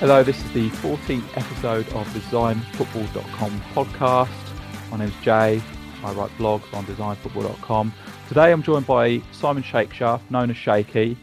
Hello, 0.00 0.22
this 0.22 0.38
is 0.38 0.52
the 0.52 0.68
14th 0.68 1.36
episode 1.36 1.88
of 1.88 2.14
the 2.14 2.20
DesignFootball.com 2.20 3.60
podcast. 3.74 4.28
My 4.92 4.98
name 4.98 5.08
is 5.08 5.14
Jay. 5.22 5.60
I 6.04 6.12
write 6.12 6.30
blogs 6.38 6.72
on 6.72 6.86
DesignFootball.com. 6.86 7.92
Today 8.28 8.52
I'm 8.52 8.62
joined 8.62 8.86
by 8.86 9.20
Simon 9.32 9.64
Shakeshaft, 9.64 10.20
known 10.30 10.50
as 10.50 10.56
Shakey, 10.56 11.16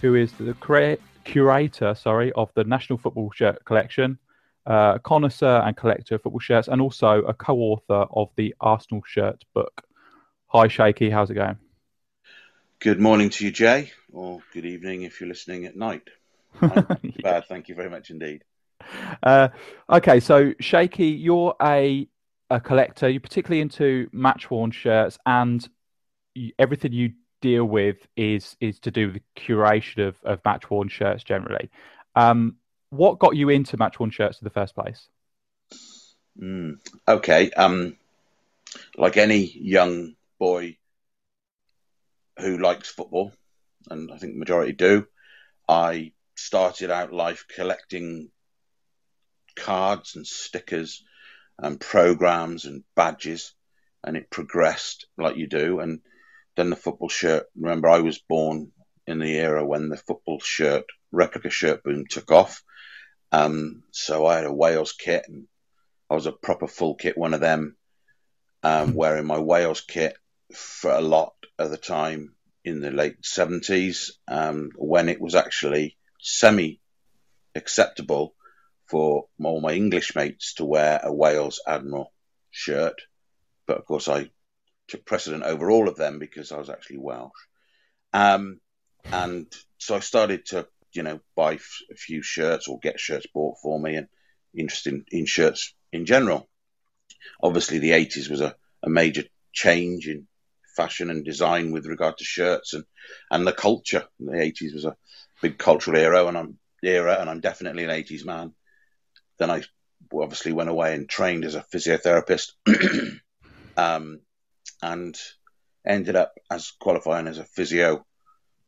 who 0.00 0.14
is 0.14 0.32
the 0.32 0.54
cura- 0.54 0.96
curator 1.24 1.94
sorry, 1.94 2.32
of 2.32 2.50
the 2.54 2.64
National 2.64 2.98
Football 2.98 3.30
Shirt 3.34 3.62
Collection, 3.66 4.18
uh, 4.64 4.96
connoisseur 5.00 5.60
and 5.62 5.76
collector 5.76 6.14
of 6.14 6.22
football 6.22 6.40
shirts, 6.40 6.68
and 6.68 6.80
also 6.80 7.24
a 7.24 7.34
co 7.34 7.58
author 7.58 8.06
of 8.10 8.30
the 8.36 8.54
Arsenal 8.58 9.02
Shirt 9.06 9.44
book. 9.52 9.82
Hi, 10.46 10.68
Shakey. 10.68 11.10
How's 11.10 11.30
it 11.30 11.34
going? 11.34 11.58
Good 12.80 13.00
morning 13.00 13.28
to 13.28 13.44
you, 13.44 13.50
Jay, 13.50 13.92
or 14.10 14.40
good 14.54 14.64
evening 14.64 15.02
if 15.02 15.20
you're 15.20 15.28
listening 15.28 15.66
at 15.66 15.76
night. 15.76 16.08
Bad. 16.60 17.46
Thank 17.48 17.68
you 17.68 17.74
very 17.74 17.90
much 17.90 18.10
indeed. 18.10 18.42
Uh, 19.22 19.48
okay, 19.90 20.20
so 20.20 20.52
Shakey, 20.60 21.08
you're 21.08 21.54
a 21.62 22.08
a 22.50 22.60
collector. 22.60 23.08
You're 23.08 23.20
particularly 23.20 23.60
into 23.60 24.08
match 24.12 24.50
worn 24.50 24.70
shirts, 24.70 25.18
and 25.26 25.66
you, 26.34 26.52
everything 26.58 26.92
you 26.92 27.12
deal 27.40 27.64
with 27.64 27.96
is 28.16 28.56
is 28.60 28.78
to 28.80 28.90
do 28.90 29.06
with 29.06 29.14
the 29.14 29.40
curation 29.40 30.06
of, 30.08 30.16
of 30.24 30.40
match 30.44 30.70
worn 30.70 30.88
shirts 30.88 31.24
generally. 31.24 31.70
Um, 32.14 32.56
what 32.90 33.18
got 33.18 33.36
you 33.36 33.48
into 33.48 33.76
match 33.76 33.98
worn 33.98 34.10
shirts 34.10 34.40
in 34.40 34.44
the 34.44 34.50
first 34.50 34.74
place? 34.74 35.08
Mm, 36.40 36.78
okay, 37.06 37.50
um, 37.50 37.96
like 38.96 39.16
any 39.16 39.50
young 39.58 40.14
boy 40.38 40.76
who 42.38 42.58
likes 42.58 42.88
football, 42.90 43.32
and 43.90 44.12
I 44.12 44.18
think 44.18 44.34
the 44.34 44.38
majority 44.38 44.72
do, 44.72 45.06
I 45.68 46.12
started 46.34 46.90
out 46.90 47.12
life 47.12 47.46
collecting 47.54 48.30
cards 49.56 50.16
and 50.16 50.26
stickers 50.26 51.04
and 51.58 51.80
programs 51.80 52.64
and 52.64 52.82
badges, 52.96 53.54
and 54.02 54.16
it 54.16 54.30
progressed 54.30 55.06
like 55.16 55.36
you 55.36 55.46
do. 55.46 55.80
And 55.80 56.00
then 56.56 56.70
the 56.70 56.76
football 56.76 57.08
shirt. 57.08 57.46
Remember, 57.56 57.88
I 57.88 58.00
was 58.00 58.18
born 58.18 58.72
in 59.06 59.18
the 59.18 59.36
era 59.36 59.64
when 59.64 59.88
the 59.88 59.96
football 59.96 60.40
shirt 60.40 60.84
replica 61.12 61.50
shirt 61.50 61.82
boom 61.82 62.04
took 62.08 62.30
off. 62.30 62.62
Um, 63.32 63.82
so 63.90 64.26
I 64.26 64.36
had 64.36 64.44
a 64.44 64.52
Wales 64.52 64.92
kit, 64.92 65.24
and 65.28 65.46
I 66.10 66.14
was 66.14 66.26
a 66.26 66.32
proper 66.32 66.66
full 66.66 66.94
kit 66.94 67.18
one 67.18 67.34
of 67.34 67.40
them, 67.40 67.76
um, 68.62 68.94
wearing 68.94 69.26
my 69.26 69.38
Wales 69.38 69.80
kit 69.80 70.16
for 70.54 70.90
a 70.90 71.00
lot 71.00 71.34
of 71.58 71.70
the 71.70 71.76
time 71.76 72.34
in 72.64 72.80
the 72.80 72.90
late 72.90 73.22
70s 73.22 74.10
um, 74.28 74.70
when 74.76 75.08
it 75.08 75.20
was 75.20 75.34
actually 75.34 75.96
semi 76.24 76.80
acceptable 77.54 78.34
for 78.88 79.26
all 79.42 79.60
my 79.60 79.72
English 79.72 80.16
mates 80.16 80.54
to 80.54 80.64
wear 80.64 81.00
a 81.02 81.12
Wales 81.12 81.60
Admiral 81.66 82.12
shirt. 82.50 83.00
But 83.66 83.78
of 83.78 83.84
course, 83.84 84.08
I 84.08 84.30
took 84.88 85.04
precedent 85.04 85.44
over 85.44 85.70
all 85.70 85.88
of 85.88 85.96
them 85.96 86.18
because 86.18 86.50
I 86.50 86.58
was 86.58 86.70
actually 86.70 86.98
Welsh. 86.98 87.30
Um, 88.12 88.60
and 89.04 89.46
so 89.78 89.96
I 89.96 90.00
started 90.00 90.46
to, 90.46 90.66
you 90.92 91.02
know, 91.02 91.20
buy 91.36 91.54
f- 91.54 91.82
a 91.90 91.94
few 91.94 92.22
shirts 92.22 92.68
or 92.68 92.78
get 92.78 92.98
shirts 92.98 93.26
bought 93.32 93.58
for 93.62 93.78
me 93.78 93.96
and 93.96 94.08
interested 94.56 94.94
in, 94.94 95.04
in 95.10 95.26
shirts 95.26 95.74
in 95.92 96.06
general. 96.06 96.48
Obviously, 97.42 97.78
the 97.78 97.90
80s 97.90 98.30
was 98.30 98.40
a, 98.40 98.54
a 98.82 98.88
major 98.88 99.24
change 99.52 100.08
in 100.08 100.26
fashion 100.76 101.10
and 101.10 101.24
design 101.24 101.72
with 101.72 101.86
regard 101.86 102.16
to 102.18 102.24
shirts 102.24 102.72
and, 102.72 102.84
and 103.30 103.46
the 103.46 103.52
culture. 103.52 104.04
The 104.18 104.32
80s 104.32 104.74
was 104.74 104.84
a 104.84 104.96
big 105.44 105.58
cultural 105.58 105.98
era, 105.98 106.24
and 106.26 106.38
I'm 106.38 106.58
era, 106.82 107.18
and 107.20 107.28
I'm 107.28 107.40
definitely 107.40 107.84
an 107.84 107.90
'80s 107.90 108.24
man. 108.24 108.54
Then 109.38 109.50
I 109.50 109.62
obviously 110.10 110.54
went 110.54 110.70
away 110.70 110.94
and 110.94 111.06
trained 111.06 111.44
as 111.44 111.54
a 111.54 111.66
physiotherapist, 111.72 112.52
um, 113.76 114.20
and 114.82 115.20
ended 115.86 116.16
up 116.16 116.32
as 116.50 116.72
qualifying 116.80 117.26
as 117.26 117.36
a 117.36 117.44
physio, 117.44 118.06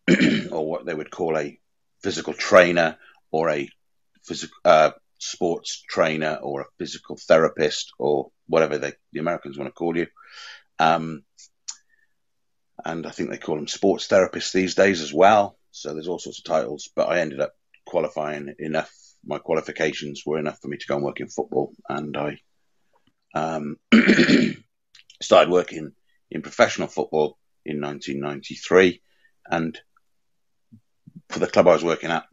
or 0.52 0.68
what 0.68 0.84
they 0.84 0.92
would 0.92 1.10
call 1.10 1.38
a 1.38 1.58
physical 2.02 2.34
trainer, 2.34 2.98
or 3.30 3.48
a 3.48 3.70
uh, 4.66 4.90
sports 5.18 5.82
trainer, 5.88 6.34
or 6.42 6.60
a 6.60 6.70
physical 6.78 7.16
therapist, 7.16 7.92
or 7.98 8.32
whatever 8.48 8.76
they, 8.76 8.92
the 9.14 9.20
Americans 9.20 9.56
want 9.56 9.68
to 9.68 9.72
call 9.72 9.96
you. 9.96 10.08
Um, 10.78 11.22
and 12.84 13.06
I 13.06 13.10
think 13.10 13.30
they 13.30 13.38
call 13.38 13.56
them 13.56 13.66
sports 13.66 14.08
therapists 14.08 14.52
these 14.52 14.74
days 14.74 15.00
as 15.00 15.14
well. 15.14 15.56
So 15.76 15.92
there's 15.92 16.08
all 16.08 16.18
sorts 16.18 16.38
of 16.38 16.44
titles, 16.44 16.88
but 16.96 17.10
I 17.10 17.20
ended 17.20 17.38
up 17.38 17.54
qualifying 17.84 18.54
enough. 18.58 18.90
My 19.22 19.38
qualifications 19.38 20.22
were 20.24 20.38
enough 20.38 20.58
for 20.58 20.68
me 20.68 20.78
to 20.78 20.86
go 20.86 20.96
and 20.96 21.04
work 21.04 21.20
in 21.20 21.28
football, 21.28 21.74
and 21.86 22.16
I 22.16 22.38
um, 23.34 23.76
started 25.22 25.50
working 25.50 25.92
in 26.30 26.40
professional 26.40 26.88
football 26.88 27.36
in 27.66 27.82
1993. 27.82 29.02
And 29.50 29.78
for 31.28 31.40
the 31.40 31.46
club 31.46 31.68
I 31.68 31.74
was 31.74 31.84
working 31.84 32.10
at 32.10 32.24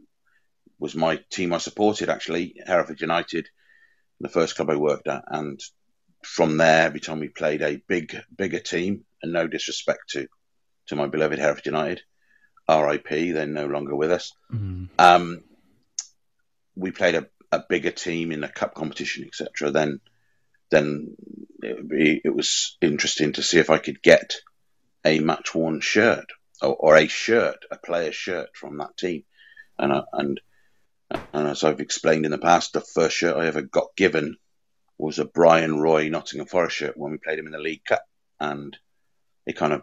was 0.79 0.95
my 0.95 1.19
team 1.29 1.51
I 1.51 1.57
supported 1.57 2.07
actually, 2.07 2.55
Hereford 2.65 3.01
United, 3.01 3.49
the 4.21 4.29
first 4.29 4.55
club 4.55 4.69
I 4.69 4.77
worked 4.77 5.09
at, 5.09 5.25
and 5.27 5.59
from 6.23 6.55
there, 6.55 6.85
every 6.85 7.01
time 7.01 7.19
we 7.19 7.27
played 7.27 7.61
a 7.61 7.81
big, 7.89 8.15
bigger 8.33 8.59
team, 8.59 9.03
and 9.21 9.33
no 9.33 9.47
disrespect 9.47 10.11
to 10.11 10.27
to 10.87 10.95
my 10.95 11.07
beloved 11.07 11.39
Hereford 11.39 11.65
United, 11.65 12.03
RIP, 12.69 13.09
they're 13.09 13.45
no 13.45 13.65
longer 13.65 13.95
with 13.95 14.11
us. 14.11 14.33
Mm. 14.51 14.89
Um, 14.97 15.43
we 16.75 16.91
played 16.91 17.15
a, 17.15 17.27
a, 17.51 17.63
bigger 17.67 17.91
team 17.91 18.31
in 18.31 18.43
a 18.43 18.49
cup 18.49 18.73
competition, 18.73 19.25
etc. 19.25 19.71
Then, 19.71 19.99
then 20.71 21.15
it, 21.61 21.87
be, 21.87 22.21
it, 22.23 22.35
was 22.35 22.77
interesting 22.81 23.33
to 23.33 23.43
see 23.43 23.59
if 23.59 23.69
I 23.69 23.77
could 23.77 24.01
get 24.01 24.35
a 25.05 25.19
match 25.19 25.53
worn 25.53 25.81
shirt 25.81 26.25
or, 26.61 26.75
or, 26.75 26.95
a 26.95 27.07
shirt, 27.07 27.65
a 27.69 27.77
player's 27.77 28.15
shirt 28.15 28.55
from 28.55 28.77
that 28.77 28.97
team. 28.97 29.23
And 29.77 29.91
uh, 29.91 30.05
and 30.13 30.39
and 31.33 31.47
as 31.47 31.63
I've 31.63 31.79
explained 31.79 32.25
in 32.25 32.31
the 32.31 32.37
past, 32.37 32.73
the 32.73 32.81
first 32.81 33.17
shirt 33.17 33.35
I 33.35 33.47
ever 33.47 33.61
got 33.61 33.95
given 33.95 34.37
was 34.97 35.19
a 35.19 35.25
Bryan 35.25 35.79
Roy 35.79 36.09
Nottingham 36.09 36.47
Forest 36.47 36.77
shirt 36.77 36.97
when 36.97 37.11
we 37.11 37.17
played 37.17 37.39
him 37.39 37.47
in 37.47 37.51
the 37.51 37.59
League 37.59 37.83
Cup, 37.83 38.03
and 38.39 38.77
it 39.45 39.57
kind 39.57 39.73
of 39.73 39.81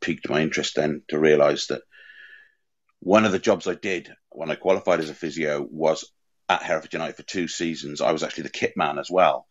piqued 0.00 0.28
my 0.28 0.40
interest 0.40 0.76
then 0.76 1.02
to 1.08 1.18
realise 1.18 1.66
that 1.66 1.82
one 3.00 3.24
of 3.24 3.32
the 3.32 3.38
jobs 3.38 3.66
I 3.66 3.74
did 3.74 4.12
when 4.30 4.50
I 4.50 4.54
qualified 4.54 5.00
as 5.00 5.10
a 5.10 5.14
physio 5.14 5.66
was 5.68 6.10
at 6.48 6.62
Hereford 6.62 6.92
United 6.92 7.16
for 7.16 7.22
two 7.22 7.48
seasons. 7.48 8.00
I 8.00 8.12
was 8.12 8.22
actually 8.22 8.44
the 8.44 8.50
kit 8.50 8.74
man 8.76 8.98
as 8.98 9.10
well. 9.10 9.46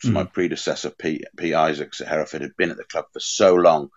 So 0.00 0.10
mm. 0.10 0.14
my 0.14 0.24
predecessor, 0.24 0.90
P, 0.90 1.24
P. 1.36 1.54
Isaacs 1.54 2.00
at 2.00 2.08
Hereford, 2.08 2.42
had 2.42 2.56
been 2.56 2.70
at 2.70 2.76
the 2.76 2.84
club 2.84 3.06
for 3.12 3.20
so 3.20 3.54
long. 3.54 3.90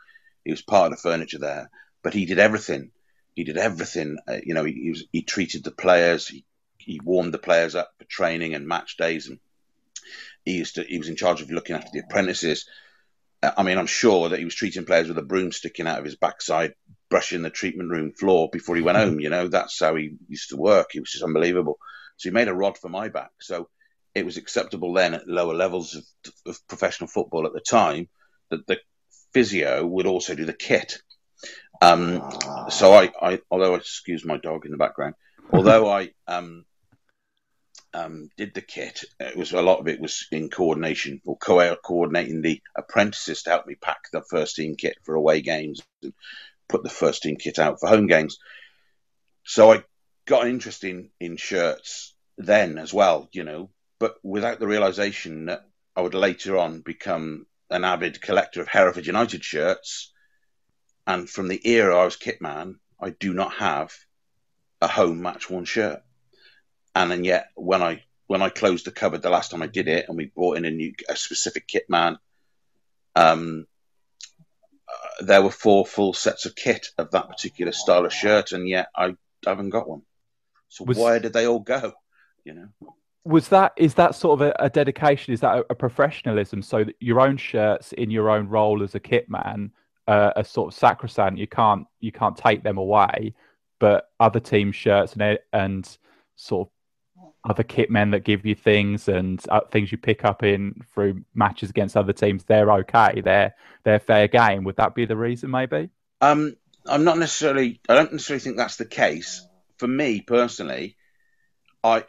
He 0.46 0.52
was 0.52 0.62
part 0.62 0.92
of 0.92 0.98
the 0.98 1.02
furniture 1.02 1.40
there, 1.40 1.70
but 2.04 2.14
he 2.14 2.26
did 2.26 2.40
everything. 2.40 2.92
He 3.36 3.44
did 3.44 3.58
everything. 3.58 4.18
Uh, 4.28 4.38
you 4.44 4.54
know, 4.54 4.64
he, 4.64 4.74
he, 4.74 4.90
was, 4.90 5.04
he 5.12 5.22
treated 5.24 5.64
the 5.64 5.72
players. 5.72 6.28
He, 6.28 6.46
he 6.78 7.00
warmed 7.04 7.34
the 7.34 7.40
players 7.40 7.76
up 7.76 7.92
for 7.98 8.06
training 8.06 8.54
and 8.54 8.68
match 8.68 8.98
days, 8.98 9.28
and 9.28 9.40
he 10.46 10.58
used 10.58 10.76
to. 10.76 10.84
He 10.84 10.98
was 10.98 11.10
in 11.10 11.18
charge 11.18 11.42
of 11.42 11.52
looking 11.52 11.76
after 11.76 11.90
the 11.92 12.00
apprentices. 12.00 12.66
I 13.56 13.64
mean, 13.64 13.78
I'm 13.78 13.88
sure 13.88 14.30
that 14.30 14.40
he 14.40 14.46
was 14.46 14.56
treating 14.56 14.86
players 14.86 15.08
with 15.08 15.18
a 15.18 15.24
broom 15.24 15.52
sticking 15.52 15.88
out 15.88 16.00
of 16.00 16.06
his 16.06 16.16
backside, 16.16 16.74
brushing 17.10 17.42
the 17.42 17.50
treatment 17.50 17.90
room 17.90 18.12
floor 18.12 18.50
before 18.52 18.76
he 18.76 18.82
went 18.82 18.98
home. 18.98 19.20
You 19.20 19.30
know, 19.30 19.48
that's 19.48 19.80
how 19.80 19.96
he 19.96 20.16
used 20.28 20.50
to 20.50 20.58
work. 20.58 20.96
It 20.96 21.02
was 21.02 21.12
just 21.12 21.24
unbelievable. 21.24 21.78
So 22.18 22.30
he 22.30 22.34
made 22.34 22.48
a 22.48 22.54
rod 22.54 22.78
for 22.78 22.90
my 22.90 23.10
back. 23.10 23.32
So 23.40 23.70
it 24.16 24.26
was 24.26 24.38
acceptable 24.38 24.94
then 24.94 25.14
at 25.14 25.28
lower 25.28 25.54
levels 25.54 25.96
of, 25.96 26.04
of 26.46 26.68
professional 26.68 27.08
football 27.08 27.46
at 27.46 27.54
the 27.54 27.62
time 27.62 28.10
that 28.50 28.66
the 28.66 28.80
physio 29.34 29.86
would 29.86 30.08
also 30.08 30.34
do 30.34 30.46
the 30.46 30.54
kit. 30.54 31.02
Um, 31.82 32.24
so 32.70 32.94
I, 32.94 33.12
I, 33.22 33.40
although 33.52 33.76
I 33.76 33.78
excuse 33.78 34.26
my 34.26 34.38
dog 34.38 34.66
in 34.66 34.72
the 34.72 34.78
background, 34.78 35.14
although 35.54 35.88
I 35.88 36.12
um, 36.28 36.66
um, 37.98 38.30
did 38.38 38.54
the 38.54 38.62
kit, 38.62 39.04
it 39.20 39.36
was 39.36 39.54
a 39.54 39.62
lot 39.62 39.80
of 39.80 39.88
it 39.88 40.00
was 40.00 40.28
in 40.32 40.50
coordination 40.50 41.22
or 41.26 41.38
co- 41.38 41.76
coordinating 41.78 42.42
the 42.42 42.62
apprentices 42.76 43.44
to 43.44 43.50
help 43.50 43.66
me 43.66 43.76
pack 43.76 44.12
the 44.12 44.22
first 44.22 44.56
team 44.56 44.76
kit 44.76 44.98
for 45.04 45.16
away 45.16 45.42
games 45.42 45.82
and 46.02 46.14
put 46.70 46.84
the 46.84 46.90
first 46.90 47.24
team 47.24 47.38
kit 47.38 47.60
out 47.60 47.80
for 47.80 47.90
home 47.90 48.08
games. 48.08 48.38
So 49.44 49.72
I 49.72 49.84
got 50.26 50.44
an 50.44 50.52
interest 50.52 50.84
in, 50.84 51.10
in 51.20 51.38
shirts 51.38 52.14
then 52.38 52.78
as 52.78 52.94
well, 52.94 53.30
you 53.32 53.44
know, 53.44 53.70
but 54.00 54.16
without 54.24 54.60
the 54.60 54.68
realization 54.68 55.46
that 55.46 55.62
I 55.96 56.02
would 56.02 56.14
later 56.14 56.58
on 56.58 56.82
become 56.82 57.48
an 57.72 57.84
avid 57.84 58.22
collector 58.22 58.62
of 58.62 58.68
Hereford 58.68 59.08
United 59.08 59.44
shirts. 59.44 60.14
And 61.08 61.28
from 61.30 61.48
the 61.48 61.68
era 61.68 61.98
I 61.98 62.06
was 62.06 62.16
kit 62.16 62.42
man, 62.42 62.80
I 63.02 63.10
do 63.10 63.34
not 63.34 63.54
have 63.56 63.92
a 64.82 64.88
home 64.88 65.22
match 65.22 65.50
worn 65.50 65.66
shirt. 65.66 66.04
And 66.98 67.12
then 67.12 67.24
yet 67.24 67.52
when 67.54 67.84
I 67.84 68.04
when 68.26 68.42
I 68.42 68.50
closed 68.50 68.86
the 68.86 68.92
cupboard 68.92 69.22
the 69.22 69.30
last 69.30 69.52
time 69.52 69.62
I 69.62 69.68
did 69.68 69.88
it 69.88 70.06
and 70.08 70.18
we 70.18 70.26
brought 70.26 70.58
in 70.58 70.66
a 70.66 70.72
new 70.72 70.94
a 71.08 71.16
specific 71.16 71.68
kit 71.68 71.88
man, 71.90 72.18
um, 73.16 73.68
uh, 74.90 75.24
there 75.24 75.44
were 75.44 75.52
four 75.52 75.86
full 75.86 76.14
sets 76.14 76.48
of 76.48 76.56
kit 76.56 76.88
of 76.98 77.12
that 77.12 77.30
particular 77.30 77.72
style 77.72 78.04
of 78.04 78.12
shirt, 78.12 78.52
and 78.52 78.68
yet 78.68 78.88
I 78.96 79.16
haven't 79.46 79.70
got 79.70 79.88
one. 79.88 80.02
So 80.70 80.86
was, 80.86 80.98
where 80.98 81.20
did 81.20 81.34
they 81.34 81.46
all 81.46 81.60
go? 81.60 81.94
You 82.44 82.54
know. 82.56 82.96
Was 83.26 83.50
that 83.50 83.74
is 83.78 83.94
that 83.94 84.16
sort 84.16 84.42
of 84.42 84.48
a, 84.48 84.56
a 84.66 84.70
dedication? 84.70 85.36
Is 85.36 85.42
that 85.42 85.60
a, 85.60 85.66
a, 85.70 85.76
professionalism? 85.76 86.64
So 86.64 86.84
that 86.84 86.96
your 87.00 87.20
own 87.20 87.38
shirts 87.38 87.94
in 87.94 88.10
your 88.10 88.32
own 88.32 88.48
role 88.48 88.82
as 88.82 88.96
a 88.96 89.00
kit 89.00 89.30
man 89.30 89.72
uh, 90.08 90.32
are 90.36 90.44
sort 90.44 90.74
of 90.74 90.80
sacrosanct. 90.80 91.38
You 91.38 91.48
can't 91.48 91.86
you 92.00 92.12
can't 92.12 92.36
take 92.36 92.64
them 92.64 92.80
away, 92.80 93.36
but 93.78 94.10
other 94.20 94.40
team 94.40 94.72
shirts 94.72 95.14
and 95.14 95.38
and 95.54 95.98
sort 96.38 96.68
of 96.68 96.77
other 97.48 97.64
kit 97.64 97.90
men 97.90 98.12
that 98.12 98.24
give 98.24 98.46
you 98.46 98.56
things 98.56 99.08
and 99.08 99.44
uh, 99.50 99.62
things 99.72 99.92
you 99.92 99.98
pick 99.98 100.26
up 100.26 100.44
in 100.44 100.84
through 100.94 101.24
matches 101.34 101.70
against 101.70 101.98
other 101.98 102.14
teams, 102.14 102.44
they're 102.44 102.72
okay. 102.72 103.22
They're 103.22 103.56
they're 103.84 104.00
fair 104.00 104.28
game. 104.28 104.64
Would 104.66 104.78
that 104.78 104.96
be 104.96 105.06
the 105.06 105.16
reason? 105.16 105.50
Maybe. 105.50 105.90
Um, 106.22 106.56
I'm 106.86 107.04
not 107.04 107.18
necessarily. 107.18 107.80
I 107.88 107.96
don't 107.96 108.12
necessarily 108.12 108.42
think 108.42 108.58
that's 108.58 108.78
the 108.78 108.86
case. 108.86 109.46
For 109.78 109.88
me 109.88 110.22
personally, 110.22 110.98
I 111.84 112.04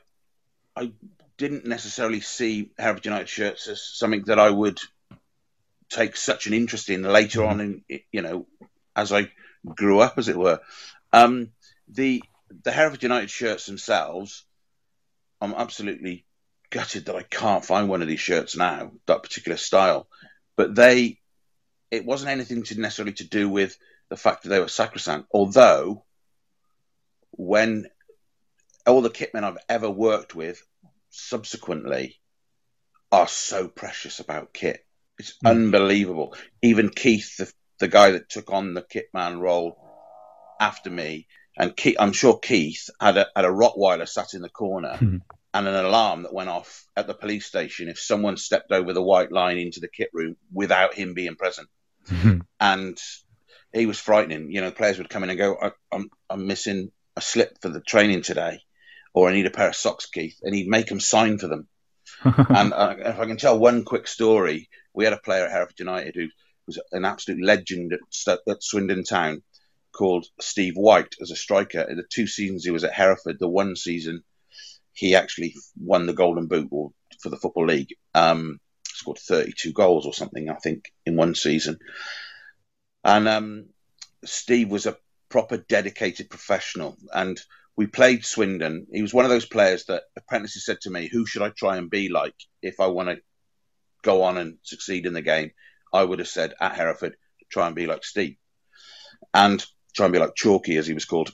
I 0.76 0.93
didn't 1.37 1.67
necessarily 1.67 2.20
see 2.20 2.73
Hereford 2.79 3.05
United 3.05 3.29
shirts 3.29 3.69
as 3.69 3.82
something 3.82 4.25
that 4.26 4.38
I 4.38 4.50
would 4.50 4.81
take 5.88 6.17
such 6.17 6.46
an 6.46 6.52
interest 6.52 6.90
in 6.90 7.02
later 7.02 7.44
on 7.44 7.61
in 7.61 8.00
you 8.12 8.23
know 8.23 8.46
as 8.94 9.12
I 9.12 9.31
grew 9.64 10.00
up, 10.00 10.19
as 10.19 10.29
it 10.29 10.37
were. 10.37 10.61
Um, 11.12 11.52
the 11.88 12.23
the 12.64 12.73
Hereford 12.73 13.02
United 13.02 13.31
shirts 13.31 13.67
themselves, 13.67 14.44
I'm 15.40 15.55
absolutely 15.55 16.25
gutted 16.70 17.06
that 17.06 17.17
I 17.17 17.23
can't 17.23 17.64
find 17.64 17.88
one 17.88 18.02
of 18.02 18.08
these 18.08 18.20
shirts 18.20 18.56
now, 18.56 18.93
that 19.06 19.23
particular 19.23 19.56
style. 19.56 20.08
But 20.56 20.75
they, 20.75 21.20
it 21.90 22.05
wasn't 22.05 22.31
anything 22.31 22.62
to 22.64 22.81
necessarily 22.81 23.14
to 23.14 23.29
do 23.29 23.49
with 23.49 23.76
the 24.08 24.17
fact 24.17 24.43
that 24.43 24.49
they 24.50 24.61
were 24.61 24.69
sacrosanct. 24.69 25.29
Although, 25.32 26.05
when 27.31 27.88
all 28.87 29.02
the 29.02 29.11
kitmen 29.11 29.44
I've 29.44 29.58
ever 29.69 29.90
worked 29.90 30.35
with 30.35 30.62
subsequently 31.11 32.20
are 33.12 33.29
so 33.29 33.69
precious 33.69 34.20
about 34.20 34.52
kit. 34.52 34.85
It's 35.19 35.35
mm. 35.44 35.50
unbelievable. 35.50 36.35
Even 36.62 36.90
Keith, 36.90 37.37
the, 37.37 37.52
the 37.81 37.88
guy 37.88 38.12
that 38.12 38.29
took 38.29 38.52
on 38.52 38.75
the 38.75 38.82
kitman 38.82 39.40
role 39.40 39.79
after 40.61 40.90
me, 40.90 41.26
and 41.58 41.76
Keith, 41.76 41.96
I'm 41.99 42.12
sure 42.12 42.38
Keith 42.38 42.88
had 43.00 43.16
a, 43.16 43.26
had 43.34 43.44
a 43.44 43.49
Rottweiler 43.49 44.08
sat 44.08 44.34
in 44.34 44.43
the 44.43 44.49
corner 44.49 44.96
mm. 44.96 45.20
and 45.52 45.69
an 45.69 45.75
alarm 45.75 46.22
that 46.22 46.32
went 46.32 46.49
off 46.49 46.87
at 46.96 47.08
the 47.08 47.14
police 47.14 47.46
station 47.46 47.88
if 47.88 47.99
someone 47.99 48.37
stepped 48.37 48.70
over 48.70 48.93
the 48.93 49.02
white 49.02 49.32
line 49.32 49.58
into 49.58 49.81
the 49.81 49.88
kit 49.88 50.08
room 50.12 50.37
without 50.52 50.94
him 50.94 51.14
being 51.14 51.34
present. 51.34 51.69
Mm. 52.08 52.43
And 52.60 52.96
he 53.72 53.87
was 53.87 53.99
frightening. 53.99 54.52
You 54.52 54.60
know, 54.60 54.70
players 54.70 54.99
would 54.99 55.10
come 55.10 55.25
in 55.25 55.31
and 55.31 55.38
go, 55.38 55.56
I, 55.60 55.72
I'm, 55.93 56.08
I'm 56.31 56.46
missing 56.46 56.93
a 57.16 57.20
slip 57.20 57.61
for 57.61 57.69
the 57.69 57.81
training 57.81 58.22
today, 58.22 58.61
or 59.12 59.28
I 59.28 59.32
need 59.32 59.46
a 59.46 59.50
pair 59.50 59.69
of 59.69 59.76
socks, 59.76 60.06
Keith, 60.06 60.38
and 60.43 60.54
he'd 60.54 60.69
make 60.69 60.87
them 60.87 61.00
sign 61.00 61.38
for 61.38 61.49
them. 61.49 61.66
and 62.25 62.72
uh, 62.72 62.94
if 62.99 63.19
I 63.19 63.26
can 63.26 63.37
tell 63.37 63.58
one 63.58 63.84
quick 63.84 64.06
story, 64.06 64.69
we 64.94 65.04
had 65.04 65.12
a 65.12 65.19
player 65.19 65.44
at 65.44 65.50
Hereford 65.50 65.78
United 65.78 66.14
who 66.14 66.28
was 66.69 66.81
an 66.93 67.04
absolute 67.04 67.43
legend 67.44 67.93
at, 67.93 68.38
at 68.49 68.62
Swindon 68.62 69.02
Town 69.02 69.43
called 69.98 70.26
Steve 70.40 70.74
White 70.76 71.16
as 71.20 71.32
a 71.32 71.36
striker. 71.36 71.80
In 71.80 71.96
the 71.96 72.04
two 72.08 72.28
seasons 72.28 72.64
he 72.64 72.70
was 72.70 72.84
at 72.84 72.94
Hereford, 72.94 73.38
the 73.40 73.48
one 73.48 73.74
season 73.74 74.22
he 74.92 75.16
actually 75.16 75.54
won 75.76 76.06
the 76.06 76.12
Golden 76.12 76.46
Boot 76.46 76.68
for 77.20 77.30
the 77.30 77.36
Football 77.36 77.66
League. 77.66 77.94
Um, 78.14 78.60
scored 78.84 79.18
32 79.18 79.72
goals 79.72 80.06
or 80.06 80.14
something, 80.14 80.48
I 80.48 80.54
think, 80.54 80.92
in 81.04 81.16
one 81.16 81.34
season. 81.34 81.78
And 83.04 83.28
um, 83.28 83.66
Steve 84.24 84.70
was 84.70 84.86
a 84.86 84.96
proper 85.28 85.56
dedicated 85.56 86.30
professional. 86.30 86.96
And 87.12 87.40
we 87.76 87.86
played 87.86 88.24
Swindon. 88.24 88.86
He 88.92 89.02
was 89.02 89.14
one 89.14 89.24
of 89.24 89.30
those 89.30 89.46
players 89.46 89.84
that 89.86 90.04
apprentices 90.16 90.64
said 90.64 90.80
to 90.82 90.90
me, 90.90 91.08
"Who 91.10 91.26
should 91.26 91.42
I 91.42 91.50
try 91.50 91.76
and 91.76 91.90
be 91.90 92.08
like 92.08 92.34
if 92.62 92.80
I 92.80 92.86
want 92.86 93.08
to 93.08 93.18
go 94.02 94.22
on 94.22 94.38
and 94.38 94.58
succeed 94.62 95.06
in 95.06 95.12
the 95.12 95.22
game?" 95.22 95.52
I 95.92 96.02
would 96.02 96.18
have 96.18 96.28
said 96.28 96.54
at 96.60 96.74
Hereford, 96.74 97.16
"Try 97.50 97.68
and 97.68 97.76
be 97.76 97.86
like 97.86 98.04
Steve," 98.04 98.36
and 99.32 99.64
try 99.94 100.06
and 100.06 100.12
be 100.12 100.19
like 100.19 100.35
Chalky, 100.35 100.76
as 100.76 100.87
he 100.87 100.94
was 100.94 101.05
called. 101.05 101.31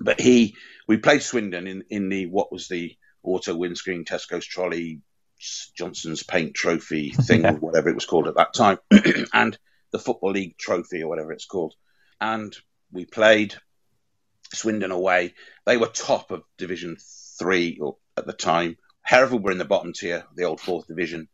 But 0.00 0.20
he, 0.20 0.56
we 0.86 0.98
played 0.98 1.22
Swindon 1.22 1.66
in 1.66 1.84
in 1.90 2.08
the 2.08 2.26
what 2.26 2.52
was 2.52 2.68
the 2.68 2.96
auto 3.22 3.54
windscreen 3.54 4.04
Tesco's 4.04 4.46
trolley 4.46 5.00
Johnstone's 5.76 6.22
Paint 6.22 6.54
Trophy 6.54 7.10
thing, 7.22 7.42
yeah. 7.42 7.52
whatever 7.52 7.88
it 7.88 7.94
was 7.94 8.06
called 8.06 8.28
at 8.28 8.36
that 8.36 8.54
time, 8.54 8.78
and 9.32 9.58
the 9.92 9.98
Football 9.98 10.32
League 10.32 10.56
Trophy 10.58 11.02
or 11.02 11.08
whatever 11.08 11.32
it's 11.32 11.46
called 11.46 11.74
and 12.20 12.56
we 12.92 13.04
played 13.04 13.54
Swindon 14.52 14.90
away. 14.90 15.34
They 15.64 15.76
were 15.76 15.86
top 15.86 16.30
of 16.30 16.44
Division 16.58 16.96
Three 17.38 17.78
at 18.16 18.26
the 18.26 18.32
time. 18.32 18.76
Hereford 19.02 19.42
were 19.42 19.52
in 19.52 19.58
the 19.58 19.64
bottom 19.64 19.92
tier, 19.92 20.24
the 20.34 20.44
old 20.44 20.60
fourth 20.60 20.86
division 20.86 21.28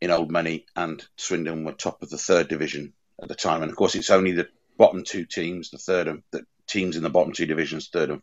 in 0.00 0.10
old 0.10 0.30
money, 0.30 0.66
and 0.76 1.04
Swindon 1.16 1.64
were 1.64 1.72
top 1.72 2.02
of 2.02 2.10
the 2.10 2.18
third 2.18 2.48
division 2.48 2.92
at 3.20 3.28
the 3.28 3.34
time. 3.34 3.62
And 3.62 3.70
of 3.70 3.76
course, 3.76 3.94
it's 3.94 4.10
only 4.10 4.32
the 4.32 4.48
bottom 4.76 5.04
two 5.04 5.24
teams, 5.24 5.70
the 5.70 5.78
third 5.78 6.08
and 6.08 6.22
the 6.30 6.44
teams 6.68 6.96
in 6.96 7.02
the 7.02 7.10
bottom 7.10 7.32
two 7.32 7.46
divisions, 7.46 7.88
third 7.88 8.10
and 8.10 8.22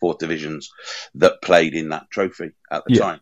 fourth 0.00 0.18
divisions, 0.18 0.70
that 1.16 1.42
played 1.42 1.74
in 1.74 1.90
that 1.90 2.10
trophy 2.10 2.52
at 2.70 2.84
the 2.86 2.94
yeah. 2.94 3.00
time. 3.00 3.20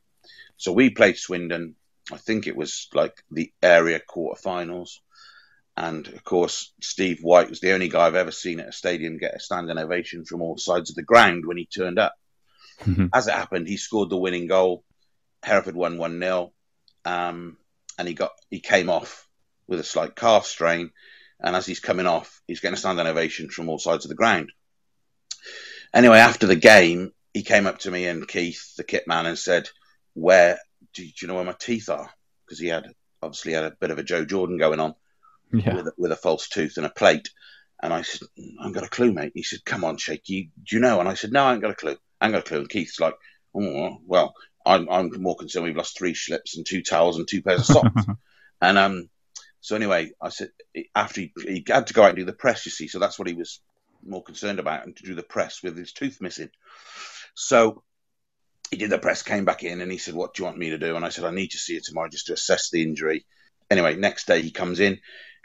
So 0.56 0.72
we 0.72 0.90
played 0.90 1.16
Swindon. 1.16 1.74
I 2.12 2.16
think 2.16 2.46
it 2.46 2.56
was 2.56 2.88
like 2.94 3.14
the 3.30 3.52
area 3.62 4.00
quarterfinals. 4.00 4.98
And 5.76 6.06
of 6.08 6.22
course, 6.24 6.72
Steve 6.80 7.20
White 7.22 7.48
was 7.48 7.60
the 7.60 7.72
only 7.72 7.88
guy 7.88 8.06
I've 8.06 8.14
ever 8.14 8.30
seen 8.30 8.60
at 8.60 8.68
a 8.68 8.72
stadium 8.72 9.18
get 9.18 9.34
a 9.34 9.40
standing 9.40 9.78
ovation 9.78 10.24
from 10.24 10.42
all 10.42 10.58
sides 10.58 10.90
of 10.90 10.96
the 10.96 11.02
ground 11.02 11.46
when 11.46 11.56
he 11.56 11.66
turned 11.66 11.98
up. 11.98 12.14
Mm-hmm. 12.82 13.06
As 13.12 13.26
it 13.26 13.34
happened, 13.34 13.68
he 13.68 13.76
scored 13.76 14.10
the 14.10 14.16
winning 14.16 14.46
goal. 14.46 14.84
Hereford 15.42 15.74
won 15.74 15.98
1 15.98 16.20
0. 16.20 16.52
Um, 17.04 17.56
and 17.98 18.08
he 18.08 18.14
got 18.14 18.32
he 18.50 18.60
came 18.60 18.90
off 18.90 19.26
with 19.66 19.80
a 19.80 19.84
slight 19.84 20.14
calf 20.14 20.46
strain. 20.46 20.90
And 21.42 21.56
as 21.56 21.66
he's 21.66 21.80
coming 21.80 22.06
off, 22.06 22.40
he's 22.46 22.60
getting 22.60 22.74
a 22.74 22.78
standing 22.78 23.06
ovation 23.06 23.50
from 23.50 23.68
all 23.68 23.78
sides 23.78 24.04
of 24.04 24.08
the 24.08 24.14
ground. 24.14 24.52
Anyway, 25.92 26.18
after 26.18 26.46
the 26.46 26.56
game, 26.56 27.12
he 27.34 27.42
came 27.42 27.66
up 27.66 27.78
to 27.80 27.90
me 27.90 28.06
and 28.06 28.26
Keith, 28.28 28.74
the 28.76 28.84
kit 28.84 29.06
man, 29.06 29.26
and 29.26 29.38
said, 29.38 29.68
Where 30.14 30.58
do, 30.94 31.02
do 31.02 31.10
you 31.20 31.28
know 31.28 31.34
where 31.34 31.44
my 31.44 31.56
teeth 31.58 31.88
are? 31.88 32.10
Because 32.44 32.58
he 32.58 32.68
had 32.68 32.86
obviously 33.22 33.52
had 33.52 33.64
a 33.64 33.76
bit 33.80 33.90
of 33.90 33.98
a 33.98 34.02
Joe 34.02 34.24
Jordan 34.24 34.58
going 34.58 34.80
on 34.80 34.94
yeah. 35.52 35.74
with, 35.74 35.86
a, 35.88 35.92
with 35.96 36.12
a 36.12 36.16
false 36.16 36.48
tooth 36.48 36.76
and 36.76 36.86
a 36.86 36.90
plate. 36.90 37.30
And 37.82 37.92
I 37.92 38.02
said, 38.02 38.28
I 38.60 38.66
ain't 38.66 38.74
got 38.74 38.84
a 38.84 38.88
clue, 38.88 39.12
mate. 39.12 39.32
He 39.34 39.42
said, 39.42 39.64
come 39.64 39.84
on, 39.84 39.96
Shakey, 39.96 40.50
do 40.62 40.76
you 40.76 40.80
know? 40.80 41.00
And 41.00 41.08
I 41.08 41.14
said, 41.14 41.32
no, 41.32 41.44
I 41.44 41.52
ain't 41.52 41.62
got 41.62 41.72
a 41.72 41.76
clue. 41.76 41.96
I 42.20 42.26
ain't 42.26 42.32
got 42.32 42.42
a 42.42 42.48
clue. 42.48 42.60
And 42.60 42.68
Keith's 42.68 43.00
like, 43.00 43.14
oh, 43.54 43.98
well, 44.06 44.34
I'm, 44.64 44.88
I'm 44.88 45.10
more 45.20 45.36
concerned 45.36 45.64
we've 45.64 45.76
lost 45.76 45.98
three 45.98 46.14
slips 46.14 46.56
and 46.56 46.64
two 46.64 46.82
towels 46.82 47.18
and 47.18 47.26
two 47.26 47.42
pairs 47.42 47.60
of 47.60 47.66
socks. 47.66 48.04
and 48.60 48.78
um, 48.78 49.08
so 49.62 49.76
anyway, 49.76 50.10
I 50.20 50.28
said, 50.30 50.50
after 50.94 51.20
he, 51.20 51.32
he 51.46 51.64
had 51.66 51.86
to 51.86 51.94
go 51.94 52.02
out 52.02 52.10
and 52.10 52.18
do 52.18 52.24
the 52.24 52.32
press, 52.32 52.66
you 52.66 52.72
see, 52.72 52.88
so 52.88 52.98
that's 52.98 53.16
what 53.16 53.28
he 53.28 53.34
was 53.34 53.60
more 54.04 54.22
concerned 54.22 54.58
about, 54.58 54.84
and 54.84 54.96
to 54.96 55.04
do 55.04 55.14
the 55.14 55.22
press 55.22 55.62
with 55.62 55.76
his 55.76 55.92
tooth 55.92 56.20
missing. 56.20 56.50
So 57.34 57.84
he 58.72 58.76
did 58.76 58.90
the 58.90 58.98
press, 58.98 59.22
came 59.22 59.44
back 59.44 59.62
in, 59.62 59.80
and 59.80 59.90
he 59.90 59.98
said, 59.98 60.14
What 60.14 60.34
do 60.34 60.42
you 60.42 60.46
want 60.46 60.58
me 60.58 60.70
to 60.70 60.78
do? 60.78 60.96
And 60.96 61.04
I 61.04 61.10
said, 61.10 61.24
I 61.24 61.30
need 61.30 61.52
to 61.52 61.58
see 61.58 61.74
you 61.74 61.80
tomorrow 61.80 62.08
just 62.08 62.26
to 62.26 62.32
assess 62.32 62.70
the 62.70 62.82
injury. 62.82 63.24
Anyway, 63.70 63.94
next 63.94 64.26
day 64.26 64.42
he 64.42 64.50
comes 64.50 64.80
in. 64.80 64.98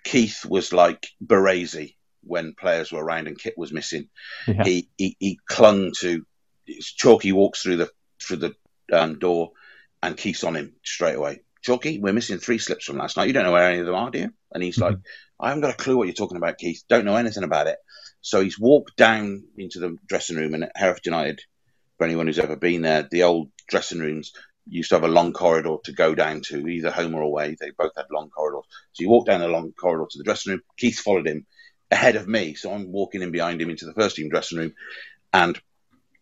Keith 0.04 0.44
was 0.44 0.74
like 0.74 1.06
Baresi 1.24 1.96
when 2.24 2.56
players 2.60 2.92
were 2.92 3.04
around 3.04 3.28
and 3.28 3.38
Kit 3.38 3.54
was 3.56 3.72
missing. 3.72 4.10
Yeah. 4.48 4.64
He, 4.64 4.90
he, 4.98 5.16
he 5.20 5.40
clung 5.48 5.92
to 6.00 6.26
his 6.66 6.92
Chalky 6.92 7.34
walks 7.34 7.62
through 7.62 7.78
the 7.78 7.90
through 8.20 8.38
the 8.38 8.56
um, 8.92 9.20
door 9.20 9.52
and 10.02 10.18
Keith's 10.18 10.44
on 10.44 10.56
him 10.56 10.74
straight 10.84 11.16
away. 11.16 11.42
Chalky, 11.62 12.00
we're 12.00 12.14
missing 12.14 12.38
three 12.38 12.58
slips 12.58 12.86
from 12.86 12.98
last 12.98 13.18
night. 13.18 13.28
You 13.28 13.34
don't 13.34 13.44
know 13.44 13.52
where 13.52 13.70
any 13.70 13.80
of 13.80 13.86
them 13.86 13.96
are, 13.96 14.12
do 14.12 14.20
you? 14.20 14.34
And 14.54 14.64
he's 14.64 14.78
mm-hmm. 14.78 14.94
like, 14.94 14.98
I 15.40 15.50
haven't 15.50 15.62
got 15.62 15.74
a 15.74 15.78
clue 15.78 15.98
what 15.98 16.08
you're 16.08 16.14
talking 16.14 16.38
about, 16.38 16.58
Keith. 16.58 16.84
Don't 16.90 17.06
know 17.06 17.16
anything 17.16 17.44
about 17.44 17.68
it. 17.68 17.78
So 18.22 18.42
he's 18.42 18.60
walked 18.60 18.96
down 18.98 19.44
into 19.58 19.80
the 19.80 19.98
dressing 20.08 20.38
room 20.38 20.54
and 20.54 20.64
at 20.66 20.72
Hereford 20.76 21.06
United, 21.06 21.42
for 21.98 22.06
anyone 22.06 22.28
who's 22.28 22.40
ever 22.40 22.56
been 22.56 22.82
there, 22.82 23.08
the 23.10 23.24
old 23.24 23.50
dressing 23.68 24.00
rooms 24.00 24.34
used 24.70 24.90
to 24.90 24.96
have 24.96 25.04
a 25.04 25.08
long 25.08 25.34
corridor 25.34 25.78
to 25.86 25.94
go 25.94 26.14
down 26.14 26.42
to, 26.42 26.68
either 26.68 26.92
home 26.92 27.16
or 27.16 27.22
away. 27.22 27.56
They 27.60 27.72
both 27.72 27.94
had 27.96 28.06
long 28.12 28.30
corridors. 28.30 28.66
So 28.94 29.04
he 29.04 29.08
walked 29.08 29.28
down 29.28 29.42
the 29.42 29.48
long 29.48 29.72
corridor 29.72 30.08
to 30.10 30.18
the 30.18 30.24
dressing 30.24 30.52
room. 30.52 30.62
Keith 30.78 31.00
followed 31.00 31.28
him 31.28 31.46
ahead 31.90 32.16
of 32.16 32.28
me. 32.28 32.56
So 32.56 32.72
I'm 32.72 32.92
walking 32.92 33.22
in 33.22 33.32
behind 33.32 33.62
him 33.62 33.70
into 33.70 33.86
the 33.86 33.94
first 33.94 34.16
team 34.16 34.30
dressing 34.30 34.58
room. 34.58 34.74
And 35.34 35.60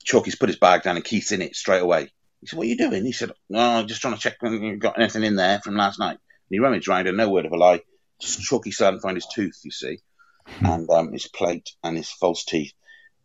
Chalky's 0.03 0.35
put 0.35 0.49
his 0.49 0.59
bag 0.59 0.83
down 0.83 0.95
and 0.95 1.05
Keith's 1.05 1.31
in 1.31 1.41
it 1.41 1.55
straight 1.55 1.81
away. 1.81 2.09
He 2.45 2.49
said, 2.49 2.57
What 2.57 2.67
are 2.67 2.69
you 2.69 2.77
doing? 2.77 3.05
He 3.05 3.11
said, 3.11 3.31
No, 3.49 3.59
I'm 3.59 3.87
just 3.87 4.01
trying 4.01 4.13
to 4.13 4.19
check 4.19 4.37
whether 4.39 4.55
you've 4.55 4.79
got 4.79 4.99
anything 4.99 5.23
in 5.23 5.35
there 5.35 5.59
from 5.63 5.75
last 5.75 5.97
night. 5.97 6.11
And 6.11 6.51
he 6.51 6.59
rummaged 6.59 6.87
around 6.87 7.07
and 7.07 7.17
no 7.17 7.27
word 7.27 7.47
of 7.47 7.51
a 7.51 7.57
lie. 7.57 7.81
Chalky 8.19 8.69
still 8.69 8.85
hadn't 8.85 8.99
found 8.99 9.17
his 9.17 9.25
tooth, 9.25 9.59
you 9.63 9.71
see, 9.71 9.97
hmm. 10.45 10.65
and 10.65 10.89
um, 10.91 11.11
his 11.11 11.27
plate 11.27 11.71
and 11.83 11.97
his 11.97 12.11
false 12.11 12.45
teeth. 12.45 12.73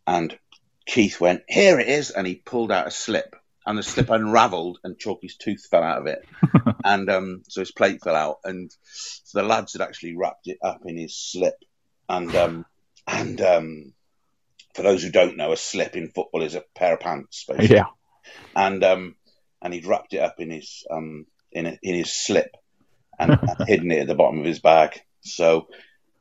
And 0.07 0.35
Keith 0.87 1.21
went, 1.21 1.43
Here 1.47 1.79
it 1.79 1.87
is. 1.87 2.09
And 2.09 2.25
he 2.25 2.33
pulled 2.33 2.71
out 2.71 2.87
a 2.87 2.91
slip. 2.91 3.35
And 3.63 3.77
the 3.77 3.83
slip 3.83 4.09
unravelled 4.09 4.79
and 4.83 4.97
Chalky's 4.97 5.37
tooth 5.37 5.67
fell 5.69 5.83
out 5.83 5.99
of 5.99 6.07
it. 6.07 6.25
and 6.83 7.07
um, 7.11 7.43
so 7.47 7.61
his 7.61 7.71
plate 7.71 8.03
fell 8.03 8.15
out. 8.15 8.37
And 8.43 8.71
so 8.91 9.39
the 9.39 9.47
lads 9.47 9.73
had 9.73 9.83
actually 9.83 10.17
wrapped 10.17 10.47
it 10.47 10.57
up 10.63 10.81
in 10.85 10.97
his 10.97 11.15
slip. 11.15 11.63
And 12.09 12.35
um, 12.35 12.65
and 13.07 13.39
um, 13.39 13.93
for 14.73 14.81
those 14.81 15.03
who 15.03 15.11
don't 15.11 15.37
know, 15.37 15.51
a 15.51 15.57
slip 15.57 15.95
in 15.95 16.09
football 16.09 16.41
is 16.41 16.55
a 16.55 16.63
pair 16.73 16.95
of 16.95 17.01
pants, 17.01 17.45
basically. 17.47 17.75
Yeah 17.75 17.85
and 18.55 18.83
um, 18.83 19.15
and 19.61 19.73
he'd 19.73 19.85
wrapped 19.85 20.13
it 20.13 20.19
up 20.19 20.39
in 20.39 20.49
his 20.49 20.85
um, 20.89 21.25
in 21.51 21.65
a, 21.65 21.77
in 21.81 21.95
his 21.95 22.11
slip 22.11 22.55
and, 23.19 23.31
and 23.41 23.67
hidden 23.67 23.91
it 23.91 23.99
at 23.99 24.07
the 24.07 24.15
bottom 24.15 24.39
of 24.39 24.45
his 24.45 24.59
bag. 24.59 24.99
So, 25.21 25.67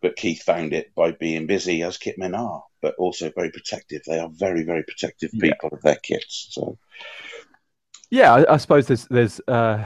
but 0.03 0.17
Keith 0.17 0.43
found 0.43 0.73
it 0.73 0.95
by 0.95 1.13
being 1.13 1.47
busy, 1.47 1.83
as 1.83 1.99
kitmen 1.99 2.39
are, 2.39 2.63
but 2.83 2.95
also 2.97 3.31
very 3.35 3.51
protective. 3.51 4.03
They 4.07 4.19
are 4.19 4.29
very 4.29 4.65
very 4.65 4.83
protective 4.83 5.33
people 5.33 5.71
yeah. 5.71 5.77
of 5.77 5.83
their 5.83 5.97
kits. 5.97 6.49
So, 6.51 6.79
yeah, 8.11 8.35
I, 8.35 8.55
I 8.55 8.57
suppose 8.59 8.87
there's 8.87 9.07
there's 9.07 9.41
uh, 9.49 9.85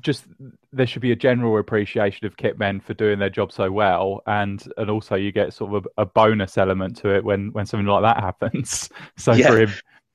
just 0.00 0.24
there 0.72 0.86
should 0.86 1.02
be 1.02 1.12
a 1.12 1.16
general 1.16 1.58
appreciation 1.58 2.26
of 2.26 2.36
kitmen 2.36 2.82
for 2.82 2.94
doing 2.94 3.18
their 3.18 3.30
job 3.30 3.52
so 3.52 3.70
well, 3.70 4.22
and 4.26 4.62
and 4.76 4.90
also 4.90 5.14
you 5.14 5.32
get 5.32 5.52
sort 5.52 5.74
of 5.74 5.86
a, 5.96 6.02
a 6.02 6.06
bonus 6.06 6.58
element 6.58 6.96
to 6.98 7.14
it 7.14 7.24
when 7.24 7.52
when 7.52 7.66
something 7.66 7.86
like 7.86 8.02
that 8.02 8.22
happens. 8.22 8.90
So 9.16 9.32
yeah. 9.32 9.48
for 9.48 9.60
him 9.60 9.70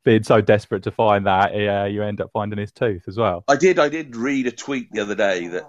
being 0.08 0.24
so 0.24 0.40
desperate 0.40 0.84
to 0.84 0.92
find 0.92 1.26
that, 1.26 1.54
yeah, 1.54 1.86
you 1.86 2.02
end 2.02 2.22
up 2.22 2.32
finding 2.32 2.58
his 2.58 2.72
tooth 2.72 3.04
as 3.10 3.18
well. 3.18 3.44
I 3.46 3.58
did. 3.58 3.78
I 3.78 3.90
did 3.90 4.16
read 4.16 4.48
a 4.48 4.52
tweet 4.52 4.90
the 4.90 5.02
other 5.02 5.16
day 5.16 5.48
that 5.48 5.66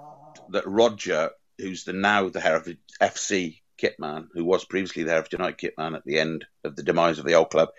that 0.50 0.64
Roger, 0.64 1.30
who's 1.58 1.82
the 1.82 1.92
now 1.92 2.28
the 2.28 2.38
Hereford 2.38 2.78
FC 3.00 3.58
kitman, 3.82 4.28
who 4.32 4.44
was 4.44 4.64
previously 4.64 5.02
the 5.02 5.10
Hereford 5.10 5.32
United 5.32 5.58
kitman 5.58 5.96
at 5.96 6.04
the 6.04 6.20
end 6.20 6.46
of 6.62 6.76
the 6.76 6.84
demise 6.84 7.18
of 7.18 7.24
the 7.24 7.34
old 7.34 7.50
club, 7.50 7.70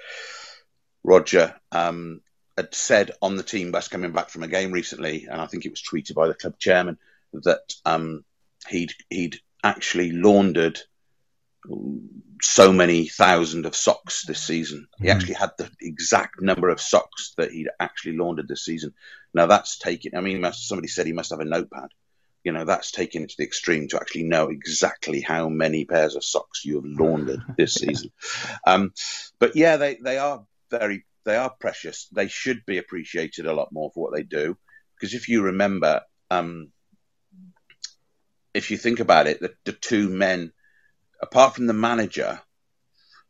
Roger 1.01 1.55
um, 1.71 2.19
had 2.57 2.75
said 2.75 3.11
on 3.21 3.37
the 3.37 3.43
team 3.43 3.71
bus 3.71 3.87
coming 3.87 4.11
back 4.11 4.27
from 4.27 4.43
a 4.43 4.49
game 4.49 4.73
recently, 4.73 5.27
and 5.31 5.39
I 5.39 5.45
think 5.45 5.65
it 5.65 5.71
was 5.71 5.81
tweeted 5.81 6.13
by 6.13 6.27
the 6.27 6.33
club 6.33 6.59
chairman 6.59 6.97
that 7.31 7.73
um, 7.85 8.25
he'd 8.67 8.91
he'd 9.09 9.39
actually 9.63 10.11
laundered 10.11 10.81
so 12.41 12.71
many 12.71 13.07
thousand 13.07 13.65
of 13.65 13.75
socks 13.75 14.25
this 14.25 14.41
season. 14.41 14.87
He 14.97 15.07
mm 15.07 15.11
actually 15.11 15.33
had 15.33 15.51
the 15.57 15.69
exact 15.81 16.41
number 16.41 16.69
of 16.69 16.79
socks 16.79 17.33
that 17.37 17.51
he'd 17.51 17.67
actually 17.79 18.17
laundered 18.17 18.47
this 18.47 18.63
season. 18.63 18.93
Now 19.33 19.45
that's 19.47 19.77
taken. 19.77 20.15
I 20.15 20.21
mean, 20.21 20.45
somebody 20.53 20.87
said 20.87 21.05
he 21.05 21.13
must 21.13 21.31
have 21.31 21.41
a 21.41 21.45
notepad. 21.45 21.89
You 22.43 22.53
know, 22.53 22.63
that's 22.63 22.91
taken 22.91 23.23
it 23.23 23.29
to 23.31 23.35
the 23.37 23.43
extreme 23.43 23.89
to 23.89 23.97
actually 23.97 24.23
know 24.23 24.47
exactly 24.47 25.19
how 25.19 25.49
many 25.49 25.83
pairs 25.83 26.15
of 26.15 26.23
socks 26.23 26.63
you 26.63 26.75
have 26.75 26.85
laundered 26.85 27.41
this 27.57 27.73
season. 27.73 28.11
Um, 28.65 28.93
but 29.39 29.55
yeah, 29.55 29.77
they 29.77 29.95
they 29.95 30.17
are 30.17 30.45
very 30.71 31.05
they 31.25 31.35
are 31.35 31.49
precious. 31.49 32.07
They 32.11 32.27
should 32.27 32.65
be 32.65 32.77
appreciated 32.77 33.45
a 33.45 33.53
lot 33.53 33.71
more 33.71 33.91
for 33.93 34.03
what 34.03 34.13
they 34.13 34.23
do. 34.23 34.57
Because 34.95 35.13
if 35.13 35.29
you 35.29 35.43
remember, 35.43 36.01
um, 36.31 36.71
if 38.53 38.71
you 38.71 38.77
think 38.77 38.99
about 38.99 39.27
it, 39.27 39.39
the, 39.39 39.53
the 39.65 39.73
two 39.73 40.09
men 40.09 40.51
apart 41.21 41.55
from 41.55 41.67
the 41.67 41.73
manager, 41.73 42.41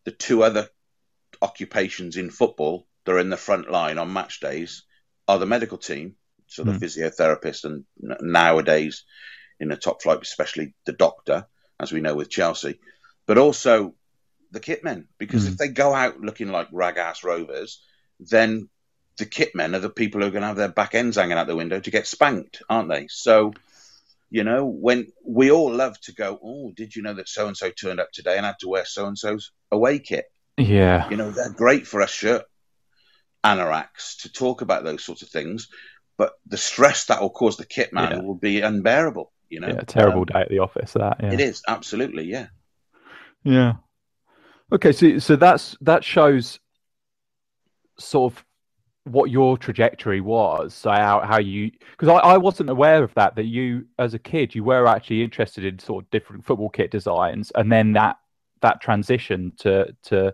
the 0.06 0.12
two 0.12 0.44
other 0.44 0.70
occupations 1.42 2.18
in 2.18 2.30
football 2.30 2.88
that 3.06 3.14
are 3.14 3.20
in 3.20 3.30
the 3.30 3.38
front 3.38 3.70
line 3.72 3.98
on 3.98 4.14
match 4.14 4.40
days 4.40 4.84
are 5.28 5.40
the 5.40 5.46
medical 5.46 5.78
team, 5.78 6.16
so 6.48 6.64
the 6.64 6.72
mm. 6.72 6.80
physiotherapist, 6.80 7.66
and 7.66 7.86
nowadays 8.22 9.04
in 9.60 9.70
the 9.70 9.78
top 9.78 10.02
flight, 10.02 10.20
especially 10.22 10.74
the 10.86 10.94
doctor, 10.94 11.46
as 11.80 11.92
we 11.92 12.02
know 12.02 12.16
with 12.16 12.30
Chelsea, 12.30 12.80
but 13.26 13.38
also 13.38 13.94
the 14.52 14.60
kitmen. 14.60 15.06
Because 15.18 15.46
mm. 15.46 15.50
if 15.52 15.58
they 15.58 15.68
go 15.68 15.94
out 15.94 16.20
looking 16.20 16.50
like 16.50 16.68
rag 16.72 16.98
ass 16.98 17.24
rovers, 17.24 17.82
then 18.20 18.70
the 19.18 19.26
kitmen 19.26 19.76
are 19.76 19.80
the 19.80 19.90
people 19.90 20.22
who 20.22 20.28
are 20.28 20.32
going 20.32 20.42
to 20.42 20.48
have 20.48 20.56
their 20.56 20.70
back 20.70 20.96
ends 20.96 21.18
hanging 21.18 21.38
out 21.38 21.48
the 21.48 21.56
window 21.56 21.80
to 21.80 21.92
get 21.92 22.08
spanked, 22.08 22.64
aren't 22.70 22.90
they? 22.90 23.08
So 23.10 23.54
you 24.30 24.44
know, 24.44 24.66
when 24.66 25.08
we 25.26 25.52
all 25.52 25.74
love 25.74 26.00
to 26.02 26.14
go, 26.14 26.40
oh, 26.44 26.72
did 26.76 26.96
you 26.96 27.02
know 27.02 27.14
that 27.16 27.28
so 27.28 27.48
and 27.48 27.58
so 27.58 27.72
turned 27.72 28.00
up 28.00 28.12
today 28.12 28.38
and 28.38 28.46
had 28.46 28.60
to 28.60 28.70
wear 28.70 28.86
so 28.86 29.08
and 29.08 29.18
so's 29.18 29.52
away 29.72 30.00
kit? 30.00 30.26
Yeah. 30.58 31.10
You 31.10 31.18
know, 31.18 31.32
they're 31.32 31.52
great 31.52 31.88
for 31.88 32.02
us 32.02 32.12
shirt 32.12 32.46
anoraks 33.44 34.22
to 34.22 34.32
talk 34.32 34.62
about 34.62 34.84
those 34.84 35.04
sorts 35.04 35.22
of 35.22 35.30
things, 35.30 35.70
but 36.18 36.34
the 36.46 36.58
stress 36.58 37.06
that 37.06 37.22
will 37.22 37.30
cause 37.30 37.58
the 37.58 37.66
kit 37.66 37.94
man 37.94 38.12
yeah. 38.12 38.22
will 38.22 38.36
be 38.36 38.62
unbearable. 38.62 39.32
You 39.50 39.62
know, 39.62 39.70
yeah, 39.70 39.82
terrible 39.82 40.20
um, 40.20 40.26
day 40.26 40.42
at 40.42 40.50
the 40.50 40.60
office. 40.60 40.94
That 40.94 41.18
yeah. 41.22 41.34
it 41.34 41.40
is 41.40 41.64
absolutely, 41.68 42.26
yeah, 42.26 42.48
yeah. 43.44 43.74
Okay, 44.72 44.92
so 44.92 45.18
so 45.18 45.36
that's 45.36 45.76
that 45.82 46.04
shows 46.04 46.60
sort 47.98 48.34
of 48.34 48.46
what 49.06 49.32
your 49.32 49.58
trajectory 49.58 50.22
was 50.22 50.74
so 50.74 50.92
how, 50.92 51.22
how 51.22 51.40
you 51.40 51.72
because 51.92 52.10
I, 52.10 52.18
I 52.18 52.38
wasn't 52.38 52.70
aware 52.70 53.04
of 53.04 53.14
that 53.16 53.36
that 53.36 53.46
you 53.46 53.86
as 53.98 54.14
a 54.14 54.20
kid 54.20 54.54
you 54.54 54.64
were 54.64 54.86
actually 54.88 55.24
interested 55.24 55.64
in 55.64 55.80
sort 55.80 56.04
of 56.04 56.12
different 56.12 56.46
football 56.46 56.70
kit 56.70 56.92
designs 56.92 57.52
and 57.56 57.72
then 57.72 57.94
that 57.94 58.18
that 58.62 58.82
transition 58.82 59.54
to 59.58 59.96
to 60.04 60.34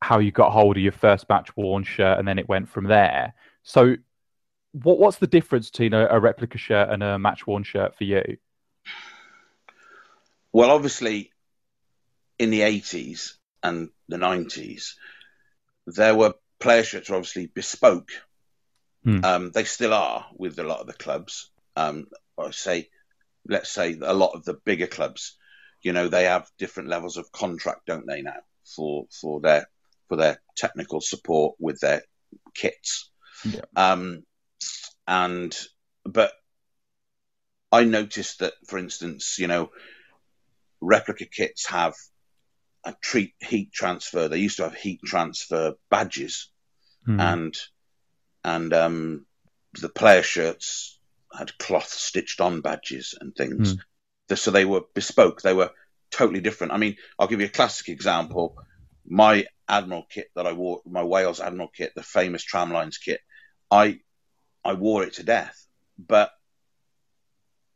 how 0.00 0.18
you 0.18 0.30
got 0.30 0.52
hold 0.52 0.76
of 0.76 0.82
your 0.82 0.92
first 0.92 1.28
match 1.28 1.56
worn 1.56 1.84
shirt 1.84 2.18
and 2.18 2.28
then 2.28 2.38
it 2.38 2.48
went 2.48 2.68
from 2.68 2.84
there. 2.84 3.34
So 3.62 3.96
what 4.72 4.98
what's 4.98 5.18
the 5.18 5.26
difference 5.26 5.70
between 5.70 5.94
a, 5.94 6.06
a 6.06 6.20
replica 6.20 6.58
shirt 6.58 6.90
and 6.90 7.02
a 7.02 7.18
match 7.18 7.46
worn 7.46 7.62
shirt 7.62 7.96
for 7.96 8.04
you? 8.04 8.36
Well 10.52 10.70
obviously 10.70 11.32
in 12.38 12.50
the 12.50 12.60
80s 12.60 13.32
and 13.62 13.88
the 14.08 14.16
90s 14.16 14.94
there 15.86 16.14
were 16.14 16.34
player 16.58 16.82
shirts 16.82 17.10
are 17.10 17.16
obviously 17.16 17.46
bespoke. 17.46 18.10
Hmm. 19.04 19.24
Um, 19.24 19.50
they 19.52 19.64
still 19.64 19.94
are 19.94 20.26
with 20.36 20.58
a 20.58 20.64
lot 20.64 20.80
of 20.80 20.86
the 20.86 20.92
clubs. 20.92 21.50
Um, 21.76 22.06
I 22.38 22.50
say, 22.50 22.88
let's 23.48 23.70
say 23.70 23.96
a 24.00 24.14
lot 24.14 24.34
of 24.34 24.44
the 24.44 24.54
bigger 24.64 24.86
clubs, 24.86 25.36
you 25.82 25.92
know, 25.92 26.08
they 26.08 26.24
have 26.24 26.50
different 26.58 26.88
levels 26.88 27.16
of 27.16 27.30
contract, 27.32 27.86
don't 27.86 28.06
they 28.06 28.22
now, 28.22 28.40
for 28.64 29.06
for 29.10 29.40
their 29.40 29.68
for 30.08 30.16
their 30.16 30.40
technical 30.56 31.00
support 31.00 31.56
with 31.58 31.78
their 31.80 32.02
kits. 32.54 33.10
Yeah. 33.44 33.60
Um, 33.76 34.24
and 35.06 35.56
but 36.04 36.32
I 37.70 37.84
noticed 37.84 38.40
that, 38.40 38.54
for 38.66 38.78
instance, 38.78 39.38
you 39.38 39.46
know, 39.46 39.70
replica 40.80 41.26
kits 41.26 41.68
have 41.68 41.94
a 42.86 42.94
treat 43.02 43.34
heat 43.40 43.72
transfer. 43.72 44.28
They 44.28 44.38
used 44.38 44.58
to 44.58 44.62
have 44.64 44.74
heat 44.74 45.00
transfer 45.04 45.74
badges, 45.90 46.50
mm. 47.06 47.20
and 47.20 47.54
and 48.44 48.72
um, 48.72 49.26
the 49.74 49.88
player 49.88 50.22
shirts 50.22 50.98
had 51.36 51.58
cloth 51.58 51.88
stitched 51.88 52.40
on 52.40 52.60
badges 52.60 53.14
and 53.20 53.34
things. 53.34 53.74
Mm. 53.74 54.36
So 54.36 54.50
they 54.50 54.64
were 54.64 54.82
bespoke. 54.94 55.42
They 55.42 55.52
were 55.52 55.72
totally 56.10 56.40
different. 56.40 56.72
I 56.72 56.78
mean, 56.78 56.96
I'll 57.18 57.28
give 57.28 57.40
you 57.40 57.46
a 57.46 57.50
classic 57.50 57.88
example. 57.88 58.56
My 59.04 59.46
Admiral 59.68 60.06
kit 60.08 60.28
that 60.36 60.46
I 60.46 60.52
wore, 60.52 60.80
my 60.86 61.02
Wales 61.02 61.40
Admiral 61.40 61.68
kit, 61.68 61.92
the 61.94 62.02
famous 62.02 62.44
Tramlines 62.44 62.96
kit, 63.04 63.20
I 63.70 63.98
I 64.64 64.74
wore 64.74 65.02
it 65.02 65.14
to 65.14 65.24
death, 65.24 65.66
but 65.98 66.30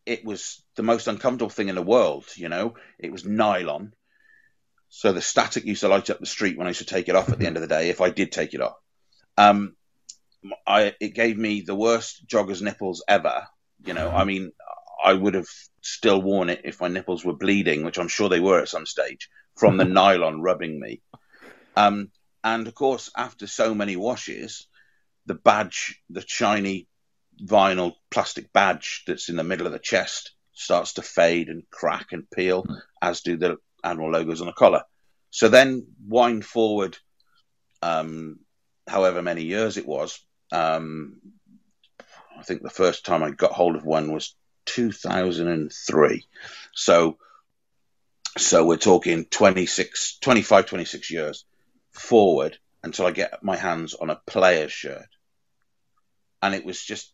it 0.06 0.24
was 0.24 0.62
the 0.76 0.82
most 0.84 1.08
uncomfortable 1.08 1.50
thing 1.50 1.68
in 1.68 1.74
the 1.74 1.82
world. 1.82 2.26
You 2.36 2.48
know, 2.48 2.74
it 2.98 3.10
was 3.10 3.24
nylon. 3.24 3.92
So 4.90 5.12
the 5.12 5.22
static 5.22 5.64
used 5.64 5.80
to 5.80 5.88
light 5.88 6.10
up 6.10 6.18
the 6.18 6.26
street 6.26 6.58
when 6.58 6.66
I 6.66 6.70
used 6.70 6.80
to 6.80 6.84
take 6.84 7.08
it 7.08 7.14
off 7.14 7.30
at 7.30 7.38
the 7.38 7.46
end 7.46 7.56
of 7.56 7.62
the 7.62 7.68
day, 7.68 7.88
if 7.88 8.00
I 8.00 8.10
did 8.10 8.32
take 8.32 8.54
it 8.54 8.60
off. 8.60 8.76
Um, 9.38 9.76
I 10.66 10.94
it 11.00 11.14
gave 11.14 11.38
me 11.38 11.60
the 11.60 11.74
worst 11.74 12.26
jogger's 12.26 12.60
nipples 12.60 13.04
ever. 13.06 13.46
You 13.86 13.94
know, 13.94 14.10
I 14.10 14.24
mean, 14.24 14.52
I 15.02 15.12
would 15.12 15.34
have 15.34 15.46
still 15.80 16.20
worn 16.20 16.50
it 16.50 16.62
if 16.64 16.80
my 16.80 16.88
nipples 16.88 17.24
were 17.24 17.36
bleeding, 17.36 17.84
which 17.84 17.98
I'm 17.98 18.08
sure 18.08 18.28
they 18.28 18.40
were 18.40 18.60
at 18.60 18.68
some 18.68 18.84
stage 18.84 19.30
from 19.56 19.76
the 19.76 19.84
nylon 19.98 20.42
rubbing 20.42 20.78
me. 20.78 21.00
Um, 21.76 22.10
and 22.42 22.66
of 22.66 22.74
course, 22.74 23.10
after 23.16 23.46
so 23.46 23.74
many 23.74 23.96
washes, 23.96 24.66
the 25.26 25.34
badge, 25.34 26.00
the 26.10 26.24
shiny 26.26 26.88
vinyl 27.42 27.94
plastic 28.10 28.52
badge 28.52 29.04
that's 29.06 29.28
in 29.28 29.36
the 29.36 29.44
middle 29.44 29.66
of 29.66 29.72
the 29.72 29.78
chest 29.78 30.32
starts 30.52 30.94
to 30.94 31.02
fade 31.02 31.48
and 31.48 31.62
crack 31.70 32.08
and 32.12 32.30
peel, 32.30 32.64
mm. 32.64 32.80
as 33.00 33.20
do 33.20 33.36
the 33.36 33.56
Admiral 33.84 34.12
logos 34.12 34.40
on 34.40 34.46
the 34.46 34.52
collar. 34.52 34.82
So 35.30 35.48
then 35.48 35.86
wind 36.06 36.44
forward, 36.44 36.98
um, 37.82 38.40
however 38.86 39.22
many 39.22 39.44
years 39.44 39.76
it 39.76 39.86
was. 39.86 40.18
Um, 40.52 41.20
I 42.38 42.42
think 42.42 42.62
the 42.62 42.70
first 42.70 43.04
time 43.04 43.22
I 43.22 43.30
got 43.30 43.52
hold 43.52 43.76
of 43.76 43.84
one 43.84 44.12
was 44.12 44.34
2003. 44.66 46.26
So, 46.74 47.18
so 48.38 48.64
we're 48.64 48.76
talking 48.76 49.26
26, 49.26 50.18
25, 50.20 50.66
26 50.66 51.10
years 51.10 51.44
forward 51.92 52.58
until 52.82 53.06
I 53.06 53.10
get 53.10 53.42
my 53.42 53.56
hands 53.56 53.94
on 53.94 54.10
a 54.10 54.20
player's 54.26 54.72
shirt. 54.72 55.08
And 56.42 56.54
it 56.54 56.64
was 56.64 56.82
just 56.82 57.12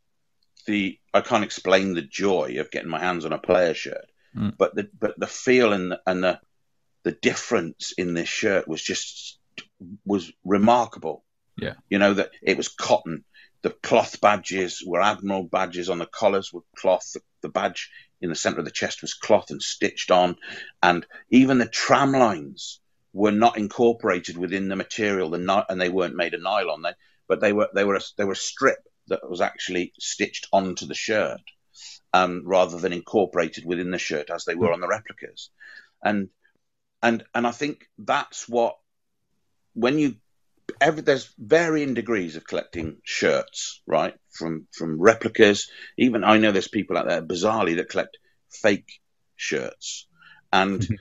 the, 0.67 0.99
I 1.13 1.21
can't 1.21 1.45
explain 1.45 1.95
the 1.95 2.03
joy 2.03 2.57
of 2.59 2.71
getting 2.71 2.91
my 2.91 3.01
hands 3.01 3.25
on 3.25 3.33
a 3.33 3.39
player's 3.39 3.77
shirt, 3.77 4.07
mm. 4.37 4.57
but 4.57 4.75
the, 4.75 4.89
but 4.99 5.19
the 5.19 5.27
feel 5.27 5.73
and 5.73 5.93
the, 5.93 6.01
and 6.07 6.23
the, 6.23 6.41
the 7.07 7.13
difference 7.13 7.93
in 7.97 8.15
this 8.15 8.29
shirt 8.29 8.67
was 8.67 8.83
just, 8.83 9.39
was 10.05 10.33
remarkable. 10.45 11.25
Yeah. 11.57 11.75
You 11.89 12.01
know, 12.01 12.15
that 12.15 12.31
it 12.43 12.57
was 12.57 12.67
cotton. 12.67 13.25
The 13.63 13.71
cloth 13.71 14.21
badges 14.21 14.83
were 14.85 15.01
admiral 15.01 15.45
badges 15.45 15.89
on 15.89 16.01
the 16.01 16.07
collars 16.07 16.53
were 16.53 16.65
cloth. 16.77 17.13
The, 17.15 17.21
the 17.43 17.49
badge 17.49 17.91
in 18.21 18.29
the 18.29 18.35
center 18.35 18.59
of 18.59 18.65
the 18.65 18.73
chest 18.73 19.03
was 19.03 19.15
cloth 19.15 19.51
and 19.51 19.63
stitched 19.63 20.11
on. 20.11 20.35
And 20.83 21.07
even 21.31 21.59
the 21.59 21.69
tram 21.69 22.11
lines 22.11 22.81
were 23.13 23.31
not 23.31 23.57
incorporated 23.57 24.37
within 24.37 24.67
the 24.67 24.75
material, 24.75 25.31
the 25.31 25.65
and 25.69 25.81
they 25.81 25.89
weren't 25.89 26.17
made 26.17 26.35
of 26.35 26.43
nylon. 26.43 26.83
They, 26.83 26.95
but 27.29 27.41
they 27.41 27.53
were 27.53 27.69
they 27.73 27.85
were 27.85 27.95
a, 27.95 28.01
they 28.19 28.25
were 28.25 28.33
a 28.33 28.37
strip 28.37 28.81
that 29.07 29.31
was 29.31 29.41
actually 29.41 29.93
stitched 30.01 30.49
onto 30.53 30.87
the 30.87 30.95
shirt, 30.95 31.41
um, 32.13 32.43
rather 32.45 32.79
than 32.79 32.93
incorporated 32.93 33.65
within 33.65 33.93
the 33.93 33.99
shirt 33.99 34.29
as 34.29 34.45
they 34.45 34.57
were 34.57 34.73
on 34.73 34.81
the 34.81 34.89
replicas. 34.89 35.51
And 36.03 36.31
and 37.07 37.25
and 37.35 37.47
I 37.47 37.53
think 37.53 37.89
that's 37.99 38.49
what 38.49 38.77
when 39.75 39.99
you 39.99 40.17
every, 40.81 41.03
there's 41.03 41.33
varying 41.39 41.95
degrees 41.95 42.37
of 42.37 42.47
collecting 42.47 42.99
shirts, 43.05 43.81
right? 43.87 44.15
From 44.31 44.67
from 44.73 45.01
replicas, 45.01 45.71
even 45.97 46.25
I 46.25 46.39
know 46.39 46.53
there's 46.53 46.69
people 46.69 46.97
out 46.99 47.07
there 47.07 47.23
bizarrely 47.23 47.77
that 47.77 47.89
collect 47.89 48.19
fake 48.51 49.01
shirts, 49.37 50.07
and 50.53 50.81
mm-hmm 50.81 50.95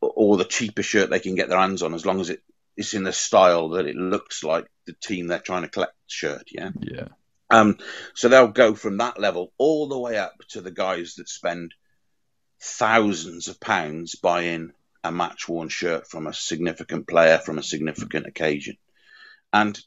or 0.00 0.36
the 0.36 0.44
cheapest 0.44 0.88
shirt 0.88 1.10
they 1.10 1.18
can 1.18 1.34
get 1.34 1.48
their 1.48 1.58
hands 1.58 1.82
on, 1.82 1.92
as 1.92 2.06
long 2.06 2.20
as 2.20 2.30
it 2.30 2.40
it 2.76 2.82
is 2.82 2.94
in 2.94 3.04
the 3.04 3.12
style 3.12 3.70
that 3.70 3.86
it 3.86 3.96
looks 3.96 4.44
like 4.44 4.66
the 4.86 4.92
team 4.92 5.26
they're 5.26 5.38
trying 5.38 5.62
to 5.62 5.68
collect 5.68 5.94
shirt. 6.06 6.44
Yeah. 6.52 6.70
Yeah. 6.80 7.08
Um, 7.48 7.78
so 8.14 8.28
they'll 8.28 8.48
go 8.48 8.74
from 8.74 8.98
that 8.98 9.18
level 9.18 9.52
all 9.56 9.88
the 9.88 9.98
way 9.98 10.18
up 10.18 10.34
to 10.50 10.60
the 10.60 10.70
guys 10.70 11.14
that 11.14 11.28
spend 11.28 11.72
thousands 12.60 13.48
of 13.48 13.60
pounds 13.60 14.14
buying 14.16 14.72
a 15.06 15.12
match 15.12 15.48
worn 15.48 15.68
shirt 15.68 16.08
from 16.08 16.26
a 16.26 16.34
significant 16.34 17.06
player 17.08 17.38
from 17.38 17.58
a 17.58 17.62
significant 17.62 18.26
occasion. 18.26 18.76
And 19.52 19.78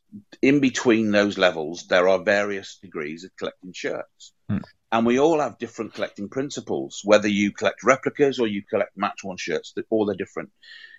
in 0.41 0.59
between 0.59 1.11
those 1.11 1.37
levels, 1.37 1.85
there 1.87 2.07
are 2.07 2.23
various 2.23 2.79
degrees 2.81 3.23
of 3.23 3.35
collecting 3.37 3.73
shirts. 3.73 4.33
Hmm 4.49 4.59
and 4.91 5.05
we 5.05 5.19
all 5.19 5.39
have 5.39 5.59
different 5.59 5.93
collecting 5.93 6.29
principles. 6.29 7.01
Whether 7.03 7.27
you 7.27 7.51
collect 7.51 7.83
replicas 7.83 8.39
or 8.39 8.47
you 8.47 8.63
collect 8.63 8.97
match 8.97 9.23
worn 9.23 9.37
shirts, 9.37 9.73
all 9.89 10.05
they're 10.05 10.15
different. 10.15 10.49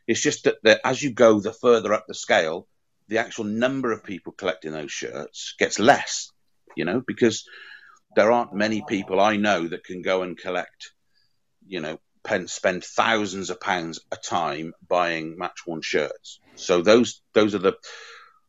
It's 0.06 0.20
just 0.20 0.44
that, 0.44 0.80
as 0.84 1.02
you 1.02 1.12
go 1.12 1.40
the 1.40 1.52
further 1.52 1.92
up 1.92 2.04
the 2.06 2.14
scale, 2.14 2.68
the 3.08 3.18
actual 3.18 3.44
number 3.44 3.90
of 3.90 4.04
people 4.04 4.32
collecting 4.32 4.72
those 4.72 4.92
shirts 4.92 5.54
gets 5.58 5.78
less. 5.78 6.30
You 6.76 6.84
know, 6.84 7.02
because 7.04 7.44
there 8.14 8.30
aren't 8.30 8.54
many 8.54 8.84
people 8.86 9.20
I 9.20 9.36
know 9.36 9.66
that 9.66 9.84
can 9.84 10.02
go 10.02 10.22
and 10.22 10.38
collect, 10.38 10.92
you 11.66 11.80
know, 11.80 11.98
spend 12.46 12.84
thousands 12.84 13.50
of 13.50 13.60
pounds 13.60 14.00
a 14.12 14.16
time 14.16 14.74
buying 14.86 15.36
match 15.38 15.66
worn 15.66 15.82
shirts. 15.82 16.40
So 16.54 16.82
those 16.82 17.22
those 17.32 17.54
are 17.54 17.58
the, 17.58 17.76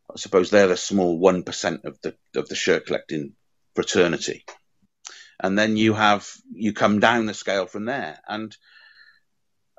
I 0.09 0.17
suppose 0.17 0.49
they're 0.49 0.67
the 0.67 0.77
small 0.77 1.17
one 1.17 1.43
percent 1.43 1.85
of 1.85 1.99
the 2.01 2.15
of 2.35 2.47
the 2.49 2.55
shirt 2.55 2.85
collecting 2.85 3.33
fraternity 3.75 4.43
and 5.41 5.57
then 5.57 5.75
you 5.75 5.93
have 5.93 6.29
you 6.53 6.72
come 6.72 7.00
down 7.00 7.25
the 7.25 7.33
scale 7.33 7.65
from 7.65 7.85
there 7.85 8.19
and 8.27 8.55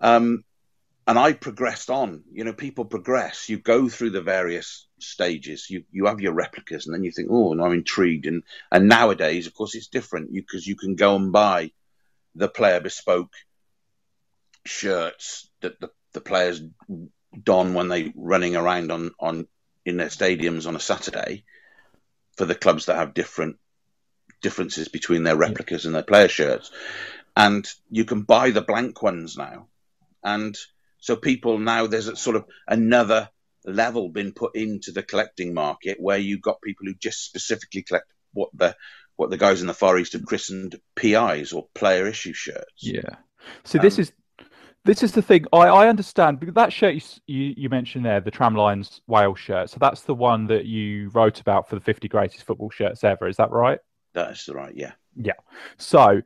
um 0.01 0.45
and 1.05 1.19
I 1.19 1.33
progressed 1.33 1.91
on. 1.91 2.23
You 2.31 2.45
know, 2.45 2.53
people 2.53 2.85
progress. 2.85 3.49
You 3.49 3.59
go 3.59 3.89
through 3.89 4.11
the 4.11 4.23
various 4.23 4.87
stages. 5.01 5.67
You 5.69 5.83
you 5.91 6.07
have 6.07 6.21
your 6.21 6.33
replicas, 6.33 6.87
and 6.87 6.95
then 6.95 7.03
you 7.03 7.11
think, 7.11 7.29
oh, 7.31 7.51
and 7.51 7.61
I'm 7.61 7.73
intrigued. 7.73 8.27
And 8.27 8.45
and 8.71 8.89
nowadays, 8.89 9.49
of 9.49 9.55
course, 9.55 9.75
it's 9.75 9.89
different. 9.89 10.33
You 10.33 10.43
because 10.43 10.65
you 10.65 10.77
can 10.77 10.95
go 10.95 11.17
and 11.17 11.33
buy 11.33 11.73
the 12.37 12.49
player 12.49 12.81
bespoke 12.81 13.33
shirts 14.65 15.49
that 15.61 15.81
the, 15.81 15.91
the 16.13 16.21
players 16.21 16.61
don 17.43 17.75
when 17.75 17.89
they 17.89 18.13
running 18.15 18.57
around 18.57 18.93
on 18.93 19.11
on 19.19 19.47
in 19.85 19.97
their 19.97 20.09
stadiums 20.09 20.67
on 20.67 20.77
a 20.77 20.81
Saturday 20.81 21.45
for 22.37 22.45
the 22.45 22.55
clubs 22.55 22.87
that 22.87 22.97
have 22.97 23.15
different 23.15 23.57
differences 24.43 24.89
between 24.89 25.23
their 25.23 25.37
replicas 25.37 25.87
and 25.87 25.95
their 25.95 26.03
player 26.03 26.29
shirts. 26.29 26.71
And 27.37 27.67
you 27.91 28.05
can 28.05 28.23
buy 28.23 28.51
the 28.51 28.61
blank 28.61 29.03
ones 29.03 29.37
now. 29.37 29.69
And 30.23 30.57
so 30.99 31.17
people 31.17 31.59
now, 31.59 31.87
there's 31.87 32.09
a 32.09 32.17
sort 32.17 32.37
of 32.37 32.45
another 32.69 33.31
level 33.65 34.09
been 34.09 34.33
put 34.33 34.57
into 34.57 34.93
the 34.93 35.03
collecting 35.03 35.55
market 35.55 35.99
where 36.01 36.19
you've 36.19 36.43
got 36.43 36.61
people 36.61 36.87
who 36.87 36.95
just 36.95 37.25
specifically 37.25 37.83
collect 37.83 38.07
what 38.33 38.51
the 38.55 38.77
what 39.17 39.31
the 39.31 39.37
guys 39.37 39.61
in 39.61 39.67
the 39.67 39.75
Far 39.75 39.99
East 39.99 40.15
have 40.15 40.25
christened 40.25 40.77
PIs 40.97 41.53
or 41.53 41.69
player 41.75 42.07
issue 42.07 42.33
shirts. 42.33 42.73
Yeah. 42.79 43.17
So 43.63 43.79
um, 43.79 43.85
this 43.85 43.99
is 43.99 44.13
this 44.85 45.03
is 45.03 45.13
the 45.13 45.23
thing 45.23 45.45
I, 45.53 45.69
I 45.69 45.89
understand 45.89 46.41
because 46.41 46.55
that 46.55 46.73
shirt 46.73 46.95
you, 46.95 47.01
you, 47.27 47.55
you 47.57 47.69
mentioned 47.69 48.05
there, 48.05 48.21
the 48.21 48.31
Tramlines 48.31 49.01
Wales 49.07 49.39
shirt. 49.39 49.71
So 49.71 49.79
that's 49.81 50.03
the 50.03 50.15
one 50.15 50.47
that 50.49 50.65
you 50.65 51.09
wrote 51.11 51.41
about 51.41 51.69
for 51.69 51.77
the 51.77 51.81
50 51.81 52.09
greatest 52.09 52.45
football 52.45 52.71
shirts 52.71 53.05
ever. 53.05 53.29
Is 53.29 53.37
that 53.37 53.51
right? 53.51 53.79
That 54.15 54.33
is 54.33 54.49
right. 54.49 54.75
Yeah. 54.75 54.93
Yeah. 55.15 55.35
So 55.77 56.23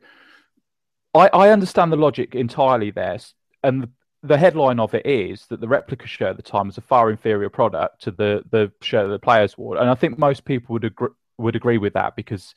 I, 1.13 1.27
I 1.27 1.49
understand 1.49 1.91
the 1.91 1.97
logic 1.97 2.33
entirely 2.33 2.89
there. 2.89 3.19
And 3.63 3.83
the, 3.83 3.89
the 4.23 4.37
headline 4.37 4.79
of 4.79 4.95
it 4.95 5.05
is 5.05 5.45
that 5.47 5.61
the 5.61 5.67
replica 5.67 6.07
shirt 6.07 6.31
at 6.31 6.37
the 6.37 6.43
time 6.43 6.67
was 6.67 6.77
a 6.77 6.81
far 6.81 7.11
inferior 7.11 7.49
product 7.49 8.01
to 8.03 8.11
the, 8.11 8.43
the 8.49 8.71
shirt 8.81 9.05
that 9.05 9.11
the 9.11 9.19
players 9.19 9.57
wore. 9.57 9.77
And 9.77 9.89
I 9.89 9.95
think 9.95 10.17
most 10.17 10.45
people 10.45 10.73
would 10.73 10.85
agree, 10.85 11.09
would 11.37 11.55
agree 11.55 11.77
with 11.77 11.93
that 11.93 12.15
because 12.15 12.55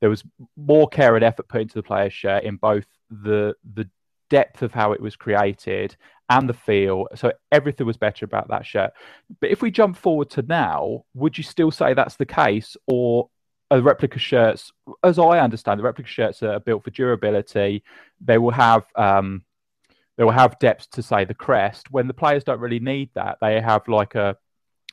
there 0.00 0.10
was 0.10 0.22
more 0.56 0.88
care 0.88 1.16
and 1.16 1.24
effort 1.24 1.48
put 1.48 1.60
into 1.60 1.74
the 1.74 1.82
player's 1.82 2.12
shirt 2.12 2.44
in 2.44 2.56
both 2.56 2.86
the 3.10 3.54
the 3.74 3.88
depth 4.30 4.62
of 4.62 4.72
how 4.72 4.92
it 4.92 5.00
was 5.00 5.16
created 5.16 5.96
and 6.30 6.48
the 6.48 6.54
feel. 6.54 7.06
So 7.14 7.32
everything 7.52 7.86
was 7.86 7.96
better 7.96 8.24
about 8.24 8.48
that 8.48 8.64
shirt. 8.64 8.92
But 9.40 9.50
if 9.50 9.60
we 9.60 9.70
jump 9.70 9.96
forward 9.96 10.30
to 10.30 10.42
now, 10.42 11.04
would 11.14 11.36
you 11.36 11.44
still 11.44 11.70
say 11.70 11.92
that's 11.92 12.16
the 12.16 12.26
case, 12.26 12.76
or 12.86 13.28
uh, 13.70 13.82
replica 13.82 14.18
shirts, 14.18 14.72
as 15.04 15.18
I 15.18 15.40
understand, 15.40 15.78
the 15.78 15.84
replica 15.84 16.08
shirts 16.08 16.42
are 16.42 16.60
built 16.60 16.84
for 16.84 16.90
durability. 16.90 17.82
They 18.20 18.38
will 18.38 18.52
have 18.52 18.84
um, 18.96 19.42
they 20.16 20.24
will 20.24 20.32
have 20.32 20.58
depth 20.58 20.90
to 20.92 21.02
say 21.02 21.24
the 21.24 21.34
crest. 21.34 21.90
When 21.90 22.06
the 22.06 22.14
players 22.14 22.44
don't 22.44 22.60
really 22.60 22.80
need 22.80 23.10
that, 23.14 23.38
they 23.40 23.60
have 23.60 23.86
like 23.88 24.14
a 24.14 24.36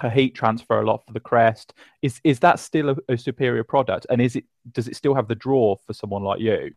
a 0.02 0.10
heat 0.12 0.36
transfer 0.36 0.80
a 0.80 0.86
lot 0.86 1.04
for 1.08 1.14
the 1.14 1.20
crest. 1.20 1.74
Is 2.02 2.22
is 2.24 2.40
that 2.40 2.60
still 2.60 2.92
a, 2.92 2.96
a 3.10 3.18
superior 3.18 3.64
product? 3.64 4.06
And 4.10 4.22
is 4.22 4.36
it 4.36 4.46
does 4.72 4.88
it 4.88 4.96
still 4.96 5.16
have 5.16 5.28
the 5.28 5.36
draw 5.36 5.76
for 5.86 5.94
someone 5.94 6.24
like 6.24 6.40
you? 6.40 6.72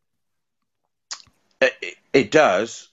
It, 1.61 1.97
it 2.13 2.31
does. 2.31 2.89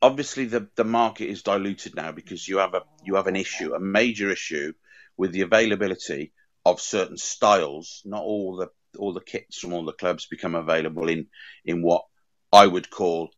Obviously, 0.00 0.44
the 0.44 0.68
the 0.76 0.84
market 0.84 1.28
is 1.28 1.42
diluted 1.42 1.94
now 1.94 2.12
because 2.12 2.46
you 2.46 2.58
have 2.58 2.74
a 2.74 2.82
you 3.04 3.16
have 3.16 3.26
an 3.26 3.36
issue, 3.36 3.74
a 3.74 3.80
major 3.80 4.30
issue 4.30 4.72
with 5.16 5.32
the 5.32 5.42
availability 5.42 6.32
of 6.64 6.80
certain 6.80 7.16
styles. 7.16 8.02
Not 8.04 8.22
all 8.22 8.56
the 8.56 8.68
all 8.98 9.12
the 9.12 9.20
kits 9.20 9.58
from 9.58 9.72
all 9.72 9.84
the 9.84 9.92
clubs 9.92 10.26
become 10.26 10.54
available 10.54 11.08
in 11.08 11.26
in 11.64 11.82
what 11.82 12.04
I 12.52 12.66
would 12.66 12.90
call 12.90 13.30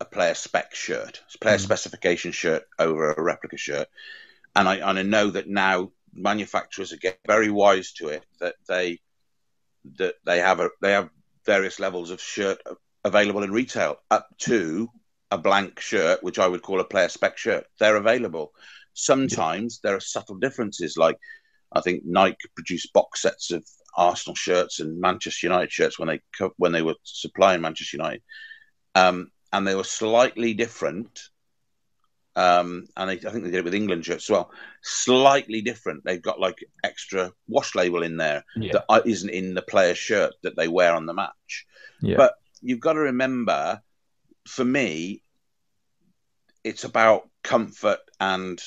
a 0.00 0.04
player 0.04 0.34
spec 0.34 0.74
shirt, 0.74 1.22
a 1.34 1.38
player 1.38 1.56
mm. 1.56 1.60
specification 1.60 2.32
shirt 2.32 2.64
over 2.78 3.12
a 3.12 3.22
replica 3.22 3.56
shirt. 3.56 3.88
And 4.54 4.68
I 4.68 4.76
and 4.76 4.98
I 4.98 5.02
know 5.02 5.30
that 5.30 5.48
now 5.48 5.90
manufacturers 6.12 6.92
are 6.92 6.98
getting 6.98 7.18
very 7.26 7.50
wise 7.50 7.92
to 7.92 8.08
it 8.08 8.24
that 8.40 8.54
they 8.68 9.00
that 9.96 10.14
they 10.24 10.38
have 10.38 10.60
a 10.60 10.70
they 10.80 10.92
have 10.92 11.10
various 11.44 11.80
levels 11.80 12.10
of 12.10 12.20
shirt 12.20 12.60
available 13.04 13.42
in 13.42 13.52
retail 13.52 13.96
up 14.10 14.28
to 14.38 14.88
a 15.30 15.38
blank 15.38 15.80
shirt, 15.80 16.22
which 16.22 16.38
I 16.38 16.46
would 16.46 16.62
call 16.62 16.80
a 16.80 16.84
player 16.84 17.08
spec 17.08 17.36
shirt. 17.38 17.66
They're 17.78 17.96
available. 17.96 18.52
Sometimes 18.94 19.80
there 19.82 19.96
are 19.96 20.00
subtle 20.00 20.36
differences, 20.36 20.96
like 20.96 21.18
I 21.72 21.80
think 21.80 22.04
Nike 22.04 22.36
produced 22.54 22.92
box 22.92 23.22
sets 23.22 23.50
of 23.50 23.64
Arsenal 23.96 24.34
shirts 24.36 24.80
and 24.80 25.00
Manchester 25.00 25.46
United 25.46 25.72
shirts 25.72 25.98
when 25.98 26.08
they 26.08 26.20
when 26.56 26.72
they 26.72 26.82
were 26.82 26.94
supplying 27.02 27.60
Manchester 27.60 27.96
United, 27.96 28.22
um, 28.94 29.30
and 29.52 29.66
they 29.66 29.74
were 29.74 29.84
slightly 29.84 30.54
different 30.54 31.28
um, 32.36 32.86
and 32.96 33.10
they, 33.10 33.14
I 33.14 33.30
think 33.30 33.44
they 33.44 33.50
did 33.50 33.58
it 33.60 33.64
with 33.64 33.74
England 33.74 34.04
shirts 34.04 34.24
as 34.24 34.30
well. 34.30 34.50
Slightly 34.82 35.62
different. 35.62 36.04
They've 36.04 36.20
got 36.20 36.40
like 36.40 36.64
extra 36.82 37.32
wash 37.46 37.74
label 37.74 38.02
in 38.02 38.16
there 38.16 38.44
Yeah. 38.56 38.72
that 38.88 39.06
isn't 39.06 39.30
in 39.30 39.54
the 39.54 39.62
player's 39.62 39.98
shirt 39.98 40.34
that 40.42 40.56
they 40.56 40.66
wear 40.68 40.94
on 40.94 41.06
the 41.06 41.14
match. 41.14 41.66
Yeah. 42.00 42.16
But 42.16 42.34
you've 42.64 42.80
got 42.80 42.94
to 42.94 43.00
remember, 43.00 43.80
for 44.48 44.64
me, 44.64 45.22
it's 46.64 46.84
about 46.84 47.28
comfort 47.42 48.00
and 48.18 48.60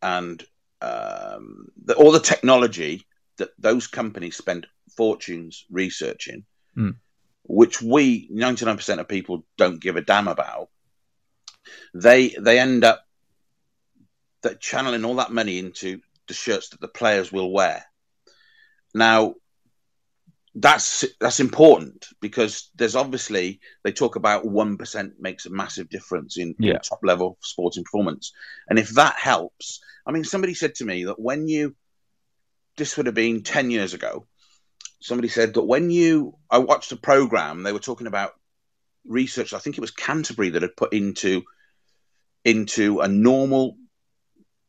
and 0.00 0.42
um, 0.80 1.66
the, 1.84 1.94
all 1.94 2.12
the 2.12 2.20
technology 2.20 3.04
that 3.38 3.50
those 3.58 3.88
companies 3.88 4.36
spend 4.36 4.66
fortunes 4.96 5.66
researching, 5.70 6.44
Mm. 6.76 6.94
which 7.42 7.82
we 7.82 8.28
ninety 8.30 8.64
nine 8.64 8.76
percent 8.76 9.00
of 9.00 9.08
people 9.08 9.44
don't 9.56 9.80
give 9.80 9.96
a 9.96 10.00
damn 10.00 10.28
about. 10.28 10.68
They 11.92 12.28
they 12.28 12.60
end 12.60 12.84
up 12.84 13.04
that 14.42 14.60
channeling 14.60 15.04
all 15.04 15.16
that 15.16 15.32
money 15.32 15.58
into 15.58 16.00
the 16.28 16.34
shirts 16.34 16.68
that 16.68 16.80
the 16.80 16.86
players 16.88 17.32
will 17.32 17.50
wear. 17.50 17.84
Now, 18.94 19.34
that's 20.60 21.04
that's 21.20 21.40
important 21.40 22.06
because 22.20 22.70
there's 22.74 22.96
obviously 22.96 23.60
they 23.84 23.92
talk 23.92 24.16
about 24.16 24.44
one 24.44 24.76
percent 24.76 25.14
makes 25.20 25.46
a 25.46 25.50
massive 25.50 25.88
difference 25.88 26.36
in, 26.36 26.54
in 26.58 26.80
top 26.80 27.00
level 27.02 27.38
sporting 27.40 27.84
performance, 27.84 28.32
and 28.68 28.78
if 28.78 28.90
that 28.90 29.16
helps, 29.16 29.80
I 30.06 30.12
mean, 30.12 30.24
somebody 30.24 30.54
said 30.54 30.74
to 30.76 30.84
me 30.84 31.04
that 31.04 31.20
when 31.20 31.48
you 31.48 31.76
this 32.76 32.96
would 32.96 33.06
have 33.06 33.14
been 33.14 33.42
ten 33.42 33.70
years 33.70 33.94
ago, 33.94 34.26
somebody 35.00 35.28
said 35.28 35.54
that 35.54 35.62
when 35.62 35.90
you 35.90 36.34
I 36.50 36.58
watched 36.58 36.92
a 36.92 36.96
program, 36.96 37.62
they 37.62 37.72
were 37.72 37.78
talking 37.78 38.08
about 38.08 38.32
research. 39.06 39.52
I 39.52 39.58
think 39.58 39.78
it 39.78 39.82
was 39.82 39.92
Canterbury 39.92 40.50
that 40.50 40.62
had 40.62 40.76
put 40.76 40.92
into 40.92 41.44
into 42.44 43.00
a 43.00 43.08
normal 43.08 43.76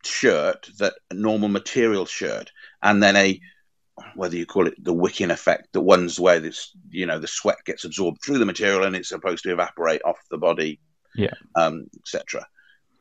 shirt 0.04 0.69
that 0.78 0.93
a 1.10 1.15
normal 1.15 1.49
material 1.49 2.06
shirt, 2.06 2.52
and 2.84 3.02
then 3.02 3.15
a 3.15 3.39
whether 4.15 4.35
you 4.35 4.45
call 4.45 4.67
it 4.67 4.83
the 4.83 4.93
wicking 4.93 5.31
effect, 5.31 5.73
the 5.73 5.81
ones 5.81 6.19
where 6.19 6.39
this 6.39 6.71
you 6.89 7.05
know 7.05 7.19
the 7.19 7.27
sweat 7.27 7.57
gets 7.65 7.85
absorbed 7.85 8.21
through 8.21 8.38
the 8.38 8.45
material 8.45 8.83
and 8.83 8.95
it's 8.95 9.09
supposed 9.09 9.43
to 9.43 9.51
evaporate 9.51 10.01
off 10.05 10.19
the 10.29 10.38
body, 10.38 10.79
Yeah. 11.15 11.33
um, 11.55 11.88
etc. 11.99 12.47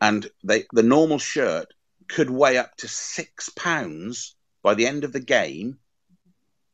And 0.00 0.28
they 0.44 0.64
the 0.72 0.82
normal 0.82 1.18
shirt 1.18 1.72
could 2.08 2.30
weigh 2.30 2.58
up 2.58 2.76
to 2.76 2.88
six 2.88 3.48
pounds 3.50 4.36
by 4.62 4.74
the 4.74 4.86
end 4.86 5.04
of 5.04 5.12
the 5.12 5.20
game, 5.20 5.78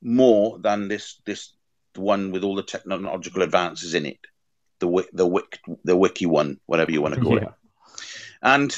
more 0.02 0.58
than 0.58 0.88
this 0.88 1.20
this 1.24 1.54
one 1.96 2.32
with 2.32 2.44
all 2.44 2.56
the 2.56 2.62
technological 2.62 3.42
advances 3.42 3.94
in 3.94 4.06
it, 4.06 4.20
the 4.78 5.06
the 5.12 5.26
wick 5.26 5.60
the 5.84 5.96
wiki 5.96 6.26
one, 6.26 6.60
whatever 6.66 6.90
you 6.90 7.02
want 7.02 7.14
to 7.14 7.20
call 7.20 7.38
it 7.38 7.48
and 8.44 8.76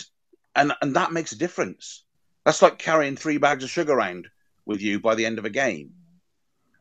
and 0.55 0.73
and 0.81 0.97
that 0.97 1.13
makes 1.13 1.33
a 1.33 1.39
difference. 1.39 2.05
That's 2.45 2.63
like 2.63 2.79
carrying 2.79 3.17
three 3.17 3.39
bags 3.39 3.65
of 3.65 3.71
sugar 3.71 3.93
around 3.93 4.29
with 4.67 4.83
you 4.83 5.01
by 5.01 5.15
the 5.15 5.25
end 5.25 5.39
of 5.39 5.45
a 5.45 5.51
game. 5.51 5.95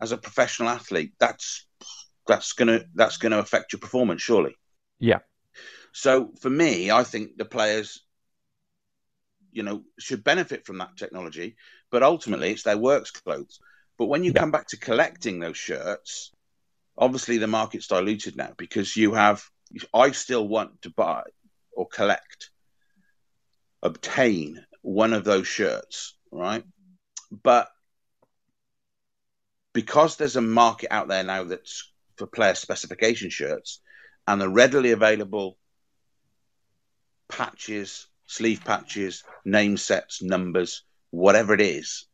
As 0.01 0.11
a 0.11 0.17
professional 0.17 0.69
athlete, 0.69 1.13
that's 1.19 1.65
that's 2.27 2.53
gonna 2.53 2.81
that's 2.93 3.17
gonna 3.17 3.39
affect 3.39 3.71
your 3.71 3.79
performance, 3.79 4.21
surely. 4.21 4.55
Yeah. 4.99 5.19
So 5.93 6.33
for 6.41 6.49
me, 6.49 6.91
I 6.91 7.03
think 7.03 7.37
the 7.37 7.45
players, 7.45 8.03
you 9.51 9.63
know, 9.63 9.83
should 9.97 10.23
benefit 10.23 10.65
from 10.65 10.79
that 10.79 10.97
technology, 10.97 11.55
but 11.91 12.03
ultimately 12.03 12.51
it's 12.51 12.63
their 12.63 12.77
works 12.77 13.11
clothes. 13.11 13.59
But 13.97 14.07
when 14.07 14.25
you 14.25 14.33
Yeah. 14.33 14.41
come 14.41 14.51
back 14.51 14.67
to 14.69 14.77
collecting 14.77 15.39
those 15.39 15.57
shirts, 15.57 16.31
obviously 16.97 17.37
the 17.37 17.47
market's 17.47 17.87
diluted 17.87 18.35
now 18.35 18.53
because 18.57 18.97
you 18.97 19.13
have. 19.13 19.43
I 19.93 20.11
still 20.11 20.47
want 20.47 20.81
to 20.83 20.89
buy 20.89 21.23
or 21.71 21.87
collect 21.87 22.51
obtain 23.81 24.65
one 24.81 25.13
of 25.13 25.23
those 25.23 25.47
shirts, 25.47 26.17
right? 26.31 26.63
But 27.31 27.69
because 29.75 30.15
there's 30.15 30.37
a 30.37 30.41
market 30.41 30.87
out 30.89 31.09
there 31.09 31.23
now 31.23 31.43
that's 31.43 31.91
for 32.15 32.25
player 32.25 32.55
specification 32.55 33.29
shirts 33.29 33.81
and 34.25 34.39
the 34.39 34.47
readily 34.47 34.91
available 34.91 35.57
patches, 37.27 38.07
sleeve 38.25 38.63
patches, 38.63 39.23
name 39.43 39.75
sets, 39.75 40.23
numbers, 40.23 40.83
whatever 41.11 41.53
it 41.53 41.59
is 41.59 42.07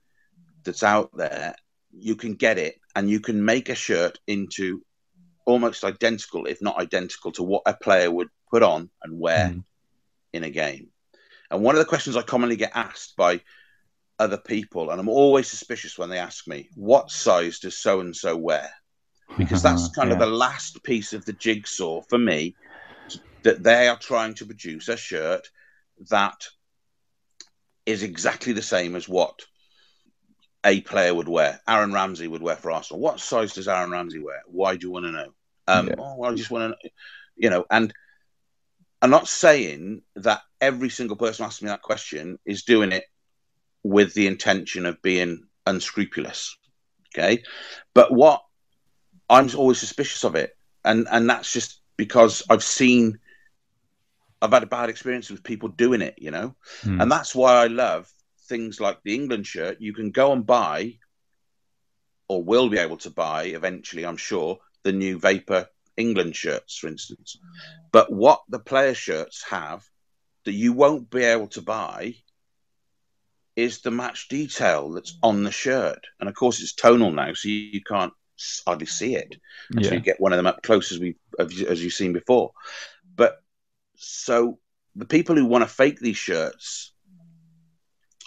that's 0.63 0.81
out 0.81 1.15
there, 1.15 1.55
you 1.91 2.15
can 2.15 2.33
get 2.33 2.57
it 2.57 2.75
and 2.95 3.07
you 3.07 3.19
can 3.19 3.45
make 3.45 3.69
a 3.69 3.75
shirt 3.75 4.17
into 4.25 4.81
almost 5.45 5.83
identical, 5.83 6.47
if 6.47 6.63
not 6.63 6.79
identical, 6.79 7.31
to 7.33 7.43
what 7.43 7.61
a 7.67 7.75
player 7.75 8.09
would 8.09 8.29
put 8.49 8.63
on 8.63 8.89
and 9.03 9.19
wear 9.19 9.49
Mm. 9.49 9.63
in 10.33 10.43
a 10.43 10.49
game. 10.49 10.89
And 11.51 11.61
one 11.61 11.75
of 11.75 11.79
the 11.79 11.85
questions 11.85 12.15
I 12.15 12.23
commonly 12.23 12.55
get 12.55 12.71
asked 12.73 13.15
by 13.15 13.41
other 14.21 14.37
people, 14.37 14.91
and 14.91 14.99
I'm 14.99 15.09
always 15.09 15.49
suspicious 15.49 15.97
when 15.97 16.09
they 16.09 16.19
ask 16.19 16.47
me, 16.47 16.69
what 16.75 17.09
size 17.09 17.57
does 17.57 17.75
so 17.75 18.01
and 18.01 18.15
so 18.15 18.37
wear? 18.37 18.69
Because 19.39 19.63
that's 19.63 19.89
kind 19.95 20.11
of 20.11 20.19
the 20.19 20.27
last 20.27 20.83
piece 20.83 21.13
of 21.13 21.25
the 21.25 21.33
jigsaw 21.33 22.01
for 22.07 22.19
me 22.19 22.55
that 23.43 23.63
they 23.63 23.87
are 23.87 23.97
trying 23.97 24.35
to 24.35 24.45
produce 24.45 24.89
a 24.89 24.95
shirt 24.95 25.49
that 26.11 26.39
is 27.87 28.03
exactly 28.03 28.53
the 28.53 28.61
same 28.61 28.95
as 28.95 29.09
what 29.09 29.39
a 30.63 30.81
player 30.81 31.15
would 31.15 31.27
wear. 31.27 31.59
Aaron 31.67 31.91
Ramsey 31.91 32.27
would 32.27 32.43
wear 32.43 32.55
for 32.55 32.69
Arsenal. 32.69 33.01
What 33.01 33.19
size 33.19 33.53
does 33.55 33.67
Aaron 33.67 33.89
Ramsey 33.89 34.19
wear? 34.19 34.43
Why 34.45 34.75
do 34.75 34.85
you 34.85 34.91
want 34.91 35.07
to 35.07 35.11
know? 35.11 35.33
Um, 35.67 35.87
Yeah. 35.87 35.95
oh, 35.97 36.15
well, 36.17 36.31
I 36.31 36.35
just 36.35 36.51
want 36.51 36.75
to, 36.79 36.89
you 37.35 37.49
know, 37.49 37.65
and 37.71 37.91
I'm 39.01 39.09
not 39.09 39.27
saying 39.27 40.03
that 40.17 40.41
every 40.59 40.89
single 40.89 41.17
person 41.17 41.43
asking 41.43 41.65
me 41.65 41.71
that 41.71 41.81
question 41.81 42.37
is 42.45 42.65
doing 42.65 42.91
it 42.91 43.05
with 43.83 44.13
the 44.13 44.27
intention 44.27 44.85
of 44.85 45.01
being 45.01 45.45
unscrupulous. 45.65 46.57
Okay. 47.13 47.43
But 47.93 48.13
what 48.13 48.43
I'm 49.31 49.49
always 49.55 49.79
suspicious 49.79 50.23
of 50.25 50.35
it. 50.35 50.55
And, 50.83 51.07
and 51.09 51.29
that's 51.29 51.53
just 51.53 51.79
because 51.95 52.43
I've 52.49 52.63
seen, 52.63 53.19
I've 54.41 54.51
had 54.51 54.63
a 54.63 54.67
bad 54.67 54.89
experience 54.89 55.29
with 55.29 55.43
people 55.43 55.69
doing 55.69 56.01
it, 56.01 56.15
you 56.17 56.31
know? 56.31 56.55
Mm. 56.83 57.01
And 57.01 57.11
that's 57.11 57.33
why 57.33 57.53
I 57.53 57.67
love 57.67 58.11
things 58.47 58.81
like 58.81 58.99
the 59.03 59.15
England 59.15 59.47
shirt. 59.47 59.79
You 59.79 59.93
can 59.93 60.11
go 60.11 60.33
and 60.33 60.45
buy, 60.45 60.97
or 62.27 62.43
will 62.43 62.69
be 62.69 62.77
able 62.77 62.97
to 62.97 63.09
buy 63.09 63.43
eventually, 63.43 64.05
I'm 64.05 64.17
sure, 64.17 64.59
the 64.83 64.91
new 64.91 65.17
Vapor 65.17 65.67
England 65.95 66.35
shirts, 66.35 66.77
for 66.77 66.87
instance. 66.87 67.37
But 67.91 68.11
what 68.11 68.41
the 68.49 68.59
player 68.59 68.93
shirts 68.93 69.45
have 69.49 69.85
that 70.43 70.53
you 70.53 70.73
won't 70.73 71.09
be 71.09 71.23
able 71.23 71.47
to 71.49 71.61
buy 71.61 72.15
is 73.55 73.81
the 73.81 73.91
match 73.91 74.27
detail 74.29 74.91
that's 74.91 75.17
on 75.21 75.43
the 75.43 75.51
shirt. 75.51 76.05
And 76.19 76.29
of 76.29 76.35
course, 76.35 76.61
it's 76.61 76.73
tonal 76.73 77.11
now, 77.11 77.33
so 77.33 77.49
you, 77.49 77.55
you 77.55 77.81
can't 77.81 78.13
hardly 78.65 78.85
see 78.87 79.15
it 79.15 79.35
until 79.69 79.91
Yeah. 79.91 79.97
you 79.99 80.03
get 80.03 80.19
one 80.21 80.33
of 80.33 80.37
them 80.37 80.47
up 80.47 80.63
close 80.63 80.91
as 80.91 80.99
we 80.99 81.15
as 81.37 81.61
as 81.61 81.83
you've 81.83 81.93
seen 81.93 82.13
before. 82.13 82.51
But 83.15 83.41
so 83.95 84.59
the 84.95 85.05
people 85.05 85.35
who 85.35 85.45
want 85.45 85.63
to 85.63 85.69
fake 85.69 85.99
these 85.99 86.17
shirts, 86.17 86.91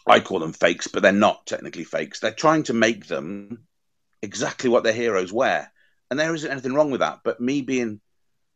I 0.07 0.21
call 0.21 0.39
them 0.39 0.53
fakes, 0.53 0.87
but 0.87 1.03
they're 1.03 1.13
not 1.13 1.47
technically 1.47 1.85
fakes. 1.85 2.21
They're 2.21 2.33
trying 2.33 2.65
to 2.65 2.75
make 2.75 3.07
them 3.07 3.67
exactly 4.23 4.71
what 4.71 4.85
their 4.85 4.93
heroes 4.93 5.33
wear, 5.33 5.73
and 6.11 6.21
there 6.21 6.35
isn't 6.35 6.51
anything 6.51 6.75
wrong 6.75 6.91
with 6.91 7.01
that. 7.01 7.21
But 7.25 7.41
me 7.41 7.63
being 7.63 8.01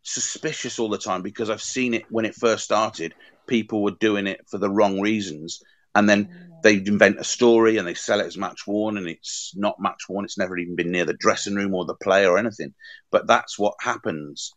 suspicious 0.02 0.78
all 0.78 0.88
the 0.88 0.98
time 0.98 1.22
because 1.22 1.50
I've 1.50 1.62
seen 1.62 1.92
it 1.94 2.04
when 2.10 2.24
it 2.24 2.34
first 2.34 2.64
started, 2.64 3.14
people 3.46 3.82
were 3.82 3.90
doing 3.90 4.26
it 4.26 4.46
for 4.48 4.58
the 4.58 4.70
wrong 4.70 5.00
reasons, 5.00 5.62
and 5.94 6.08
then 6.08 6.47
they 6.62 6.74
invent 6.74 7.20
a 7.20 7.24
story 7.24 7.76
and 7.76 7.86
they 7.86 7.94
sell 7.94 8.20
it 8.20 8.26
as 8.26 8.36
match 8.36 8.66
worn, 8.66 8.96
and 8.96 9.08
it's 9.08 9.52
not 9.56 9.80
match 9.80 10.08
worn. 10.08 10.24
It's 10.24 10.38
never 10.38 10.56
even 10.58 10.76
been 10.76 10.90
near 10.90 11.04
the 11.04 11.14
dressing 11.14 11.54
room 11.54 11.74
or 11.74 11.84
the 11.84 11.94
play 11.94 12.26
or 12.26 12.38
anything. 12.38 12.74
But 13.10 13.26
that's 13.26 13.58
what 13.58 13.74
happens, 13.80 14.52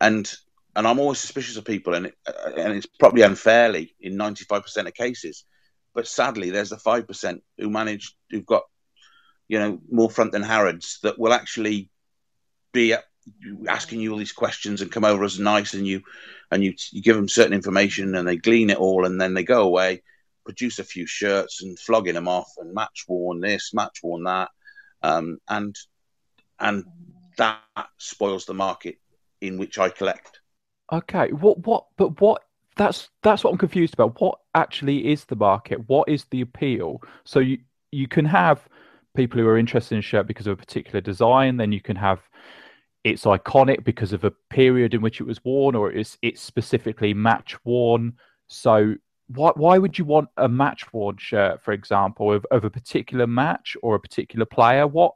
and 0.00 0.32
and 0.74 0.86
I'm 0.86 0.98
always 0.98 1.18
suspicious 1.18 1.56
of 1.56 1.64
people, 1.64 1.94
and 1.94 2.06
it, 2.06 2.14
uh, 2.26 2.52
and 2.56 2.74
it's 2.74 2.86
probably 2.86 3.22
unfairly 3.22 3.94
in 4.00 4.14
95% 4.14 4.86
of 4.86 4.94
cases. 4.94 5.44
But 5.94 6.08
sadly, 6.08 6.50
there's 6.50 6.70
the 6.70 6.78
five 6.78 7.06
percent 7.06 7.42
who 7.58 7.68
manage 7.68 8.16
who've 8.30 8.46
got 8.46 8.62
you 9.48 9.58
know 9.58 9.80
more 9.90 10.10
front 10.10 10.32
than 10.32 10.42
Harrods 10.42 10.98
that 11.02 11.18
will 11.18 11.32
actually 11.32 11.90
be 12.72 12.94
uh, 12.94 13.00
asking 13.68 14.00
you 14.00 14.12
all 14.12 14.18
these 14.18 14.32
questions 14.32 14.80
and 14.80 14.90
come 14.90 15.04
over 15.04 15.24
as 15.24 15.38
nice, 15.38 15.74
and 15.74 15.86
you 15.86 16.02
and 16.50 16.64
you 16.64 16.74
you 16.92 17.02
give 17.02 17.16
them 17.16 17.28
certain 17.28 17.52
information, 17.52 18.14
and 18.14 18.26
they 18.26 18.36
glean 18.36 18.70
it 18.70 18.78
all, 18.78 19.04
and 19.04 19.20
then 19.20 19.34
they 19.34 19.44
go 19.44 19.62
away 19.62 20.02
produce 20.44 20.78
a 20.78 20.84
few 20.84 21.06
shirts 21.06 21.62
and 21.62 21.78
flogging 21.78 22.14
them 22.14 22.28
off 22.28 22.52
and 22.58 22.74
match 22.74 23.04
worn 23.08 23.40
this, 23.40 23.72
match 23.74 23.98
worn 24.02 24.24
that, 24.24 24.50
um, 25.02 25.38
and 25.48 25.76
and 26.58 26.84
that 27.36 27.60
spoils 27.98 28.44
the 28.46 28.54
market 28.54 28.96
in 29.40 29.58
which 29.58 29.78
I 29.78 29.88
collect. 29.88 30.40
Okay. 30.92 31.32
What? 31.32 31.58
What? 31.66 31.86
But 31.96 32.20
what? 32.20 32.42
That's 32.76 33.10
that's 33.22 33.44
what 33.44 33.50
I'm 33.50 33.58
confused 33.58 33.94
about. 33.94 34.20
What 34.20 34.38
actually 34.54 35.10
is 35.10 35.24
the 35.24 35.36
market? 35.36 35.88
What 35.88 36.08
is 36.08 36.24
the 36.30 36.40
appeal? 36.40 37.02
So 37.24 37.38
you 37.40 37.58
you 37.90 38.08
can 38.08 38.24
have 38.24 38.66
people 39.14 39.38
who 39.38 39.46
are 39.46 39.58
interested 39.58 39.94
in 39.94 39.98
a 39.98 40.02
shirt 40.02 40.26
because 40.26 40.46
of 40.46 40.54
a 40.54 40.62
particular 40.62 41.00
design. 41.00 41.58
Then 41.58 41.72
you 41.72 41.80
can 41.80 41.96
have 41.96 42.20
it's 43.04 43.24
iconic 43.24 43.84
because 43.84 44.12
of 44.12 44.24
a 44.24 44.30
period 44.48 44.94
in 44.94 45.02
which 45.02 45.20
it 45.20 45.26
was 45.26 45.44
worn, 45.44 45.74
or 45.74 45.90
it's 45.90 46.18
it's 46.22 46.40
specifically 46.40 47.14
match 47.14 47.56
worn. 47.64 48.14
So 48.48 48.94
why 49.28 49.52
why 49.54 49.78
would 49.78 49.98
you 49.98 50.04
want 50.04 50.28
a 50.36 50.48
match 50.48 50.92
worn 50.92 51.16
shirt, 51.18 51.62
for 51.62 51.72
example, 51.72 52.32
of, 52.32 52.46
of 52.50 52.64
a 52.64 52.70
particular 52.70 53.26
match 53.26 53.76
or 53.82 53.94
a 53.94 54.00
particular 54.00 54.46
player? 54.46 54.86
What 54.86 55.14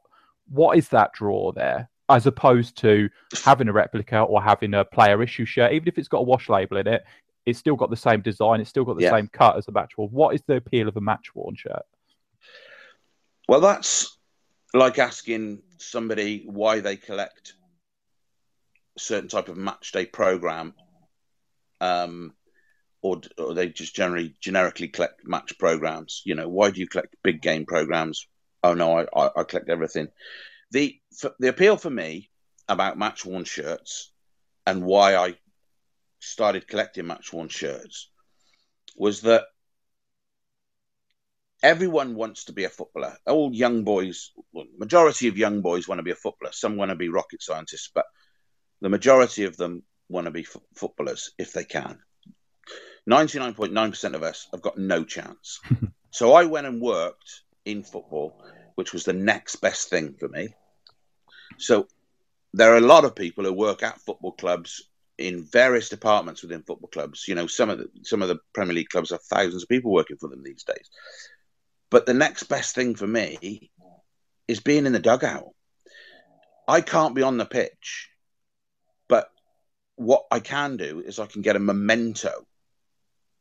what 0.49 0.79
is 0.79 0.89
that 0.91 1.13
draw 1.13 1.53
there? 1.53 1.89
As 2.09 2.27
opposed 2.27 2.77
to 2.79 3.11
having 3.45 3.69
a 3.69 3.73
replica 3.73 4.21
or 4.21 4.41
having 4.41 4.75
a 4.75 4.85
player 4.85 5.23
issue 5.23 5.45
shirt, 5.45 5.73
even 5.73 5.89
if 5.89 5.99
it's 5.99 6.09
got 6.09 6.19
a 6.19 6.23
wash 6.23 6.49
label 6.49 6.77
in 6.77 6.87
it, 6.87 7.05
it's 7.47 7.59
still 7.59 7.75
got 7.75 7.91
the 7.91 7.97
same 7.97 8.21
design, 8.21 8.61
it's 8.61 8.71
still 8.71 8.85
got 8.85 8.97
the 8.97 9.05
yeah. 9.05 9.11
same 9.11 9.29
cut 9.29 9.57
as 9.57 9.67
a 9.69 9.73
match 9.73 9.99
worn. 9.99 10.11
What 10.11 10.35
is 10.35 10.43
the 10.47 10.57
appeal 10.57 10.89
of 10.89 10.97
a 10.97 11.01
match 11.01 11.35
worn 11.35 11.57
shirt? 11.57 11.83
Well, 13.49 13.61
that's 13.61 14.17
like 14.75 14.99
asking 14.99 15.63
somebody 15.79 16.45
why 16.47 16.81
they 16.81 16.97
collect 16.97 17.55
a 18.97 19.01
certain 19.01 19.29
type 19.29 19.49
of 19.49 19.57
match 19.57 19.93
day 19.93 20.07
program, 20.07 20.75
um, 21.81 22.35
or, 23.07 23.21
or 23.39 23.55
they 23.55 23.69
just 23.69 23.95
generally 23.95 24.35
generically 24.41 24.89
collect 24.89 25.27
match 25.27 25.59
programs. 25.59 26.23
You 26.25 26.35
know, 26.35 26.49
why 26.49 26.71
do 26.71 26.81
you 26.81 26.89
collect 26.89 27.17
big 27.23 27.41
game 27.41 27.67
programs? 27.67 28.27
Oh 28.63 28.75
no, 28.75 28.99
I, 28.99 29.07
I, 29.15 29.31
I 29.37 29.45
collect 29.45 29.69
everything. 29.69 30.09
The 30.73 30.99
for, 31.17 31.33
the 31.39 31.49
appeal 31.49 31.77
for 31.77 31.91
me 31.91 32.31
about 32.69 32.99
match 32.99 33.25
worn 33.25 33.45
shirts 33.45 34.13
and 34.67 34.85
why 34.85 35.15
I 35.15 35.37
started 36.19 36.67
collecting 36.67 37.07
match 37.07 37.33
worn 37.33 37.49
shirts 37.49 38.11
was 38.97 39.21
that 39.23 39.45
everyone 41.63 42.17
wants 42.17 42.45
to 42.45 42.53
be 42.53 42.65
a 42.65 42.69
footballer. 42.69 43.17
All 43.27 43.55
young 43.55 43.85
boys, 43.85 44.33
well, 44.53 44.67
majority 44.77 45.29
of 45.29 45.39
young 45.39 45.61
boys 45.61 45.87
want 45.87 46.01
to 46.01 46.03
be 46.05 46.11
a 46.11 46.17
footballer. 46.17 46.53
Some 46.53 46.77
want 46.77 46.91
to 46.91 46.97
be 46.97 47.09
rocket 47.09 47.43
scientists, 47.43 47.91
but 47.95 48.07
the 48.81 48.89
majority 48.89 49.45
of 49.45 49.57
them 49.57 49.85
want 50.09 50.27
to 50.27 50.31
be 50.31 50.43
f- 50.43 50.57
footballers 50.75 51.31
if 51.39 51.53
they 51.53 51.65
can. 51.65 52.01
99.9% 53.09 54.15
of 54.15 54.23
us 54.23 54.49
have 54.53 54.63
got 54.63 54.79
no 54.79 55.05
chance. 55.05 55.61
so 56.11 56.33
I 56.33 56.45
went 56.45 56.67
and 56.67 56.81
worked 56.81 57.43
in 57.65 57.83
football, 57.83 58.41
which 58.75 58.93
was 58.93 59.05
the 59.05 59.13
next 59.13 59.57
best 59.57 59.89
thing 59.89 60.15
for 60.19 60.29
me. 60.29 60.49
So 61.59 61.87
there 62.53 62.73
are 62.73 62.79
a 62.79 62.81
lot 62.81 63.05
of 63.05 63.15
people 63.15 63.45
who 63.45 63.53
work 63.53 63.83
at 63.83 64.01
football 64.01 64.33
clubs 64.33 64.83
in 65.19 65.45
various 65.45 65.89
departments 65.89 66.43
within 66.43 66.63
football 66.63 66.89
clubs. 66.89 67.27
You 67.29 67.35
know, 67.35 67.47
some 67.47 67.71
of 67.71 67.79
the 67.79 67.89
some 68.03 68.23
of 68.23 68.29
the 68.29 68.39
Premier 68.53 68.75
League 68.75 68.89
clubs 68.89 69.11
have 69.11 69.23
thousands 69.23 69.63
of 69.63 69.69
people 69.69 69.93
working 69.93 70.17
for 70.19 70.29
them 70.29 70.43
these 70.43 70.65
days. 70.65 70.91
But 71.91 72.07
the 72.07 72.15
next 72.15 72.45
best 72.45 72.75
thing 72.75 72.95
for 72.95 73.07
me 73.07 73.71
is 74.49 74.61
being 74.61 74.87
in 74.87 74.93
the 74.93 74.99
dugout. 74.99 75.51
I 76.69 76.81
can't 76.81 77.15
be 77.15 77.23
on 77.23 77.39
the 77.39 77.47
pitch, 77.47 78.09
but 79.09 79.31
what 79.95 80.25
I 80.31 80.41
can 80.41 80.77
do 80.77 81.01
is 81.01 81.19
I 81.19 81.27
can 81.27 81.43
get 81.43 81.57
a 81.57 81.61
memento 81.61 82.47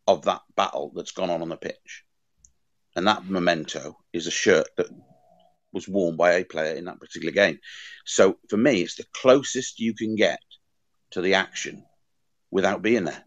of 0.08 0.24
that 0.24 0.41
battle 0.56 0.91
that's 0.96 1.12
gone 1.12 1.30
on 1.30 1.41
on 1.41 1.50
the 1.50 1.58
pitch. 1.58 2.04
And 2.96 3.08
that 3.08 3.26
memento 3.26 3.98
is 4.13 4.28
a 4.28 4.32
shirt 4.32 4.68
that 4.78 4.88
was 5.74 5.88
worn 5.88 6.15
by 6.15 6.34
a 6.34 6.46
player 6.46 6.76
in 6.76 6.86
that 6.86 7.00
particular 7.00 7.34
game. 7.34 7.60
So 8.06 8.38
for 8.50 8.58
me, 8.58 8.82
it's 8.82 8.96
the 8.96 9.06
closest 9.13 9.80
you 9.80 9.94
can 9.94 10.15
get 10.15 10.39
to 11.12 11.22
the 11.22 11.34
action 11.34 11.86
without 12.52 12.82
being 12.82 13.04
there. 13.04 13.24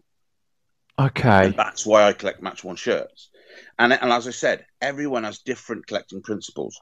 Okay. 0.99 1.45
And 1.45 1.55
that's 1.55 1.85
why 1.85 2.03
I 2.03 2.13
collect 2.13 2.41
match 2.41 2.63
worn 2.63 2.75
shirts. 2.75 3.29
And, 3.77 3.93
and 3.93 4.11
as 4.11 4.27
I 4.27 4.31
said, 4.31 4.65
everyone 4.81 5.23
has 5.23 5.39
different 5.39 5.87
collecting 5.87 6.21
principles. 6.21 6.79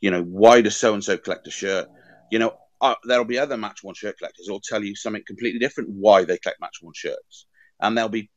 You 0.00 0.10
know, 0.10 0.22
why 0.22 0.60
does 0.60 0.76
so 0.76 0.94
and 0.94 1.02
so 1.02 1.16
collect 1.16 1.46
a 1.48 1.50
shirt? 1.50 1.88
You 2.30 2.38
know, 2.38 2.54
uh, 2.80 2.94
there'll 3.04 3.24
be 3.24 3.38
other 3.38 3.56
match 3.56 3.82
worn 3.82 3.94
shirt 3.94 4.18
collectors 4.18 4.46
who'll 4.46 4.60
tell 4.60 4.84
you 4.84 4.94
something 4.94 5.22
completely 5.26 5.58
different 5.58 5.90
why 5.90 6.24
they 6.24 6.38
collect 6.38 6.60
match 6.60 6.78
worn 6.82 6.92
shirts. 6.94 7.46
And 7.80 7.96
there'll 7.96 8.10
be 8.10 8.30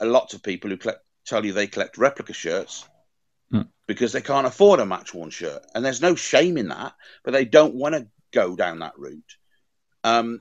lots 0.00 0.34
of 0.34 0.42
people 0.42 0.70
who 0.70 0.76
collect, 0.76 1.00
tell 1.26 1.44
you 1.44 1.52
they 1.52 1.66
collect 1.66 1.98
replica 1.98 2.32
shirts 2.32 2.86
mm. 3.52 3.68
because 3.86 4.12
they 4.12 4.20
can't 4.20 4.46
afford 4.46 4.80
a 4.80 4.86
match 4.86 5.14
worn 5.14 5.30
shirt. 5.30 5.64
And 5.74 5.84
there's 5.84 6.02
no 6.02 6.14
shame 6.14 6.56
in 6.56 6.68
that, 6.68 6.94
but 7.24 7.32
they 7.32 7.44
don't 7.44 7.74
want 7.74 7.94
to 7.94 8.08
go 8.32 8.56
down 8.56 8.80
that 8.80 8.98
route. 8.98 9.36
Um, 10.04 10.40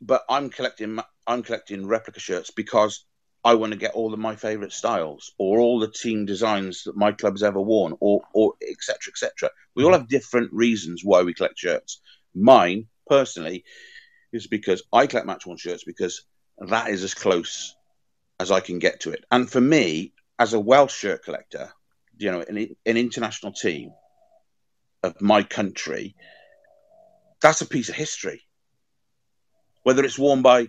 but 0.00 0.22
I'm 0.28 0.50
collecting 0.50 0.98
I'm 1.26 1.42
collecting 1.42 1.86
replica 1.86 2.18
shirts 2.18 2.50
because 2.50 3.04
I 3.44 3.54
want 3.54 3.72
to 3.72 3.78
get 3.78 3.94
all 3.94 4.12
of 4.12 4.18
my 4.18 4.36
favourite 4.36 4.72
styles 4.72 5.32
or 5.38 5.58
all 5.58 5.80
the 5.80 5.90
team 5.90 6.26
designs 6.26 6.84
that 6.84 6.96
my 6.96 7.12
club's 7.12 7.42
ever 7.42 7.60
worn, 7.60 7.94
or 8.00 8.22
or 8.32 8.54
etc. 8.68 8.98
etc. 9.08 9.50
We 9.74 9.84
all 9.84 9.92
have 9.92 10.08
different 10.08 10.52
reasons 10.52 11.02
why 11.04 11.22
we 11.22 11.34
collect 11.34 11.58
shirts. 11.58 12.00
Mine 12.34 12.86
personally 13.06 13.64
is 14.32 14.46
because 14.46 14.82
I 14.92 15.06
collect 15.06 15.26
match 15.26 15.46
worn 15.46 15.58
shirts 15.58 15.84
because 15.84 16.24
that 16.58 16.88
is 16.88 17.04
as 17.04 17.14
close 17.14 17.74
as 18.42 18.50
I 18.50 18.60
can 18.60 18.78
get 18.78 19.00
to 19.00 19.12
it. 19.12 19.24
And 19.30 19.50
for 19.50 19.60
me, 19.60 20.12
as 20.38 20.52
a 20.52 20.60
Welsh 20.60 20.94
shirt 20.94 21.24
collector, 21.24 21.72
you 22.18 22.30
know, 22.30 22.44
an, 22.46 22.56
an 22.84 22.96
international 22.96 23.52
team 23.52 23.92
of 25.02 25.20
my 25.20 25.42
country, 25.42 26.14
that's 27.40 27.62
a 27.62 27.66
piece 27.66 27.88
of 27.88 27.94
history. 27.94 28.42
Whether 29.84 30.04
it's 30.04 30.18
worn 30.18 30.42
by 30.42 30.68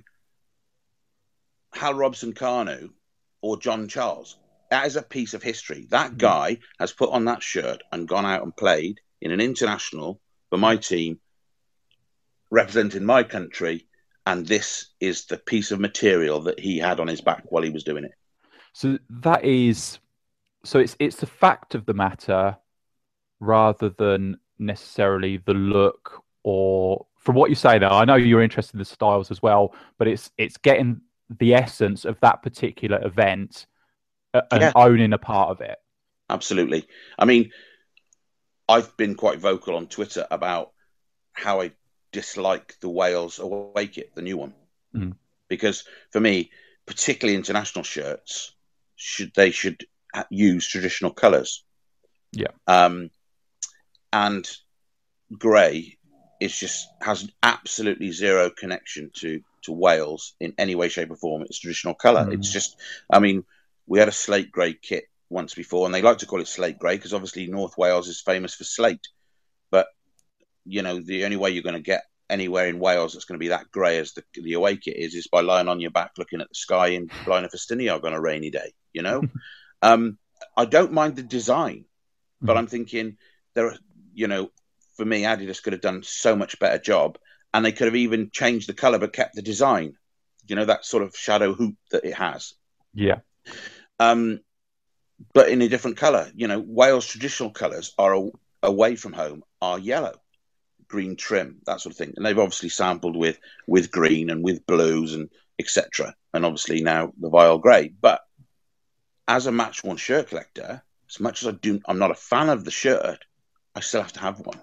Hal 1.74 1.96
Robson-Kanu 1.96 2.90
or 3.42 3.58
John 3.58 3.88
Charles. 3.88 4.38
That 4.70 4.86
is 4.88 4.96
a 4.96 5.02
piece 5.02 5.34
of 5.34 5.44
history. 5.44 5.88
That 5.90 6.12
mm-hmm. 6.12 6.18
guy 6.18 6.58
has 6.80 6.94
put 6.94 7.10
on 7.10 7.26
that 7.26 7.44
shirt 7.44 7.82
and 7.92 8.08
gone 8.08 8.26
out 8.26 8.44
and 8.44 8.56
played 8.56 9.02
in 9.22 9.32
an 9.32 9.42
international 9.42 10.20
for 10.50 10.58
my 10.58 10.78
team, 10.78 11.20
representing 12.52 13.06
my 13.06 13.24
country, 13.24 13.88
and 14.26 14.46
this 14.46 14.88
is 15.00 15.26
the 15.26 15.38
piece 15.38 15.72
of 15.72 15.80
material 15.80 16.42
that 16.42 16.60
he 16.60 16.78
had 16.78 17.00
on 17.00 17.08
his 17.08 17.22
back 17.22 17.44
while 17.50 17.64
he 17.64 17.70
was 17.70 17.84
doing 17.84 18.06
it. 18.06 18.14
So 18.74 18.98
that 19.10 19.44
is, 19.44 20.00
so 20.64 20.80
it's 20.80 20.96
it's 21.00 21.18
the 21.18 21.28
fact 21.28 21.76
of 21.76 21.86
the 21.86 21.94
matter, 21.94 22.58
rather 23.40 23.90
than 23.90 24.38
necessarily 24.60 25.38
the 25.38 25.54
look 25.54 26.24
or 26.44 27.06
from 27.20 27.36
what 27.36 27.50
you 27.50 27.56
say 27.56 27.80
there. 27.80 27.92
I 27.92 28.06
know 28.06 28.16
you're 28.16 28.42
interested 28.42 28.76
in 28.76 28.80
the 28.80 28.86
styles 28.86 29.32
as 29.32 29.42
well, 29.42 29.76
but 29.98 30.08
it's 30.08 30.32
it's 30.38 30.58
getting 30.58 31.02
the 31.30 31.54
essence 31.54 32.06
of 32.06 32.20
that 32.22 32.42
particular 32.42 33.06
event 33.06 33.66
uh, 34.34 34.42
and 34.52 34.62
yeah. 34.62 34.72
owning 34.76 35.14
a 35.14 35.18
part 35.18 35.50
of 35.50 35.62
it. 35.62 35.78
Absolutely. 36.30 36.88
I 37.18 37.26
mean, 37.26 37.52
I've 38.68 38.96
been 38.98 39.16
quite 39.16 39.40
vocal 39.40 39.76
on 39.76 39.88
Twitter 39.88 40.26
about 40.32 40.72
how 41.34 41.62
I 41.62 41.72
dislike 42.14 42.80
the 42.80 42.90
Wales 42.90 43.40
away 43.40 43.88
kit, 43.88 44.16
the 44.16 44.22
new 44.22 44.38
one, 44.38 44.54
mm. 44.96 45.16
because 45.50 45.84
for 46.12 46.22
me, 46.22 46.52
particularly 46.86 47.36
international 47.36 47.84
shirts, 47.84 48.54
should 48.96 49.34
they 49.34 49.52
should 49.52 49.86
use 50.30 50.68
traditional 50.68 51.12
colours. 51.12 51.66
Yeah. 52.32 52.54
Um, 52.68 53.10
and 54.14 54.50
grey 55.38 55.98
is 56.40 56.58
just 56.58 56.88
has 57.02 57.30
absolutely 57.42 58.12
zero 58.12 58.50
connection 58.50 59.12
to 59.16 59.42
to 59.64 59.72
Wales 59.72 60.36
in 60.40 60.54
any 60.58 60.76
way, 60.76 60.90
shape, 60.90 61.12
or 61.12 61.16
form. 61.16 61.44
It's 61.44 61.60
traditional 61.60 61.96
colour. 61.96 62.26
Mm. 62.26 62.34
It's 62.34 62.52
just, 62.52 62.78
I 63.10 63.20
mean, 63.20 63.46
we 63.88 64.00
had 64.00 64.08
a 64.08 64.14
slate 64.14 64.52
grey 64.52 64.74
kit 64.74 65.06
once 65.30 65.54
before, 65.54 65.86
and 65.86 65.96
they 65.96 66.02
like 66.02 66.20
to 66.20 66.26
call 66.26 66.42
it 66.42 66.48
slate 66.48 66.78
grey 66.78 66.96
because 66.96 67.14
obviously 67.14 67.48
North 67.48 67.78
Wales 67.78 68.08
is 68.08 68.22
famous 68.22 68.56
for 68.56 68.66
slate. 68.66 69.08
You 70.66 70.82
know, 70.82 71.00
the 71.00 71.26
only 71.26 71.38
way 71.38 71.52
you're 71.52 71.64
going 71.64 71.76
to 71.76 71.82
get 71.82 72.04
anywhere 72.30 72.68
in 72.68 72.80
Wales 72.80 73.14
that's 73.14 73.26
going 73.26 73.38
to 73.38 73.44
be 73.44 73.50
that 73.50 73.70
grey 73.72 73.98
as 73.98 74.14
the, 74.14 74.24
the 74.34 74.54
away 74.54 74.78
kit 74.78 74.98
is, 74.98 75.14
is 75.14 75.28
by 75.28 75.42
lying 75.42 75.68
on 75.68 75.80
your 75.80 75.92
back 75.92 76.12
looking 76.18 76.42
at 76.42 76.50
the 76.50 76.56
sky 76.56 76.88
in 76.88 77.08
Blaenau 77.26 77.52
Ffestiniog 77.54 78.04
on 78.04 78.14
a 78.14 78.22
rainy 78.22 78.50
day. 78.50 78.74
You 78.94 79.02
know, 79.02 79.24
um, 79.82 80.18
I 80.56 80.66
don't 80.66 80.94
mind 80.94 81.16
the 81.16 81.24
design, 81.24 81.86
but 82.42 82.56
mm. 82.56 82.60
I'm 82.60 82.68
thinking 82.68 83.18
there 83.54 83.68
are, 83.68 83.78
you 84.14 84.28
know, 84.28 84.52
for 84.96 85.06
me, 85.06 85.24
Adidas 85.24 85.62
could 85.62 85.74
have 85.74 85.82
done 85.82 86.04
so 86.04 86.36
much 86.36 86.60
better 86.60 86.78
job 86.78 87.18
and 87.54 87.66
they 87.66 87.72
could 87.72 87.88
have 87.88 87.96
even 87.96 88.30
changed 88.32 88.68
the 88.68 88.74
color 88.74 89.00
but 89.00 89.14
kept 89.14 89.36
the 89.36 89.42
design. 89.42 89.96
You 90.48 90.56
know 90.56 90.66
that 90.66 90.86
sort 90.86 91.04
of 91.04 91.16
shadow 91.16 91.54
hoop 91.54 91.76
that 91.92 92.04
it 92.04 92.16
has. 92.16 92.54
Yeah. 92.94 93.20
Um, 94.00 94.42
but 95.34 95.50
in 95.50 95.62
a 95.62 95.70
different 95.70 95.98
color. 95.98 96.30
You 96.36 96.48
know, 96.48 96.60
Wales' 96.60 97.06
traditional 97.06 97.52
colors 97.52 97.94
are 97.98 98.30
away 98.62 98.96
from 98.96 99.14
home 99.14 99.44
are 99.62 99.80
yellow, 99.80 100.16
green 100.94 101.16
trim, 101.16 101.58
that 101.66 101.82
sort 101.82 101.92
of 101.92 101.98
thing, 101.98 102.14
and 102.16 102.24
they've 102.24 102.38
obviously 102.38 102.70
sampled 102.70 103.16
with 103.16 103.40
with 103.68 103.90
green 103.90 104.30
and 104.30 104.44
with 104.44 104.64
blues 104.68 105.16
and 105.16 105.28
etc. 105.58 106.14
And 106.36 106.46
obviously 106.46 106.82
now 106.84 107.12
the 107.20 107.30
vile 107.30 107.58
grey. 107.58 107.92
But 108.00 108.22
as 109.28 109.48
a 109.48 109.52
match 109.52 109.84
worn 109.84 109.98
shirt 109.98 110.30
collector, 110.30 110.84
as 111.10 111.20
much 111.20 111.42
as 111.42 111.48
I 111.48 111.52
do, 111.54 111.82
I'm 111.88 111.98
not 111.98 112.12
a 112.12 112.16
fan 112.32 112.50
of 112.50 112.64
the 112.64 112.70
shirt. 112.70 113.26
I 113.76 113.80
still 113.80 114.04
have 114.04 114.14
to 114.14 114.20
have 114.20 114.40
one. 114.40 114.62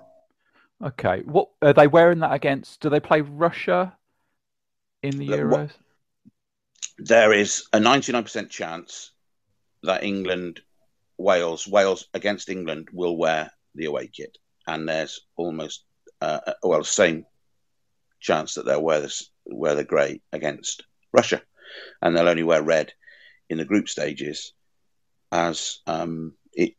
Okay. 0.85 1.23
What 1.25 1.49
are 1.62 1.73
they 1.73 1.88
wearing 1.88 2.21
that 2.21 2.33
against? 2.33 2.81
Do 2.81 2.90
they 2.90 3.01
play 3.01 3.23
Russia 3.23 3.97
in 5.03 5.19
the 5.19 5.27
Euros? 5.27 5.73
There 6.99 7.33
is 7.33 7.64
a 7.73 7.79
99% 7.79 8.51
chance 8.51 9.11
that 9.83 10.05
England, 10.05 10.61
Wales, 11.19 11.66
Wales 11.66 12.07
against 12.14 12.49
England 12.49 12.88
will 12.93 13.16
wear 13.16 13.51
the 13.75 13.87
away 13.87 14.07
kit. 14.07 14.38
And 14.66 14.88
there's 14.88 15.21
almost, 15.37 15.85
uh, 16.20 16.40
uh 16.46 16.52
well, 16.62 16.85
same 16.85 17.26
chance 18.20 18.54
that 18.54 18.66
they'll 18.66 18.83
wear 18.83 19.00
this, 19.00 19.30
wear 19.46 19.74
the 19.74 19.85
grey 19.85 20.20
against 20.33 20.85
Russia. 21.12 21.42
And 22.02 22.16
they'll 22.16 22.28
only 22.28 22.42
wear 22.42 22.62
red 22.62 22.92
in 23.48 23.59
the 23.59 23.64
group 23.64 23.88
stages 23.88 24.52
as 25.33 25.78
um, 25.87 26.35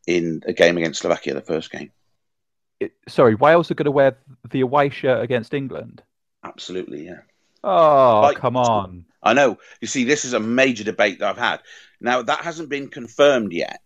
in 0.08 0.42
a 0.46 0.54
game 0.54 0.78
against 0.78 1.02
Slovakia, 1.02 1.34
the 1.34 1.42
first 1.42 1.72
game. 1.72 1.92
It, 2.80 2.94
sorry, 3.08 3.36
Wales 3.36 3.70
are 3.72 3.76
going 3.76 3.86
to 3.86 3.92
wear 3.92 4.18
the 4.50 4.62
away 4.62 4.90
shirt 4.90 5.24
against 5.24 5.54
England. 5.54 6.02
Absolutely, 6.44 7.06
yeah. 7.06 7.22
Oh, 7.64 8.22
like, 8.24 8.38
come 8.38 8.58
on! 8.58 9.06
I 9.22 9.34
know. 9.34 9.60
You 9.82 9.88
see, 9.88 10.04
this 10.04 10.26
is 10.26 10.34
a 10.34 10.40
major 10.40 10.84
debate 10.84 11.20
that 11.20 11.30
I've 11.30 11.38
had. 11.38 11.62
Now 12.00 12.24
that 12.24 12.40
hasn't 12.40 12.70
been 12.70 12.88
confirmed 12.88 13.54
yet, 13.54 13.82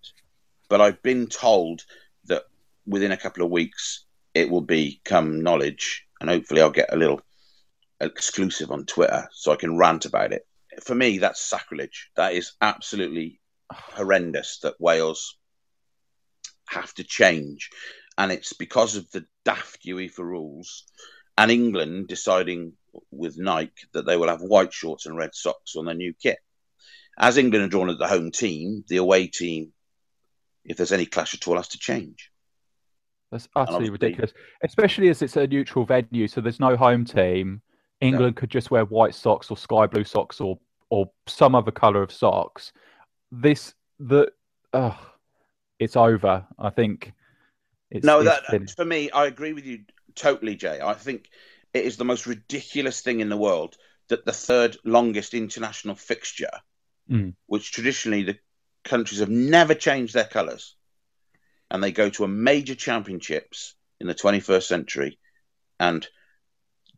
but 0.69 0.79
I've 0.79 1.01
been 1.03 1.27
told 1.27 1.83
that 2.25 2.43
within 2.87 3.11
a 3.11 3.17
couple 3.17 3.43
of 3.43 3.51
weeks 3.51 4.04
it 4.36 4.52
will 4.52 4.62
become 4.62 5.41
knowledge, 5.41 6.06
and 6.19 6.30
hopefully 6.30 6.62
I'll 6.62 6.69
get 6.69 6.93
a 6.93 6.98
little 6.98 7.21
exclusive 8.02 8.69
on 8.69 8.86
Twitter 8.86 9.28
so 9.32 9.54
I 9.54 9.56
can 9.56 9.78
rant 9.78 10.06
about 10.06 10.34
it. 10.34 10.45
For 10.84 10.93
me, 10.93 11.17
that's 11.17 11.41
sacrilege. 11.41 12.12
That 12.17 12.34
is 12.34 12.52
absolutely 12.62 13.39
horrendous 13.71 14.60
that 14.60 14.80
Wales 14.80 15.38
have 16.67 16.93
to 16.95 17.06
change. 17.06 17.69
And 18.17 18.32
it's 18.32 18.52
because 18.54 18.98
of 18.98 19.10
the 19.12 19.26
daft 19.45 19.86
UEFA 19.86 20.19
rules 20.19 20.84
and 21.38 21.50
England 21.50 22.10
deciding 22.10 22.74
with 23.12 23.38
Nike 23.38 23.71
that 23.93 24.06
they 24.06 24.17
will 24.17 24.28
have 24.28 24.41
white 24.41 24.74
shorts 24.74 25.06
and 25.06 25.17
red 25.17 25.34
socks 25.34 25.76
on 25.78 25.86
their 25.86 25.95
new 25.95 26.13
kit. 26.21 26.39
As 27.17 27.38
England 27.38 27.65
are 27.65 27.69
drawn 27.69 27.89
as 27.89 27.98
the 27.98 28.08
home 28.08 28.32
team, 28.32 28.84
the 28.89 28.98
away 28.98 29.28
team, 29.28 29.71
if 30.65 30.76
there's 30.76 30.91
any 30.91 31.06
clash 31.06 31.34
at 31.34 31.48
all, 31.48 31.56
has 31.56 31.69
to 31.69 31.78
change. 31.78 32.32
That's 33.36 33.50
utterly 33.54 33.89
ridiculous, 33.89 34.32
especially 34.63 35.10
as 35.10 35.21
it's 35.21 35.36
a 35.36 35.45
neutral 35.45 35.84
venue, 35.84 36.26
so 36.30 36.39
there's 36.39 36.62
no 36.62 36.78
home 36.78 37.04
team. 37.04 37.62
England 38.00 38.38
could 38.38 38.50
just 38.50 38.71
wear 38.71 38.86
white 38.86 39.13
socks 39.13 39.52
or 39.52 39.58
sky 39.58 39.88
blue 39.88 40.06
socks 40.06 40.39
or 40.39 40.58
or 40.89 41.10
some 41.28 41.54
other 41.54 41.71
color 41.71 42.02
of 42.02 42.13
socks. 42.13 42.71
This 43.34 43.74
the 44.00 44.32
uh, 44.71 44.95
it's 45.80 45.98
over. 45.98 46.45
I 46.58 46.69
think. 46.69 47.12
It's, 47.91 48.06
no, 48.06 48.24
that 48.24 48.43
been... 48.50 48.67
for 48.67 48.86
me, 48.86 49.12
I 49.12 49.26
agree 49.26 49.52
with 49.52 49.65
you 49.65 49.82
totally, 50.15 50.56
Jay. 50.56 50.80
I 50.82 50.93
think 50.93 51.30
it 51.74 51.84
is 51.84 51.98
the 51.98 52.06
most 52.06 52.26
ridiculous 52.26 53.02
thing 53.02 53.19
in 53.19 53.28
the 53.28 53.38
world 53.38 53.76
that 54.08 54.24
the 54.24 54.32
third 54.32 54.78
longest 54.86 55.34
international 55.34 55.95
fixture, 55.95 56.52
mm. 57.12 57.34
which 57.48 57.74
traditionally 57.74 58.24
the 58.24 58.38
countries 58.86 59.19
have 59.19 59.30
never 59.30 59.74
changed 59.74 60.13
their 60.13 60.24
colours, 60.24 60.74
and 61.71 61.84
they 61.84 61.91
go 61.91 62.10
to 62.10 62.23
a 62.23 62.28
major 62.28 62.75
championships 62.75 63.75
in 63.99 64.08
the 64.08 64.15
21st 64.15 64.63
century, 64.63 65.19
and 65.80 66.08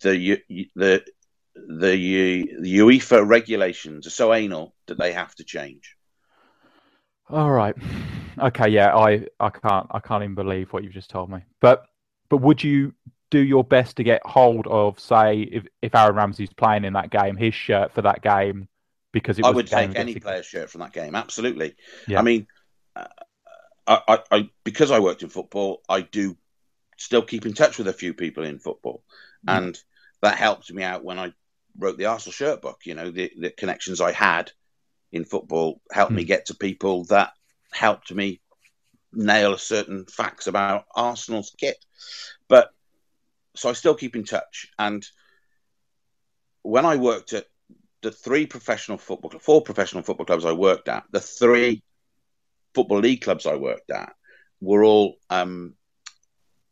the 0.01 0.41
the 0.75 1.03
the, 1.55 2.57
the 2.61 2.77
UEFA 2.77 3.27
regulations 3.27 4.05
are 4.05 4.11
so 4.11 4.33
anal 4.33 4.75
that 4.87 4.97
they 4.97 5.13
have 5.13 5.33
to 5.35 5.43
change. 5.43 5.95
All 7.29 7.51
right. 7.51 7.75
Okay. 8.39 8.69
Yeah. 8.69 8.95
I 8.95 9.25
I 9.39 9.49
can't 9.49 9.87
I 9.91 9.99
can't 9.99 10.23
even 10.23 10.35
believe 10.35 10.71
what 10.71 10.83
you've 10.83 10.93
just 10.93 11.09
told 11.09 11.29
me. 11.29 11.39
But 11.59 11.85
but 12.29 12.37
would 12.37 12.63
you 12.63 12.93
do 13.29 13.39
your 13.39 13.63
best 13.63 13.97
to 13.97 14.03
get 14.03 14.21
hold 14.25 14.67
of 14.67 14.99
say 14.99 15.41
if 15.41 15.65
if 15.81 15.93
Aaron 15.95 16.15
Ramsey's 16.15 16.53
playing 16.53 16.85
in 16.85 16.93
that 16.93 17.09
game, 17.09 17.35
his 17.35 17.53
shirt 17.53 17.91
for 17.91 18.03
that 18.03 18.21
game 18.21 18.67
because 19.11 19.39
it 19.39 19.45
I 19.45 19.49
would 19.49 19.67
take 19.67 19.95
any 19.95 20.15
player's 20.15 20.45
shirt 20.45 20.69
from 20.69 20.81
that 20.81 20.93
game. 20.93 21.15
Absolutely. 21.15 21.75
Yeah. 22.07 22.19
I 22.19 22.21
mean, 22.21 22.47
I, 23.87 24.19
I, 24.31 24.49
because 24.63 24.91
I 24.91 24.99
worked 24.99 25.23
in 25.23 25.29
football, 25.29 25.81
I 25.87 26.01
do 26.01 26.35
still 26.97 27.21
keep 27.21 27.45
in 27.45 27.53
touch 27.53 27.77
with 27.77 27.87
a 27.87 27.93
few 27.93 28.13
people 28.13 28.43
in 28.43 28.59
football, 28.59 29.03
mm. 29.47 29.57
and 29.57 29.79
that 30.21 30.37
helped 30.37 30.71
me 30.71 30.83
out 30.83 31.03
when 31.03 31.19
I 31.19 31.33
wrote 31.77 31.97
the 31.97 32.05
Arsenal 32.05 32.33
shirt 32.33 32.61
book. 32.61 32.81
You 32.85 32.95
know, 32.95 33.11
the, 33.11 33.31
the 33.39 33.49
connections 33.49 34.01
I 34.01 34.11
had 34.11 34.51
in 35.11 35.23
football 35.23 35.81
helped 35.91 36.11
mm. 36.11 36.17
me 36.17 36.23
hmm. 36.23 36.27
get 36.27 36.47
to 36.47 36.55
people 36.55 37.05
that 37.05 37.31
helped 37.71 38.13
me 38.13 38.41
nail 39.13 39.57
certain 39.57 40.05
facts 40.05 40.47
about 40.47 40.85
Arsenal's 40.93 41.55
kit. 41.57 41.77
But 42.49 42.71
so 43.55 43.69
I 43.69 43.73
still 43.73 43.95
keep 43.95 44.15
in 44.15 44.25
touch. 44.25 44.67
And 44.77 45.05
when 46.61 46.85
I 46.85 46.97
worked 46.97 47.33
at 47.33 47.45
the 48.01 48.11
three 48.11 48.45
professional 48.45 48.97
football, 48.97 49.31
four 49.39 49.61
professional 49.61 50.03
football 50.03 50.25
clubs 50.25 50.45
I 50.45 50.51
worked 50.51 50.89
at, 50.89 51.05
the 51.11 51.21
three 51.21 51.83
football 52.77 52.99
league 52.99 53.21
clubs 53.21 53.45
I 53.45 53.55
worked 53.55 53.89
at 53.89 54.13
were 54.61 54.83
all 54.83 55.17
um, 55.29 55.73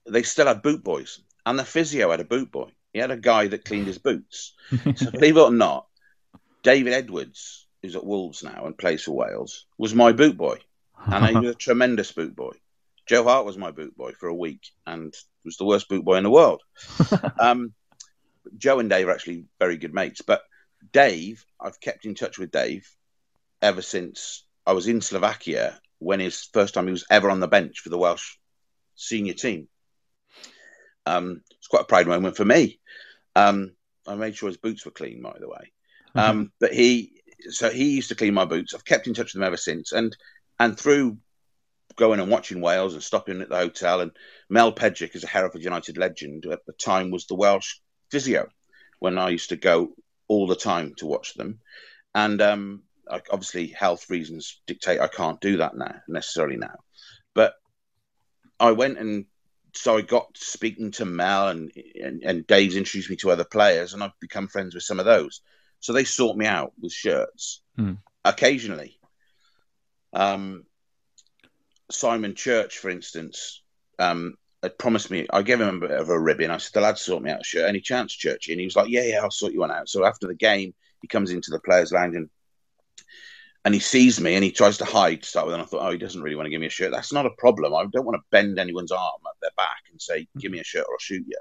they 0.07 0.23
still 0.23 0.47
had 0.47 0.61
boot 0.61 0.83
boys, 0.83 1.21
and 1.45 1.57
the 1.57 1.65
physio 1.65 2.11
had 2.11 2.19
a 2.19 2.25
boot 2.25 2.51
boy. 2.51 2.69
He 2.93 2.99
had 2.99 3.11
a 3.11 3.17
guy 3.17 3.47
that 3.47 3.65
cleaned 3.65 3.87
his 3.87 3.97
boots. 3.97 4.53
so 4.95 5.11
believe 5.11 5.37
it 5.37 5.41
or 5.41 5.51
not, 5.51 5.87
David 6.63 6.93
Edwards 6.93 7.65
who's 7.85 7.95
at 7.95 8.05
Wolves 8.05 8.43
now 8.43 8.65
and 8.65 8.77
plays 8.77 9.03
for 9.03 9.11
Wales, 9.11 9.65
was 9.77 9.93
my 9.93 10.11
boot 10.11 10.37
boy, 10.37 10.57
and 11.05 11.25
he 11.25 11.37
was 11.37 11.51
a 11.51 11.55
tremendous 11.55 12.11
boot 12.11 12.35
boy. 12.35 12.53
Joe 13.05 13.23
Hart 13.23 13.45
was 13.45 13.57
my 13.57 13.71
boot 13.71 13.95
boy 13.95 14.13
for 14.19 14.27
a 14.27 14.33
week 14.33 14.61
and 14.87 15.13
was 15.43 15.57
the 15.57 15.65
worst 15.65 15.87
boot 15.87 16.03
boy 16.03 16.15
in 16.15 16.23
the 16.23 16.31
world. 16.31 16.63
um, 17.39 17.73
Joe 18.57 18.79
and 18.79 18.89
Dave 18.89 19.07
are 19.07 19.11
actually 19.11 19.45
very 19.59 19.77
good 19.77 19.93
mates, 19.93 20.21
but 20.21 20.41
Dave, 20.91 21.45
I've 21.61 21.79
kept 21.79 22.05
in 22.05 22.15
touch 22.15 22.39
with 22.39 22.51
Dave 22.51 22.89
ever 23.61 23.83
since 23.83 24.43
I 24.65 24.73
was 24.73 24.87
in 24.87 25.01
Slovakia 25.01 25.79
when 25.99 26.19
his 26.19 26.43
first 26.53 26.73
time 26.73 26.85
he 26.85 26.91
was 26.91 27.05
ever 27.09 27.29
on 27.29 27.39
the 27.39 27.47
bench 27.47 27.79
for 27.79 27.89
the 27.89 27.97
Welsh 27.97 28.37
senior 28.95 29.33
team. 29.33 29.67
Um, 31.05 31.41
it's 31.57 31.67
quite 31.67 31.83
a 31.83 31.85
proud 31.85 32.07
moment 32.07 32.35
for 32.35 32.45
me. 32.45 32.79
Um, 33.35 33.71
I 34.07 34.15
made 34.15 34.35
sure 34.35 34.49
his 34.49 34.57
boots 34.57 34.85
were 34.85 34.91
clean, 34.91 35.21
by 35.21 35.37
the 35.39 35.49
way. 35.49 35.71
Um, 36.15 36.51
but 36.59 36.73
he 36.73 37.21
so 37.49 37.69
he 37.69 37.95
used 37.95 38.09
to 38.09 38.15
clean 38.15 38.33
my 38.33 38.45
boots. 38.45 38.73
I've 38.73 38.85
kept 38.85 39.07
in 39.07 39.13
touch 39.13 39.33
with 39.33 39.41
him 39.41 39.43
ever 39.43 39.57
since, 39.57 39.91
and 39.91 40.15
and 40.59 40.79
through 40.79 41.17
going 41.95 42.19
and 42.19 42.31
watching 42.31 42.61
Wales 42.61 42.93
and 42.93 43.03
stopping 43.03 43.41
at 43.41 43.49
the 43.49 43.57
hotel, 43.57 44.01
and 44.01 44.11
Mel 44.49 44.73
Pejic 44.73 45.15
is 45.15 45.23
a 45.23 45.27
Hereford 45.27 45.63
United 45.63 45.97
legend 45.97 46.45
at 46.45 46.65
the 46.65 46.73
time 46.73 47.11
was 47.11 47.25
the 47.27 47.35
Welsh 47.35 47.75
physio 48.11 48.47
when 48.99 49.17
I 49.17 49.29
used 49.29 49.49
to 49.49 49.55
go 49.55 49.95
all 50.27 50.47
the 50.47 50.55
time 50.55 50.93
to 50.97 51.05
watch 51.05 51.33
them, 51.33 51.59
and 52.13 52.41
um, 52.41 52.83
obviously 53.09 53.67
health 53.67 54.09
reasons 54.09 54.61
dictate 54.67 54.99
I 54.99 55.07
can't 55.07 55.39
do 55.41 55.57
that 55.57 55.75
now 55.75 55.95
necessarily 56.07 56.57
now, 56.57 56.75
but 57.33 57.55
I 58.59 58.71
went 58.71 58.97
and 58.97 59.25
so 59.73 59.97
I 59.97 60.01
got 60.01 60.37
speaking 60.37 60.91
to 60.91 61.05
Mel 61.05 61.49
and, 61.49 61.71
and, 62.01 62.23
and 62.23 62.47
Dave's 62.47 62.75
introduced 62.75 63.09
me 63.09 63.17
to 63.17 63.31
other 63.31 63.43
players, 63.43 63.93
and 63.93 64.03
I've 64.03 64.17
become 64.19 64.47
friends 64.47 64.73
with 64.73 64.83
some 64.83 64.99
of 64.99 65.05
those. 65.05 65.41
So 65.79 65.93
they 65.93 66.05
sort 66.05 66.37
me 66.37 66.45
out 66.45 66.73
with 66.79 66.93
shirts 66.93 67.61
hmm. 67.75 67.93
occasionally. 68.23 68.97
Um, 70.13 70.63
Simon 71.91 72.35
Church, 72.35 72.77
for 72.77 72.89
instance, 72.89 73.61
um, 73.99 74.35
had 74.63 74.79
promised 74.79 75.11
me. 75.11 75.27
I 75.31 75.41
gave 75.43 75.61
him 75.61 75.83
a 75.83 75.87
bit 75.87 75.91
of 75.91 76.09
a 76.09 76.19
ribbon. 76.19 76.49
I 76.49 76.57
said, 76.57 76.73
"The 76.73 76.81
lad 76.81 76.97
sort 76.97 77.21
me 77.21 77.29
out 77.29 77.41
a 77.41 77.43
shirt. 77.43 77.69
Any 77.69 77.81
chance, 77.81 78.13
Churchy?" 78.13 78.53
And 78.53 78.59
he 78.59 78.65
was 78.65 78.75
like, 78.75 78.89
"Yeah, 78.89 79.03
yeah, 79.03 79.21
I'll 79.21 79.29
sort 79.29 79.53
you 79.53 79.59
one 79.59 79.71
out." 79.71 79.89
So 79.89 80.05
after 80.05 80.25
the 80.25 80.35
game, 80.35 80.73
he 81.01 81.07
comes 81.07 81.31
into 81.31 81.51
the 81.51 81.59
players' 81.59 81.91
lounge 81.91 82.15
and 82.15 82.29
and 83.63 83.73
he 83.73 83.79
sees 83.79 84.19
me 84.19 84.35
and 84.35 84.43
he 84.43 84.51
tries 84.51 84.77
to 84.77 84.85
hide 84.85 85.23
to 85.23 85.29
start 85.29 85.47
with. 85.47 85.55
And 85.55 85.63
I 85.63 85.65
thought, 85.65 85.87
oh, 85.87 85.91
he 85.91 85.97
doesn't 85.97 86.21
really 86.21 86.35
want 86.35 86.45
to 86.45 86.51
give 86.51 86.61
me 86.61 86.67
a 86.67 86.71
shirt. 86.71 86.91
That's 86.91 87.13
not 87.13 87.25
a 87.25 87.31
problem. 87.37 87.73
I 87.73 87.85
don't 87.91 88.05
want 88.05 88.15
to 88.15 88.25
bend 88.31 88.59
anyone's 88.59 88.91
arm 88.91 89.21
at 89.27 89.33
their 89.41 89.51
back 89.57 89.83
and 89.91 90.01
say, 90.01 90.27
give 90.37 90.51
me 90.51 90.59
a 90.59 90.63
shirt 90.63 90.85
or 90.87 90.93
I'll 90.93 90.99
shoot 90.99 91.25
you. 91.27 91.37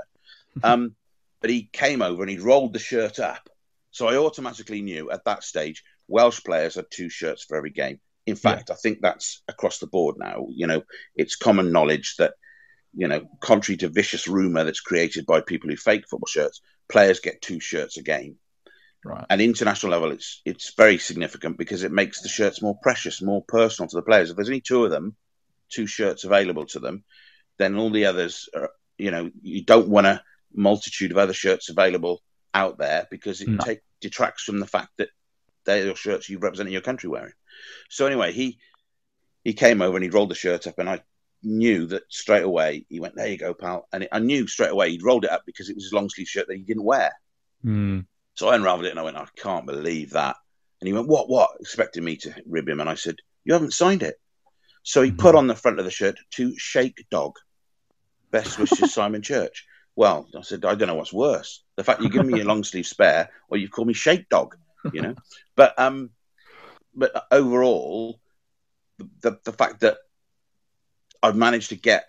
um, 0.63 0.95
but 1.41 1.51
he 1.51 1.69
came 1.73 2.01
over 2.01 2.23
and 2.23 2.31
he 2.31 2.39
rolled 2.39 2.73
the 2.73 2.79
shirt 2.79 3.19
up 3.19 3.49
so 3.95 4.09
I 4.09 4.17
automatically 4.17 4.83
knew 4.83 5.13
at 5.13 5.25
that 5.25 5.45
stage 5.45 5.85
Welsh 6.09 6.43
players 6.43 6.75
had 6.75 6.87
two 6.91 7.09
shirts 7.09 7.45
for 7.45 7.57
every 7.57 7.71
game. 7.71 8.01
In 8.27 8.35
fact, 8.35 8.69
yeah. 8.69 8.75
I 8.75 8.77
think 8.77 8.99
that's 9.01 9.41
across 9.47 9.79
the 9.79 9.87
board 9.87 10.17
now. 10.19 10.49
You 10.51 10.67
know, 10.67 10.83
it's 11.15 11.37
common 11.37 11.71
knowledge 11.71 12.17
that, 12.19 12.35
you 12.93 13.07
know, 13.07 13.25
contrary 13.41 13.77
to 13.79 13.89
vicious 13.89 14.27
rumor 14.27 14.65
that's 14.65 14.81
created 14.81 15.27
by 15.27 15.43
people 15.43 15.71
who 15.71 15.77
fake 15.77 16.09
football 16.11 16.27
shirts, 16.27 16.61
players 16.89 17.21
get 17.21 17.41
two 17.41 17.61
shirts 17.61 17.97
a 17.97 18.03
game. 18.03 18.35
Right. 19.05 19.27
At 19.29 19.41
international 19.41 19.93
level, 19.93 20.13
it's 20.13 20.41
it's 20.45 20.75
very 20.75 20.99
significant 20.99 21.59
because 21.59 21.83
it 21.83 21.93
makes 21.93 22.23
the 22.23 22.29
shirts 22.29 22.63
more 22.63 22.79
precious, 22.83 23.21
more 23.21 23.45
personal 23.47 23.89
to 23.89 23.97
the 23.97 24.03
players. 24.03 24.31
If 24.31 24.37
there's 24.37 24.49
only 24.49 24.63
two 24.63 24.85
of 24.85 24.91
them, 24.91 25.15
two 25.69 25.87
shirts 25.87 26.25
available 26.25 26.65
to 26.67 26.81
them, 26.81 27.05
then 27.59 27.77
all 27.77 27.91
the 27.91 28.07
others 28.07 28.49
are, 28.55 28.71
you 28.97 29.11
know, 29.11 29.31
you 29.43 29.63
don't 29.63 29.89
want 29.89 30.07
a 30.07 30.23
multitude 30.55 31.11
of 31.11 31.19
other 31.19 31.35
shirts 31.35 31.69
available 31.69 32.23
out 32.55 32.79
there 32.79 33.07
because 33.11 33.41
it 33.41 33.49
no. 33.49 33.59
take, 33.59 33.81
detracts 34.01 34.45
from 34.45 34.61
the 34.61 34.67
fact 34.67 34.91
that 34.97 35.09
they're 35.65 35.85
your 35.85 35.97
shirts 35.97 36.29
you 36.29 36.39
represent 36.39 36.69
in 36.69 36.73
your 36.73 36.83
country 36.83 37.09
wearing. 37.09 37.33
So 37.91 38.07
anyway, 38.07 38.33
he 38.33 38.59
he 39.43 39.53
came 39.53 39.83
over 39.83 39.97
and 39.97 40.05
he 40.05 40.11
rolled 40.11 40.31
the 40.31 40.35
shirt 40.35 40.67
up, 40.67 40.79
and 40.79 40.89
I 40.89 41.03
knew 41.43 41.87
that 41.87 42.03
straight 42.09 42.43
away. 42.43 42.87
He 42.89 43.01
went, 43.01 43.17
"There 43.17 43.29
you 43.29 43.39
go, 43.39 43.55
pal," 43.55 43.87
and 43.93 44.05
it, 44.05 44.09
I 44.13 44.19
knew 44.19 44.47
straight 44.47 44.71
away 44.71 44.91
he'd 44.91 45.03
rolled 45.03 45.25
it 45.25 45.31
up 45.31 45.43
because 45.45 45.69
it 45.69 45.77
was 45.77 45.85
his 45.85 45.93
long 45.93 46.09
sleeve 46.09 46.29
shirt 46.29 46.47
that 46.49 46.57
he 46.57 46.63
didn't 46.63 46.85
wear. 46.85 47.13
Mm. 47.65 48.07
So 48.35 48.49
I 48.49 48.57
unravelled 48.57 48.87
it 48.87 48.91
and 48.91 49.01
I 49.01 49.05
went, 49.05 49.17
"I 49.17 49.27
can't 49.37 49.67
believe 49.67 50.11
that." 50.11 50.37
And 50.81 50.89
he 50.89 50.93
went, 50.93 51.09
"What? 51.09 51.29
What?" 51.29 51.51
Expecting 51.61 52.05
me 52.05 52.17
to 52.19 52.35
rib 52.47 52.69
him, 52.69 52.81
and 52.81 52.91
I 52.91 52.95
said, 52.95 53.17
"You 53.45 53.53
haven't 53.53 53.75
signed 53.75 54.03
it." 54.03 54.21
So 54.83 55.03
he 55.03 55.13
put 55.13 55.35
on 55.35 55.47
the 55.47 55.55
front 55.55 55.79
of 55.79 55.85
the 55.85 55.91
shirt 55.91 56.19
to 56.33 56.57
Shake 56.59 57.07
Dog. 57.11 57.37
Best 58.31 58.59
wishes, 58.59 58.93
Simon 58.95 59.23
Church. 59.23 59.67
Well, 59.97 60.29
I 60.37 60.43
said, 60.43 60.65
I 60.65 60.75
don't 60.75 60.89
know 60.89 60.97
what's 60.97 61.13
worse. 61.13 61.63
The 61.77 61.85
fact 61.85 62.03
you 62.03 62.09
give 62.09 62.27
me 62.27 62.41
a 62.41 62.45
long 62.45 62.65
sleeve 62.65 62.87
spare 62.87 63.31
or 63.49 63.57
you 63.57 63.69
call 63.69 63.85
me 63.85 63.95
shake 63.95 64.29
dog, 64.29 64.57
you 64.93 65.03
know? 65.03 65.15
but 65.57 65.79
um 65.79 66.11
but 66.97 67.27
overall, 67.31 68.21
the, 68.99 69.09
the, 69.21 69.39
the 69.45 69.53
fact 69.53 69.81
that 69.81 69.99
I've 71.23 71.37
managed 71.37 71.71
to 71.71 71.77
get 71.77 72.07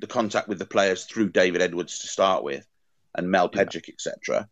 the 0.00 0.06
contact 0.06 0.48
with 0.48 0.58
the 0.58 0.66
players 0.66 1.04
through 1.04 1.30
David 1.30 1.62
Edwards 1.62 2.00
to 2.00 2.08
start 2.08 2.44
with, 2.44 2.66
and 3.14 3.30
Mel 3.30 3.48
Pejic, 3.48 3.88
yeah. 3.88 3.94
etc. 3.94 4.48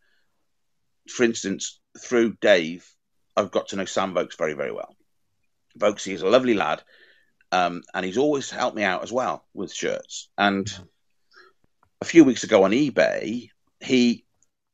For 1.11 1.23
instance, 1.23 1.79
through 1.99 2.37
Dave, 2.41 2.87
I've 3.35 3.51
got 3.51 3.69
to 3.69 3.75
know 3.75 3.85
Sam 3.85 4.13
Vokes 4.13 4.35
very, 4.35 4.53
very 4.53 4.71
well. 4.71 4.95
Vokes, 5.77 6.03
he's 6.03 6.21
a 6.21 6.27
lovely 6.27 6.53
lad, 6.53 6.83
um, 7.51 7.83
and 7.93 8.05
he's 8.05 8.17
always 8.17 8.49
helped 8.49 8.75
me 8.75 8.83
out 8.83 9.03
as 9.03 9.11
well 9.11 9.45
with 9.53 9.73
shirts. 9.73 10.29
And 10.37 10.69
a 12.01 12.05
few 12.05 12.23
weeks 12.23 12.43
ago 12.43 12.63
on 12.63 12.71
eBay, 12.71 13.49
he 13.79 14.25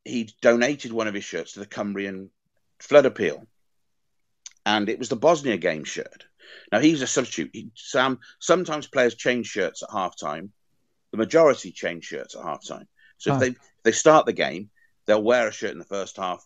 he 0.04 0.34
donated 0.42 0.94
one 0.94 1.08
of 1.08 1.14
his 1.14 1.26
shirts 1.26 1.54
to 1.54 1.60
the 1.60 1.66
Cumbrian 1.66 2.30
flood 2.80 3.06
appeal, 3.06 3.46
and 4.66 4.90
it 4.90 5.00
was 5.00 5.10
the 5.10 5.16
Bosnia 5.16 5.58
game 5.58 5.84
shirt. 5.84 6.26
Now 6.72 6.80
he's 6.80 7.02
a 7.02 7.08
substitute. 7.08 7.52
He, 7.54 7.72
Sam 7.76 8.20
sometimes 8.40 8.88
players 8.88 9.16
change 9.16 9.48
shirts 9.48 9.84
at 9.84 9.90
halftime. 9.90 10.50
The 11.12 11.18
majority 11.18 11.72
change 11.72 12.06
shirts 12.06 12.36
at 12.36 12.44
halftime. 12.44 12.88
So 13.18 13.32
oh. 13.32 13.36
if 13.36 13.40
they 13.40 13.48
if 13.48 13.84
they 13.84 13.92
start 13.92 14.26
the 14.26 14.34
game, 14.34 14.70
they'll 15.08 15.24
wear 15.24 15.48
a 15.48 15.52
shirt 15.52 15.72
in 15.72 15.80
the 15.80 15.86
first 15.86 16.18
half, 16.18 16.46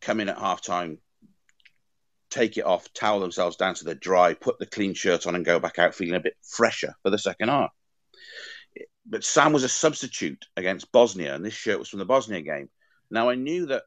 come 0.00 0.20
in 0.20 0.28
at 0.28 0.38
halftime, 0.38 0.98
take 2.30 2.56
it 2.58 2.66
off, 2.66 2.92
towel 2.92 3.20
themselves 3.20 3.56
down 3.56 3.74
to 3.74 3.84
the 3.84 3.94
dry, 3.94 4.34
put 4.34 4.58
the 4.58 4.66
clean 4.66 4.94
shirt 4.94 5.26
on, 5.26 5.34
and 5.34 5.44
go 5.44 5.58
back 5.58 5.78
out 5.78 5.94
feeling 5.94 6.14
a 6.14 6.20
bit 6.20 6.36
fresher 6.42 6.94
for 7.02 7.10
the 7.10 7.18
second 7.18 7.48
half. 7.48 7.70
But 9.04 9.24
Sam 9.24 9.52
was 9.52 9.64
a 9.64 9.68
substitute 9.68 10.44
against 10.56 10.92
Bosnia, 10.92 11.34
and 11.34 11.44
this 11.44 11.54
shirt 11.54 11.78
was 11.78 11.88
from 11.88 12.00
the 12.00 12.04
Bosnia 12.04 12.42
game. 12.42 12.68
Now 13.10 13.30
I 13.30 13.36
knew 13.36 13.66
that 13.66 13.84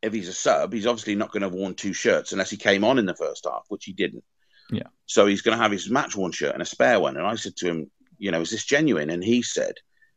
if 0.00 0.12
he's 0.12 0.28
a 0.28 0.34
sub, 0.34 0.72
he's 0.72 0.86
obviously 0.86 1.14
not 1.14 1.32
going 1.32 1.40
to 1.40 1.48
have 1.48 1.54
worn 1.54 1.74
two 1.74 1.92
shirts 1.92 2.32
unless 2.32 2.50
he 2.50 2.56
came 2.56 2.84
on 2.84 2.98
in 2.98 3.06
the 3.06 3.16
first 3.16 3.46
half, 3.50 3.64
which 3.68 3.84
he 3.84 3.92
didn't. 3.92 4.22
Yeah. 4.70 4.88
So 5.06 5.26
he's 5.26 5.42
going 5.42 5.56
to 5.56 5.62
have 5.62 5.72
his 5.72 5.90
match 5.90 6.14
worn 6.14 6.30
shirt 6.30 6.52
and 6.52 6.62
a 6.62 6.66
spare 6.66 7.00
one. 7.00 7.16
And 7.16 7.26
I 7.26 7.34
said 7.36 7.56
to 7.56 7.68
him, 7.68 7.90
you 8.18 8.30
know, 8.30 8.40
is 8.40 8.50
this 8.50 8.64
genuine? 8.64 9.10
And 9.10 9.24
he 9.24 9.42
said, 9.42 9.74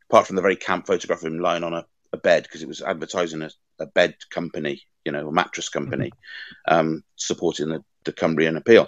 apart 0.10 0.28
from 0.28 0.36
the 0.36 0.41
very 0.41 0.55
camp 0.55 0.88
photograph 0.88 1.20
of 1.20 1.26
him 1.26 1.39
lying 1.39 1.64
on 1.64 1.74
a, 1.74 1.86
a 2.14 2.18
bed 2.18 2.43
because 2.43 2.62
it 2.64 2.68
was 2.68 2.82
advertising 2.82 3.41
a, 3.41 3.49
a, 3.80 3.86
bed 3.86 4.16
company, 4.30 4.82
you 5.05 5.12
know, 5.12 5.28
a 5.28 5.32
mattress 5.32 5.70
company, 5.70 6.12
mm-hmm. 6.70 6.74
um, 6.74 7.03
supporting 7.16 7.70
the, 7.70 7.84
the 8.05 8.14
Cumbrian 8.14 8.58
appeal. 8.58 8.88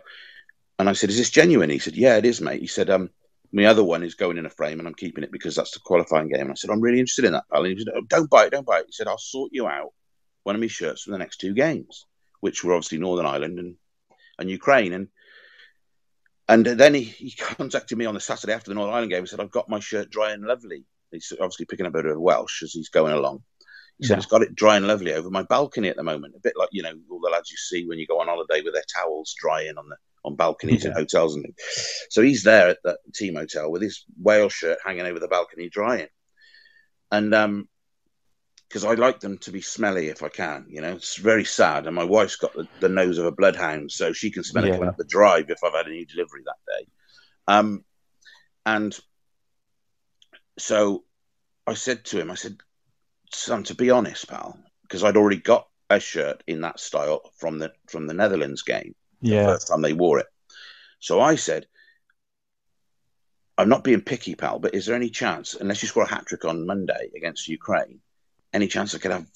And 0.77 0.87
I 0.89 0.93
said, 0.93 1.09
is 1.09 1.17
this 1.17 1.29
genuine? 1.29 1.69
He 1.69 1.79
said, 1.79 1.95
yeah, 1.95 2.17
it 2.17 2.25
is, 2.25 2.39
mate. 2.39 2.61
He 2.61 2.67
said, 2.67 2.89
um, 2.89 3.09
my 3.51 3.65
other 3.65 3.83
one 3.83 4.03
is 4.03 4.15
going 4.15 4.37
in 4.37 4.45
a 4.45 4.49
frame 4.49 4.79
and 4.79 4.87
I'm 4.87 4.93
keeping 4.93 5.23
it 5.23 5.31
because 5.31 5.55
that's 5.55 5.71
the 5.71 5.79
qualifying 5.79 6.29
game. 6.29 6.41
And 6.41 6.51
I 6.51 6.55
said, 6.55 6.69
I'm 6.69 6.81
really 6.81 6.99
interested 6.99 7.25
in 7.25 7.33
that, 7.33 7.45
pal. 7.51 7.65
And 7.65 7.77
he 7.77 7.83
said, 7.83 7.93
oh, 7.95 8.01
don't 8.07 8.29
buy 8.29 8.45
it, 8.45 8.51
don't 8.51 8.65
buy 8.65 8.79
it. 8.79 8.85
He 8.87 8.93
said, 8.93 9.07
I'll 9.07 9.17
sort 9.17 9.51
you 9.53 9.67
out 9.67 9.93
one 10.43 10.55
of 10.55 10.61
my 10.61 10.67
shirts 10.67 11.03
for 11.03 11.11
the 11.11 11.17
next 11.17 11.37
two 11.37 11.53
games, 11.53 12.05
which 12.39 12.63
were 12.63 12.73
obviously 12.73 12.97
Northern 12.97 13.25
Ireland 13.25 13.59
and, 13.59 13.75
and 14.37 14.49
Ukraine. 14.49 14.93
And 14.93 15.07
and 16.47 16.65
then 16.65 16.95
he, 16.95 17.03
he 17.03 17.31
contacted 17.31 17.97
me 17.97 18.05
on 18.05 18.15
the 18.15 18.19
Saturday 18.19 18.53
after 18.53 18.71
the 18.71 18.75
Northern 18.75 18.93
Ireland 18.93 19.11
game 19.11 19.19
and 19.19 19.29
said, 19.29 19.39
I've 19.39 19.51
got 19.51 19.69
my 19.69 19.79
shirt 19.79 20.09
dry 20.09 20.31
and 20.31 20.43
lovely. 20.43 20.83
He's 21.11 21.31
obviously 21.33 21.65
picking 21.65 21.85
up 21.85 21.93
a 21.93 22.01
bit 22.01 22.05
of 22.05 22.19
Welsh 22.19 22.63
as 22.63 22.73
he's 22.73 22.89
going 22.89 23.13
along. 23.13 23.43
He 23.97 24.05
said, 24.05 24.15
yeah. 24.15 24.17
It's 24.17 24.25
got 24.27 24.41
it 24.41 24.55
dry 24.55 24.77
and 24.77 24.87
lovely 24.87 25.13
over 25.13 25.29
my 25.29 25.43
balcony 25.43 25.89
at 25.89 25.97
the 25.97 26.03
moment. 26.03 26.35
A 26.35 26.39
bit 26.39 26.53
like, 26.57 26.69
you 26.71 26.83
know, 26.83 26.93
all 27.11 27.19
the 27.19 27.29
lads 27.29 27.51
you 27.51 27.57
see 27.57 27.85
when 27.85 27.99
you 27.99 28.07
go 28.07 28.21
on 28.21 28.27
holiday 28.27 28.61
with 28.61 28.73
their 28.73 28.83
towels 28.95 29.35
drying 29.39 29.77
on 29.77 29.89
the 29.89 29.97
on 30.25 30.35
balconies 30.35 30.83
yeah. 30.83 30.91
in 30.91 30.95
hotels 30.95 31.35
and. 31.35 31.45
So 32.09 32.21
he's 32.21 32.43
there 32.43 32.69
at 32.69 32.79
the 32.83 32.97
team 33.13 33.35
hotel 33.35 33.71
with 33.71 33.81
his 33.81 34.05
whale 34.21 34.49
shirt 34.49 34.79
hanging 34.85 35.05
over 35.05 35.19
the 35.19 35.27
balcony 35.27 35.69
drying. 35.69 36.07
And 37.11 37.33
um, 37.33 37.67
because 38.69 38.85
I 38.85 38.93
like 38.93 39.19
them 39.19 39.39
to 39.39 39.51
be 39.51 39.61
smelly 39.61 40.09
if 40.09 40.21
I 40.21 40.29
can. 40.29 40.67
You 40.69 40.81
know, 40.81 40.93
it's 40.93 41.15
very 41.17 41.43
sad. 41.43 41.87
And 41.87 41.95
my 41.95 42.03
wife's 42.03 42.35
got 42.35 42.53
the, 42.53 42.67
the 42.79 42.89
nose 42.89 43.17
of 43.17 43.25
a 43.25 43.31
bloodhound, 43.31 43.91
so 43.91 44.13
she 44.13 44.31
can 44.31 44.43
smell 44.43 44.65
yeah. 44.65 44.71
it 44.71 44.73
coming 44.75 44.89
up 44.89 44.97
the 44.97 45.05
drive 45.05 45.49
if 45.49 45.63
I've 45.63 45.73
had 45.73 45.87
a 45.87 45.91
new 45.91 46.05
delivery 46.05 46.43
that 46.45 46.77
day. 46.77 46.87
Um, 47.47 47.83
and 48.65 48.97
so 50.59 51.03
I 51.67 51.73
said 51.73 52.05
to 52.05 52.19
him, 52.19 52.31
I 52.31 52.35
said, 52.35 52.57
son, 53.31 53.63
to 53.65 53.75
be 53.75 53.89
honest, 53.91 54.27
pal, 54.27 54.57
because 54.83 55.03
I'd 55.03 55.17
already 55.17 55.37
got 55.37 55.67
a 55.89 55.99
shirt 55.99 56.43
in 56.47 56.61
that 56.61 56.79
style 56.79 57.31
from 57.37 57.59
the 57.59 57.73
from 57.87 58.07
the 58.07 58.13
Netherlands 58.13 58.61
game. 58.61 58.95
Yeah. 59.21 59.43
The 59.43 59.53
first 59.53 59.67
time 59.67 59.81
they 59.81 59.93
wore 59.93 60.19
it. 60.19 60.27
So 60.99 61.21
I 61.21 61.35
said, 61.35 61.65
I'm 63.57 63.69
not 63.69 63.83
being 63.83 64.01
picky, 64.01 64.35
pal, 64.35 64.59
but 64.59 64.73
is 64.73 64.85
there 64.85 64.95
any 64.95 65.09
chance, 65.09 65.53
unless 65.53 65.81
you 65.81 65.87
score 65.87 66.03
a 66.03 66.09
hat 66.09 66.25
trick 66.25 66.45
on 66.45 66.65
Monday 66.65 67.11
against 67.15 67.47
Ukraine, 67.47 67.99
any 68.53 68.67
chance 68.67 68.95
I 68.95 68.99
could 68.99 69.11
have 69.11 69.27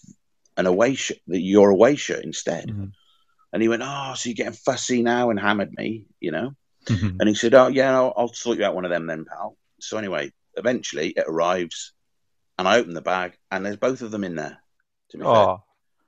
an 0.56 0.66
away 0.66 0.96
shirt, 0.96 1.18
your 1.28 1.70
away 1.70 1.96
shirt 1.96 2.24
instead? 2.24 2.70
Mm-hmm. 2.70 2.86
And 3.52 3.62
he 3.62 3.70
went, 3.70 3.84
oh, 3.86 4.14
so 4.16 4.30
you're 4.30 4.36
getting 4.36 4.54
fussy 4.54 5.04
now 5.04 5.30
and 5.30 5.40
hammered 5.40 5.74
me, 5.74 6.06
you 6.20 6.32
know? 6.32 6.56
Mm-hmm. 6.86 7.18
And 7.20 7.30
he 7.30 7.36
said, 7.36 7.54
oh, 7.54 7.68
yeah, 7.68 7.94
I'll, 7.94 8.14
I'll, 8.18 8.34
sort 8.34 8.58
you 8.58 8.66
out 8.66 8.76
one 8.76 8.86
of 8.86 8.92
them 8.92 9.06
then, 9.06 9.26
pal. 9.26 9.58
So 9.80 9.98
anyway, 9.98 10.32
eventually 10.56 11.10
it 11.10 11.26
arrives 11.28 11.94
and 12.58 12.68
I 12.68 12.78
open 12.78 12.94
the 12.94 13.02
bag 13.02 13.38
and 13.52 13.66
there's 13.66 13.78
both 13.78 14.02
of 14.02 14.12
them 14.12 14.24
in 14.24 14.36
there, 14.36 14.58
to 15.10 15.18
be 15.18 15.24
oh. 15.24 15.46
fair. 15.46 15.58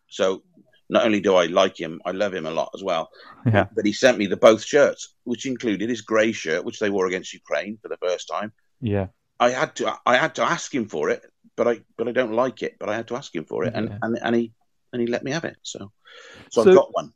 So 0.07 0.43
not 0.89 1.05
only 1.05 1.19
do 1.19 1.35
I 1.35 1.47
like 1.47 1.79
him, 1.79 2.01
I 2.05 2.11
love 2.11 2.33
him 2.33 2.45
a 2.45 2.51
lot 2.51 2.69
as 2.75 2.83
well. 2.83 3.09
Yeah. 3.45 3.65
But 3.75 3.85
he 3.85 3.93
sent 3.93 4.17
me 4.17 4.27
the 4.27 4.37
both 4.37 4.63
shirts, 4.63 5.15
which 5.23 5.45
included 5.45 5.89
his 5.89 6.01
grey 6.01 6.31
shirt, 6.31 6.63
which 6.63 6.79
they 6.79 6.91
wore 6.91 7.07
against 7.07 7.33
Ukraine 7.33 7.79
for 7.81 7.89
the 7.89 7.97
first 7.97 8.27
time. 8.27 8.53
Yeah. 8.81 9.07
I 9.39 9.49
had 9.49 9.75
to 9.77 9.99
I 10.05 10.15
had 10.15 10.35
to 10.35 10.43
ask 10.43 10.73
him 10.73 10.87
for 10.87 11.09
it 11.09 11.25
but 11.55 11.67
I 11.67 11.81
but 11.97 12.07
I 12.07 12.11
don't 12.11 12.33
like 12.33 12.61
it. 12.63 12.75
But 12.79 12.89
I 12.89 12.95
had 12.95 13.07
to 13.09 13.15
ask 13.15 13.33
him 13.33 13.45
for 13.45 13.65
it, 13.65 13.73
and 13.75 13.89
yeah. 13.89 13.97
and, 14.01 14.19
and 14.21 14.35
he 14.35 14.51
and 14.93 15.01
he 15.01 15.07
let 15.07 15.23
me 15.23 15.31
have 15.31 15.45
it. 15.45 15.57
So 15.63 15.91
so, 16.51 16.63
so 16.63 16.69
I've 16.69 16.75
got 16.75 16.93
one. 16.93 17.13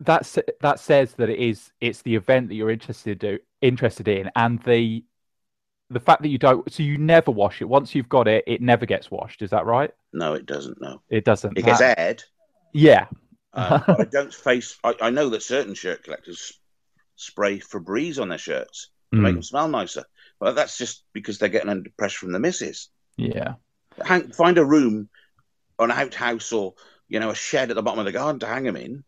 that's 0.00 0.38
that 0.60 0.80
says 0.80 1.14
that 1.14 1.30
it 1.30 1.38
is 1.38 1.70
it's 1.80 2.02
the 2.02 2.16
event 2.16 2.48
that 2.48 2.54
you're 2.54 2.70
interested 2.70 3.40
interested 3.60 4.08
in, 4.08 4.30
and 4.36 4.62
the 4.62 5.04
the 5.92 6.00
fact 6.00 6.22
that 6.22 6.28
you 6.28 6.38
don't 6.38 6.70
so 6.72 6.82
you 6.82 6.98
never 6.98 7.30
wash 7.30 7.60
it 7.60 7.66
once 7.66 7.94
you've 7.94 8.08
got 8.08 8.28
it, 8.28 8.44
it 8.46 8.60
never 8.60 8.86
gets 8.86 9.10
washed. 9.10 9.42
Is 9.42 9.50
that 9.50 9.66
right? 9.66 9.90
No, 10.12 10.34
it 10.34 10.46
doesn't. 10.46 10.80
No, 10.80 11.02
it 11.08 11.24
doesn't. 11.24 11.58
It 11.58 11.64
gets 11.64 11.80
aired. 11.80 12.22
Yeah. 12.72 13.06
um, 13.54 13.84
I 13.86 14.04
don't 14.10 14.32
face. 14.32 14.78
I, 14.82 14.94
I, 15.00 15.10
know 15.10 15.28
that 15.30 15.42
certain 15.42 15.74
shirt 15.74 16.04
collectors 16.04 16.52
spray 17.16 17.58
Febreze 17.58 18.20
on 18.20 18.28
their 18.28 18.38
shirts 18.38 18.90
to 19.12 19.18
mm. 19.18 19.22
make 19.22 19.34
them 19.34 19.42
smell 19.42 19.68
nicer, 19.68 20.04
but 20.40 20.54
that's 20.54 20.78
just 20.78 21.04
because 21.12 21.38
they're 21.38 21.48
getting 21.48 21.70
under 21.70 21.90
pressure 21.96 22.20
from 22.20 22.32
the 22.32 22.38
missus. 22.38 22.88
Yeah. 23.16 23.54
Hang, 24.02 24.32
find 24.32 24.56
a 24.56 24.64
room, 24.64 25.10
an 25.78 25.90
outhouse, 25.90 26.52
or 26.52 26.74
you 27.08 27.20
know, 27.20 27.30
a 27.30 27.34
shed 27.34 27.70
at 27.70 27.76
the 27.76 27.82
bottom 27.82 27.98
of 27.98 28.06
the 28.06 28.12
garden 28.12 28.40
to 28.40 28.46
hang 28.46 28.64
them 28.64 28.76
in. 28.76 29.04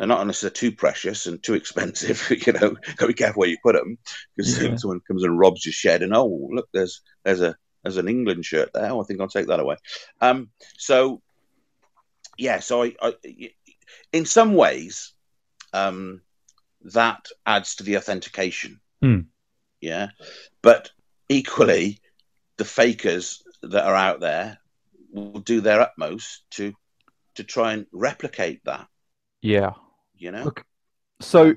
And 0.00 0.08
not 0.08 0.20
unless 0.20 0.40
they're 0.40 0.50
too 0.50 0.70
precious 0.70 1.26
and 1.26 1.42
too 1.42 1.54
expensive. 1.54 2.30
you 2.46 2.52
know, 2.52 2.70
got 2.70 2.98
to 2.98 3.06
be 3.08 3.14
careful 3.14 3.40
where 3.40 3.48
you 3.48 3.56
put 3.62 3.74
them 3.74 3.98
because 4.36 4.62
yeah. 4.62 4.76
someone 4.76 5.00
comes 5.06 5.24
and 5.24 5.38
robs 5.38 5.66
your 5.66 5.72
shed, 5.72 6.02
and 6.02 6.14
oh, 6.14 6.48
look, 6.52 6.68
there's 6.72 7.00
there's 7.24 7.40
a 7.40 7.56
there's 7.82 7.96
an 7.96 8.08
England 8.08 8.44
shirt 8.44 8.70
there. 8.72 8.90
Oh, 8.90 9.02
I 9.02 9.04
think 9.04 9.20
I'll 9.20 9.28
take 9.28 9.48
that 9.48 9.60
away. 9.60 9.76
Um, 10.20 10.50
so 10.76 11.20
yeah, 12.36 12.60
so 12.60 12.84
I, 12.84 12.94
I 13.02 13.14
in 14.12 14.24
some 14.24 14.54
ways, 14.54 15.14
um, 15.72 16.22
that 16.82 17.26
adds 17.44 17.76
to 17.76 17.82
the 17.82 17.96
authentication. 17.96 18.80
Hmm. 19.02 19.20
Yeah, 19.80 20.08
but 20.62 20.90
equally, 21.28 22.00
the 22.56 22.64
fakers 22.64 23.42
that 23.62 23.84
are 23.84 23.94
out 23.94 24.20
there 24.20 24.58
will 25.12 25.40
do 25.40 25.60
their 25.60 25.80
utmost 25.80 26.42
to 26.52 26.74
to 27.34 27.44
try 27.44 27.72
and 27.72 27.86
replicate 27.92 28.60
that. 28.64 28.86
Yeah. 29.42 29.72
You 30.18 30.32
know. 30.32 30.52
so 31.20 31.56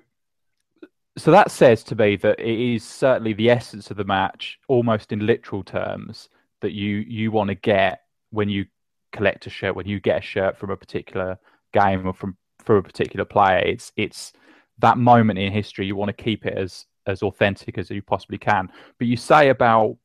so 1.17 1.31
that 1.31 1.51
says 1.51 1.83
to 1.83 1.95
me 1.95 2.15
that 2.17 2.39
it 2.39 2.75
is 2.75 2.83
certainly 2.83 3.33
the 3.33 3.49
essence 3.49 3.91
of 3.91 3.97
the 3.97 4.03
match, 4.05 4.59
almost 4.67 5.11
in 5.11 5.25
literal 5.25 5.63
terms, 5.63 6.29
that 6.61 6.71
you 6.71 6.97
you 6.97 7.31
want 7.31 7.49
to 7.49 7.55
get 7.55 8.01
when 8.29 8.49
you 8.49 8.65
collect 9.11 9.45
a 9.45 9.49
shirt, 9.49 9.75
when 9.75 9.87
you 9.87 9.99
get 9.99 10.19
a 10.19 10.21
shirt 10.21 10.57
from 10.57 10.69
a 10.69 10.77
particular 10.77 11.37
game 11.73 12.07
or 12.07 12.13
from 12.13 12.37
for 12.59 12.77
a 12.77 12.83
particular 12.83 13.25
player. 13.25 13.59
It's 13.59 13.91
it's 13.97 14.33
that 14.79 14.97
moment 14.97 15.39
in 15.39 15.51
history. 15.51 15.85
You 15.85 15.95
want 15.95 16.15
to 16.15 16.23
keep 16.23 16.45
it 16.45 16.57
as 16.57 16.85
as 17.07 17.23
authentic 17.23 17.77
as 17.77 17.89
you 17.89 18.01
possibly 18.01 18.37
can. 18.37 18.71
But 18.97 19.07
you 19.07 19.17
say 19.17 19.49
about 19.49 19.97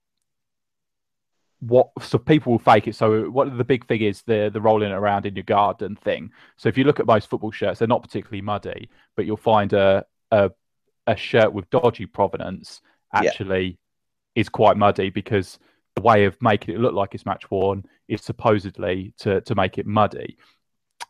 what 1.60 1.90
so 2.00 2.18
people 2.18 2.52
will 2.52 2.58
fake 2.58 2.86
it. 2.86 2.94
So 2.94 3.30
what 3.30 3.56
the 3.56 3.64
big 3.64 3.86
thing 3.86 4.02
is 4.02 4.22
the 4.22 4.50
the 4.52 4.60
rolling 4.60 4.90
it 4.90 4.94
around 4.94 5.26
in 5.26 5.34
your 5.34 5.44
garden 5.44 5.96
thing. 5.96 6.30
So 6.56 6.68
if 6.68 6.76
you 6.76 6.84
look 6.84 7.00
at 7.00 7.06
most 7.06 7.30
football 7.30 7.50
shirts, 7.50 7.78
they're 7.78 7.88
not 7.88 8.02
particularly 8.02 8.42
muddy, 8.42 8.90
but 9.16 9.26
you'll 9.26 9.36
find 9.36 9.72
a 9.72 10.04
a, 10.30 10.50
a 11.06 11.16
shirt 11.16 11.52
with 11.52 11.70
dodgy 11.70 12.06
provenance 12.06 12.80
actually 13.14 13.64
yeah. 13.64 14.40
is 14.40 14.48
quite 14.48 14.76
muddy 14.76 15.10
because 15.10 15.58
the 15.94 16.02
way 16.02 16.24
of 16.24 16.36
making 16.42 16.74
it 16.74 16.80
look 16.80 16.94
like 16.94 17.14
it's 17.14 17.24
match 17.24 17.50
worn 17.50 17.84
is 18.08 18.20
supposedly 18.22 19.14
to 19.18 19.40
to 19.42 19.54
make 19.54 19.78
it 19.78 19.86
muddy. 19.86 20.36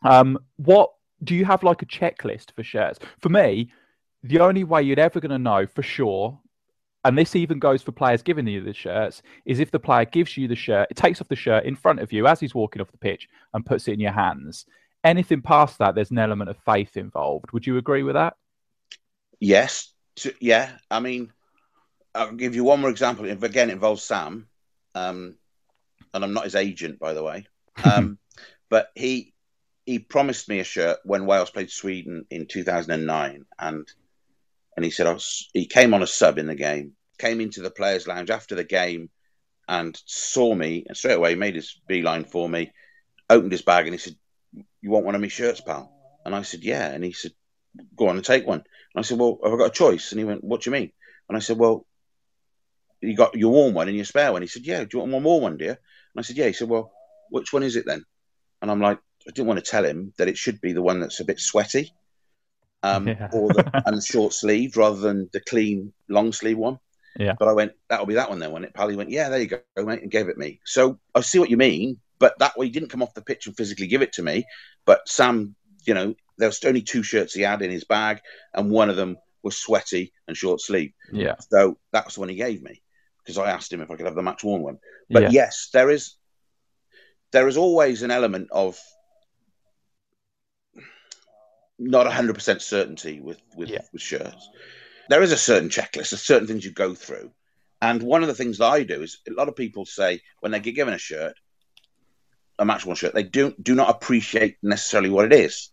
Um, 0.03 0.37
what 0.57 0.91
do 1.23 1.35
you 1.35 1.45
have 1.45 1.63
like 1.63 1.81
a 1.81 1.85
checklist 1.85 2.51
for 2.51 2.63
shirts? 2.63 2.99
For 3.19 3.29
me, 3.29 3.71
the 4.23 4.39
only 4.39 4.63
way 4.63 4.83
you're 4.83 4.99
ever 4.99 5.19
going 5.19 5.31
to 5.31 5.37
know 5.37 5.65
for 5.67 5.83
sure 5.83 6.39
and 7.03 7.17
this 7.17 7.35
even 7.35 7.59
goes 7.59 7.81
for 7.81 7.91
players 7.91 8.21
giving 8.21 8.47
you 8.47 8.61
the 8.61 8.73
shirts, 8.73 9.21
is 9.45 9.59
if 9.59 9.71
the 9.71 9.79
player 9.79 10.05
gives 10.05 10.35
you 10.37 10.47
the 10.47 10.55
shirt, 10.55 10.87
it 10.89 10.97
takes 10.97 11.21
off 11.21 11.27
the 11.27 11.35
shirt 11.35 11.65
in 11.65 11.75
front 11.75 11.99
of 11.99 12.11
you 12.11 12.27
as 12.27 12.39
he's 12.39 12.55
walking 12.55 12.81
off 12.81 12.91
the 12.91 12.97
pitch 12.97 13.29
and 13.53 13.65
puts 13.65 13.87
it 13.87 13.93
in 13.93 13.99
your 13.99 14.11
hands. 14.11 14.65
anything 15.03 15.41
past 15.41 15.77
that, 15.77 15.95
there's 15.95 16.11
an 16.11 16.17
element 16.17 16.49
of 16.49 16.57
faith 16.65 16.97
involved. 16.97 17.51
Would 17.53 17.65
you 17.65 17.77
agree 17.77 18.03
with 18.03 18.15
that? 18.15 18.35
Yes. 19.39 19.93
Yeah. 20.41 20.69
I 20.91 20.99
mean, 20.99 21.31
I'll 22.17 22.33
give 22.33 22.55
you 22.55 22.63
one 22.63 22.81
more 22.81 22.89
example. 22.89 23.25
Again, 23.25 23.69
it 23.69 23.73
involves 23.73 24.03
Sam, 24.03 24.47
um, 24.95 25.37
and 26.13 26.23
I'm 26.23 26.33
not 26.33 26.45
his 26.45 26.55
agent, 26.55 26.99
by 26.99 27.13
the 27.13 27.23
way. 27.23 27.47
Um, 27.83 28.17
but 28.69 28.91
he 28.95 29.33
he 29.85 29.99
promised 29.99 30.49
me 30.49 30.59
a 30.59 30.65
shirt 30.65 30.97
when 31.05 31.25
Wales 31.25 31.51
played 31.51 31.69
Sweden 31.69 32.25
in 32.29 32.47
2009, 32.47 33.45
and 33.59 33.87
and 34.77 34.85
he 34.85 34.91
said 34.91 35.07
was, 35.07 35.49
he 35.53 35.65
came 35.65 35.95
on 35.95 36.03
a 36.03 36.07
sub 36.07 36.37
in 36.37 36.45
the 36.45 36.55
game, 36.55 36.93
came 37.17 37.41
into 37.41 37.61
the 37.61 37.71
players' 37.71 38.07
lounge 38.07 38.29
after 38.29 38.53
the 38.53 38.63
game, 38.63 39.09
and 39.67 39.99
saw 40.05 40.53
me 40.53 40.85
and 40.87 40.95
straight 40.95 41.15
away 41.15 41.31
he 41.31 41.35
made 41.35 41.55
his 41.55 41.81
beeline 41.87 42.23
for 42.23 42.47
me, 42.47 42.71
opened 43.27 43.51
his 43.51 43.63
bag, 43.63 43.85
and 43.85 43.95
he 43.95 43.97
said, 43.97 44.15
"You 44.81 44.91
want 44.91 45.03
one 45.03 45.15
of 45.15 45.21
my 45.21 45.27
shirts, 45.27 45.61
pal?" 45.61 45.91
And 46.23 46.35
I 46.35 46.43
said, 46.43 46.63
"Yeah." 46.63 46.89
And 46.91 47.03
he 47.03 47.11
said, 47.11 47.33
"Go 47.95 48.07
on 48.07 48.17
and 48.17 48.23
take 48.23 48.45
one." 48.45 48.59
And 48.59 48.65
I 48.95 49.01
said, 49.01 49.17
"Well, 49.17 49.39
have 49.43 49.51
I 49.51 49.57
got 49.57 49.65
a 49.65 49.71
choice?" 49.71 50.11
And 50.11 50.19
he 50.19 50.25
went, 50.25 50.43
"What 50.43 50.61
do 50.61 50.69
you 50.69 50.73
mean?" 50.73 50.91
And 51.27 51.35
I 51.35 51.41
said, 51.41 51.57
"Well, 51.57 51.85
you 53.01 53.15
got 53.15 53.35
your 53.35 53.51
warm 53.51 53.73
one 53.73 53.87
and 53.87 53.97
your 53.97 54.05
spare 54.05 54.31
one." 54.31 54.43
He 54.43 54.47
said, 54.47 54.65
"Yeah." 54.65 54.83
Do 54.83 54.89
you 54.93 54.99
want 54.99 55.11
one 55.11 55.23
more 55.23 55.41
one, 55.41 55.57
dear? 55.57 55.71
And 55.71 56.17
I 56.17 56.21
said, 56.21 56.37
"Yeah." 56.37 56.47
He 56.47 56.53
said, 56.53 56.69
"Well, 56.69 56.93
which 57.31 57.51
one 57.51 57.63
is 57.63 57.75
it 57.75 57.87
then?" 57.87 58.05
And 58.61 58.69
I'm 58.69 58.79
like, 58.79 58.99
I 59.27 59.31
didn't 59.31 59.47
want 59.47 59.59
to 59.63 59.69
tell 59.69 59.83
him 59.83 60.13
that 60.17 60.29
it 60.29 60.37
should 60.37 60.61
be 60.61 60.71
the 60.71 60.83
one 60.83 60.99
that's 60.99 61.19
a 61.19 61.25
bit 61.25 61.39
sweaty, 61.39 61.91
um, 62.95 63.07
yeah. 63.07 63.29
or 63.33 63.49
the, 63.49 63.83
and 63.85 64.03
short 64.03 64.33
sleeved 64.33 64.77
rather 64.77 64.97
than 64.97 65.29
the 65.33 65.39
clean 65.41 65.93
long 66.07 66.31
sleeve 66.31 66.57
one. 66.57 66.79
Yeah. 67.17 67.33
But 67.37 67.47
I 67.47 67.53
went, 67.53 67.73
that'll 67.89 68.05
be 68.05 68.15
that 68.15 68.29
one 68.29 68.39
then, 68.39 68.51
when 68.51 68.63
it? 68.63 68.73
Pally 68.73 68.95
went, 68.95 69.09
yeah, 69.09 69.29
there 69.29 69.41
you 69.41 69.47
go, 69.47 69.59
mate, 69.77 70.03
and 70.03 70.11
gave 70.11 70.29
it 70.29 70.37
me. 70.37 70.59
So 70.65 70.99
I 71.15 71.21
see 71.21 71.39
what 71.39 71.49
you 71.49 71.57
mean, 71.57 71.99
but 72.19 72.37
that 72.39 72.57
way 72.57 72.67
he 72.67 72.71
didn't 72.71 72.89
come 72.89 73.01
off 73.01 73.13
the 73.15 73.21
pitch 73.21 73.47
and 73.47 73.57
physically 73.57 73.87
give 73.87 74.01
it 74.01 74.13
to 74.13 74.23
me. 74.23 74.45
But 74.85 75.07
Sam, 75.09 75.55
you 75.85 75.93
know, 75.93 76.15
there 76.37 76.47
was 76.47 76.63
only 76.63 76.81
two 76.81 77.01
shirts 77.03 77.33
he 77.33 77.41
had 77.41 77.61
in 77.61 77.71
his 77.71 77.85
bag, 77.85 78.21
and 78.53 78.69
one 78.69 78.89
of 78.89 78.95
them 78.95 79.17
was 79.41 79.57
sweaty 79.57 80.13
and 80.27 80.37
short 80.37 80.61
sleeve. 80.61 80.91
Yeah. 81.11 81.35
So 81.51 81.77
that's 81.91 82.15
the 82.15 82.19
one 82.19 82.29
he 82.29 82.35
gave 82.35 82.61
me 82.61 82.81
because 83.23 83.37
I 83.37 83.51
asked 83.51 83.73
him 83.73 83.81
if 83.81 83.89
I 83.89 83.95
could 83.95 84.05
have 84.05 84.15
the 84.15 84.21
match 84.21 84.43
worn 84.43 84.61
one. 84.61 84.79
But 85.09 85.23
yeah. 85.23 85.29
yes, 85.31 85.69
there 85.73 85.89
is 85.89 86.15
there 87.31 87.47
is 87.47 87.57
always 87.57 88.03
an 88.03 88.11
element 88.11 88.49
of 88.51 88.79
not 91.79 92.07
100% 92.07 92.61
certainty 92.61 93.19
with 93.19 93.41
with, 93.55 93.69
yeah. 93.69 93.81
with 93.93 94.01
shirts. 94.01 94.49
There 95.09 95.21
is 95.21 95.31
a 95.31 95.37
certain 95.37 95.69
checklist, 95.69 96.09
there's 96.11 96.21
certain 96.21 96.47
things 96.47 96.65
you 96.65 96.71
go 96.71 96.93
through. 96.93 97.31
And 97.81 98.01
one 98.01 98.23
of 98.23 98.27
the 98.27 98.35
things 98.35 98.57
that 98.57 98.65
I 98.65 98.83
do 98.83 99.01
is 99.03 99.19
a 99.27 99.33
lot 99.33 99.47
of 99.47 99.55
people 99.55 99.85
say 99.85 100.21
when 100.39 100.51
they 100.51 100.59
get 100.59 100.73
given 100.73 100.93
a 100.93 100.97
shirt, 100.97 101.35
a 102.59 102.65
match 102.65 102.85
worn 102.85 102.95
shirt, 102.95 103.13
they 103.13 103.23
do 103.23 103.53
do 103.61 103.75
not 103.75 103.89
appreciate 103.89 104.57
necessarily 104.63 105.09
what 105.09 105.25
it 105.25 105.33
is. 105.33 105.71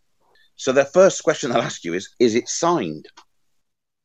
So 0.57 0.73
their 0.73 0.85
first 0.85 1.25
question 1.25 1.51
they'll 1.51 1.63
ask 1.63 1.85
you 1.85 1.95
is, 1.95 2.11
is 2.21 2.35
it 2.35 2.49
signed? 2.49 3.07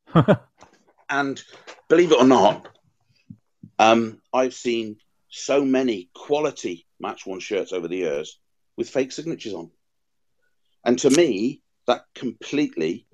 and 1.10 1.44
believe 1.90 2.12
it 2.12 2.20
or 2.20 2.26
not, 2.26 2.68
um, 3.78 4.22
I've 4.34 4.54
seen 4.54 4.98
so 5.30 5.64
many 5.64 6.10
quality 6.16 6.88
match 7.00 7.26
worn 7.26 7.40
shirts 7.40 7.72
over 7.72 7.88
the 7.88 7.98
years 7.98 8.40
with 8.78 8.90
fake 8.90 9.12
signatures 9.12 9.54
on. 9.54 9.70
And 10.86 10.98
to 11.00 11.10
me, 11.10 11.62
that 11.90 12.06
completely 12.14 13.08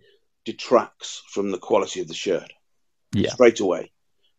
detracts 0.43 1.23
from 1.29 1.49
the 1.49 1.57
quality 1.57 2.01
of 2.01 2.09
the 2.09 2.13
shirt. 2.13 2.51
Yeah. 3.13 3.31
Straight 3.31 3.61
away. 3.61 3.91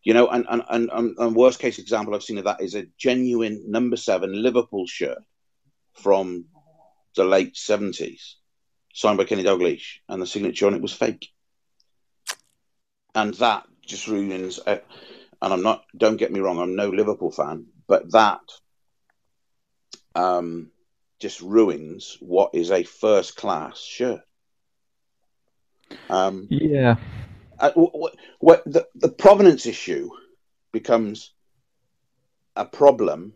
You 0.03 0.13
know, 0.13 0.27
and, 0.27 0.45
and, 0.47 0.63
and, 0.69 0.89
and 1.17 1.35
worst 1.35 1.59
case 1.59 1.79
example 1.79 2.13
I've 2.13 2.23
seen 2.23 2.37
of 2.37 2.43
that 2.45 2.61
is 2.61 2.75
a 2.75 2.85
genuine 2.97 3.63
number 3.67 3.97
seven 3.97 4.41
Liverpool 4.41 4.85
shirt 4.85 5.17
from 5.93 6.45
the 7.15 7.25
late 7.25 7.55
70s, 7.55 8.35
signed 8.93 9.17
by 9.17 9.23
Kenny 9.23 9.43
Dalglish, 9.43 10.01
and 10.07 10.21
the 10.21 10.27
signature 10.27 10.67
on 10.67 10.75
it 10.75 10.81
was 10.81 10.93
fake. 10.93 11.27
And 13.15 13.33
that 13.35 13.65
just 13.85 14.07
ruins, 14.07 14.59
uh, 14.59 14.77
and 15.41 15.53
I'm 15.53 15.63
not, 15.63 15.83
don't 15.97 16.17
get 16.17 16.31
me 16.31 16.41
wrong, 16.41 16.59
I'm 16.59 16.75
no 16.75 16.89
Liverpool 16.89 17.31
fan, 17.31 17.65
but 17.87 18.11
that 18.11 18.41
um, 20.13 20.69
just 21.19 21.41
ruins 21.41 22.17
what 22.21 22.51
is 22.53 22.69
a 22.69 22.83
first 22.83 23.35
class 23.35 23.79
shirt. 23.79 24.21
Um, 26.09 26.47
yeah. 26.49 26.95
Uh, 27.59 27.71
what, 27.73 28.15
what, 28.39 28.63
the, 28.65 28.87
the 28.95 29.09
provenance 29.09 29.65
issue 29.65 30.09
becomes 30.71 31.33
a 32.55 32.65
problem 32.65 33.33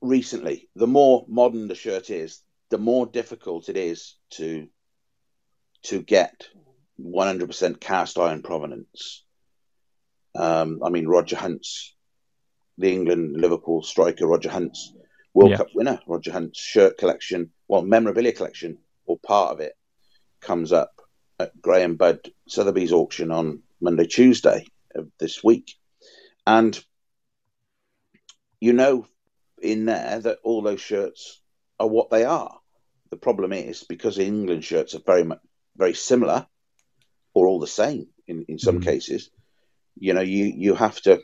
recently. 0.00 0.68
The 0.76 0.86
more 0.86 1.24
modern 1.28 1.68
the 1.68 1.74
shirt 1.74 2.10
is, 2.10 2.40
the 2.70 2.78
more 2.78 3.06
difficult 3.06 3.68
it 3.68 3.76
is 3.76 4.16
to 4.30 4.68
to 5.84 6.00
get 6.00 6.46
100% 7.00 7.80
cast 7.80 8.16
iron 8.16 8.42
provenance. 8.42 9.24
Um, 10.36 10.80
I 10.84 10.90
mean, 10.90 11.08
Roger 11.08 11.34
Hunt's, 11.34 11.94
the 12.78 12.92
England 12.92 13.34
Liverpool 13.36 13.82
striker, 13.82 14.26
Roger 14.26 14.48
Hunt's 14.48 14.92
World 15.34 15.50
yeah. 15.50 15.56
Cup 15.56 15.68
winner, 15.74 16.00
Roger 16.06 16.30
Hunt's 16.30 16.60
shirt 16.60 16.98
collection, 16.98 17.50
well, 17.66 17.82
memorabilia 17.82 18.32
collection 18.32 18.78
or 19.12 19.18
part 19.18 19.52
of 19.52 19.60
it 19.60 19.74
comes 20.40 20.72
up 20.72 21.02
at 21.38 21.60
Graham 21.60 21.96
Budd 21.96 22.20
Sotheby's 22.48 22.92
auction 22.92 23.30
on 23.30 23.62
Monday, 23.78 24.06
Tuesday 24.06 24.66
of 24.94 25.08
this 25.18 25.44
week. 25.44 25.74
And 26.46 26.82
you 28.58 28.72
know 28.72 29.06
in 29.60 29.84
there 29.84 30.18
that 30.20 30.38
all 30.42 30.62
those 30.62 30.80
shirts 30.80 31.40
are 31.78 31.86
what 31.86 32.08
they 32.08 32.24
are. 32.24 32.58
The 33.10 33.18
problem 33.18 33.52
is 33.52 33.84
because 33.84 34.18
England 34.18 34.64
shirts 34.64 34.94
are 34.94 35.02
very 35.04 35.24
much 35.24 35.40
very 35.76 35.92
similar 35.92 36.46
or 37.34 37.46
all 37.46 37.60
the 37.60 37.66
same 37.66 38.06
in, 38.26 38.46
in 38.48 38.58
some 38.58 38.80
mm. 38.80 38.84
cases, 38.84 39.30
you 39.98 40.14
know, 40.14 40.22
you, 40.22 40.46
you 40.46 40.74
have 40.74 41.00
to 41.02 41.22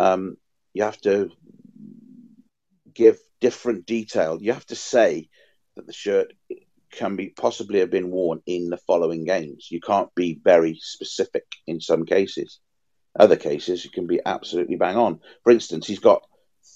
um, 0.00 0.36
you 0.74 0.82
have 0.82 1.00
to 1.02 1.30
give 2.92 3.18
different 3.40 3.86
detail. 3.86 4.38
You 4.40 4.52
have 4.52 4.66
to 4.66 4.74
say 4.74 5.28
that 5.78 5.86
the 5.86 5.92
shirt 5.92 6.32
can 6.90 7.16
be 7.16 7.28
possibly 7.28 7.80
have 7.80 7.90
been 7.90 8.10
worn 8.10 8.40
in 8.46 8.68
the 8.68 8.76
following 8.76 9.24
games. 9.24 9.68
You 9.70 9.80
can't 9.80 10.14
be 10.14 10.40
very 10.42 10.78
specific 10.80 11.44
in 11.66 11.80
some 11.80 12.04
cases. 12.04 12.60
Other 13.18 13.36
cases, 13.36 13.84
you 13.84 13.90
can 13.90 14.06
be 14.06 14.20
absolutely 14.24 14.76
bang 14.76 14.96
on. 14.96 15.20
For 15.44 15.52
instance, 15.52 15.86
he's 15.86 15.98
got 15.98 16.22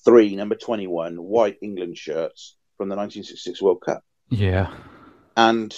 three 0.04 0.34
number 0.36 0.54
21 0.54 1.16
white 1.16 1.58
England 1.62 1.96
shirts 1.96 2.56
from 2.76 2.88
the 2.88 2.96
1966 2.96 3.62
World 3.62 3.82
Cup. 3.84 4.02
Yeah. 4.28 4.74
And, 5.36 5.74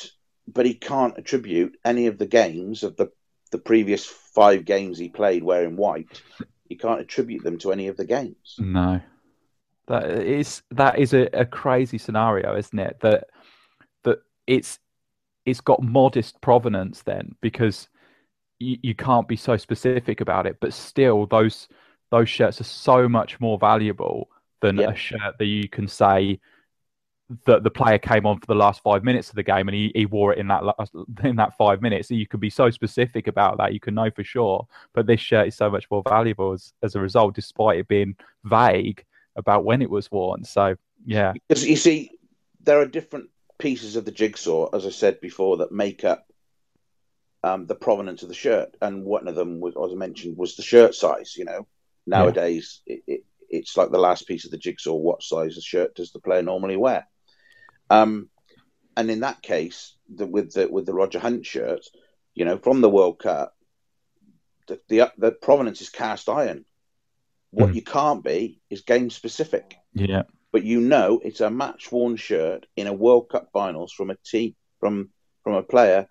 but 0.47 0.67
he 0.67 0.75
can't 0.75 1.19
attribute 1.19 1.77
any 1.85 2.07
of 2.07 2.19
the 2.19 2.27
games 2.27 2.83
of 2.83 2.97
the, 2.97 3.11
the 3.53 3.59
previous 3.59 4.05
five 4.05 4.65
games 4.65 4.99
he 4.99 5.09
played 5.09 5.43
wearing 5.43 5.77
white. 5.77 6.23
He 6.69 6.77
can't 6.77 7.01
attribute 7.01 7.45
them 7.45 7.59
to 7.59 7.73
any 7.73 7.89
of 7.89 7.97
the 7.97 8.07
games. 8.07 8.57
No. 8.59 9.01
That 9.87 10.11
is 10.11 10.63
that 10.71 10.99
is 10.99 11.13
a, 11.13 11.29
a 11.33 11.45
crazy 11.45 11.99
scenario, 11.99 12.57
isn't 12.57 12.79
it? 12.79 12.99
That 13.01 13.25
that 14.05 14.19
it's 14.47 14.79
it's 15.45 15.61
got 15.61 15.83
modest 15.83 16.41
provenance 16.41 17.03
then 17.03 17.35
because 17.41 17.89
you, 18.59 18.79
you 18.83 18.95
can't 18.95 19.29
be 19.29 19.37
so 19.37 19.57
specific 19.57 20.21
about 20.21 20.47
it, 20.47 20.57
but 20.61 20.73
still 20.73 21.27
those 21.27 21.69
those 22.11 22.29
shirts 22.29 22.61
are 22.61 22.65
so 22.65 23.09
much 23.09 23.41
more 23.41 23.59
valuable 23.59 24.29
than 24.61 24.79
a 24.79 24.95
shirt 24.95 25.37
that 25.39 25.47
you 25.47 25.69
can 25.69 25.89
say 25.89 26.41
that 27.47 27.63
the 27.63 27.71
player 27.71 27.99
came 27.99 28.27
on 28.27 28.39
for 28.39 28.47
the 28.47 28.55
last 28.55 28.83
five 28.83 29.03
minutes 29.03 29.31
of 29.31 29.35
the 29.35 29.43
game 29.43 29.67
and 29.69 29.75
he, 29.75 29.91
he 29.95 30.07
wore 30.07 30.33
it 30.33 30.39
in 30.39 30.47
that 30.49 30.65
last, 30.65 30.93
in 31.25 31.37
that 31.37 31.57
five 31.57 31.83
minutes. 31.83 32.09
So 32.09 32.15
you 32.15 32.27
can 32.27 32.41
be 32.41 32.51
so 32.51 32.71
specific 32.71 33.27
about 33.27 33.59
that, 33.59 33.73
you 33.73 33.81
can 33.81 33.95
know 33.95 34.11
for 34.11 34.25
sure. 34.25 34.67
But 34.93 35.07
this 35.07 35.21
shirt 35.21 35.49
is 35.49 35.57
so 35.57 35.71
much 35.71 35.91
more 35.91 36.03
valuable 36.07 36.53
as, 36.53 36.73
as 36.83 36.95
a 36.95 37.01
result, 37.01 37.35
despite 37.35 37.79
it 37.79 37.89
being 37.89 38.17
vague 38.45 39.05
about 39.37 39.65
when 39.65 39.83
it 39.83 39.91
was 39.91 40.11
worn. 40.11 40.45
So 40.45 40.77
yeah, 41.05 41.33
because 41.33 41.67
you 41.67 41.77
see, 41.77 42.11
there 42.63 42.81
are 42.81 42.87
different 42.87 43.31
pieces 43.59 43.97
of 43.97 44.05
the 44.05 44.13
jigsaw, 44.13 44.69
as 44.75 44.87
I 44.87 44.91
said 44.91 45.21
before, 45.21 45.59
that 45.59 45.73
make 45.73 46.05
up 46.05 46.27
um, 47.43 47.67
the 47.67 47.75
provenance 47.75 48.23
of 48.23 48.29
the 48.29 48.35
shirt, 48.35 48.77
and 48.81 49.05
one 49.05 49.29
of 49.29 49.35
them 49.35 49.61
was, 49.61 49.75
as 49.77 49.93
I 49.93 49.97
mentioned, 49.97 50.37
was 50.37 50.57
the 50.57 50.63
shirt 50.63 50.95
size. 50.95 51.35
You 51.37 51.45
know, 51.45 51.67
nowadays 52.07 52.81
yeah. 52.87 52.97
it, 52.97 53.03
it, 53.07 53.25
it's 53.51 53.77
like 53.77 53.91
the 53.91 53.99
last 53.99 54.27
piece 54.27 54.45
of 54.45 54.51
the 54.51 54.59
jigsaw. 54.59 54.95
What 54.95 55.23
size 55.23 55.57
of 55.57 55.63
shirt 55.63 55.95
does 55.95 56.13
the 56.13 56.21
player 56.21 56.43
normally 56.43 56.77
wear? 56.77 57.07
Um, 57.91 58.29
and 58.97 59.11
in 59.11 59.21
that 59.21 59.43
case, 59.43 59.97
the, 60.15 60.27
with 60.27 60.53
the 60.53 60.69
with 60.69 60.87
the 60.87 60.95
Roger 60.95 61.19
Hunt 61.19 61.45
shirt, 61.45 61.85
you 62.35 62.45
know, 62.45 62.59
from 62.59 62.81
the 62.81 62.91
World 62.91 63.19
Cup, 63.19 63.55
the 64.67 64.81
the, 64.89 65.13
the 65.19 65.33
provenance 65.33 65.81
is 65.81 65.91
cast 65.91 66.29
iron. 66.29 66.65
What 67.55 67.71
mm. 67.71 67.75
you 67.77 67.83
can't 67.83 68.25
be 68.25 68.61
is 68.69 68.81
game 68.83 69.11
specific. 69.11 69.77
Yeah. 69.95 70.23
But 70.53 70.65
you 70.65 70.81
know 70.81 71.21
it's 71.25 71.41
a 71.41 71.51
match 71.51 71.91
worn 71.93 72.17
shirt 72.17 72.67
in 72.77 72.87
a 72.87 72.93
World 72.93 73.29
Cup 73.29 73.51
finals 73.53 73.93
from 73.93 74.11
a 74.11 74.17
team 74.25 74.55
from 74.81 75.11
from 75.43 75.55
a 75.55 75.63
player 75.63 76.09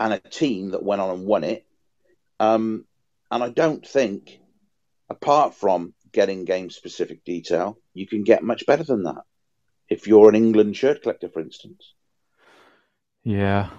and 0.00 0.12
a 0.12 0.18
team 0.18 0.70
that 0.70 0.82
went 0.82 1.00
on 1.00 1.10
and 1.10 1.26
won 1.26 1.44
it. 1.44 1.64
Um, 2.40 2.84
and 3.30 3.42
I 3.42 3.48
don't 3.50 3.86
think, 3.86 4.40
apart 5.08 5.54
from 5.54 5.94
getting 6.12 6.44
game 6.44 6.70
specific 6.70 7.24
detail, 7.24 7.78
you 7.92 8.06
can 8.06 8.24
get 8.24 8.42
much 8.42 8.66
better 8.66 8.82
than 8.82 9.04
that. 9.04 9.22
If 9.88 10.06
you're 10.06 10.28
an 10.28 10.34
England 10.34 10.76
shirt 10.76 11.02
collector, 11.02 11.28
for 11.28 11.40
instance. 11.40 11.94
Yeah, 13.22 13.70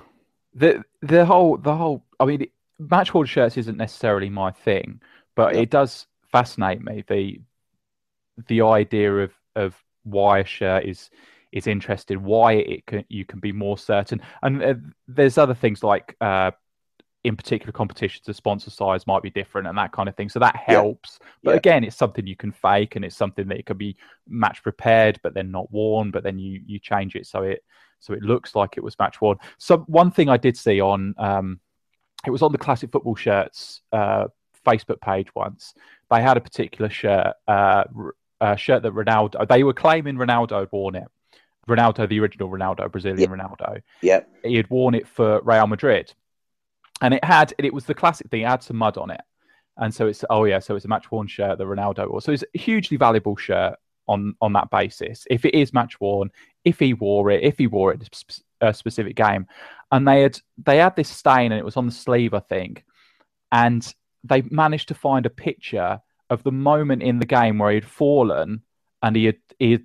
the 0.54 0.84
the 1.02 1.26
whole 1.26 1.58
the 1.58 1.76
whole. 1.76 2.06
I 2.20 2.26
mean, 2.26 2.48
match 2.80 3.14
worn 3.14 3.28
shirts 3.28 3.58
isn't 3.58 3.78
necessarily 3.78 4.30
my 4.30 4.52
thing, 4.52 5.02
but 5.36 5.56
yeah. 5.56 5.62
it 5.62 5.70
does 5.70 6.08
fascinate 6.32 6.84
me 6.84 7.04
the 7.08 7.42
the 8.48 8.62
idea 8.62 9.14
of 9.18 9.32
of 9.56 9.76
why 10.04 10.40
a 10.40 10.46
shirt 10.46 10.86
is 10.86 11.10
is 11.52 11.68
interested, 11.68 12.18
why 12.18 12.54
it 12.54 12.86
can 12.86 13.06
you 13.08 13.26
can 13.26 13.40
be 13.40 13.52
more 13.52 13.78
certain, 13.78 14.22
and 14.42 14.64
uh, 14.64 14.74
there's 15.08 15.38
other 15.38 15.54
things 15.54 15.84
like 15.84 16.16
uh, 16.20 16.52
in 17.26 17.36
particular 17.36 17.72
competitions, 17.72 18.24
the 18.26 18.34
sponsor 18.34 18.70
size 18.70 19.08
might 19.08 19.24
be 19.24 19.32
different 19.32 19.68
and 19.68 19.76
that 19.76 19.92
kind 19.92 20.08
of 20.08 20.16
thing. 20.16 20.30
So 20.30 20.38
that 20.40 20.56
helps. 20.56 21.18
Yeah. 21.20 21.28
But 21.44 21.52
yeah. 21.52 21.58
again, 21.58 21.84
it's 21.84 21.96
something 21.96 22.28
you 22.28 22.36
can 22.36 22.52
fake 22.52 22.96
and 22.96 23.04
it's 23.04 23.16
something 23.16 23.48
that 23.48 23.58
it 23.58 23.66
could 23.66 23.80
be 23.80 23.98
match 24.28 24.62
prepared, 24.62 25.20
but 25.24 25.34
then 25.34 25.50
not 25.50 25.72
worn. 25.72 26.12
But 26.12 26.24
then 26.24 26.38
you 26.38 26.62
you 26.66 26.78
change 26.78 27.16
it 27.16 27.26
so 27.26 27.42
it 27.42 27.64
so 28.00 28.14
it 28.14 28.22
looks 28.22 28.54
like 28.54 28.78
it 28.78 28.84
was 28.84 29.00
match 29.00 29.22
worn. 29.22 29.38
So 29.58 29.80
one 29.88 30.12
thing 30.12 30.30
I 30.30 30.38
did 30.38 30.56
see 30.56 30.80
on 30.80 31.16
um, 31.18 31.60
it 32.28 32.32
was 32.32 32.44
on 32.44 32.52
the 32.52 32.60
classic 32.60 32.92
football 32.92 33.16
shirts 33.16 33.82
uh, 33.92 34.26
Facebook 34.66 35.02
page 35.02 35.28
once. 35.36 35.74
They 36.12 36.22
had 36.22 36.38
a 36.38 36.42
particular 36.42 36.90
shirt, 36.90 37.34
uh, 37.48 37.84
a 38.42 38.58
shirt 38.58 38.84
that 38.84 38.94
Ronaldo. 38.94 39.48
They 39.48 39.64
were 39.64 39.74
claiming 39.74 40.16
Ronaldo 40.16 40.60
had 40.60 40.70
worn 40.72 40.96
it. 40.96 41.08
Ronaldo, 41.68 42.08
the 42.08 42.20
original 42.20 42.50
Ronaldo, 42.50 42.92
Brazilian 42.92 43.32
yeah. 43.32 43.38
Ronaldo. 43.38 43.82
Yeah, 44.02 44.20
he 44.44 44.56
had 44.56 44.70
worn 44.70 44.94
it 44.94 45.08
for 45.08 45.42
Real 45.42 45.68
Madrid 45.68 46.14
and 47.02 47.14
it 47.14 47.24
had 47.24 47.54
it 47.58 47.74
was 47.74 47.86
the 47.86 47.94
classic 47.94 48.30
thing. 48.30 48.42
It 48.42 48.48
had 48.48 48.64
some 48.64 48.78
mud 48.78 48.98
on 48.98 49.12
it, 49.12 49.22
and 49.78 49.94
so 49.94 50.08
it's 50.08 50.24
oh 50.30 50.46
yeah, 50.46 50.60
so 50.60 50.76
it's 50.76 50.86
a 50.86 50.90
match 50.90 51.12
worn 51.12 51.28
shirt 51.28 51.58
that 51.58 51.66
Ronaldo 51.68 52.10
wore. 52.10 52.22
So 52.22 52.32
it's 52.32 52.44
a 52.44 52.58
hugely 52.58 52.98
valuable 52.98 53.36
shirt 53.36 53.76
on 54.08 54.36
on 54.42 54.54
that 54.54 54.70
basis. 54.70 55.26
If 55.30 55.46
it 55.46 55.56
is 55.56 55.74
match 55.74 56.00
worn, 56.00 56.32
if 56.64 56.80
he 56.80 56.94
wore 56.94 57.32
it, 57.32 57.44
if 57.44 57.58
he 57.58 57.68
wore 57.68 57.94
it 57.94 58.10
a 58.62 58.74
specific 58.74 59.16
game, 59.16 59.48
and 59.92 60.08
they 60.08 60.22
had 60.22 60.40
they 60.64 60.78
had 60.78 60.96
this 60.96 61.10
stain 61.10 61.52
and 61.52 61.60
it 61.60 61.66
was 61.66 61.78
on 61.78 61.86
the 61.86 61.92
sleeve, 61.92 62.34
I 62.34 62.40
think, 62.40 62.86
and 63.52 63.94
they 64.28 64.42
managed 64.44 64.88
to 64.90 64.94
find 64.94 65.26
a 65.26 65.30
picture 65.30 66.02
of 66.30 66.44
the 66.44 66.52
moment 66.52 67.04
in 67.04 67.20
the 67.20 67.26
game 67.26 67.58
where 67.58 67.72
he 67.72 67.76
had 67.76 67.86
fallen 67.86 68.62
and 69.02 69.16
he 69.16 69.26
had 69.26 69.38
he 69.60 69.74
had 69.74 69.84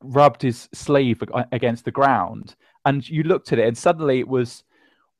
rubbed 0.00 0.42
his 0.42 0.68
sleeve 0.72 1.22
against 1.52 1.84
the 1.84 1.90
ground, 1.90 2.54
and 2.84 3.08
you 3.08 3.22
looked 3.22 3.52
at 3.52 3.58
it 3.58 3.66
and 3.66 3.76
suddenly 3.76 4.20
it 4.20 4.28
was 4.28 4.62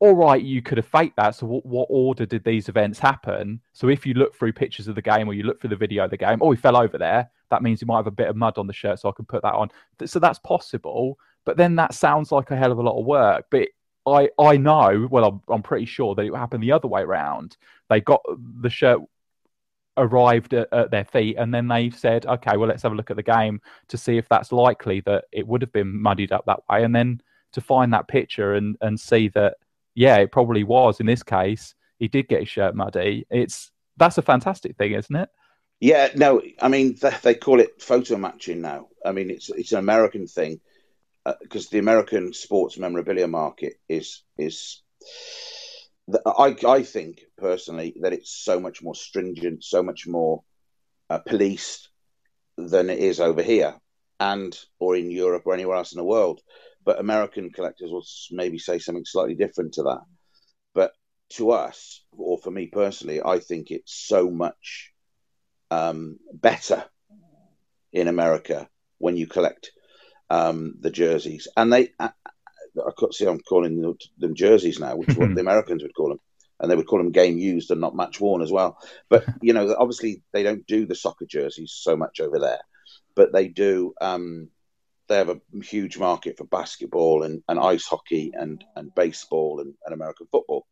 all 0.00 0.14
right, 0.14 0.42
you 0.42 0.62
could 0.62 0.78
have 0.78 0.86
faked 0.86 1.16
that. 1.16 1.34
So, 1.34 1.46
what, 1.46 1.66
what, 1.66 1.86
order 1.90 2.24
did 2.24 2.44
these 2.44 2.68
events 2.68 2.98
happen? 2.98 3.60
So, 3.72 3.88
if 3.88 4.06
you 4.06 4.14
look 4.14 4.34
through 4.34 4.52
pictures 4.52 4.86
of 4.86 4.94
the 4.94 5.02
game 5.02 5.28
or 5.28 5.34
you 5.34 5.42
look 5.42 5.60
through 5.60 5.70
the 5.70 5.76
video 5.76 6.04
of 6.04 6.10
the 6.10 6.16
game, 6.16 6.38
oh, 6.40 6.52
he 6.52 6.56
fell 6.56 6.76
over 6.76 6.98
there. 6.98 7.30
That 7.50 7.62
means 7.62 7.80
he 7.80 7.86
might 7.86 7.96
have 7.96 8.06
a 8.06 8.12
bit 8.12 8.28
of 8.28 8.36
mud 8.36 8.58
on 8.58 8.66
the 8.66 8.72
shirt, 8.72 9.00
so 9.00 9.08
I 9.08 9.12
can 9.12 9.24
put 9.24 9.42
that 9.42 9.54
on. 9.54 9.70
So, 10.04 10.20
that's 10.20 10.38
possible. 10.38 11.18
But 11.44 11.56
then 11.56 11.76
that 11.76 11.94
sounds 11.94 12.30
like 12.30 12.50
a 12.50 12.56
hell 12.56 12.70
of 12.70 12.78
a 12.78 12.82
lot 12.82 12.98
of 12.98 13.06
work. 13.06 13.46
But 13.50 13.68
I, 14.12 14.30
I 14.38 14.56
know, 14.56 15.08
well, 15.10 15.24
I'm, 15.24 15.40
I'm 15.48 15.62
pretty 15.62 15.86
sure 15.86 16.14
that 16.14 16.24
it 16.24 16.34
happened 16.34 16.62
the 16.62 16.72
other 16.72 16.88
way 16.88 17.02
around. 17.02 17.56
They 17.88 18.00
got 18.00 18.22
the 18.60 18.70
shirt 18.70 19.00
arrived 19.96 20.54
at, 20.54 20.68
at, 20.72 20.90
their 20.92 21.04
feet 21.04 21.34
and 21.36 21.52
then 21.52 21.66
they 21.66 21.90
said 21.90 22.24
okay 22.24 22.56
well 22.56 22.68
let's 22.68 22.84
have 22.84 22.92
a 22.92 22.94
look 22.94 23.10
at 23.10 23.16
the 23.16 23.22
game 23.22 23.60
to 23.88 23.98
see 23.98 24.16
if 24.16 24.28
that's 24.28 24.52
likely 24.52 25.00
that 25.00 25.24
it 25.32 25.44
would 25.44 25.60
have 25.60 25.72
been 25.72 26.00
muddied 26.00 26.30
up 26.30 26.44
that 26.46 26.60
way 26.70 26.84
and 26.84 26.94
then 26.94 27.20
to 27.50 27.60
find 27.60 27.92
that 27.92 28.06
picture 28.06 28.54
and 28.54 28.76
and 28.80 29.00
see 29.00 29.26
that 29.26 29.56
yeah, 29.98 30.18
it 30.18 30.30
probably 30.30 30.62
was 30.62 31.00
in 31.00 31.06
this 31.06 31.24
case. 31.24 31.74
He 31.98 32.06
did 32.06 32.28
get 32.28 32.38
his 32.38 32.48
shirt 32.48 32.76
muddy. 32.76 33.26
It's 33.30 33.72
that's 33.96 34.16
a 34.16 34.22
fantastic 34.22 34.76
thing, 34.76 34.92
isn't 34.92 35.16
it? 35.16 35.28
Yeah, 35.80 36.10
no, 36.14 36.40
I 36.62 36.68
mean 36.68 36.96
they 37.22 37.34
call 37.34 37.58
it 37.58 37.82
photo 37.82 38.16
matching 38.16 38.60
now. 38.60 38.86
I 39.04 39.10
mean 39.10 39.28
it's 39.28 39.50
it's 39.50 39.72
an 39.72 39.80
American 39.80 40.28
thing 40.28 40.60
because 41.40 41.66
uh, 41.66 41.68
the 41.72 41.78
American 41.78 42.32
sports 42.32 42.78
memorabilia 42.78 43.28
market 43.28 43.74
is 43.88 44.22
is. 44.36 44.82
I 46.24 46.56
I 46.66 46.82
think 46.82 47.20
personally 47.36 47.94
that 48.00 48.14
it's 48.14 48.32
so 48.44 48.58
much 48.58 48.82
more 48.82 48.94
stringent, 48.94 49.62
so 49.62 49.82
much 49.82 50.06
more 50.06 50.42
uh, 51.10 51.18
policed 51.18 51.90
than 52.56 52.88
it 52.88 52.98
is 52.98 53.20
over 53.20 53.42
here, 53.42 53.74
and 54.18 54.58
or 54.78 54.96
in 54.96 55.10
Europe 55.10 55.42
or 55.46 55.54
anywhere 55.54 55.76
else 55.76 55.92
in 55.92 55.98
the 55.98 56.04
world 56.04 56.40
but 56.88 57.00
American 57.00 57.50
collectors 57.50 57.90
will 57.90 58.06
maybe 58.30 58.58
say 58.58 58.78
something 58.78 59.04
slightly 59.04 59.34
different 59.34 59.74
to 59.74 59.82
that. 59.82 60.00
But 60.74 60.92
to 61.34 61.50
us, 61.50 62.02
or 62.12 62.38
for 62.38 62.50
me 62.50 62.68
personally, 62.68 63.20
I 63.22 63.40
think 63.40 63.70
it's 63.70 63.92
so 63.92 64.30
much 64.30 64.94
um, 65.70 66.18
better 66.32 66.82
in 67.92 68.08
America 68.08 68.70
when 68.96 69.18
you 69.18 69.26
collect 69.26 69.70
um, 70.30 70.74
the 70.80 70.90
jerseys. 70.90 71.48
And 71.56 71.72
they, 71.72 71.92
I, 71.98 72.10
I 72.76 72.92
see, 73.10 73.26
I'm 73.26 73.40
calling 73.40 73.96
them 74.18 74.34
jerseys 74.34 74.78
now, 74.78 74.96
which 74.96 75.10
is 75.10 75.16
what 75.16 75.34
the 75.34 75.40
Americans 75.40 75.82
would 75.82 75.94
call 75.94 76.10
them. 76.10 76.20
And 76.60 76.70
they 76.70 76.74
would 76.74 76.86
call 76.88 76.98
them 76.98 77.12
game 77.12 77.38
used 77.38 77.70
and 77.70 77.80
not 77.80 77.94
match 77.94 78.20
worn 78.20 78.42
as 78.42 78.50
well. 78.50 78.78
But, 79.08 79.24
you 79.42 79.52
know, 79.52 79.74
obviously 79.78 80.22
they 80.32 80.42
don't 80.42 80.66
do 80.66 80.86
the 80.86 80.94
soccer 80.94 81.26
jerseys 81.26 81.72
so 81.72 81.96
much 81.96 82.20
over 82.20 82.38
there, 82.38 82.60
but 83.14 83.32
they 83.32 83.48
do. 83.48 83.94
Um, 84.00 84.48
they 85.08 85.16
have 85.16 85.30
a 85.30 85.40
huge 85.62 85.96
market 85.96 86.36
for 86.36 86.44
basketball 86.44 87.22
and, 87.22 87.42
and 87.48 87.58
ice 87.58 87.86
hockey 87.86 88.32
and, 88.34 88.62
and 88.76 88.94
baseball 88.94 89.60
and, 89.60 89.74
and 89.86 89.94
American 89.94 90.26
football. 90.30 90.66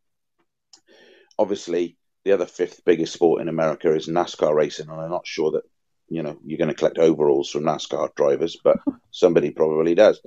Obviously, 1.38 1.96
the 2.24 2.32
other 2.32 2.44
fifth 2.44 2.84
biggest 2.84 3.14
sport 3.14 3.40
in 3.40 3.48
America 3.48 3.94
is 3.94 4.08
NASCAR 4.08 4.54
racing, 4.54 4.90
and 4.90 5.00
I'm 5.00 5.10
not 5.10 5.26
sure 5.26 5.52
that 5.52 5.62
you 6.08 6.22
know 6.22 6.38
you're 6.44 6.58
going 6.58 6.68
to 6.68 6.74
collect 6.74 6.98
overalls 6.98 7.50
from 7.50 7.64
NASCAR 7.64 8.14
drivers, 8.14 8.56
but 8.62 8.78
somebody 9.10 9.50
probably 9.50 9.94
does. 9.94 10.20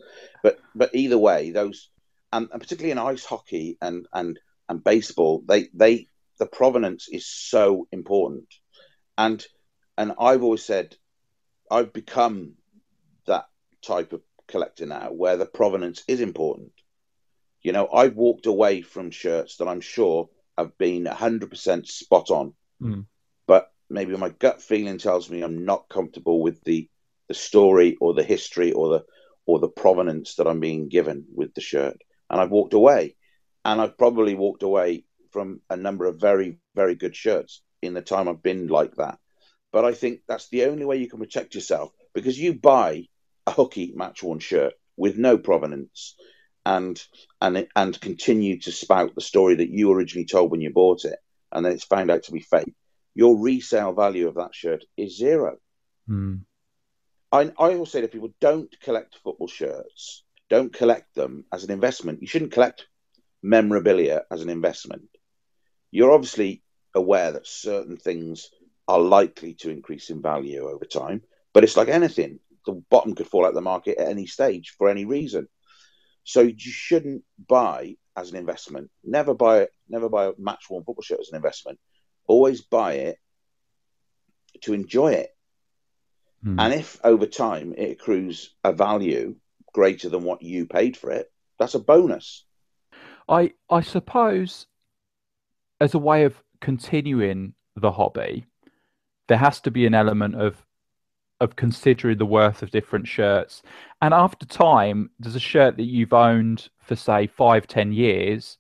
But 0.44 0.60
but 0.76 0.94
either 0.94 1.18
way, 1.18 1.52
those 1.52 1.90
and, 2.32 2.50
and 2.52 2.62
particularly 2.62 2.92
in 2.92 2.98
ice 2.98 3.26
hockey 3.26 3.78
and 3.82 4.08
and 4.14 4.40
and 4.68 4.84
baseball, 4.84 5.44
they 5.48 5.70
they 5.74 6.08
the 6.38 6.46
provenance 6.46 7.08
is 7.10 7.28
so 7.28 7.88
important, 7.92 8.48
and 9.18 9.46
and 9.98 10.14
I've 10.20 10.44
always 10.44 10.64
said 10.64 10.96
I've 11.70 11.94
become 11.94 12.54
that 13.28 13.46
type 13.82 14.14
of 14.14 14.22
collector 14.48 14.86
now 14.86 15.12
where 15.12 15.38
the 15.38 15.46
provenance 15.46 16.04
is 16.08 16.22
important. 16.22 16.72
You 17.62 17.74
know, 17.74 17.90
I've 17.90 18.16
walked 18.16 18.46
away 18.46 18.82
from 18.82 19.12
shirts 19.12 19.58
that 19.58 19.68
I'm 19.68 19.82
sure 19.82 20.30
have 20.58 20.78
been 20.78 21.04
100% 21.06 21.88
spot 21.88 22.32
on, 22.32 22.54
mm. 22.82 23.06
but 23.48 23.72
maybe 23.90 24.16
my 24.16 24.30
gut 24.30 24.62
feeling 24.62 24.98
tells 24.98 25.30
me 25.30 25.42
I'm 25.42 25.66
not 25.66 25.90
comfortable 25.90 26.42
with 26.42 26.64
the 26.64 26.90
the 27.28 27.34
story 27.34 27.96
or 28.02 28.14
the 28.14 28.24
history 28.24 28.72
or 28.72 28.90
the 28.90 29.06
or 29.46 29.60
the 29.60 29.70
provenance 29.70 30.36
that 30.36 30.48
I'm 30.48 30.60
being 30.60 30.90
given 30.90 31.26
with 31.34 31.54
the 31.54 31.62
shirt, 31.62 31.98
and 32.30 32.40
I've 32.40 32.52
walked 32.52 32.74
away, 32.74 33.16
and 33.66 33.82
I've 33.82 33.98
probably 33.98 34.36
walked 34.36 34.64
away 34.64 35.06
from 35.32 35.62
a 35.70 35.76
number 35.76 36.06
of 36.06 36.20
very 36.20 36.60
very 36.76 36.96
good 36.96 37.16
shirts 37.16 37.62
in 37.82 37.94
the 37.94 38.02
time 38.02 38.28
I've 38.28 38.44
been 38.44 38.68
like 38.68 38.96
that. 38.96 39.18
But 39.72 39.86
I 39.86 39.94
think 39.94 40.22
that's 40.28 40.50
the 40.50 40.66
only 40.66 40.86
way 40.86 40.98
you 40.98 41.10
can 41.10 41.20
protect 41.20 41.56
yourself 41.56 41.92
because 42.14 42.40
you 42.40 42.54
buy 42.54 43.06
a 43.46 43.52
hooky 43.52 43.94
match 43.96 44.24
worn 44.24 44.40
shirt 44.40 44.74
with 44.98 45.18
no 45.18 45.38
provenance 45.38 46.16
and 46.66 47.02
and 47.42 47.68
and 47.76 48.02
continue 48.02 48.60
to 48.60 48.72
spout 48.72 49.16
the 49.16 49.22
story 49.22 49.56
that 49.56 49.70
you 49.70 49.92
originally 49.92 50.26
told 50.26 50.52
when 50.52 50.62
you 50.62 50.72
bought 50.72 51.06
it. 51.06 51.20
And 51.52 51.66
then 51.66 51.74
it's 51.74 51.86
found 51.86 52.12
out 52.12 52.24
to 52.24 52.32
be 52.32 52.42
fake 52.42 52.74
your 53.22 53.34
resale 53.38 53.94
value 53.94 54.28
of 54.28 54.36
that 54.36 54.54
shirt 54.54 54.84
is 54.98 55.18
zero 55.18 55.58
mm. 56.10 56.42
I, 57.32 57.42
I 57.42 57.74
always 57.74 57.92
say 57.92 58.02
to 58.02 58.08
people 58.08 58.34
don't 58.40 58.74
collect 58.82 59.20
football 59.24 59.48
shirts 59.48 60.24
don't 60.50 60.74
collect 60.82 61.14
them 61.16 61.46
as 61.52 61.64
an 61.64 61.72
investment 61.72 62.22
you 62.22 62.28
shouldn't 62.28 62.54
collect 62.58 62.88
memorabilia 63.42 64.24
as 64.32 64.42
an 64.42 64.50
investment 64.50 65.10
you're 65.92 66.12
obviously 66.12 66.64
aware 66.94 67.32
that 67.34 67.48
certain 67.48 67.98
things 67.98 68.50
are 68.88 69.00
likely 69.00 69.54
to 69.54 69.70
increase 69.70 70.10
in 70.10 70.22
value 70.22 70.68
over 70.68 70.86
time 70.86 71.22
but 71.54 71.64
it's 71.64 71.78
like 71.78 71.90
anything 71.90 72.40
the 72.66 72.84
bottom 72.90 73.16
could 73.16 73.28
fall 73.28 73.46
out 73.46 73.50
of 73.50 73.56
the 73.56 73.62
market 73.62 73.98
at 73.98 74.10
any 74.10 74.26
stage 74.26 74.76
for 74.78 74.90
any 74.90 75.06
reason. 75.06 75.48
So 76.24 76.42
you 76.42 76.56
shouldn't 76.58 77.24
buy 77.48 77.96
as 78.16 78.30
an 78.32 78.38
investment. 78.38 78.90
Never 79.04 79.34
buy. 79.34 79.68
Never 79.88 80.10
buy 80.10 80.26
a 80.26 80.34
match 80.38 80.66
worn 80.70 80.84
football 80.84 81.02
shirt 81.02 81.20
as 81.20 81.30
an 81.30 81.38
investment. 81.38 81.80
Always 82.30 82.62
buy 82.62 82.94
it 82.94 83.18
to 84.62 84.74
enjoy 84.74 85.14
it. 85.14 85.36
Hmm. 86.44 86.60
And 86.60 86.74
if 86.74 87.00
over 87.04 87.26
time 87.26 87.74
it 87.78 87.92
accrues 87.92 88.54
a 88.64 88.72
value 88.72 89.36
greater 89.74 90.10
than 90.10 90.24
what 90.24 90.42
you 90.42 90.66
paid 90.66 90.96
for 90.96 91.12
it, 91.12 91.30
that's 91.58 91.76
a 91.76 91.80
bonus. 91.80 92.46
I 93.28 93.54
I 93.70 93.82
suppose 93.82 94.68
as 95.82 95.94
a 95.94 96.00
way 96.00 96.24
of 96.24 96.42
continuing 96.62 97.54
the 97.76 97.92
hobby, 97.92 98.46
there 99.28 99.38
has 99.38 99.60
to 99.62 99.72
be 99.72 99.86
an 99.86 99.94
element 99.94 100.36
of 100.36 100.66
of 101.42 101.56
considering 101.56 102.18
the 102.18 102.26
worth 102.26 102.62
of 102.62 102.70
different 102.70 103.08
shirts. 103.08 103.64
And 104.02 104.14
after 104.14 104.46
time, 104.46 105.10
there's 105.20 105.36
a 105.36 105.40
shirt 105.40 105.78
that 105.78 105.84
you've 105.84 106.14
owned 106.14 106.70
for 106.80 106.96
say 106.96 107.28
five, 107.28 107.66
ten 107.66 107.92
years 107.92 108.59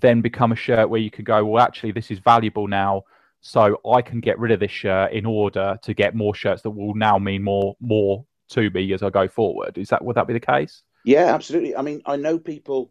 then 0.00 0.20
become 0.20 0.52
a 0.52 0.56
shirt 0.56 0.90
where 0.90 1.00
you 1.00 1.10
could 1.10 1.24
go, 1.24 1.44
well, 1.44 1.62
actually, 1.62 1.92
this 1.92 2.10
is 2.10 2.18
valuable 2.18 2.66
now. 2.68 3.04
so 3.46 3.78
I 3.92 4.00
can 4.00 4.20
get 4.20 4.38
rid 4.38 4.52
of 4.52 4.60
this 4.60 4.70
shirt 4.70 5.12
in 5.12 5.26
order 5.26 5.78
to 5.82 5.92
get 5.92 6.14
more 6.14 6.34
shirts 6.34 6.62
that 6.62 6.70
will 6.70 6.94
now 6.94 7.18
mean 7.18 7.42
more 7.42 7.76
more 7.78 8.24
to 8.48 8.70
me 8.70 8.90
as 8.94 9.02
I 9.02 9.10
go 9.10 9.28
forward. 9.28 9.76
Is 9.76 9.90
that 9.90 10.02
would 10.02 10.16
that 10.16 10.26
be 10.26 10.32
the 10.32 10.40
case? 10.40 10.82
Yeah, 11.04 11.34
absolutely. 11.34 11.76
I 11.76 11.82
mean, 11.82 12.00
I 12.06 12.16
know 12.16 12.38
people 12.38 12.90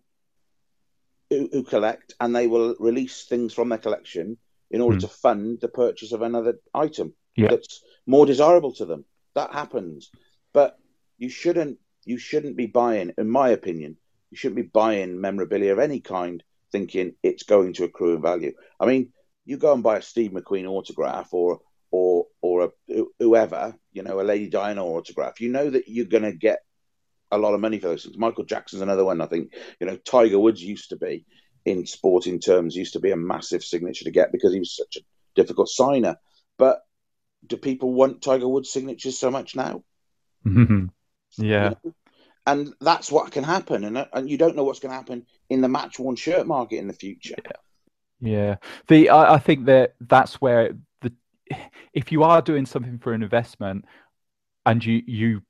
who, 1.31 1.49
who 1.51 1.63
collect 1.63 2.13
and 2.19 2.35
they 2.35 2.45
will 2.45 2.75
release 2.79 3.23
things 3.23 3.51
from 3.51 3.69
their 3.69 3.79
collection 3.79 4.37
in 4.69 4.79
order 4.79 4.97
mm. 4.97 5.01
to 5.01 5.07
fund 5.07 5.59
the 5.59 5.69
purchase 5.69 6.11
of 6.11 6.21
another 6.21 6.59
item 6.75 7.15
yeah. 7.35 7.47
that's 7.49 7.81
more 8.05 8.27
desirable 8.27 8.73
to 8.73 8.85
them. 8.85 9.05
That 9.33 9.53
happens, 9.53 10.11
but 10.53 10.77
you 11.17 11.29
shouldn't 11.29 11.79
you 12.05 12.19
shouldn't 12.19 12.57
be 12.57 12.67
buying, 12.67 13.11
in 13.17 13.27
my 13.27 13.49
opinion, 13.49 13.97
you 14.29 14.37
shouldn't 14.37 14.57
be 14.57 14.69
buying 14.81 15.19
memorabilia 15.19 15.73
of 15.73 15.79
any 15.79 15.99
kind 15.99 16.43
thinking 16.73 17.13
it's 17.23 17.43
going 17.43 17.71
to 17.73 17.85
accrue 17.85 18.15
in 18.15 18.21
value. 18.21 18.51
I 18.77 18.85
mean, 18.85 19.13
you 19.45 19.57
go 19.57 19.71
and 19.71 19.83
buy 19.83 19.97
a 19.97 20.01
Steve 20.01 20.31
McQueen 20.31 20.67
autograph 20.67 21.33
or 21.33 21.61
or 21.91 22.25
or 22.41 22.65
a, 22.65 23.03
whoever, 23.19 23.75
you 23.93 24.03
know, 24.03 24.19
a 24.19 24.23
Lady 24.23 24.49
Diana 24.49 24.83
autograph, 24.83 25.39
you 25.39 25.49
know 25.49 25.69
that 25.69 25.87
you're 25.87 26.05
going 26.05 26.23
to 26.23 26.33
get 26.33 26.59
a 27.31 27.37
lot 27.37 27.53
of 27.53 27.61
money 27.61 27.79
for 27.79 27.87
those 27.87 28.03
things. 28.03 28.17
Michael 28.17 28.43
Jackson's 28.43 28.81
another 28.81 29.05
one. 29.05 29.21
I 29.21 29.27
think 29.27 29.53
you 29.79 29.87
know 29.87 29.95
Tiger 29.95 30.39
Woods 30.39 30.61
used 30.61 30.89
to 30.89 30.97
be 30.97 31.25
in 31.65 31.85
sporting 31.85 32.39
terms 32.39 32.75
used 32.75 32.93
to 32.93 32.99
be 32.99 33.11
a 33.11 33.15
massive 33.15 33.63
signature 33.63 34.03
to 34.03 34.11
get 34.11 34.33
because 34.33 34.51
he 34.51 34.59
was 34.59 34.75
such 34.75 34.97
a 34.97 35.05
difficult 35.35 35.69
signer. 35.69 36.17
But 36.57 36.81
do 37.45 37.55
people 37.57 37.93
want 37.93 38.21
Tiger 38.21 38.47
Woods 38.47 38.71
signatures 38.71 39.17
so 39.17 39.31
much 39.31 39.55
now? 39.55 39.83
Yeah. 41.37 41.69
You 41.69 41.75
know? 41.83 41.93
And 42.45 42.73
that's 42.81 43.09
what 43.09 43.31
can 43.31 43.43
happen, 43.45 43.85
and 43.85 43.97
uh, 43.97 44.05
and 44.11 44.29
you 44.29 44.37
don't 44.37 44.55
know 44.55 44.65
what's 44.65 44.79
going 44.79 44.89
to 44.89 44.97
happen 44.97 45.25
in 45.49 45.61
the 45.61 45.69
match 45.69 45.97
worn 45.97 46.17
shirt 46.17 46.45
market 46.45 46.77
in 46.77 46.87
the 46.87 46.93
future. 46.93 47.35
Yeah. 47.45 47.51
Yeah, 48.19 48.55
the 48.87 49.09
I, 49.09 49.33
I 49.33 49.37
think 49.37 49.65
that 49.65 49.95
that's 49.99 50.35
where 50.35 50.77
the 51.01 51.11
if 51.93 52.11
you 52.11 52.23
are 52.23 52.41
doing 52.41 52.65
something 52.65 52.97
for 52.99 53.13
an 53.13 53.21
investment 53.21 53.85
and 54.65 54.83
you 54.83 55.01
you 55.05 55.41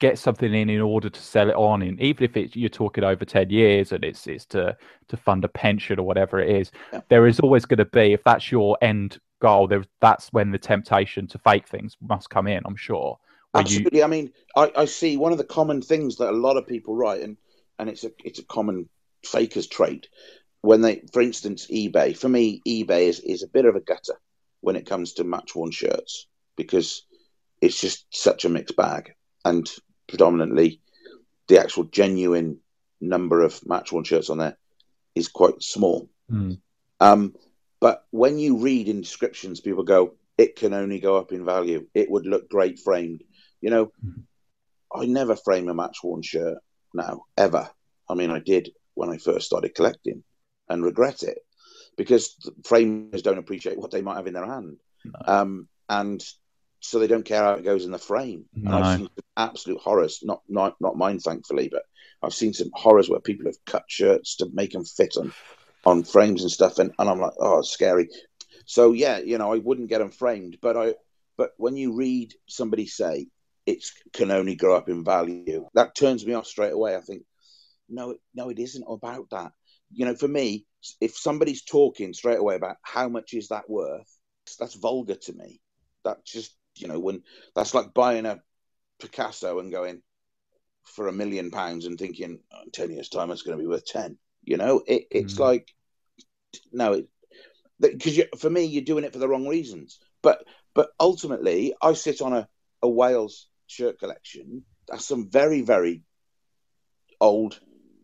get 0.00 0.18
something 0.18 0.52
in 0.52 0.70
in 0.70 0.80
order 0.80 1.08
to 1.08 1.20
sell 1.20 1.48
it 1.48 1.56
on 1.56 1.82
in 1.82 2.00
even 2.00 2.24
if 2.24 2.36
it's 2.36 2.56
you're 2.56 2.68
talking 2.68 3.04
over 3.04 3.24
10 3.24 3.48
years 3.50 3.92
and 3.92 4.04
it's 4.04 4.26
it's 4.26 4.44
to 4.44 4.76
to 5.08 5.16
fund 5.16 5.44
a 5.44 5.48
pension 5.48 5.98
or 5.98 6.02
whatever 6.02 6.40
it 6.40 6.50
is 6.50 6.70
yeah. 6.92 7.00
there 7.08 7.26
is 7.26 7.40
always 7.40 7.64
going 7.64 7.78
to 7.78 7.84
be 7.84 8.12
if 8.12 8.22
that's 8.24 8.50
your 8.50 8.76
end 8.82 9.18
goal 9.40 9.66
there 9.66 9.84
that's 10.00 10.28
when 10.32 10.50
the 10.50 10.58
temptation 10.58 11.26
to 11.26 11.38
fake 11.38 11.68
things 11.68 11.96
must 12.00 12.28
come 12.28 12.48
in 12.48 12.60
i'm 12.66 12.76
sure 12.76 13.18
absolutely 13.54 13.98
you... 13.98 14.04
i 14.04 14.08
mean 14.08 14.32
I, 14.56 14.72
I 14.76 14.84
see 14.84 15.16
one 15.16 15.32
of 15.32 15.38
the 15.38 15.44
common 15.44 15.82
things 15.82 16.16
that 16.16 16.30
a 16.30 16.36
lot 16.36 16.56
of 16.56 16.66
people 16.66 16.94
write 16.96 17.22
and 17.22 17.36
and 17.78 17.88
it's 17.88 18.04
a 18.04 18.10
it's 18.24 18.38
a 18.38 18.44
common 18.44 18.88
fakers 19.24 19.66
trait 19.66 20.08
when 20.60 20.80
they 20.80 21.02
for 21.12 21.22
instance 21.22 21.66
ebay 21.68 22.16
for 22.16 22.28
me 22.28 22.60
ebay 22.66 23.08
is 23.08 23.20
is 23.20 23.42
a 23.42 23.48
bit 23.48 23.64
of 23.64 23.76
a 23.76 23.80
gutter 23.80 24.18
when 24.60 24.76
it 24.76 24.86
comes 24.86 25.14
to 25.14 25.24
match 25.24 25.54
worn 25.54 25.70
shirts 25.70 26.26
because 26.56 27.04
it's 27.60 27.80
just 27.80 28.06
such 28.10 28.44
a 28.44 28.48
mixed 28.48 28.76
bag 28.76 29.14
and 29.44 29.70
predominantly 30.06 30.80
the 31.48 31.58
actual 31.58 31.84
genuine 31.84 32.58
number 33.00 33.42
of 33.42 33.66
match 33.66 33.92
worn 33.92 34.04
shirts 34.04 34.30
on 34.30 34.38
there 34.38 34.56
is 35.14 35.28
quite 35.28 35.62
small. 35.62 36.08
Mm. 36.30 36.60
Um, 37.00 37.34
but 37.80 38.06
when 38.10 38.38
you 38.38 38.58
read 38.58 38.88
in 38.88 39.00
descriptions, 39.00 39.60
people 39.60 39.84
go, 39.84 40.14
it 40.38 40.56
can 40.56 40.72
only 40.72 40.98
go 41.00 41.16
up 41.16 41.32
in 41.32 41.44
value. 41.44 41.86
It 41.94 42.10
would 42.10 42.26
look 42.26 42.48
great 42.48 42.78
framed. 42.78 43.22
You 43.64 43.70
know. 43.70 43.92
I 44.94 45.06
never 45.06 45.34
frame 45.34 45.68
a 45.68 45.74
match 45.74 45.98
worn 46.04 46.22
shirt 46.22 46.58
now, 46.94 47.24
ever. 47.36 47.68
I 48.08 48.14
mean, 48.14 48.30
I 48.30 48.38
did 48.38 48.70
when 48.94 49.10
I 49.10 49.18
first 49.18 49.46
started 49.46 49.74
collecting 49.74 50.22
and 50.68 50.84
regret 50.84 51.24
it 51.24 51.38
because 51.96 52.36
framers 52.64 53.22
don't 53.22 53.38
appreciate 53.38 53.78
what 53.78 53.90
they 53.90 54.02
might 54.02 54.16
have 54.16 54.28
in 54.28 54.34
their 54.34 54.46
hand. 54.46 54.76
No. 55.04 55.20
Um, 55.26 55.68
and 55.88 56.24
so 56.80 56.98
they 56.98 57.08
don't 57.08 57.24
care 57.24 57.42
how 57.42 57.54
it 57.54 57.64
goes 57.64 57.84
in 57.84 57.90
the 57.90 57.98
frame. 57.98 58.44
No. 58.54 58.70
And 58.70 58.84
I've 58.84 58.98
seen 58.98 59.08
absolute 59.36 59.80
horrors, 59.80 60.20
not, 60.22 60.42
not 60.48 60.76
not 60.80 60.96
mine, 60.96 61.18
thankfully, 61.18 61.68
but 61.68 61.82
I've 62.22 62.34
seen 62.34 62.52
some 62.52 62.70
horrors 62.72 63.10
where 63.10 63.20
people 63.20 63.46
have 63.46 63.64
cut 63.64 63.84
shirts 63.88 64.36
to 64.36 64.48
make 64.52 64.72
them 64.72 64.84
fit 64.84 65.16
on 65.16 65.32
on 65.86 66.04
frames 66.04 66.42
and 66.42 66.50
stuff, 66.50 66.78
and, 66.78 66.92
and 66.98 67.10
I'm 67.10 67.20
like, 67.20 67.34
oh, 67.38 67.58
it's 67.58 67.70
scary. 67.70 68.08
So 68.64 68.92
yeah, 68.92 69.18
you 69.18 69.38
know, 69.38 69.52
I 69.52 69.58
wouldn't 69.58 69.90
get 69.90 69.98
them 69.98 70.10
framed, 70.10 70.58
but 70.62 70.76
I 70.76 70.94
but 71.36 71.50
when 71.56 71.76
you 71.76 71.96
read 71.96 72.32
somebody 72.46 72.86
say 72.86 73.26
it 73.66 73.84
can 74.12 74.30
only 74.30 74.54
grow 74.54 74.76
up 74.76 74.88
in 74.88 75.04
value, 75.04 75.66
that 75.74 75.94
turns 75.94 76.24
me 76.26 76.34
off 76.34 76.46
straight 76.46 76.72
away. 76.72 76.96
I 76.96 77.00
think 77.00 77.22
no, 77.88 78.16
no, 78.34 78.48
it 78.48 78.58
isn't 78.58 78.84
about 78.88 79.30
that. 79.30 79.52
You 79.92 80.06
know, 80.06 80.14
for 80.14 80.28
me, 80.28 80.66
if 81.00 81.16
somebody's 81.16 81.62
talking 81.62 82.12
straight 82.12 82.38
away 82.38 82.56
about 82.56 82.76
how 82.82 83.08
much 83.08 83.34
is 83.34 83.48
that 83.48 83.68
worth, 83.68 84.10
that's 84.58 84.74
vulgar 84.74 85.14
to 85.14 85.32
me. 85.32 85.60
That 86.04 86.24
just 86.24 86.54
you 86.76 86.88
know, 86.88 86.98
when 86.98 87.22
that's 87.54 87.74
like 87.74 87.94
buying 87.94 88.26
a 88.26 88.40
Picasso 89.00 89.58
and 89.60 89.72
going 89.72 90.02
for 90.84 91.08
a 91.08 91.12
million 91.12 91.50
pounds 91.50 91.86
and 91.86 91.98
thinking 91.98 92.38
oh, 92.52 92.62
in 92.64 92.70
10 92.70 92.90
years' 92.90 93.08
time 93.08 93.30
it's 93.30 93.42
going 93.42 93.56
to 93.56 93.62
be 93.62 93.68
worth 93.68 93.86
10. 93.86 94.18
You 94.42 94.56
know, 94.56 94.82
it, 94.86 95.06
it's 95.10 95.34
mm. 95.34 95.40
like, 95.40 95.74
no, 96.72 97.02
because 97.80 98.20
for 98.38 98.50
me, 98.50 98.64
you're 98.64 98.84
doing 98.84 99.04
it 99.04 99.12
for 99.12 99.18
the 99.18 99.28
wrong 99.28 99.48
reasons. 99.48 99.98
But 100.22 100.44
but 100.74 100.90
ultimately, 100.98 101.74
I 101.80 101.92
sit 101.94 102.20
on 102.20 102.32
a, 102.32 102.48
a 102.82 102.88
Wales 102.88 103.46
shirt 103.74 103.98
collection. 103.98 104.64
That's 104.88 105.06
some 105.06 105.30
very, 105.30 105.62
very 105.62 106.02
old, 107.20 107.58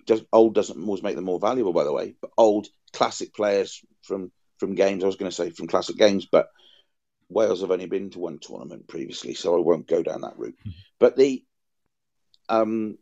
does, 0.07 0.23
old 0.33 0.55
doesn't 0.55 0.83
always 0.83 1.03
make 1.03 1.17
them 1.17 1.25
more 1.25 1.41
valuable, 1.41 1.73
by 1.73 1.85
the 1.85 1.93
way, 1.93 2.15
but 2.21 2.31
old 2.37 2.69
classic 2.93 3.35
players 3.35 3.81
from 4.03 4.33
from 4.59 4.75
games. 4.75 5.03
I 5.03 5.07
was 5.07 5.17
going 5.17 5.31
to 5.31 5.35
say 5.35 5.51
from 5.51 5.69
classic 5.69 5.97
games, 5.97 6.27
but 6.31 6.49
Wales 7.31 7.63
have 7.63 7.71
only 7.71 7.87
been 7.87 8.11
to 8.11 8.19
one 8.19 8.39
tournament 8.39 8.89
previously, 8.89 9.35
so 9.35 9.57
I 9.57 9.61
won't 9.61 9.89
go 9.89 10.03
down 10.03 10.23
that 10.23 10.39
route. 10.39 10.57
Mm-hmm. 10.61 10.71
But 10.99 11.17
the 11.17 11.43
um, 12.49 12.99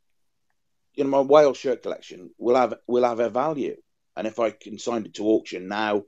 you 0.94 1.04
know, 1.04 1.10
my 1.10 1.20
Wales 1.20 1.56
shirt 1.56 1.82
collection 1.82 2.30
will 2.38 2.56
have 2.56 2.74
will 2.86 3.04
have 3.04 3.20
a 3.20 3.30
value, 3.30 3.76
and 4.16 4.26
if 4.26 4.38
I 4.38 4.50
consigned 4.50 5.06
it 5.06 5.14
to 5.14 5.24
auction 5.24 5.68
now, 5.68 6.04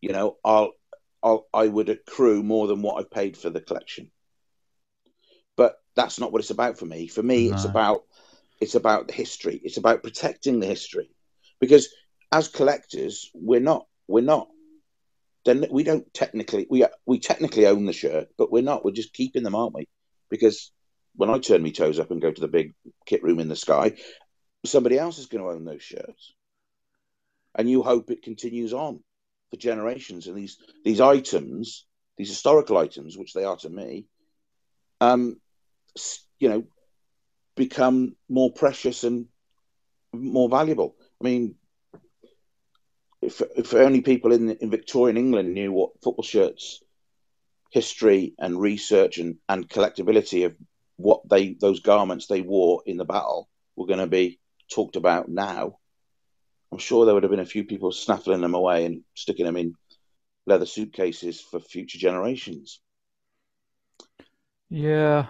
you 0.00 0.12
know, 0.12 0.36
I'll, 0.44 0.72
I'll 1.22 1.46
I 1.52 1.66
would 1.66 1.88
accrue 1.88 2.42
more 2.42 2.68
than 2.68 2.82
what 2.82 3.00
I 3.00 3.04
paid 3.04 3.36
for 3.36 3.50
the 3.50 3.60
collection. 3.60 4.10
That's 5.96 6.20
not 6.20 6.32
what 6.32 6.40
it's 6.40 6.50
about 6.50 6.78
for 6.78 6.86
me. 6.86 7.08
For 7.08 7.22
me, 7.22 7.48
no. 7.48 7.54
it's 7.54 7.64
about 7.64 8.04
it's 8.60 8.74
about 8.74 9.08
the 9.08 9.14
history. 9.14 9.60
It's 9.64 9.78
about 9.78 10.02
protecting 10.02 10.60
the 10.60 10.66
history, 10.66 11.10
because 11.60 11.88
as 12.32 12.48
collectors, 12.48 13.30
we're 13.34 13.60
not 13.60 13.86
we're 14.06 14.22
not 14.22 14.48
then 15.44 15.66
we 15.70 15.84
don't 15.84 16.12
technically 16.12 16.66
we 16.68 16.84
we 17.06 17.18
technically 17.18 17.66
own 17.66 17.86
the 17.86 17.92
shirt, 17.92 18.28
but 18.36 18.52
we're 18.52 18.62
not. 18.62 18.84
We're 18.84 18.92
just 18.92 19.14
keeping 19.14 19.42
them, 19.42 19.54
aren't 19.54 19.74
we? 19.74 19.88
Because 20.28 20.70
when 21.16 21.30
I 21.30 21.38
turn 21.38 21.62
my 21.62 21.70
toes 21.70 21.98
up 21.98 22.10
and 22.10 22.20
go 22.20 22.30
to 22.30 22.40
the 22.40 22.48
big 22.48 22.74
kit 23.06 23.22
room 23.22 23.40
in 23.40 23.48
the 23.48 23.56
sky, 23.56 23.96
somebody 24.64 24.98
else 24.98 25.18
is 25.18 25.26
going 25.26 25.42
to 25.42 25.50
own 25.50 25.64
those 25.64 25.82
shirts, 25.82 26.34
and 27.54 27.70
you 27.70 27.82
hope 27.82 28.10
it 28.10 28.22
continues 28.22 28.72
on 28.72 29.02
for 29.50 29.56
generations. 29.56 30.26
And 30.26 30.36
these 30.36 30.58
these 30.84 31.00
items, 31.00 31.86
these 32.18 32.28
historical 32.28 32.76
items, 32.76 33.16
which 33.16 33.32
they 33.32 33.44
are 33.44 33.56
to 33.56 33.70
me, 33.70 34.06
um, 35.00 35.40
you 36.38 36.48
know, 36.48 36.64
become 37.56 38.16
more 38.28 38.52
precious 38.52 39.04
and 39.04 39.26
more 40.12 40.48
valuable. 40.48 40.96
I 41.20 41.24
mean, 41.24 41.54
if, 43.22 43.42
if 43.56 43.74
only 43.74 44.00
people 44.00 44.32
in, 44.32 44.50
in 44.50 44.70
Victorian 44.70 45.16
England 45.16 45.52
knew 45.52 45.72
what 45.72 46.00
football 46.02 46.24
shirts 46.24 46.82
history 47.70 48.34
and 48.38 48.60
research 48.60 49.18
and, 49.18 49.36
and 49.48 49.68
collectability 49.68 50.44
of 50.44 50.56
what 50.96 51.20
they 51.28 51.54
those 51.54 51.80
garments 51.80 52.26
they 52.26 52.40
wore 52.40 52.82
in 52.84 52.96
the 52.96 53.04
battle 53.04 53.48
were 53.76 53.86
going 53.86 54.00
to 54.00 54.06
be 54.06 54.38
talked 54.70 54.96
about 54.96 55.28
now, 55.28 55.78
I'm 56.72 56.78
sure 56.78 57.04
there 57.04 57.14
would 57.14 57.22
have 57.22 57.30
been 57.30 57.40
a 57.40 57.46
few 57.46 57.64
people 57.64 57.92
snaffling 57.92 58.40
them 58.40 58.54
away 58.54 58.84
and 58.84 59.02
sticking 59.14 59.46
them 59.46 59.56
in 59.56 59.74
leather 60.46 60.66
suitcases 60.66 61.40
for 61.40 61.60
future 61.60 61.98
generations. 61.98 62.80
Yeah, 64.68 65.26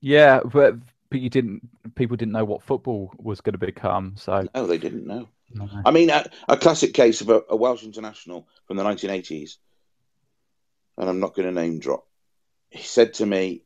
yeah, 0.00 0.40
but 0.44 0.76
but 1.10 1.20
you 1.20 1.30
didn't. 1.30 1.68
People 1.94 2.16
didn't 2.16 2.32
know 2.32 2.44
what 2.44 2.62
football 2.62 3.12
was 3.18 3.40
going 3.40 3.54
to 3.54 3.58
become. 3.58 4.14
So 4.16 4.46
no, 4.54 4.66
they 4.66 4.78
didn't 4.78 5.06
know. 5.06 5.28
No. 5.50 5.68
I 5.84 5.90
mean, 5.90 6.10
a, 6.10 6.26
a, 6.46 6.58
classic 6.58 6.92
case 6.92 7.22
of 7.22 7.30
a, 7.30 7.42
a, 7.48 7.56
Welsh 7.56 7.82
international 7.82 8.46
from 8.66 8.76
the 8.76 8.84
1980s, 8.84 9.56
and 10.98 11.08
I'm 11.08 11.20
not 11.20 11.34
going 11.34 11.48
to 11.48 11.58
name 11.58 11.78
drop. 11.78 12.06
He 12.68 12.82
said 12.82 13.14
to 13.14 13.24
me, 13.24 13.62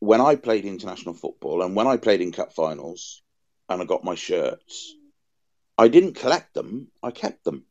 when 0.00 0.20
I 0.20 0.36
played 0.36 0.66
international 0.66 1.14
football 1.14 1.62
and 1.62 1.74
when 1.74 1.86
I 1.86 1.96
played 1.96 2.20
in 2.20 2.30
cup 2.30 2.52
finals 2.52 3.22
and 3.70 3.80
I 3.80 3.86
got 3.86 4.04
my 4.04 4.16
shirts, 4.16 4.94
I 5.78 5.88
didn't 5.88 6.16
collect 6.16 6.52
them, 6.52 6.88
I 7.02 7.10
kept 7.10 7.44
them. 7.44 7.64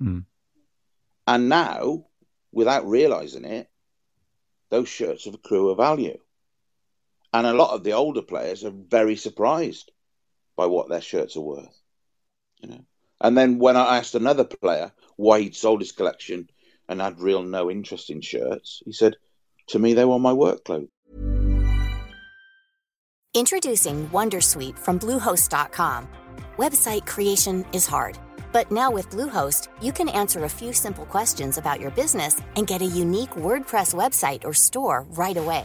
Mm. 0.00 0.24
And 1.26 1.48
now, 1.48 2.04
without 2.52 2.86
realizing 2.86 3.44
it, 3.44 3.68
those 4.70 4.88
shirts 4.88 5.24
have 5.24 5.34
accrue 5.34 5.70
a 5.70 5.74
value. 5.74 6.18
And 7.34 7.46
a 7.46 7.52
lot 7.52 7.74
of 7.74 7.84
the 7.84 7.92
older 7.92 8.22
players 8.22 8.64
are 8.64 8.70
very 8.70 9.16
surprised 9.16 9.92
by 10.56 10.64
what 10.66 10.88
their 10.88 11.02
shirts 11.02 11.36
are 11.36 11.42
worth. 11.42 11.78
You 12.60 12.70
know. 12.70 12.84
And 13.20 13.36
then 13.36 13.58
when 13.58 13.76
I 13.76 13.98
asked 13.98 14.14
another 14.14 14.44
player 14.44 14.92
why 15.16 15.40
he'd 15.40 15.54
sold 15.54 15.80
his 15.80 15.92
collection, 15.92 16.48
and 16.88 17.00
had 17.00 17.20
real 17.20 17.42
no 17.42 17.70
interest 17.70 18.10
in 18.10 18.20
shirts. 18.20 18.82
He 18.84 18.92
said, 18.92 19.16
to 19.68 19.78
me, 19.78 19.94
they 19.94 20.04
were 20.04 20.18
my 20.18 20.32
work 20.32 20.64
clothes. 20.64 20.88
Introducing 23.34 24.08
Wondersuite 24.10 24.78
from 24.78 24.98
Bluehost.com. 24.98 26.08
Website 26.56 27.06
creation 27.06 27.64
is 27.72 27.86
hard, 27.86 28.16
but 28.52 28.70
now 28.70 28.90
with 28.92 29.10
Bluehost, 29.10 29.68
you 29.82 29.90
can 29.90 30.08
answer 30.08 30.44
a 30.44 30.48
few 30.48 30.72
simple 30.72 31.06
questions 31.06 31.58
about 31.58 31.80
your 31.80 31.90
business 31.90 32.40
and 32.54 32.68
get 32.68 32.82
a 32.82 32.86
unique 32.86 33.30
WordPress 33.30 33.92
website 33.94 34.44
or 34.44 34.54
store 34.54 35.04
right 35.10 35.36
away. 35.36 35.64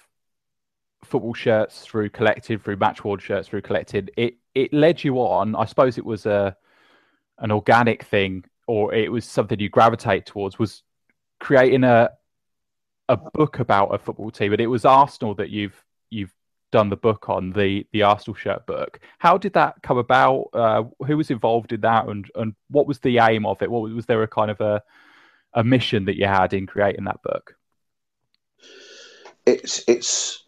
football 1.11 1.33
shirts 1.33 1.81
through 1.81 2.09
collected, 2.09 2.63
through 2.63 2.77
match 2.77 3.01
shirts 3.19 3.49
through 3.49 3.61
collected, 3.61 4.09
it 4.17 4.35
it 4.55 4.73
led 4.73 5.03
you 5.03 5.17
on. 5.17 5.55
I 5.55 5.65
suppose 5.65 5.97
it 5.97 6.05
was 6.05 6.25
a 6.25 6.55
an 7.39 7.51
organic 7.51 8.03
thing, 8.03 8.45
or 8.67 8.93
it 8.93 9.11
was 9.11 9.25
something 9.25 9.59
you 9.59 9.69
gravitate 9.69 10.25
towards. 10.25 10.57
Was 10.57 10.83
creating 11.39 11.83
a 11.83 12.09
a 13.09 13.17
book 13.17 13.59
about 13.59 13.93
a 13.93 13.97
football 13.97 14.31
team, 14.31 14.53
and 14.53 14.61
it 14.61 14.67
was 14.67 14.85
Arsenal 14.85 15.35
that 15.35 15.49
you've 15.49 15.83
you've 16.09 16.33
done 16.71 16.89
the 16.89 16.95
book 16.95 17.27
on 17.29 17.51
the 17.51 17.85
the 17.91 18.03
Arsenal 18.03 18.35
shirt 18.35 18.65
book. 18.65 18.99
How 19.19 19.37
did 19.37 19.53
that 19.53 19.75
come 19.83 19.97
about? 19.97 20.49
Uh, 20.53 20.83
who 21.05 21.17
was 21.17 21.29
involved 21.29 21.73
in 21.73 21.81
that, 21.81 22.07
and 22.07 22.25
and 22.35 22.55
what 22.69 22.87
was 22.87 22.99
the 22.99 23.19
aim 23.19 23.45
of 23.45 23.61
it? 23.61 23.69
What 23.69 23.91
was 23.91 24.05
there 24.05 24.23
a 24.23 24.27
kind 24.27 24.49
of 24.49 24.61
a 24.61 24.81
a 25.53 25.63
mission 25.63 26.05
that 26.05 26.15
you 26.15 26.25
had 26.25 26.53
in 26.53 26.65
creating 26.65 27.03
that 27.03 27.21
book? 27.21 27.55
It's 29.45 29.83
it's 29.87 30.45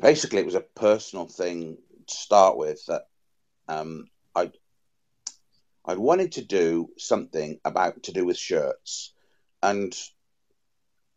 basically 0.00 0.40
it 0.40 0.46
was 0.46 0.54
a 0.54 0.60
personal 0.60 1.26
thing 1.26 1.76
to 2.06 2.14
start 2.14 2.56
with 2.56 2.84
that 2.86 3.02
um, 3.68 4.06
I 4.34 4.50
I 5.84 5.94
wanted 5.94 6.32
to 6.32 6.44
do 6.44 6.90
something 6.96 7.58
about 7.64 8.04
to 8.04 8.12
do 8.12 8.24
with 8.24 8.36
shirts, 8.36 9.14
and 9.62 9.96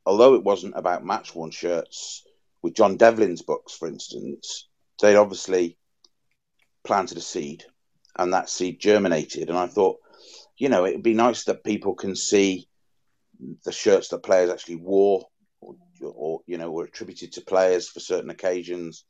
although 0.06 0.36
it 0.36 0.44
wasn't 0.44 0.74
about 0.76 1.06
match 1.06 1.36
worn 1.36 1.52
shirts, 1.52 2.24
with 2.62 2.74
John 2.74 2.98
Devlin's 2.98 3.44
books, 3.44 3.74
for 3.74 3.88
instance, 3.88 4.68
they'd 5.00 5.18
obviously 5.18 5.78
planted 6.84 7.18
a 7.18 7.22
seed, 7.22 7.64
and 8.18 8.34
that 8.34 8.50
seed 8.50 8.80
germinated, 8.80 9.50
and 9.50 9.58
I 9.58 9.68
thought, 9.68 10.00
you 10.58 10.70
know, 10.70 10.86
it'd 10.86 11.04
be 11.04 11.14
nice 11.14 11.44
that 11.44 11.64
people 11.64 11.94
can 11.94 12.16
see 12.16 12.68
the 13.66 13.72
shirts 13.72 14.08
that 14.10 14.24
players 14.24 14.50
actually 14.50 14.78
wore, 14.78 15.28
or, 16.08 16.42
you 16.48 16.58
know, 16.58 16.72
were 16.72 16.86
attributed 16.86 17.34
to 17.34 17.42
players 17.42 17.88
for 17.90 18.00
certain 18.00 18.30
occasions, 18.30 19.06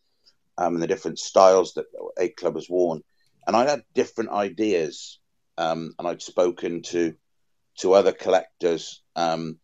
um, 0.57 0.75
and 0.75 0.83
the 0.83 0.87
different 0.87 1.19
styles 1.19 1.73
that 1.73 1.85
a 2.17 2.29
club 2.29 2.55
has 2.55 2.69
worn. 2.69 3.01
And 3.47 3.55
I 3.55 3.69
had 3.69 3.83
different 3.93 4.31
ideas, 4.31 5.19
um, 5.57 5.93
and 5.99 6.07
I'd 6.07 6.21
spoken 6.21 6.81
to 6.83 7.15
to 7.79 7.93
other 7.93 8.13
collectors 8.13 9.03
um, 9.17 9.59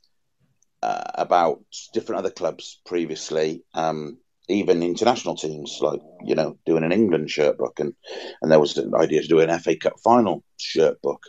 uh, 0.84 1.04
about 1.16 1.64
different 1.94 2.20
other 2.20 2.30
clubs 2.30 2.82
previously, 2.86 3.64
um, 3.74 4.18
even 4.50 4.84
international 4.84 5.36
teams, 5.36 5.80
like 5.82 6.02
you 6.26 6.36
know, 6.36 6.58
doing 6.66 6.84
an 6.84 6.92
England 6.92 7.30
shirt 7.30 7.58
book, 7.58 7.80
and 7.80 7.94
and 8.42 8.52
there 8.52 8.60
was 8.60 8.78
an 8.78 8.94
idea 8.96 9.22
to 9.22 9.28
do 9.28 9.40
an 9.40 9.60
FA 9.60 9.76
Cup 9.76 9.94
final 10.04 10.44
shirt 10.58 11.02
book, 11.02 11.24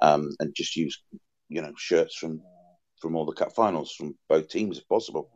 um, 0.00 0.30
and 0.40 0.54
just 0.54 0.76
use 0.76 1.02
you 1.48 1.60
know 1.62 1.72
shirts 1.76 2.16
from 2.16 2.40
from 3.00 3.16
all 3.16 3.26
the 3.26 3.32
cup 3.32 3.54
finals 3.54 3.92
from 3.92 4.16
both 4.28 4.48
teams 4.48 4.78
if 4.78 4.88
possible. 4.88 5.30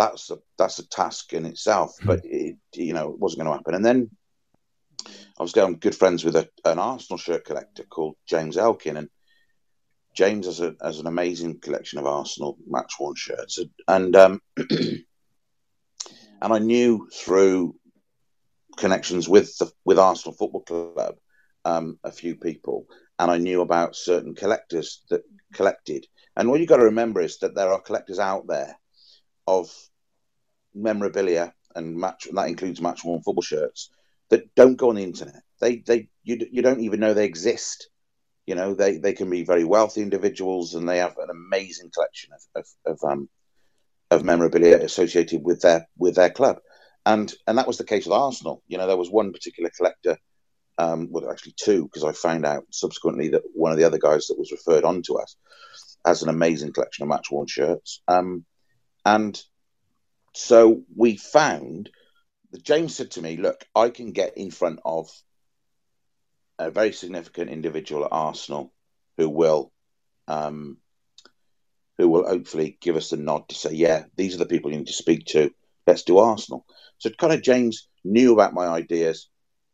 That's 0.00 0.30
a 0.30 0.38
that's 0.56 0.78
a 0.78 0.88
task 0.88 1.32
in 1.32 1.44
itself, 1.44 1.96
mm-hmm. 1.96 2.06
but 2.06 2.20
it, 2.24 2.56
you 2.72 2.94
know 2.94 3.10
it 3.10 3.18
wasn't 3.18 3.42
going 3.42 3.52
to 3.52 3.56
happen. 3.58 3.74
And 3.74 3.84
then 3.84 4.10
I 5.38 5.42
was 5.42 5.52
going 5.52 5.78
good 5.78 5.94
friends 5.94 6.24
with 6.24 6.36
a, 6.36 6.48
an 6.64 6.78
Arsenal 6.78 7.18
shirt 7.18 7.44
collector 7.44 7.84
called 7.84 8.16
James 8.26 8.56
Elkin, 8.56 8.96
and 8.96 9.08
James 10.16 10.46
has 10.46 10.60
a 10.60 10.74
has 10.82 11.00
an 11.00 11.06
amazing 11.06 11.60
collection 11.60 11.98
of 11.98 12.06
Arsenal 12.06 12.56
match 12.66 12.94
worn 12.98 13.14
shirts, 13.14 13.58
and 13.86 14.16
um, 14.16 14.40
and 14.56 15.04
I 16.40 16.58
knew 16.58 17.08
through 17.12 17.76
connections 18.76 19.28
with 19.28 19.56
the, 19.58 19.70
with 19.84 19.98
Arsenal 19.98 20.36
Football 20.36 20.62
Club 20.62 21.16
um, 21.64 21.98
a 22.04 22.10
few 22.10 22.36
people, 22.36 22.86
and 23.18 23.30
I 23.30 23.36
knew 23.36 23.60
about 23.60 23.96
certain 23.96 24.34
collectors 24.34 25.02
that 25.10 25.22
collected 25.52 26.06
and 26.36 26.48
what 26.48 26.60
you've 26.60 26.68
got 26.68 26.78
to 26.78 26.84
remember 26.84 27.20
is 27.20 27.38
that 27.38 27.54
there 27.54 27.72
are 27.72 27.80
collectors 27.80 28.18
out 28.18 28.46
there 28.46 28.78
of 29.46 29.70
memorabilia 30.74 31.54
and 31.74 31.96
match, 31.96 32.28
that 32.32 32.48
includes 32.48 32.80
match 32.80 33.04
worn 33.04 33.22
football 33.22 33.42
shirts 33.42 33.90
that 34.28 34.54
don't 34.54 34.76
go 34.76 34.90
on 34.90 34.96
the 34.96 35.02
internet. 35.02 35.42
They, 35.60 35.76
they, 35.78 36.08
you, 36.22 36.46
you 36.50 36.62
don't 36.62 36.80
even 36.80 37.00
know 37.00 37.14
they 37.14 37.24
exist. 37.26 37.88
You 38.46 38.54
know, 38.54 38.74
they, 38.74 38.98
they 38.98 39.12
can 39.12 39.30
be 39.30 39.44
very 39.44 39.64
wealthy 39.64 40.02
individuals, 40.02 40.74
and 40.74 40.88
they 40.88 40.98
have 40.98 41.16
an 41.18 41.30
amazing 41.30 41.90
collection 41.94 42.30
of, 42.32 42.62
of, 42.62 42.92
of 42.92 43.10
um 43.10 43.28
of 44.10 44.24
memorabilia 44.24 44.78
associated 44.78 45.44
with 45.44 45.60
their 45.60 45.86
with 45.96 46.16
their 46.16 46.30
club, 46.30 46.58
and 47.06 47.32
and 47.46 47.58
that 47.58 47.66
was 47.66 47.78
the 47.78 47.84
case 47.84 48.06
with 48.06 48.14
Arsenal. 48.14 48.62
You 48.66 48.78
know, 48.78 48.86
there 48.88 48.96
was 48.96 49.10
one 49.10 49.32
particular 49.32 49.70
collector, 49.76 50.18
um, 50.78 51.08
well, 51.10 51.30
actually 51.30 51.54
two, 51.56 51.84
because 51.84 52.02
I 52.02 52.12
found 52.12 52.44
out 52.44 52.64
subsequently 52.70 53.28
that 53.28 53.42
one 53.54 53.70
of 53.70 53.78
the 53.78 53.84
other 53.84 53.98
guys 53.98 54.26
that 54.26 54.38
was 54.38 54.50
referred 54.50 54.84
on 54.84 55.02
to 55.02 55.18
us 55.18 55.36
has 56.04 56.22
an 56.22 56.28
amazing 56.28 56.72
collection 56.72 57.04
of 57.04 57.08
match 57.08 57.30
worn 57.30 57.46
shirts. 57.46 58.02
Um, 58.08 58.44
and 59.04 59.40
so 60.34 60.82
we 60.94 61.16
found 61.16 61.90
that 62.52 62.62
James 62.62 62.94
said 62.94 63.12
to 63.12 63.22
me, 63.22 63.36
Look, 63.36 63.64
I 63.74 63.90
can 63.90 64.12
get 64.12 64.36
in 64.36 64.50
front 64.50 64.80
of 64.84 65.08
a 66.58 66.70
very 66.70 66.92
significant 66.92 67.50
individual 67.50 68.04
at 68.04 68.12
Arsenal 68.12 68.72
who 69.16 69.28
will. 69.28 69.72
Um, 70.28 70.78
who 72.00 72.08
will 72.08 72.26
hopefully 72.26 72.78
give 72.80 72.96
us 72.96 73.10
the 73.10 73.18
nod 73.18 73.46
to 73.50 73.54
say, 73.54 73.74
yeah, 73.74 74.04
these 74.16 74.34
are 74.34 74.38
the 74.38 74.46
people 74.46 74.70
you 74.70 74.78
need 74.78 74.86
to 74.86 74.92
speak 74.92 75.26
to. 75.26 75.52
Let's 75.86 76.02
do 76.02 76.16
Arsenal. 76.16 76.64
So 76.96 77.10
kind 77.10 77.34
of 77.34 77.42
James 77.42 77.88
knew 78.04 78.32
about 78.32 78.54
my 78.54 78.68
ideas 78.68 79.28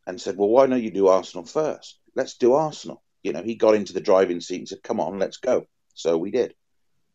and 0.05 0.19
said, 0.19 0.35
well, 0.35 0.49
why 0.49 0.67
don't 0.67 0.83
you 0.83 0.91
do 0.91 1.07
Arsenal 1.07 1.45
first? 1.45 1.97
Let's 2.15 2.35
do 2.35 2.53
Arsenal. 2.53 3.01
You 3.23 3.31
know, 3.31 3.43
he 3.43 3.55
got 3.55 3.75
into 3.75 3.93
the 3.93 4.01
driving 4.01 4.41
seat 4.41 4.59
and 4.59 4.67
said, 4.67 4.83
come 4.83 4.99
on, 4.99 5.19
let's 5.19 5.37
go. 5.37 5.67
So 5.93 6.17
we 6.17 6.31
did. 6.31 6.53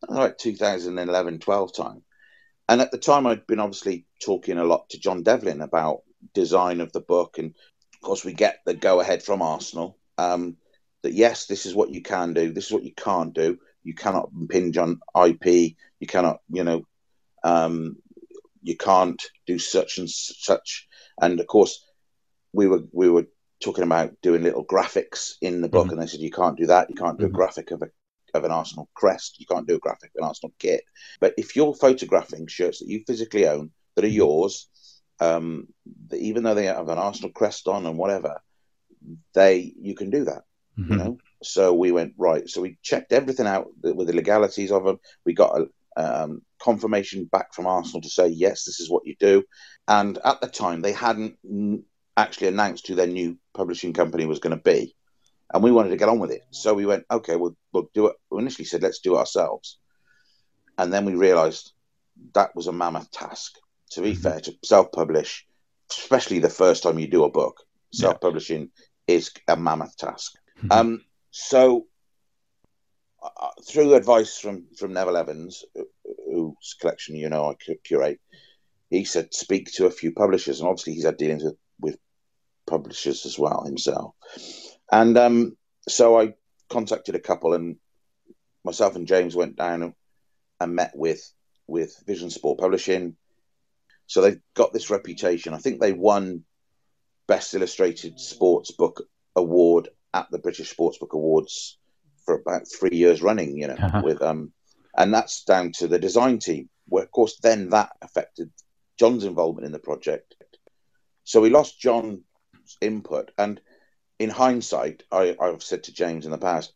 Like 0.08 0.38
2011 0.38 1.40
12 1.40 1.74
time. 1.76 2.02
And 2.72 2.80
at 2.80 2.90
the 2.90 2.96
time, 2.96 3.26
I'd 3.26 3.46
been 3.46 3.60
obviously 3.60 4.06
talking 4.18 4.56
a 4.56 4.64
lot 4.64 4.88
to 4.88 4.98
John 4.98 5.22
Devlin 5.22 5.60
about 5.60 6.04
design 6.32 6.80
of 6.80 6.90
the 6.90 7.02
book. 7.02 7.36
And 7.36 7.54
of 7.94 8.00
course, 8.00 8.24
we 8.24 8.32
get 8.32 8.60
the 8.64 8.72
go 8.72 8.98
ahead 8.98 9.22
from 9.22 9.42
Arsenal 9.42 9.98
um, 10.16 10.56
that 11.02 11.12
yes, 11.12 11.44
this 11.44 11.66
is 11.66 11.74
what 11.74 11.90
you 11.90 12.00
can 12.00 12.32
do, 12.32 12.50
this 12.50 12.68
is 12.68 12.72
what 12.72 12.84
you 12.84 12.94
can't 12.94 13.34
do. 13.34 13.58
You 13.84 13.94
cannot 13.94 14.30
impinge 14.34 14.78
on 14.78 15.00
IP. 15.14 15.76
You 16.00 16.06
cannot, 16.06 16.40
you 16.48 16.64
know, 16.64 16.86
um, 17.44 17.98
you 18.62 18.78
can't 18.78 19.22
do 19.46 19.58
such 19.58 19.98
and 19.98 20.08
such. 20.08 20.88
And 21.20 21.40
of 21.40 21.46
course, 21.46 21.84
we 22.54 22.68
were 22.68 22.84
we 22.90 23.10
were 23.10 23.26
talking 23.62 23.84
about 23.84 24.14
doing 24.22 24.44
little 24.44 24.64
graphics 24.64 25.32
in 25.42 25.60
the 25.60 25.68
book, 25.68 25.88
mm-hmm. 25.88 25.98
and 25.98 26.00
they 26.00 26.06
said 26.06 26.20
you 26.20 26.30
can't 26.30 26.56
do 26.56 26.68
that. 26.68 26.88
You 26.88 26.96
can't 26.96 27.18
do 27.18 27.26
mm-hmm. 27.26 27.34
a 27.34 27.36
graphic 27.36 27.70
of 27.70 27.82
a 27.82 27.90
of 28.34 28.44
an 28.44 28.50
Arsenal 28.50 28.88
crest. 28.94 29.38
You 29.38 29.46
can't 29.46 29.66
do 29.66 29.76
a 29.76 29.80
graphic 29.80 30.10
of 30.14 30.22
an 30.22 30.28
Arsenal 30.28 30.52
kit. 30.58 30.84
But 31.20 31.34
if 31.36 31.56
you're 31.56 31.74
photographing 31.74 32.46
shirts 32.46 32.78
that 32.78 32.88
you 32.88 33.04
physically 33.06 33.46
own 33.46 33.70
that 33.94 34.04
are 34.04 34.08
yours, 34.08 34.68
um, 35.20 35.68
even 36.12 36.42
though 36.42 36.54
they 36.54 36.66
have 36.66 36.88
an 36.88 36.98
Arsenal 36.98 37.30
crest 37.30 37.68
on 37.68 37.86
and 37.86 37.98
whatever, 37.98 38.40
they 39.34 39.72
you 39.80 39.94
can 39.94 40.10
do 40.10 40.24
that. 40.24 40.42
Mm-hmm. 40.78 40.92
You 40.92 40.98
know. 40.98 41.18
So 41.42 41.74
we 41.74 41.92
went 41.92 42.14
right. 42.16 42.48
So 42.48 42.60
we 42.60 42.78
checked 42.82 43.12
everything 43.12 43.46
out 43.46 43.68
with 43.82 44.06
the 44.06 44.14
legalities 44.14 44.70
of 44.70 44.84
them. 44.84 44.98
We 45.24 45.34
got 45.34 45.60
a 45.60 45.66
um, 45.96 46.42
confirmation 46.60 47.24
back 47.24 47.52
from 47.52 47.66
Arsenal 47.66 48.00
to 48.02 48.08
say 48.08 48.28
yes, 48.28 48.64
this 48.64 48.80
is 48.80 48.90
what 48.90 49.06
you 49.06 49.14
do. 49.18 49.44
And 49.88 50.18
at 50.24 50.40
the 50.40 50.46
time, 50.46 50.80
they 50.80 50.92
hadn't 50.92 51.36
actually 52.16 52.48
announced 52.48 52.86
who 52.86 52.94
their 52.94 53.06
new 53.06 53.38
publishing 53.54 53.92
company 53.92 54.26
was 54.26 54.38
going 54.38 54.56
to 54.56 54.62
be 54.62 54.94
and 55.52 55.62
we 55.62 55.72
wanted 55.72 55.90
to 55.90 55.96
get 55.96 56.08
on 56.08 56.18
with 56.18 56.30
it. 56.30 56.42
So 56.50 56.74
we 56.74 56.86
went, 56.86 57.04
okay, 57.10 57.36
we'll, 57.36 57.56
we'll 57.72 57.90
do 57.94 58.06
it. 58.06 58.16
We 58.30 58.40
initially 58.40 58.64
said, 58.64 58.82
let's 58.82 59.00
do 59.00 59.14
it 59.14 59.18
ourselves. 59.18 59.78
And 60.78 60.92
then 60.92 61.04
we 61.04 61.14
realized 61.14 61.72
that 62.34 62.54
was 62.54 62.66
a 62.66 62.72
mammoth 62.72 63.10
task. 63.10 63.56
To 63.92 64.00
be 64.00 64.12
mm-hmm. 64.12 64.22
fair, 64.22 64.40
to 64.40 64.54
self 64.64 64.90
publish, 64.90 65.46
especially 65.90 66.38
the 66.38 66.48
first 66.48 66.82
time 66.82 66.98
you 66.98 67.08
do 67.08 67.24
a 67.24 67.30
book, 67.30 67.62
self 67.92 68.20
publishing 68.20 68.70
yeah. 69.06 69.16
is 69.16 69.30
a 69.48 69.56
mammoth 69.56 69.96
task. 69.98 70.32
Mm-hmm. 70.58 70.72
Um, 70.72 71.04
so, 71.30 71.86
uh, 73.22 73.48
through 73.68 73.94
advice 73.94 74.38
from, 74.38 74.64
from 74.78 74.94
Neville 74.94 75.18
Evans, 75.18 75.64
whose 76.26 76.74
collection 76.80 77.16
you 77.16 77.28
know 77.28 77.50
I 77.50 77.74
curate, 77.84 78.20
he 78.88 79.04
said 79.04 79.34
speak 79.34 79.70
to 79.72 79.86
a 79.86 79.90
few 79.90 80.12
publishers, 80.12 80.60
and 80.60 80.68
obviously 80.68 80.94
he's 80.94 81.04
had 81.04 81.18
dealings 81.18 81.44
with, 81.44 81.56
with 81.78 81.98
publishers 82.66 83.26
as 83.26 83.38
well 83.38 83.64
himself. 83.64 84.14
And 84.92 85.16
um, 85.16 85.56
so 85.88 86.20
I 86.20 86.34
contacted 86.68 87.14
a 87.14 87.20
couple, 87.20 87.54
and 87.54 87.76
myself 88.62 88.94
and 88.94 89.06
James 89.06 89.34
went 89.34 89.56
down 89.56 89.82
and, 89.82 89.94
and 90.60 90.76
met 90.76 90.92
with 90.94 91.32
with 91.66 91.96
Vision 92.06 92.28
Sport 92.28 92.60
Publishing. 92.60 93.16
So 94.06 94.20
they've 94.20 94.40
got 94.54 94.74
this 94.74 94.90
reputation. 94.90 95.54
I 95.54 95.58
think 95.58 95.80
they 95.80 95.94
won 95.94 96.44
Best 97.26 97.54
Illustrated 97.54 98.20
Sports 98.20 98.72
Book 98.72 99.02
Award 99.34 99.88
at 100.12 100.30
the 100.30 100.38
British 100.38 100.70
Sports 100.70 100.98
Book 100.98 101.14
Awards 101.14 101.78
for 102.26 102.34
about 102.34 102.66
three 102.68 102.96
years 102.96 103.22
running. 103.22 103.56
You 103.56 103.68
know, 103.68 103.74
uh-huh. 103.74 104.02
with 104.04 104.20
um, 104.20 104.52
and 104.96 105.14
that's 105.14 105.44
down 105.44 105.72
to 105.78 105.88
the 105.88 105.98
design 105.98 106.38
team. 106.38 106.68
Where 106.86 107.04
of 107.04 107.10
course 107.10 107.38
then 107.42 107.70
that 107.70 107.92
affected 108.02 108.50
John's 108.98 109.24
involvement 109.24 109.64
in 109.64 109.72
the 109.72 109.78
project. 109.78 110.34
So 111.24 111.40
we 111.40 111.48
lost 111.48 111.80
John's 111.80 112.20
input, 112.82 113.30
and 113.38 113.58
in 114.22 114.30
hindsight, 114.30 115.02
I, 115.10 115.36
I've 115.40 115.64
said 115.64 115.84
to 115.84 115.92
James 115.92 116.26
in 116.26 116.30
the 116.30 116.38
past, 116.38 116.72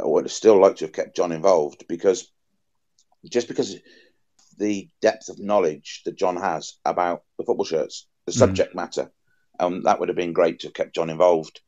I 0.00 0.06
would 0.06 0.24
have 0.24 0.32
still 0.32 0.58
liked 0.58 0.78
to 0.78 0.86
have 0.86 0.94
kept 0.94 1.14
John 1.14 1.30
involved 1.30 1.84
because 1.88 2.32
just 3.30 3.48
because 3.48 3.76
the 4.56 4.88
depth 5.02 5.28
of 5.28 5.38
knowledge 5.38 6.02
that 6.06 6.16
John 6.16 6.36
has 6.36 6.78
about 6.86 7.22
the 7.36 7.44
football 7.44 7.66
shirts, 7.66 8.06
the 8.24 8.32
mm. 8.32 8.38
subject 8.38 8.74
matter, 8.74 9.12
um, 9.60 9.82
that 9.82 10.00
would 10.00 10.08
have 10.08 10.16
been 10.16 10.32
great 10.32 10.60
to 10.60 10.68
have 10.68 10.74
kept 10.74 10.94
John 10.94 11.10
involved. 11.10 11.60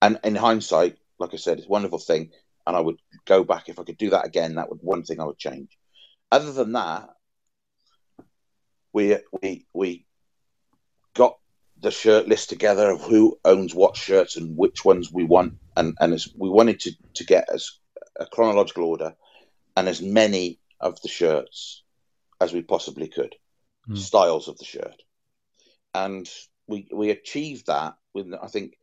And 0.00 0.18
in 0.24 0.34
hindsight, 0.34 0.96
like 1.18 1.34
I 1.34 1.36
said, 1.36 1.58
it's 1.58 1.66
a 1.66 1.70
wonderful 1.70 1.98
thing, 1.98 2.30
and 2.66 2.74
I 2.74 2.80
would 2.80 3.00
go 3.26 3.44
back 3.44 3.68
if 3.68 3.78
I 3.78 3.84
could 3.84 3.98
do 3.98 4.10
that 4.10 4.24
again. 4.24 4.54
That 4.54 4.70
would 4.70 4.80
one 4.80 5.02
thing 5.02 5.20
I 5.20 5.24
would 5.24 5.38
change. 5.38 5.76
Other 6.30 6.52
than 6.52 6.72
that, 6.72 7.10
we 8.94 9.18
we 9.42 9.66
we 9.74 10.06
got 11.14 11.38
the 11.82 11.90
shirt 11.90 12.28
list 12.28 12.48
together 12.48 12.90
of 12.90 13.02
who 13.02 13.38
owns 13.44 13.74
what 13.74 13.96
shirts 13.96 14.36
and 14.36 14.56
which 14.56 14.84
ones 14.84 15.12
we 15.12 15.24
want, 15.24 15.54
and 15.76 15.96
and 16.00 16.14
as 16.14 16.28
we 16.36 16.48
wanted 16.48 16.80
to 16.80 16.92
to 17.14 17.24
get 17.24 17.48
as 17.52 17.78
a 18.18 18.26
chronological 18.26 18.84
order 18.84 19.14
and 19.76 19.88
as 19.88 20.00
many 20.00 20.60
of 20.80 21.00
the 21.02 21.08
shirts 21.08 21.82
as 22.40 22.52
we 22.52 22.62
possibly 22.62 23.08
could, 23.08 23.34
mm. 23.88 23.98
styles 23.98 24.48
of 24.48 24.58
the 24.58 24.64
shirt, 24.64 25.02
and 25.94 26.30
we 26.68 26.88
we 26.92 27.10
achieved 27.10 27.66
that 27.66 27.94
with 28.14 28.32
I 28.40 28.46
think 28.46 28.74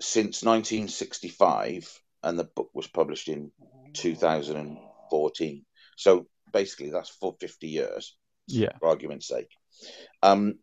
since 0.00 0.42
1965, 0.42 2.00
and 2.22 2.38
the 2.38 2.44
book 2.44 2.70
was 2.72 2.86
published 2.86 3.28
in 3.28 3.50
2014. 3.92 5.64
So 5.96 6.26
basically, 6.52 6.90
that's 6.90 7.10
for 7.10 7.36
50 7.38 7.68
years. 7.68 8.16
Yeah, 8.46 8.70
for 8.80 8.88
argument's 8.88 9.28
sake. 9.28 9.50
Um, 10.22 10.58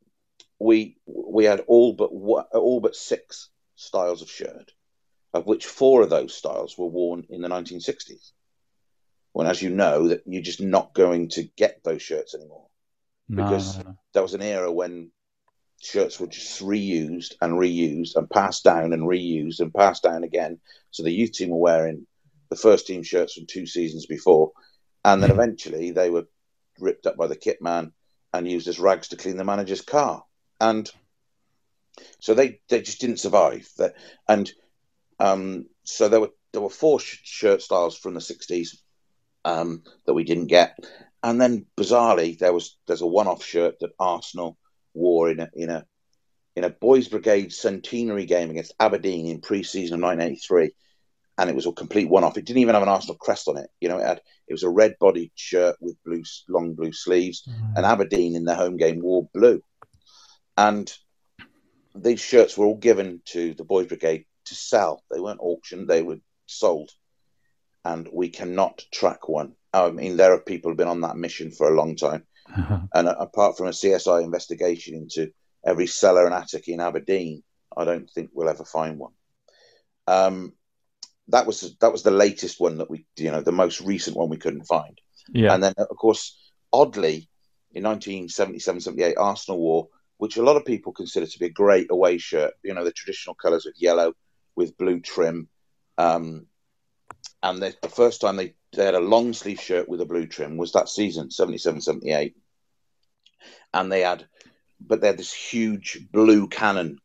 we 0.60 0.98
we 1.06 1.46
had 1.46 1.62
all 1.68 1.94
but 1.94 2.08
all 2.08 2.80
but 2.80 2.96
six 2.96 3.50
styles 3.76 4.22
of 4.22 4.30
shirt, 4.30 4.72
of 5.34 5.46
which 5.46 5.66
four 5.66 6.02
of 6.02 6.10
those 6.10 6.34
styles 6.34 6.78
were 6.78 6.88
worn 6.88 7.26
in 7.30 7.42
the 7.42 7.50
1960s. 7.50 8.32
When, 9.34 9.48
as 9.48 9.62
you 9.62 9.70
know, 9.70 10.08
that 10.08 10.24
you're 10.26 10.42
just 10.42 10.62
not 10.62 10.94
going 10.94 11.30
to 11.30 11.44
get 11.44 11.84
those 11.84 12.02
shirts 12.02 12.34
anymore. 12.36 12.68
Because 13.30 13.78
no, 13.78 13.84
no, 13.84 13.98
that 14.14 14.24
was 14.24 14.34
an 14.34 14.42
era 14.42 14.72
when 14.72 15.12
shirts 15.82 16.20
were 16.20 16.28
just 16.28 16.62
reused 16.62 17.34
and 17.42 17.54
reused 17.54 18.16
and 18.16 18.30
passed 18.30 18.64
down 18.64 18.94
and 18.94 19.04
reused 19.04 19.60
and 19.60 19.74
passed 19.74 20.04
down 20.04 20.24
again. 20.24 20.60
So 20.92 21.04
the 21.04 21.12
youth 21.12 21.34
team 21.34 21.50
were 21.50 21.58
wearing 21.58 22.08
the 22.50 22.56
first 22.56 22.88
team 22.88 23.04
shirts 23.04 23.34
from 23.34 23.46
two 23.46 23.66
seasons 23.66 24.06
before, 24.06 24.52
and 25.04 25.22
then 25.22 25.32
hmm. 25.32 25.40
eventually 25.40 25.92
they 25.92 26.10
were 26.10 26.28
ripped 26.80 27.08
up 27.08 27.18
by 27.18 27.28
the 27.28 27.36
kit 27.36 27.62
man 27.62 27.92
and 28.32 28.50
used 28.50 28.70
as 28.70 28.80
rags 28.80 29.10
to 29.10 29.18
clean 29.18 29.36
the 29.36 29.44
manager's 29.44 29.82
car 29.82 30.24
and 30.60 30.90
so 32.20 32.34
they 32.34 32.60
they 32.70 32.82
just 32.82 33.02
didn't 33.02 33.20
survive. 33.20 33.68
That 33.78 33.96
and 34.28 34.52
um, 35.20 35.66
so 35.84 36.10
there 36.10 36.20
were 36.20 36.32
there 36.54 36.62
were 36.62 36.70
four 36.70 37.00
sh- 37.00 37.20
shirt 37.24 37.62
styles 37.62 37.98
from 37.98 38.14
the 38.14 38.20
'60s 38.20 38.78
um, 39.44 39.84
that 40.06 40.14
we 40.14 40.24
didn't 40.24 40.48
get, 40.48 40.78
and 41.24 41.40
then 41.40 41.66
bizarrely 41.78 42.38
there 42.38 42.54
was 42.54 42.78
there's 42.88 43.02
a 43.02 43.08
one-off 43.08 43.44
shirt 43.44 43.80
that 43.80 43.94
Arsenal 44.00 44.58
wore 44.94 45.30
in 45.30 45.40
a 45.40 45.50
in 45.54 45.70
a 45.70 45.86
in 46.56 46.64
a 46.64 46.70
Boys 46.70 47.08
Brigade 47.08 47.52
centenary 47.52 48.26
game 48.26 48.50
against 48.50 48.76
Aberdeen 48.80 49.28
in 49.28 49.42
pre-season 49.42 49.96
of 49.96 50.02
1983, 50.02 50.72
and 51.38 51.50
it 51.50 51.56
was 51.56 51.66
a 51.66 51.72
complete 51.74 52.10
one-off. 52.10 52.38
It 52.38 52.46
didn't 52.46 52.62
even 52.62 52.76
have 52.76 52.84
an 52.84 52.90
Arsenal 52.90 53.18
crest 53.18 53.50
on 53.50 53.58
it. 53.58 53.70
You 53.82 53.90
know, 53.90 53.98
it 53.98 54.06
had 54.06 54.22
it 54.48 54.54
was 54.54 54.64
a 54.64 54.70
red-bodied 54.70 55.32
shirt 55.36 55.76
with 55.82 56.02
blue 56.06 56.24
long 56.48 56.74
blue 56.74 56.94
sleeves, 56.94 57.48
mm. 57.48 57.76
and 57.76 57.86
Aberdeen 57.86 58.36
in 58.36 58.46
their 58.46 58.56
home 58.56 58.78
game 58.78 59.02
wore 59.02 59.30
blue. 59.34 59.62
And 60.58 60.92
these 61.94 62.22
shirts 62.22 62.58
were 62.58 62.66
all 62.66 62.78
given 62.78 63.22
to 63.26 63.54
the 63.54 63.64
Boys 63.64 63.88
Brigade 63.88 64.26
to 64.46 64.56
sell. 64.56 65.04
They 65.12 65.20
weren't 65.20 65.40
auctioned, 65.42 65.88
they 65.88 66.02
were 66.02 66.20
sold. 66.46 66.92
And 67.84 68.08
we 68.12 68.30
cannot 68.30 68.84
track 68.92 69.28
one. 69.30 69.54
I 69.74 69.92
mean, 69.92 70.18
there 70.18 70.34
are 70.34 70.40
people 70.40 70.72
who've 70.72 70.78
been 70.78 70.88
on 70.88 71.02
that 71.02 71.18
mission 71.18 71.52
for 71.52 71.68
a 71.68 71.76
long 71.76 71.96
time. 71.96 72.26
Uh-huh. 72.56 72.80
And 72.94 73.08
uh, 73.08 73.16
apart 73.20 73.58
from 73.58 73.68
a 73.68 73.72
CSI 73.72 74.24
investigation 74.24 74.96
into 74.96 75.32
every 75.66 75.88
cellar 75.88 76.26
and 76.26 76.34
attic 76.34 76.68
in 76.68 76.80
Aberdeen, 76.80 77.44
I 77.76 77.84
don't 77.86 78.10
think 78.10 78.30
we'll 78.34 78.50
ever 78.50 78.66
find 78.66 78.98
one. 78.98 79.14
Um, 80.08 80.54
that 81.30 81.48
was 81.48 81.76
that 81.82 81.92
was 81.92 82.04
the 82.04 82.12
latest 82.12 82.60
one 82.60 82.78
that 82.78 82.90
we, 82.90 83.06
you 83.18 83.32
know, 83.32 83.42
the 83.42 83.52
most 83.52 83.82
recent 83.82 84.16
one 84.16 84.30
we 84.30 84.38
couldn't 84.38 84.66
find. 84.66 85.00
Yeah. 85.30 85.54
And 85.54 85.64
then, 85.64 85.74
of 85.78 85.98
course, 85.98 86.38
oddly, 86.72 87.30
in 87.72 87.84
1977-78, 87.84 89.16
Arsenal 89.18 89.60
wore 89.60 89.88
which 90.18 90.38
a 90.38 90.44
lot 90.44 90.56
of 90.56 90.66
people 90.66 90.94
consider 90.94 91.26
to 91.26 91.40
be 91.40 91.48
a 91.48 91.50
great 91.50 91.88
away 91.92 92.18
shirt. 92.18 92.54
You 92.64 92.74
know, 92.74 92.84
the 92.84 92.92
traditional 92.92 93.36
colours 93.36 93.66
of 93.66 93.74
yellow 93.78 94.14
with 94.56 94.78
blue 94.78 95.00
trim. 95.00 95.50
Um, 95.98 96.48
and 97.44 97.62
the 97.62 97.76
first 97.90 98.22
time 98.22 98.38
they, 98.38 98.56
they 98.74 98.86
had 98.86 98.96
a 98.96 99.00
long 99.00 99.34
sleeve 99.34 99.62
shirt 99.62 99.88
with 99.88 100.02
a 100.02 100.06
blue 100.06 100.26
trim 100.26 100.58
was 100.58 100.72
that 100.74 100.90
season, 100.90 101.32
77 101.32 101.82
78. 101.82 102.36
And 103.74 103.92
they 103.92 104.02
had, 104.02 104.26
but 104.80 105.02
they 105.02 105.08
had 105.08 105.18
this 105.18 105.34
huge 105.34 106.00
blue 106.12 106.48
cannon, 106.48 107.00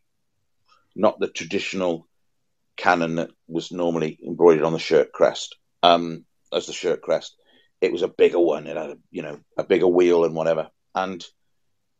not 0.94 1.18
the 1.18 1.28
traditional 1.28 2.06
cannon 2.76 3.16
that 3.16 3.30
was 3.48 3.72
normally 3.72 4.18
embroidered 4.24 4.64
on 4.64 4.72
the 4.72 4.78
shirt 4.78 5.12
crest, 5.12 5.56
um, 5.82 6.24
as 6.52 6.66
the 6.66 6.72
shirt 6.72 7.02
crest. 7.02 7.36
It 7.80 7.92
was 7.92 8.02
a 8.02 8.08
bigger 8.08 8.38
one. 8.38 8.66
It 8.66 8.76
had, 8.76 8.90
a, 8.90 8.98
you 9.10 9.22
know, 9.22 9.40
a 9.56 9.64
bigger 9.64 9.88
wheel 9.88 10.24
and 10.24 10.34
whatever. 10.34 10.70
And 10.94 11.24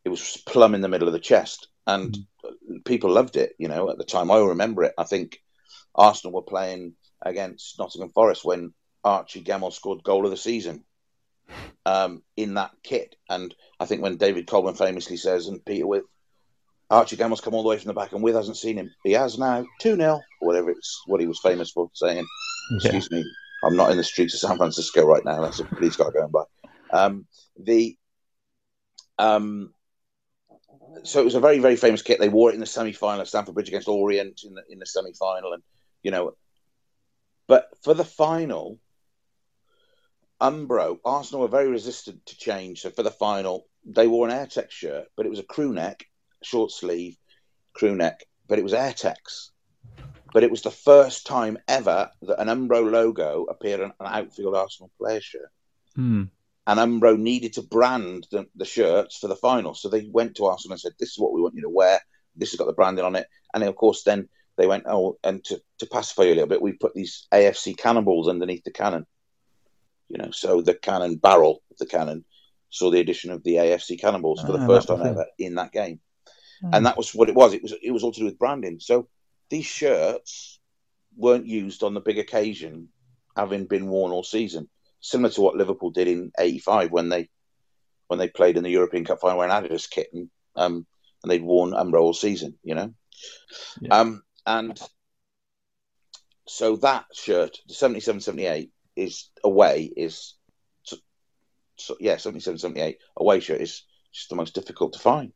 it 0.03 0.09
was 0.09 0.41
plumb 0.45 0.75
in 0.75 0.81
the 0.81 0.87
middle 0.87 1.07
of 1.07 1.13
the 1.13 1.19
chest, 1.19 1.67
and 1.87 2.17
mm. 2.17 2.85
people 2.85 3.11
loved 3.11 3.37
it. 3.37 3.53
You 3.57 3.67
know, 3.67 3.89
at 3.89 3.97
the 3.97 4.03
time, 4.03 4.31
I 4.31 4.39
remember 4.39 4.83
it. 4.83 4.93
I 4.97 5.03
think 5.03 5.39
Arsenal 5.95 6.33
were 6.33 6.41
playing 6.41 6.95
against 7.21 7.77
Nottingham 7.77 8.09
Forest 8.09 8.43
when 8.43 8.73
Archie 9.03 9.43
Gemmill 9.43 9.73
scored 9.73 10.03
goal 10.03 10.25
of 10.25 10.31
the 10.31 10.37
season 10.37 10.83
um, 11.85 12.23
in 12.35 12.55
that 12.55 12.71
kit, 12.83 13.15
and 13.29 13.53
I 13.79 13.85
think 13.85 14.01
when 14.01 14.17
David 14.17 14.47
Coleman 14.47 14.75
famously 14.75 15.17
says, 15.17 15.47
and 15.47 15.63
Peter 15.65 15.87
Withe 15.87 16.03
Archie 16.91 17.15
Gemmill's 17.15 17.39
come 17.39 17.53
all 17.53 17.63
the 17.63 17.69
way 17.69 17.77
from 17.77 17.87
the 17.87 17.93
back, 17.93 18.11
and 18.11 18.21
Withe 18.21 18.35
hasn't 18.35 18.57
seen 18.57 18.77
him. 18.77 18.93
He 19.03 19.13
has 19.13 19.39
now 19.39 19.65
two 19.79 19.95
0 19.95 20.19
whatever 20.41 20.71
it's 20.71 21.01
what 21.07 21.21
he 21.21 21.27
was 21.27 21.39
famous 21.39 21.71
for 21.71 21.89
saying. 21.93 22.27
Yeah. 22.71 22.77
Excuse 22.77 23.09
me, 23.09 23.23
I'm 23.63 23.77
not 23.77 23.91
in 23.91 23.97
the 23.97 24.03
streets 24.03 24.33
of 24.33 24.41
San 24.41 24.57
Francisco 24.57 25.05
right 25.05 25.23
now. 25.23 25.41
That's 25.41 25.59
a 25.59 25.65
police 25.65 25.95
car 25.95 26.11
going 26.11 26.31
by. 26.31 26.43
Um, 26.91 27.25
the 27.57 27.97
um, 29.17 29.73
so 31.03 31.21
it 31.21 31.25
was 31.25 31.35
a 31.35 31.39
very 31.39 31.59
very 31.59 31.75
famous 31.75 32.01
kit. 32.01 32.19
They 32.19 32.29
wore 32.29 32.49
it 32.49 32.55
in 32.55 32.59
the 32.59 32.65
semi 32.65 32.93
final 32.93 33.21
at 33.21 33.27
Stamford 33.27 33.55
Bridge 33.55 33.67
against 33.67 33.87
Orient 33.87 34.41
in 34.43 34.53
the 34.53 34.63
in 34.69 34.79
the 34.79 34.85
semi 34.85 35.13
final, 35.13 35.53
and 35.53 35.63
you 36.03 36.11
know, 36.11 36.33
but 37.47 37.69
for 37.83 37.93
the 37.93 38.05
final, 38.05 38.79
Umbro 40.41 40.99
Arsenal 41.05 41.41
were 41.41 41.47
very 41.47 41.69
resistant 41.69 42.25
to 42.27 42.37
change. 42.37 42.81
So 42.81 42.89
for 42.89 43.03
the 43.03 43.11
final, 43.11 43.67
they 43.85 44.07
wore 44.07 44.27
an 44.27 44.33
Airtex 44.33 44.71
shirt, 44.71 45.07
but 45.15 45.25
it 45.25 45.29
was 45.29 45.39
a 45.39 45.43
crew 45.43 45.73
neck, 45.73 46.05
short 46.43 46.71
sleeve, 46.71 47.17
crew 47.73 47.95
neck, 47.95 48.25
but 48.47 48.59
it 48.59 48.63
was 48.63 48.73
Airtex. 48.73 49.49
But 50.33 50.43
it 50.43 50.51
was 50.51 50.61
the 50.61 50.71
first 50.71 51.25
time 51.25 51.57
ever 51.67 52.09
that 52.21 52.39
an 52.39 52.47
Umbro 52.47 52.89
logo 52.89 53.45
appeared 53.45 53.81
on 53.81 53.93
an 53.99 54.07
outfield 54.07 54.55
Arsenal 54.55 54.91
player 54.97 55.21
shirt. 55.21 55.51
Hmm 55.95 56.23
and 56.71 57.01
Umbro 57.01 57.19
needed 57.19 57.53
to 57.53 57.61
brand 57.61 58.27
the, 58.31 58.47
the, 58.55 58.63
shirts 58.63 59.17
for 59.17 59.27
the 59.27 59.35
final. 59.35 59.73
So 59.73 59.89
they 59.89 60.07
went 60.09 60.35
to 60.35 60.45
Arsenal 60.45 60.73
and 60.73 60.79
said, 60.79 60.93
"This 60.97 61.09
is 61.09 61.19
what 61.19 61.33
we 61.33 61.41
want 61.41 61.55
you 61.55 61.63
to 61.63 61.69
wear. 61.69 61.99
This 62.35 62.51
has 62.51 62.57
got 62.57 62.65
the 62.65 62.73
branding 62.73 63.03
on 63.03 63.17
it." 63.17 63.27
And 63.53 63.63
of 63.63 63.75
course, 63.75 64.03
then 64.03 64.29
they 64.57 64.67
went, 64.67 64.85
"Oh, 64.87 65.17
and 65.21 65.43
to, 65.45 65.61
to 65.79 65.85
pacify 65.85 66.23
you 66.23 66.29
a 66.29 66.35
little 66.35 66.47
bit, 66.47 66.61
we 66.61 66.71
put 66.71 66.93
these 66.93 67.27
AFC 67.33 67.77
cannonballs 67.77 68.29
underneath 68.29 68.63
the 68.63 68.71
cannon." 68.71 69.05
You 70.07 70.19
know, 70.19 70.31
so 70.31 70.61
the 70.61 70.73
cannon 70.73 71.17
barrel 71.17 71.61
of 71.71 71.77
the 71.77 71.85
cannon 71.85 72.23
saw 72.69 72.89
the 72.89 73.01
addition 73.01 73.31
of 73.31 73.43
the 73.43 73.55
AFC 73.55 73.99
cannonballs 73.99 74.41
for 74.41 74.53
the 74.53 74.63
ah, 74.63 74.67
first 74.67 74.87
time 74.87 75.05
ever 75.05 75.25
in 75.37 75.55
that 75.55 75.73
game, 75.73 75.99
mm. 76.63 76.69
and 76.71 76.85
that 76.85 76.95
was 76.95 77.13
what 77.13 77.27
it 77.27 77.35
was. 77.35 77.53
It 77.53 77.63
was 77.63 77.73
it 77.83 77.91
was 77.91 78.03
all 78.03 78.13
to 78.13 78.19
do 78.19 78.25
with 78.25 78.39
branding. 78.39 78.79
So 78.79 79.09
these 79.49 79.65
shirts 79.65 80.57
weren't 81.17 81.47
used 81.47 81.83
on 81.83 81.93
the 81.93 81.99
big 81.99 82.17
occasion, 82.17 82.87
having 83.35 83.65
been 83.65 83.87
worn 83.87 84.13
all 84.13 84.23
season 84.23 84.69
similar 85.01 85.29
to 85.31 85.41
what 85.41 85.55
Liverpool 85.55 85.91
did 85.91 86.07
in 86.07 86.31
'85 86.39 86.91
when 86.91 87.09
they 87.09 87.29
when 88.07 88.19
they 88.19 88.27
played 88.27 88.57
in 88.57 88.63
the 88.63 88.69
European 88.69 89.05
Cup 89.05 89.21
final 89.21 89.37
wearing 89.37 89.53
Adidas 89.53 89.89
kit 89.89 90.07
and 90.13 90.29
um, 90.55 90.85
and 91.23 91.31
they'd 91.31 91.43
worn 91.43 91.71
Umbro 91.71 92.01
all 92.01 92.13
season, 92.13 92.57
you 92.63 92.75
know. 92.75 92.93
Yeah. 93.79 93.99
Um, 93.99 94.23
and 94.45 94.79
so 96.47 96.77
that 96.77 97.05
shirt, 97.13 97.59
the 97.67 97.73
77 97.73 98.21
78 98.21 98.71
is 98.95 99.29
away 99.43 99.91
is 99.95 100.35
so, 101.81 101.97
yeah, 101.99 102.17
77 102.17 102.59
78 102.59 102.97
away 103.17 103.39
shirt 103.39 103.61
is 103.61 103.83
just 104.13 104.29
the 104.29 104.35
most 104.35 104.53
difficult 104.53 104.93
to 104.93 104.99
find. 104.99 105.33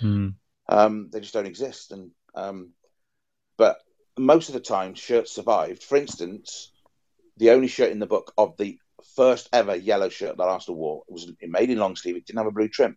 Mm. 0.00 0.34
Um, 0.68 1.10
they 1.12 1.20
just 1.20 1.34
don't 1.34 1.46
exist. 1.46 1.92
And 1.92 2.10
um, 2.34 2.72
but 3.56 3.78
most 4.18 4.48
of 4.48 4.54
the 4.54 4.60
time 4.60 4.94
shirts 4.94 5.32
survived. 5.32 5.82
For 5.82 5.96
instance, 5.96 6.70
the 7.36 7.50
only 7.50 7.68
shirt 7.68 7.90
in 7.90 7.98
the 7.98 8.06
book 8.06 8.32
of 8.38 8.56
the 8.56 8.78
first 9.16 9.48
ever 9.52 9.74
yellow 9.74 10.08
shirt 10.08 10.36
that 10.36 10.42
Arsenal 10.48 10.78
wore 10.78 11.02
it 11.08 11.12
was 11.12 11.30
made 11.42 11.70
in 11.70 11.78
long 11.78 11.96
sleeve. 11.96 12.16
It 12.16 12.26
didn't 12.26 12.38
have 12.38 12.46
a 12.46 12.52
blue 12.52 12.68
trim, 12.68 12.96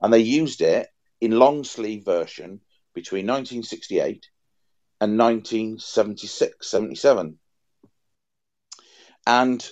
and 0.00 0.12
they 0.12 0.20
used 0.20 0.60
it 0.60 0.88
in 1.20 1.38
long 1.38 1.64
sleeve 1.64 2.04
version 2.04 2.60
between 2.94 3.26
1968 3.26 4.26
and 5.00 5.18
1976, 5.18 6.68
77. 6.68 7.38
And 9.26 9.70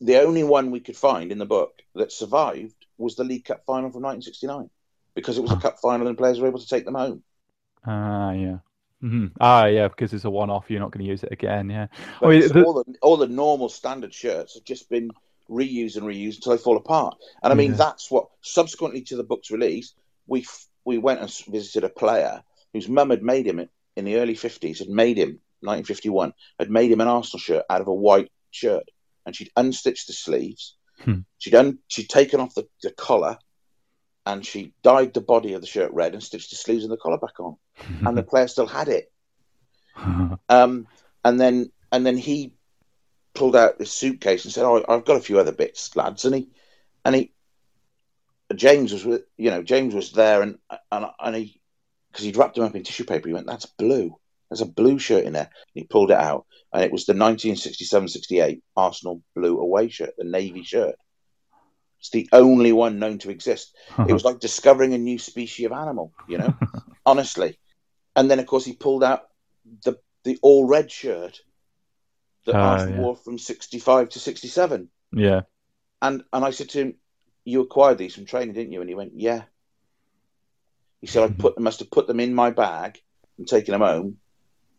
the 0.00 0.18
only 0.20 0.44
one 0.44 0.70
we 0.70 0.80
could 0.80 0.96
find 0.96 1.30
in 1.30 1.38
the 1.38 1.46
book 1.46 1.72
that 1.94 2.12
survived 2.12 2.86
was 2.98 3.16
the 3.16 3.24
League 3.24 3.44
Cup 3.44 3.64
final 3.66 3.90
from 3.90 4.02
1969 4.02 4.70
because 5.14 5.38
it 5.38 5.42
was 5.42 5.52
a 5.52 5.56
cup 5.56 5.78
final 5.80 6.06
and 6.06 6.16
players 6.16 6.40
were 6.40 6.48
able 6.48 6.58
to 6.58 6.68
take 6.68 6.84
them 6.84 6.94
home. 6.94 7.22
Ah, 7.84 8.28
uh, 8.28 8.32
yeah. 8.32 8.58
Mm-hmm. 9.02 9.26
Ah, 9.40 9.66
yeah, 9.66 9.88
because 9.88 10.12
it's 10.12 10.24
a 10.24 10.30
one-off. 10.30 10.66
You're 10.68 10.80
not 10.80 10.90
going 10.90 11.04
to 11.04 11.10
use 11.10 11.22
it 11.22 11.32
again. 11.32 11.70
Yeah. 11.70 11.86
I 12.22 12.28
mean, 12.28 12.48
the... 12.48 12.64
all 12.64 12.74
the 12.74 12.98
all 13.00 13.16
the 13.16 13.28
normal 13.28 13.68
standard 13.68 14.12
shirts 14.12 14.54
have 14.54 14.64
just 14.64 14.90
been 14.90 15.10
reused 15.48 15.96
and 15.96 16.06
reused 16.06 16.36
until 16.36 16.52
they 16.52 16.62
fall 16.62 16.76
apart. 16.76 17.16
And 17.42 17.52
I 17.52 17.56
mean, 17.56 17.72
yeah. 17.72 17.78
that's 17.78 18.10
what 18.10 18.28
subsequently 18.42 19.02
to 19.02 19.16
the 19.16 19.24
book's 19.24 19.50
release, 19.50 19.94
we 20.26 20.46
we 20.84 20.98
went 20.98 21.20
and 21.20 21.30
visited 21.48 21.84
a 21.84 21.88
player 21.88 22.42
whose 22.72 22.88
mum 22.88 23.10
had 23.10 23.22
made 23.22 23.46
him 23.46 23.68
in 23.96 24.04
the 24.04 24.16
early 24.16 24.34
50s, 24.34 24.78
had 24.78 24.88
made 24.88 25.18
him 25.18 25.40
1951, 25.60 26.32
had 26.58 26.70
made 26.70 26.90
him 26.90 27.00
an 27.00 27.08
Arsenal 27.08 27.40
shirt 27.40 27.64
out 27.68 27.80
of 27.80 27.88
a 27.88 27.94
white 27.94 28.30
shirt, 28.50 28.84
and 29.26 29.34
she'd 29.34 29.50
unstitched 29.56 30.06
the 30.06 30.12
sleeves. 30.12 30.76
Hmm. 31.00 31.20
She'd 31.38 31.54
un, 31.54 31.78
she'd 31.88 32.08
taken 32.08 32.40
off 32.40 32.54
the, 32.54 32.66
the 32.82 32.92
collar, 32.92 33.38
and 34.30 34.46
she 34.46 34.72
dyed 34.82 35.12
the 35.12 35.20
body 35.20 35.54
of 35.54 35.60
the 35.60 35.66
shirt 35.66 35.92
red 35.92 36.14
and 36.14 36.22
stitched 36.22 36.50
the 36.50 36.56
sleeves 36.56 36.84
and 36.84 36.92
the 36.92 36.96
collar 36.96 37.18
back 37.18 37.38
on, 37.40 37.56
and 38.06 38.16
the 38.16 38.22
player 38.22 38.46
still 38.46 38.66
had 38.66 38.88
it. 38.88 39.12
um, 40.48 40.86
and 41.24 41.40
then 41.40 41.70
and 41.90 42.06
then 42.06 42.16
he 42.16 42.54
pulled 43.34 43.56
out 43.56 43.78
this 43.78 43.92
suitcase 43.92 44.44
and 44.44 44.52
said, 44.52 44.64
"Oh, 44.64 44.84
I've 44.88 45.04
got 45.04 45.16
a 45.16 45.20
few 45.20 45.38
other 45.38 45.52
bits, 45.52 45.94
lads," 45.96 46.24
and 46.24 46.34
he 46.34 46.48
and 47.04 47.14
he 47.14 47.32
James 48.54 48.92
was 48.92 49.04
with 49.04 49.22
you 49.36 49.50
know 49.50 49.62
James 49.62 49.94
was 49.94 50.12
there 50.12 50.42
and 50.42 50.58
and 50.92 51.06
and 51.18 51.36
he 51.36 51.60
because 52.12 52.24
he'd 52.24 52.36
wrapped 52.36 52.56
them 52.56 52.64
up 52.64 52.74
in 52.74 52.84
tissue 52.84 53.04
paper. 53.04 53.28
He 53.28 53.34
went, 53.34 53.46
"That's 53.46 53.66
blue. 53.66 54.16
There's 54.48 54.60
a 54.60 54.66
blue 54.66 54.98
shirt 54.98 55.24
in 55.24 55.32
there." 55.32 55.50
And 55.74 55.82
he 55.82 55.84
pulled 55.84 56.10
it 56.10 56.16
out, 56.16 56.46
and 56.72 56.84
it 56.84 56.92
was 56.92 57.04
the 57.04 57.14
1967-68 57.14 58.60
Arsenal 58.76 59.22
blue 59.34 59.58
away 59.58 59.88
shirt, 59.88 60.14
the 60.16 60.24
navy 60.24 60.62
shirt. 60.62 60.96
It's 62.00 62.10
the 62.10 62.28
only 62.32 62.72
one 62.72 62.98
known 62.98 63.18
to 63.18 63.30
exist. 63.30 63.76
it 64.08 64.12
was 64.12 64.24
like 64.24 64.40
discovering 64.40 64.94
a 64.94 64.98
new 64.98 65.18
species 65.18 65.66
of 65.66 65.72
animal, 65.72 66.12
you 66.26 66.38
know, 66.38 66.54
honestly. 67.06 67.58
And 68.16 68.30
then, 68.30 68.38
of 68.38 68.46
course, 68.46 68.64
he 68.64 68.72
pulled 68.72 69.04
out 69.04 69.28
the 69.84 69.98
the 70.24 70.38
all 70.42 70.66
red 70.66 70.90
shirt 70.90 71.40
that 72.46 72.54
uh, 72.54 72.86
yeah. 72.88 72.98
wore 72.98 73.16
from 73.16 73.38
65 73.38 74.10
to 74.10 74.18
67. 74.18 74.88
Yeah. 75.12 75.42
And 76.00 76.24
and 76.32 76.44
I 76.44 76.50
said 76.50 76.70
to 76.70 76.80
him, 76.80 76.94
you 77.44 77.60
acquired 77.60 77.98
these 77.98 78.14
from 78.14 78.24
training, 78.24 78.54
didn't 78.54 78.72
you? 78.72 78.80
And 78.80 78.88
he 78.88 78.94
went, 78.94 79.12
yeah. 79.14 79.42
He 81.00 81.06
said, 81.06 81.30
I 81.30 81.32
put 81.32 81.58
must 81.58 81.80
have 81.80 81.90
put 81.90 82.06
them 82.06 82.20
in 82.20 82.34
my 82.34 82.50
bag 82.50 82.98
and 83.38 83.46
taken 83.46 83.72
them 83.72 83.80
home 83.80 84.16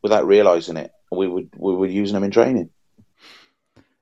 without 0.02 0.26
realizing 0.26 0.78
it. 0.78 0.92
And 1.12 1.20
we 1.20 1.28
would 1.28 1.52
we 1.56 1.76
were 1.76 1.88
using 1.88 2.16
them 2.16 2.24
in 2.24 2.32
training. 2.32 2.70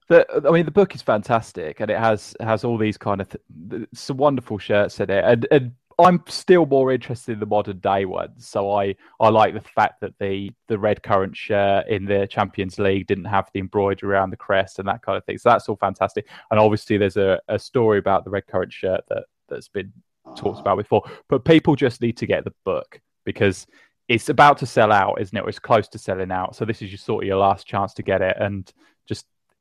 The, 0.10 0.26
I 0.47 0.51
mean, 0.51 0.66
the 0.66 0.72
book 0.72 0.95
is 0.95 1.01
fantastic, 1.01 1.80
and 1.80 1.89
it 1.89 1.97
has 1.97 2.36
has 2.39 2.64
all 2.64 2.78
these 2.78 2.97
kind 2.97 3.22
of 3.22 3.30
th- 3.70 3.88
some 3.93 4.18
wonderful 4.18 4.57
shirts 4.57 4.99
in 4.99 5.10
it, 5.10 5.24
and, 5.24 5.47
and 5.51 5.72
I'm 5.99 6.24
still 6.28 6.66
more 6.66 6.91
interested 6.91 7.34
in 7.34 7.39
the 7.39 7.45
modern 7.45 7.80
day 7.80 8.05
ones. 8.05 8.47
So 8.47 8.72
I, 8.72 8.95
I 9.20 9.30
like 9.30 9.53
the 9.53 9.62
fact 9.62 9.99
that 10.01 10.18
the 10.20 10.51
the 10.68 10.80
red 10.80 11.03
currant 11.03 11.36
shirt 11.36 11.88
in 11.88 12.05
the 12.05 12.26
Champions 12.28 12.80
League 12.80 13.07
didn't 13.07 13.26
have 13.26 13.49
the 13.53 13.60
embroidery 13.60 14.12
around 14.12 14.30
the 14.30 14.38
crest 14.38 14.80
and 14.80 14.88
that 14.88 15.01
kind 15.01 15.18
of 15.18 15.26
thing. 15.26 15.38
So 15.38 15.49
that's 15.49 15.68
all 15.68 15.76
fantastic. 15.76 16.28
And 16.51 16.60
obviously 16.60 16.97
there's 16.97 17.18
a, 17.18 17.39
a 17.49 17.60
story 17.60 17.99
about 17.99 18.24
the 18.24 18.30
red 18.30 18.47
currant 18.47 18.72
shirt 18.72 19.01
that, 19.10 19.26
that's 19.49 19.68
been 19.68 19.91
talked 20.38 20.57
ah. 20.57 20.62
about 20.62 20.78
before. 20.78 21.03
But 21.28 21.43
people 21.43 21.76
just 21.76 22.01
need 22.01 22.18
to 22.18 22.26
get 22.26 22.45
the 22.45 22.53
book 22.64 23.01
because 23.26 23.68
it's 24.07 24.30
about 24.30 24.57
to 24.60 24.66
sell 24.66 24.91
out, 24.91 25.22
isn't 25.22 25.38
it? 25.38 25.43
Or 25.43 25.49
it's 25.49 25.60
close 25.60 25.88
to 25.89 25.99
selling 25.99 26.32
out. 26.32 26.55
So 26.55 26.66
this 26.66 26.82
is 26.82 26.91
your 26.91 26.97
sort 26.97 27.24
of 27.24 27.28
your 27.28 27.38
last 27.38 27.68
chance 27.68 27.93
to 27.95 28.03
get 28.03 28.22
it 28.22 28.38
and 28.39 28.72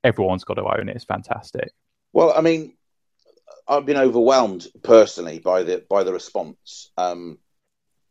everyone's 0.05 0.45
got 0.45 0.55
to 0.55 0.65
own 0.65 0.89
it. 0.89 0.97
It's 0.97 1.05
fantastic. 1.05 1.73
Well, 2.13 2.33
I 2.37 2.41
mean, 2.41 2.75
I've 3.67 3.87
been 3.87 3.97
overwhelmed 3.97 4.67
personally 4.83 5.39
by 5.39 5.63
the 5.63 5.85
by 5.89 6.05
the 6.05 6.13
response. 6.13 6.91
Um, 6.97 7.39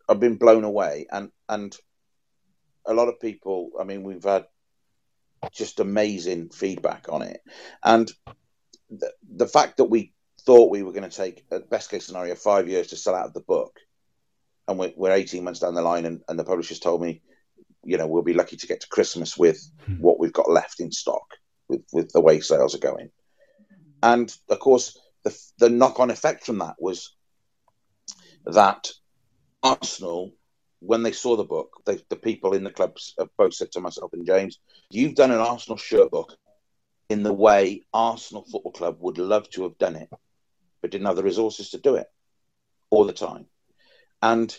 I've 0.08 0.20
been 0.20 0.38
blown 0.38 0.64
away, 0.64 1.08
and 1.12 1.32
and 1.50 1.76
a 2.86 2.94
lot 2.94 3.08
of 3.08 3.20
people. 3.20 3.72
I 3.80 3.84
mean, 3.84 4.04
we've 4.04 4.24
had 4.24 4.46
just 5.52 5.80
amazing 5.80 6.50
feedback 6.50 7.08
on 7.10 7.22
it, 7.22 7.42
and 7.84 8.12
the, 8.90 9.12
the 9.36 9.48
fact 9.48 9.78
that 9.78 9.86
we 9.86 10.14
thought 10.42 10.72
we 10.72 10.84
were 10.84 10.94
going 10.94 11.10
to 11.10 11.16
take 11.16 11.46
a 11.52 11.60
best 11.60 11.90
case 11.90 12.06
scenario 12.06 12.36
five 12.36 12.70
years 12.70 12.88
to 12.88 12.96
sell 12.96 13.16
out 13.16 13.26
of 13.26 13.34
the 13.34 13.42
book, 13.42 13.80
and 14.68 14.78
we're, 14.78 14.94
we're 14.96 15.12
eighteen 15.12 15.44
months 15.44 15.60
down 15.60 15.76
the 15.76 15.82
line, 15.82 16.06
and, 16.06 16.22
and 16.28 16.38
the 16.38 16.44
publishers 16.44 16.80
told 16.80 17.02
me, 17.02 17.22
you 17.84 17.98
know, 17.98 18.08
we'll 18.08 18.22
be 18.22 18.34
lucky 18.34 18.58
to 18.58 18.68
get 18.68 18.82
to 18.82 18.88
Christmas 18.88 19.36
with 19.38 19.60
hmm. 19.86 19.96
what 19.96 20.20
we've 20.20 20.34
got 20.34 20.50
left 20.50 20.80
in 20.80 20.92
stock 20.92 21.37
with 21.70 21.84
with 21.92 22.12
the 22.12 22.22
way 22.22 22.40
sales 22.40 22.76
are 22.76 22.80
going, 22.80 23.10
and 24.04 24.36
of 24.50 24.60
course 24.60 24.98
the, 25.24 25.38
the 25.60 25.70
knock 25.70 26.00
on 26.00 26.10
effect 26.10 26.46
from 26.46 26.60
that 26.60 26.76
was 26.80 27.14
that 28.46 28.90
Arsenal, 29.64 30.34
when 30.80 31.04
they 31.04 31.12
saw 31.12 31.36
the 31.36 31.44
book, 31.44 31.82
they, 31.86 32.00
the 32.10 32.16
people 32.16 32.54
in 32.54 32.64
the 32.64 32.72
clubs 32.72 33.14
have 33.20 33.30
both 33.38 33.54
said 33.54 33.72
to 33.72 33.82
myself 33.82 34.14
and 34.14 34.26
James, 34.26 34.60
You've 34.90 35.16
done 35.16 35.32
an 35.32 35.40
Arsenal 35.40 35.78
shirt 35.78 36.12
book 36.12 36.38
in 37.10 37.24
the 37.24 37.34
way 37.34 37.84
Arsenal 37.94 38.46
Football 38.50 38.72
Club 38.72 38.98
would 39.00 39.18
love 39.18 39.50
to 39.52 39.64
have 39.64 39.78
done 39.78 39.96
it, 39.96 40.10
but 40.82 40.92
didn't 40.92 41.08
have 41.08 41.16
the 41.16 41.24
resources 41.24 41.72
to 41.72 41.78
do 41.78 41.96
it 41.96 42.08
all 42.90 43.06
the 43.06 43.14
time. 43.14 43.46
And 44.22 44.56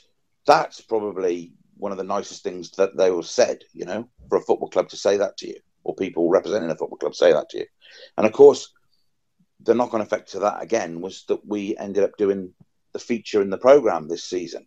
that's 0.46 0.80
probably 0.80 1.52
one 1.76 1.92
of 1.92 1.98
the 1.98 2.04
nicest 2.04 2.42
things 2.42 2.72
that 2.72 2.96
they 2.96 3.11
were 3.11 3.22
said, 3.22 3.61
you 3.72 3.84
know, 3.84 4.09
for 4.28 4.38
a 4.38 4.42
football 4.42 4.68
club 4.68 4.88
to 4.90 4.96
say 4.96 5.18
that 5.18 5.36
to 5.38 5.48
you, 5.48 5.61
or 5.85 5.95
people 5.95 6.31
representing 6.31 6.70
a 6.70 6.76
football 6.76 6.99
club 6.99 7.14
say 7.14 7.33
that 7.33 7.49
to 7.51 7.59
you. 7.59 7.66
And 8.16 8.26
of 8.26 8.33
course, 8.33 8.72
the 9.61 9.74
knock 9.74 9.95
on 9.95 10.01
effect 10.01 10.33
to 10.33 10.41
that 10.41 10.62
again 10.62 11.01
was 11.01 11.24
that 11.29 11.47
we 11.47 11.76
ended 11.76 12.05
up 12.05 12.16
doing 12.16 12.55
the 12.92 12.99
feature 12.99 13.42
in 13.42 13.50
the 13.50 13.59
program 13.59 14.09
this 14.09 14.25
season. 14.25 14.67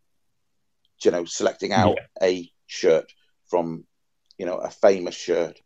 You 1.04 1.12
know, 1.12 1.26
selecting 1.26 1.74
out 1.74 1.98
yeah. 1.98 2.28
a 2.28 2.52
shirt 2.68 3.12
from, 3.50 3.86
you 4.38 4.46
know, 4.46 4.58
a 4.58 4.70
famous 4.70 5.16
shirt, 5.16 5.60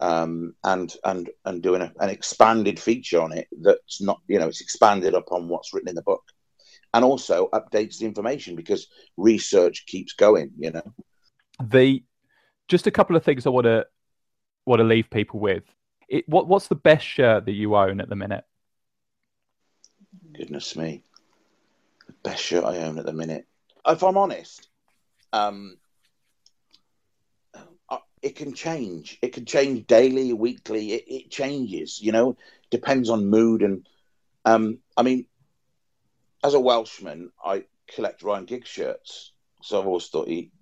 um, 0.00 0.54
and 0.62 0.94
and 1.04 1.30
and 1.44 1.62
doing 1.62 1.82
a, 1.82 1.92
an 1.98 2.10
expanded 2.10 2.78
feature 2.78 3.20
on 3.20 3.32
it 3.32 3.48
that's 3.60 4.00
not, 4.00 4.20
you 4.28 4.38
know, 4.38 4.46
it's 4.46 4.60
expanded 4.60 5.14
upon 5.14 5.48
what's 5.48 5.74
written 5.74 5.88
in 5.88 5.96
the 5.96 6.02
book, 6.02 6.22
and 6.94 7.04
also 7.04 7.48
updates 7.52 7.98
the 7.98 8.06
information 8.06 8.54
because 8.54 8.86
research 9.16 9.84
keeps 9.86 10.12
going. 10.12 10.52
You 10.56 10.70
know, 10.70 10.94
the 11.60 12.04
just 12.68 12.86
a 12.86 12.92
couple 12.92 13.16
of 13.16 13.24
things 13.24 13.46
I 13.46 13.50
want 13.50 13.64
to 13.64 13.84
want 14.66 14.80
to 14.80 14.84
leave 14.84 15.08
people 15.10 15.40
with 15.40 15.64
it, 16.08 16.28
what 16.28 16.46
what's 16.46 16.68
the 16.68 16.74
best 16.74 17.06
shirt 17.06 17.46
that 17.46 17.52
you 17.52 17.76
own 17.76 18.00
at 18.00 18.08
the 18.08 18.16
minute? 18.16 18.44
Goodness 20.36 20.76
me, 20.76 21.02
the 22.06 22.14
best 22.22 22.42
shirt 22.42 22.64
I 22.64 22.78
own 22.78 22.98
at 22.98 23.06
the 23.06 23.12
minute. 23.12 23.46
If 23.86 24.02
I'm 24.02 24.16
honest, 24.16 24.68
um, 25.32 25.78
it 28.22 28.36
can 28.36 28.54
change. 28.54 29.18
It 29.22 29.32
can 29.32 29.44
change 29.44 29.86
daily, 29.86 30.32
weekly. 30.32 30.92
It, 30.92 31.04
it 31.06 31.30
changes. 31.30 32.00
You 32.00 32.12
know, 32.12 32.36
depends 32.70 33.10
on 33.10 33.26
mood 33.26 33.62
and. 33.62 33.86
Um, 34.44 34.78
I 34.96 35.02
mean, 35.02 35.26
as 36.44 36.54
a 36.54 36.60
Welshman, 36.60 37.32
I 37.44 37.64
collect 37.88 38.22
Ryan 38.22 38.44
Giggs 38.44 38.68
shirts, 38.68 39.32
so 39.60 39.80
I've 39.80 39.88
always 39.88 40.06
thought 40.06 40.28
he, 40.28 40.52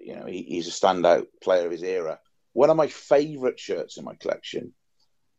you 0.00 0.14
know, 0.14 0.26
he, 0.26 0.42
he's 0.42 0.68
a 0.68 0.70
standout 0.70 1.26
player 1.42 1.66
of 1.66 1.72
his 1.72 1.82
era. 1.82 2.20
One 2.52 2.70
of 2.70 2.76
my 2.76 2.86
favourite 2.86 3.58
shirts 3.58 3.96
in 3.96 4.04
my 4.04 4.14
collection 4.14 4.72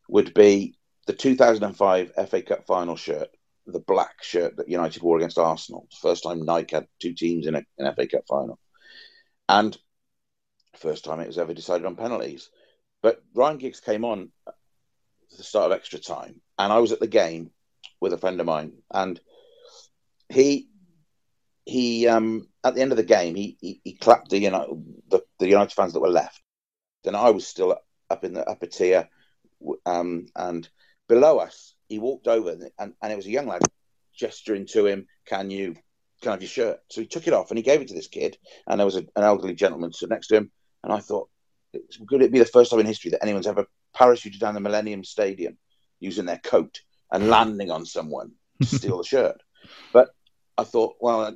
would 0.10 0.34
be 0.34 0.76
the 1.06 1.14
2005 1.14 2.12
FA 2.30 2.42
Cup 2.42 2.66
final 2.66 2.96
shirt, 2.96 3.30
the 3.68 3.80
black 3.80 4.24
shirt 4.24 4.58
that 4.58 4.70
United 4.70 5.02
wore 5.04 5.18
against 5.18 5.38
Arsenal. 5.38 5.88
First 6.02 6.24
time 6.24 6.46
Nike 6.46 6.76
had 6.76 6.88
two 7.02 7.14
teams 7.14 7.48
in 7.48 7.56
a, 7.56 7.64
an 7.78 7.94
FA 7.96 8.08
Cup 8.08 8.24
final. 8.28 8.60
And 9.48 9.78
first 10.78 11.06
time 11.06 11.20
it 11.20 11.28
was 11.28 11.38
ever 11.38 11.54
decided 11.54 11.86
on 11.86 11.96
penalties. 11.96 12.50
But 13.02 13.22
Ryan 13.34 13.58
Giggs 13.58 13.80
came 13.80 14.06
on 14.06 14.30
at 14.48 14.56
the 15.38 15.44
start 15.44 15.72
of 15.72 15.78
extra 15.78 16.00
time, 16.00 16.42
and 16.58 16.72
I 16.72 16.80
was 16.80 16.92
at 16.92 17.00
the 17.00 17.08
game 17.08 17.52
with 18.00 18.14
a 18.14 18.18
friend 18.18 18.40
of 18.40 18.46
mine, 18.46 18.74
and 18.92 19.20
he 20.30 20.70
he 21.66 22.08
um 22.08 22.48
at 22.64 22.76
the 22.76 22.82
end 22.82 22.92
of 22.92 22.98
the 22.98 23.04
game 23.04 23.36
he 23.36 23.58
he, 23.62 23.82
he 23.84 23.94
clapped 23.94 24.30
the 24.30 24.40
United 24.40 24.70
the, 25.10 25.22
the 25.40 25.48
United 25.48 25.74
fans 25.74 25.94
that 25.94 26.00
were 26.00 26.10
left. 26.10 26.43
Then 27.04 27.16
I 27.16 27.32
was 27.32 27.48
still 27.48 27.78
up 28.10 28.24
in 28.24 28.34
the 28.34 28.48
upper 28.48 28.68
tier, 28.68 29.10
um, 29.86 30.28
and 30.36 30.68
below 31.08 31.38
us 31.40 31.76
he 31.88 32.00
walked 32.00 32.28
over 32.28 32.52
and, 32.80 32.94
and 33.02 33.14
it 33.14 33.16
was 33.16 33.26
a 33.26 33.32
young 33.32 33.48
lad 33.48 33.62
gesturing 34.16 34.66
to 34.68 34.86
him, 34.86 35.08
"Can 35.26 35.50
you 35.50 35.76
can 36.22 36.30
I 36.30 36.32
have 36.32 36.42
your 36.42 36.50
shirt?" 36.50 36.80
So 36.90 37.02
he 37.02 37.08
took 37.08 37.28
it 37.28 37.34
off 37.34 37.52
and 37.52 37.58
he 37.58 37.64
gave 37.64 37.82
it 37.82 37.90
to 37.90 37.94
this 37.94 38.08
kid, 38.08 38.38
and 38.68 38.80
there 38.80 38.86
was 38.86 38.96
a, 38.96 39.06
an 39.16 39.24
elderly 39.24 39.56
gentleman 39.56 39.94
stood 39.94 40.10
next 40.10 40.28
to 40.28 40.38
him, 40.38 40.52
and 40.84 40.94
I 40.94 41.00
thought, 41.00 41.30
could 42.08 42.22
it 42.22 42.32
be 42.32 42.40
the 42.40 42.46
first 42.46 42.72
time 42.72 42.80
in 42.80 42.86
history 42.86 43.12
that 43.12 43.24
anyone's 43.24 43.48
ever 43.48 43.66
parachuted 43.96 44.40
down 44.40 44.54
the 44.54 44.60
Millennium 44.60 45.04
Stadium 45.04 45.58
using 46.00 46.26
their 46.26 46.40
coat 46.40 46.82
and 47.12 47.30
landing 47.30 47.72
on 47.72 47.86
someone 47.86 48.32
to 48.62 48.68
steal 48.68 48.98
the 48.98 49.04
shirt? 49.04 49.42
But 49.94 50.10
I 50.58 50.64
thought, 50.64 50.96
well, 51.00 51.36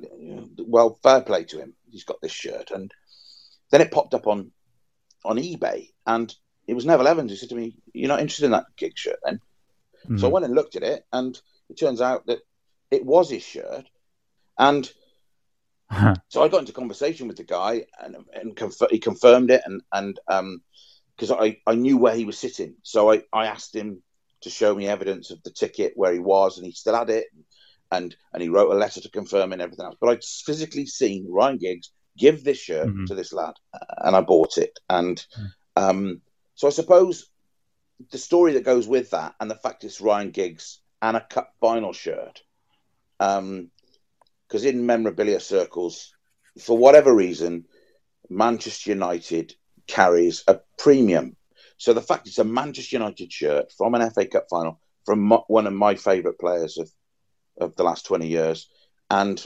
well, 0.58 0.98
fair 1.02 1.22
play 1.22 1.44
to 1.44 1.58
him. 1.58 1.74
He's 1.88 2.04
got 2.04 2.20
this 2.20 2.32
shirt, 2.32 2.72
and 2.72 2.92
then 3.70 3.80
it 3.80 3.92
popped 3.92 4.14
up 4.14 4.26
on 4.26 4.50
on 5.24 5.36
eBay, 5.36 5.90
and 6.06 6.34
it 6.66 6.74
was 6.74 6.86
Neville 6.86 7.08
Evans 7.08 7.30
who 7.30 7.36
said 7.36 7.48
to 7.50 7.54
me, 7.54 7.76
"You're 7.92 8.08
not 8.08 8.20
interested 8.20 8.46
in 8.46 8.52
that 8.52 8.66
Giggs 8.76 9.00
shirt, 9.00 9.18
then?" 9.24 9.40
Mm. 10.08 10.20
So 10.20 10.26
I 10.26 10.28
hmm. 10.28 10.34
went 10.34 10.44
and 10.46 10.54
looked 10.54 10.76
at 10.76 10.82
it, 10.82 11.04
and 11.12 11.40
it 11.68 11.78
turns 11.78 12.00
out 12.00 12.26
that 12.26 12.40
it 12.90 13.04
was 13.04 13.30
his 13.30 13.42
shirt, 13.42 13.84
and 14.58 14.90
so 16.28 16.42
I 16.42 16.48
got 16.48 16.60
into 16.60 16.72
conversation 16.72 17.28
with 17.28 17.36
the 17.36 17.44
guy, 17.44 17.86
and 18.00 18.16
and 18.32 18.56
conf- 18.56 18.90
he 18.90 18.98
confirmed 18.98 19.50
it, 19.50 19.62
and 19.64 19.82
and 19.92 20.18
um, 20.28 20.62
because 21.16 21.30
I 21.30 21.58
I 21.66 21.74
knew 21.74 21.96
where 21.96 22.14
he 22.14 22.24
was 22.24 22.38
sitting, 22.38 22.76
so 22.82 23.12
I 23.12 23.22
I 23.32 23.46
asked 23.46 23.74
him 23.74 24.02
to 24.42 24.50
show 24.50 24.74
me 24.74 24.86
evidence 24.86 25.30
of 25.30 25.42
the 25.42 25.50
ticket 25.50 25.92
where 25.96 26.12
he 26.12 26.20
was, 26.20 26.58
and 26.58 26.66
he 26.66 26.72
still 26.72 26.94
had 26.94 27.10
it 27.10 27.26
and 27.90 28.14
and 28.32 28.42
he 28.42 28.48
wrote 28.48 28.70
a 28.70 28.78
letter 28.78 29.00
to 29.00 29.10
confirm 29.10 29.52
and 29.52 29.62
everything 29.62 29.84
else. 29.84 29.96
But 30.00 30.10
I'd 30.10 30.24
physically 30.24 30.86
seen 30.86 31.26
Ryan 31.30 31.58
Giggs 31.58 31.90
give 32.18 32.44
this 32.44 32.58
shirt 32.58 32.88
mm-hmm. 32.88 33.04
to 33.06 33.14
this 33.14 33.32
lad, 33.32 33.54
and 33.98 34.14
I 34.16 34.20
bought 34.20 34.58
it. 34.58 34.78
And 34.88 35.24
um, 35.76 36.20
so 36.54 36.66
I 36.66 36.70
suppose 36.70 37.30
the 38.10 38.18
story 38.18 38.52
that 38.54 38.64
goes 38.64 38.86
with 38.86 39.10
that, 39.10 39.34
and 39.40 39.50
the 39.50 39.54
fact 39.54 39.84
it's 39.84 40.00
Ryan 40.00 40.30
Giggs 40.30 40.80
and 41.00 41.16
a 41.16 41.20
cup 41.20 41.54
final 41.60 41.92
shirt, 41.92 42.42
because 43.18 43.38
um, 43.38 43.70
in 44.52 44.86
memorabilia 44.86 45.40
circles, 45.40 46.14
for 46.60 46.76
whatever 46.76 47.14
reason, 47.14 47.64
Manchester 48.28 48.90
United 48.90 49.54
carries 49.86 50.44
a 50.48 50.60
premium. 50.78 51.36
So 51.76 51.92
the 51.92 52.02
fact 52.02 52.26
it's 52.26 52.38
a 52.38 52.44
Manchester 52.44 52.96
United 52.96 53.32
shirt 53.32 53.72
from 53.76 53.94
an 53.94 54.10
FA 54.10 54.26
Cup 54.26 54.46
final 54.50 54.80
from 55.06 55.30
one 55.46 55.66
of 55.66 55.72
my 55.72 55.94
favourite 55.94 56.38
players 56.38 56.76
of 56.76 56.90
of 57.60 57.74
the 57.76 57.82
last 57.82 58.06
20 58.06 58.28
years 58.28 58.68
and 59.10 59.44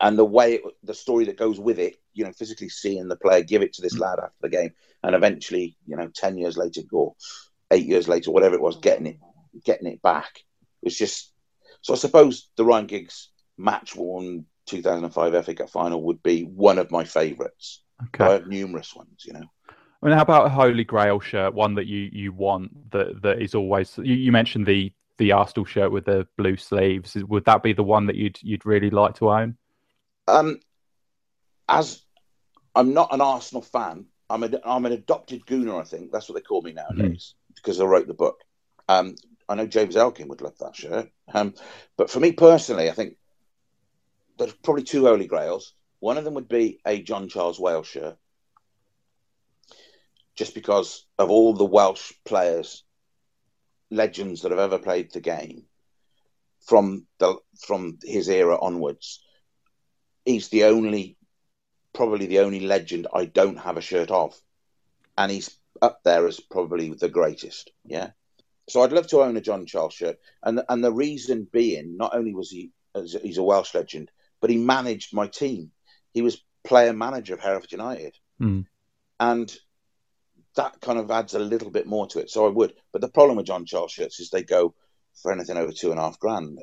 and 0.00 0.18
the 0.18 0.24
way 0.24 0.54
it, 0.54 0.62
the 0.82 0.94
story 0.94 1.24
that 1.24 1.36
goes 1.36 1.58
with 1.58 1.78
it 1.78 1.96
you 2.12 2.24
know 2.24 2.32
physically 2.32 2.68
seeing 2.68 3.08
the 3.08 3.16
player 3.16 3.42
give 3.42 3.62
it 3.62 3.72
to 3.72 3.82
this 3.82 3.96
mm. 3.96 4.00
lad 4.00 4.18
after 4.18 4.36
the 4.40 4.48
game 4.48 4.72
and 5.02 5.14
eventually 5.14 5.76
you 5.86 5.96
know 5.96 6.08
10 6.14 6.38
years 6.38 6.56
later 6.56 6.82
or 6.92 7.14
8 7.70 7.84
years 7.84 8.08
later 8.08 8.30
whatever 8.30 8.54
it 8.54 8.62
was 8.62 8.78
getting 8.78 9.06
it 9.06 9.16
getting 9.64 9.88
it 9.88 10.02
back 10.02 10.44
it 10.82 10.86
was 10.86 10.96
just 10.96 11.32
so 11.80 11.94
i 11.94 11.96
suppose 11.96 12.48
the 12.56 12.64
ryan 12.64 12.86
giggs 12.86 13.30
match 13.56 13.96
worn 13.96 14.46
2005 14.68 15.44
FA 15.44 15.54
Cup 15.54 15.70
final 15.70 16.02
would 16.04 16.22
be 16.22 16.42
one 16.42 16.78
of 16.78 16.90
my 16.90 17.04
favourites. 17.04 17.82
Okay. 18.08 18.24
I 18.24 18.32
have 18.32 18.46
numerous 18.46 18.94
ones, 18.94 19.24
you 19.24 19.32
know. 19.32 19.44
I 19.70 20.06
mean, 20.06 20.14
how 20.14 20.22
about 20.22 20.46
a 20.46 20.50
Holy 20.50 20.84
Grail 20.84 21.18
shirt? 21.18 21.54
One 21.54 21.74
that 21.74 21.86
you, 21.86 22.08
you 22.12 22.32
want 22.32 22.90
that 22.92 23.20
that 23.22 23.42
is 23.42 23.54
always. 23.54 23.98
You, 23.98 24.14
you 24.14 24.30
mentioned 24.30 24.66
the 24.66 24.92
the 25.16 25.32
Arsenal 25.32 25.64
shirt 25.64 25.90
with 25.90 26.04
the 26.04 26.28
blue 26.36 26.56
sleeves. 26.56 27.16
Would 27.16 27.44
that 27.46 27.64
be 27.64 27.72
the 27.72 27.82
one 27.82 28.06
that 28.06 28.14
you'd 28.14 28.38
you'd 28.40 28.64
really 28.64 28.90
like 28.90 29.16
to 29.16 29.30
own? 29.30 29.56
Um, 30.28 30.60
as 31.68 32.02
I'm 32.74 32.94
not 32.94 33.12
an 33.12 33.20
Arsenal 33.20 33.62
fan, 33.62 34.06
I'm 34.30 34.44
a, 34.44 34.50
I'm 34.64 34.86
an 34.86 34.92
adopted 34.92 35.46
Gooner. 35.46 35.80
I 35.80 35.84
think 35.84 36.12
that's 36.12 36.28
what 36.28 36.34
they 36.36 36.42
call 36.42 36.62
me 36.62 36.72
nowadays 36.72 37.34
mm. 37.34 37.56
because 37.56 37.80
I 37.80 37.84
wrote 37.84 38.06
the 38.06 38.14
book. 38.14 38.42
Um, 38.88 39.16
I 39.48 39.54
know 39.54 39.66
James 39.66 39.96
Elkin 39.96 40.28
would 40.28 40.42
love 40.42 40.58
that 40.58 40.76
shirt. 40.76 41.10
Um, 41.32 41.54
but 41.96 42.10
for 42.10 42.20
me 42.20 42.32
personally, 42.32 42.90
I 42.90 42.92
think 42.92 43.16
there's 44.38 44.52
probably 44.52 44.84
two 44.84 45.06
holy 45.06 45.26
grails. 45.26 45.74
One 46.00 46.18
of 46.18 46.24
them 46.24 46.34
would 46.34 46.48
be 46.48 46.80
a 46.86 47.02
John 47.02 47.28
Charles 47.28 47.58
Wales 47.58 47.86
shirt, 47.86 48.16
just 50.36 50.54
because 50.54 51.06
of 51.18 51.30
all 51.30 51.54
the 51.54 51.64
Welsh 51.64 52.12
players 52.24 52.84
legends 53.90 54.42
that 54.42 54.50
have 54.50 54.60
ever 54.60 54.78
played 54.78 55.10
the 55.12 55.20
game 55.20 55.64
from 56.66 57.06
the 57.18 57.36
from 57.60 57.98
his 58.04 58.28
era 58.28 58.58
onwards. 58.60 59.24
He's 60.28 60.48
the 60.48 60.64
only, 60.64 61.16
probably 61.94 62.26
the 62.26 62.40
only 62.40 62.60
legend 62.60 63.06
I 63.14 63.24
don't 63.24 63.56
have 63.56 63.78
a 63.78 63.80
shirt 63.80 64.10
of, 64.10 64.38
and 65.16 65.32
he's 65.32 65.56
up 65.80 66.00
there 66.04 66.26
as 66.26 66.38
probably 66.38 66.90
the 66.90 67.08
greatest. 67.08 67.70
Yeah. 67.86 68.10
So 68.68 68.82
I'd 68.82 68.92
love 68.92 69.06
to 69.08 69.22
own 69.22 69.38
a 69.38 69.40
John 69.40 69.64
Charles 69.64 69.94
shirt, 69.94 70.18
and 70.42 70.60
and 70.68 70.84
the 70.84 70.92
reason 70.92 71.48
being, 71.50 71.96
not 71.96 72.14
only 72.14 72.34
was 72.34 72.50
he 72.50 72.72
he's 72.94 73.38
a 73.38 73.42
Welsh 73.42 73.74
legend, 73.74 74.10
but 74.42 74.50
he 74.50 74.58
managed 74.58 75.14
my 75.14 75.28
team. 75.28 75.70
He 76.12 76.20
was 76.20 76.44
player 76.62 76.92
manager 76.92 77.32
of 77.32 77.40
Hereford 77.40 77.72
United, 77.72 78.14
mm. 78.38 78.66
and 79.18 79.56
that 80.56 80.78
kind 80.82 80.98
of 80.98 81.10
adds 81.10 81.32
a 81.32 81.38
little 81.38 81.70
bit 81.70 81.86
more 81.86 82.06
to 82.08 82.18
it. 82.18 82.28
So 82.28 82.44
I 82.44 82.50
would. 82.50 82.74
But 82.92 83.00
the 83.00 83.08
problem 83.08 83.38
with 83.38 83.46
John 83.46 83.64
Charles 83.64 83.92
shirts 83.92 84.20
is 84.20 84.28
they 84.28 84.42
go 84.42 84.74
for 85.22 85.32
anything 85.32 85.56
over 85.56 85.72
two 85.72 85.90
and 85.90 85.98
a 85.98 86.02
half 86.02 86.18
grand. 86.18 86.58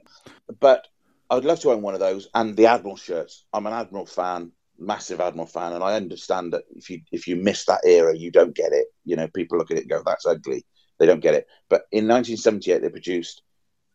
But 0.60 0.88
I'd 1.30 1.46
love 1.46 1.60
to 1.62 1.72
own 1.72 1.82
one 1.82 1.94
of 1.94 2.00
those 2.00 2.28
and 2.34 2.56
the 2.56 2.68
Admiral 2.68 2.98
shirts. 2.98 3.46
I'm 3.54 3.66
an 3.66 3.74
Admiral 3.74 4.06
fan, 4.06 4.52
massive 4.78 5.20
Admiral 5.20 5.48
fan, 5.48 5.74
and 5.74 5.84
I 5.84 5.96
understand 5.96 6.54
that 6.54 6.64
if 6.76 6.90
you 6.90 7.02
if 7.12 7.28
you 7.28 7.36
miss 7.36 7.66
that 7.66 7.82
era, 7.86 8.16
you 8.16 8.32
don't 8.32 8.56
get 8.56 8.74
it. 8.74 8.88
You 9.06 9.16
know, 9.16 9.28
people 9.28 9.58
look 9.58 9.72
at 9.72 9.78
it 9.78 9.82
and 9.82 9.90
go, 9.90 10.04
"That's 10.06 10.26
ugly." 10.26 10.66
They 10.98 11.06
don't 11.06 11.20
get 11.22 11.36
it. 11.36 11.48
But 11.70 11.84
in 11.92 12.08
1978, 12.08 12.82
they 12.82 12.90
produced 12.90 13.42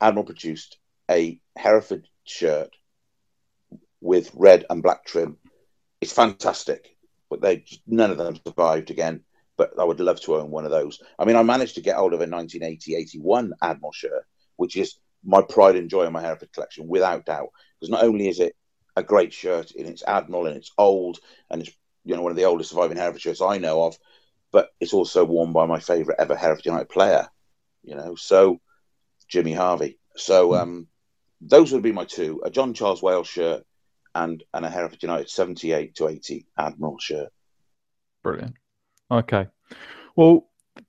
Admiral 0.00 0.24
produced 0.24 0.78
a 1.10 1.40
Hereford 1.56 2.06
shirt 2.24 2.70
with 4.00 4.30
red 4.34 4.66
and 4.68 4.82
black 4.82 5.04
trim. 5.04 5.38
It's 6.00 6.12
fantastic, 6.12 6.96
but 7.28 7.40
they 7.40 7.64
none 7.86 8.10
of 8.10 8.18
them 8.18 8.38
survived 8.46 8.90
again 8.90 9.24
but 9.60 9.78
I 9.78 9.84
would 9.84 10.00
love 10.00 10.18
to 10.22 10.36
own 10.36 10.50
one 10.50 10.64
of 10.64 10.70
those. 10.70 11.02
I 11.18 11.26
mean, 11.26 11.36
I 11.36 11.42
managed 11.42 11.74
to 11.74 11.82
get 11.82 11.96
hold 11.96 12.14
of 12.14 12.20
a 12.20 12.24
1980 12.24 12.96
81 12.96 13.52
Admiral 13.60 13.92
shirt, 13.92 14.24
which 14.56 14.74
is 14.74 14.94
my 15.24 15.42
pride 15.42 15.76
and 15.76 15.90
joy 15.90 16.04
in 16.04 16.12
my 16.12 16.20
Hereford 16.20 16.52
collection, 16.52 16.88
without 16.88 17.26
doubt. 17.26 17.48
Because 17.78 17.90
not 17.90 18.04
only 18.04 18.28
is 18.28 18.40
it 18.40 18.54
a 18.96 19.02
great 19.02 19.32
shirt 19.32 19.72
and 19.76 19.86
it's 19.86 20.02
Admiral 20.06 20.46
and 20.46 20.56
it's 20.56 20.72
old 20.76 21.18
and 21.50 21.62
it's 21.62 21.70
you 22.04 22.16
know 22.16 22.22
one 22.22 22.32
of 22.32 22.36
the 22.36 22.44
oldest 22.44 22.70
surviving 22.70 22.96
Hereford 22.96 23.20
shirts 23.20 23.42
I 23.42 23.58
know 23.58 23.84
of, 23.84 23.96
but 24.52 24.70
it's 24.80 24.94
also 24.94 25.24
worn 25.24 25.52
by 25.52 25.66
my 25.66 25.78
favourite 25.78 26.20
ever 26.20 26.34
Hereford 26.34 26.66
United 26.66 26.88
player, 26.88 27.28
you 27.82 27.94
know, 27.94 28.14
so 28.14 28.60
Jimmy 29.28 29.52
Harvey. 29.52 29.98
So 30.16 30.48
hmm. 30.48 30.54
um, 30.54 30.86
those 31.40 31.72
would 31.72 31.82
be 31.82 31.92
my 31.92 32.04
two: 32.04 32.40
a 32.44 32.50
John 32.50 32.74
Charles 32.74 33.02
Wales 33.02 33.28
shirt 33.28 33.64
and 34.14 34.42
and 34.52 34.64
a 34.64 34.70
Hereford 34.70 35.02
United 35.02 35.30
78 35.30 35.94
to 35.96 36.08
80 36.08 36.46
Admiral 36.58 36.98
shirt. 36.98 37.32
Brilliant. 38.22 38.54
Okay. 39.10 39.46
Well, 40.16 40.48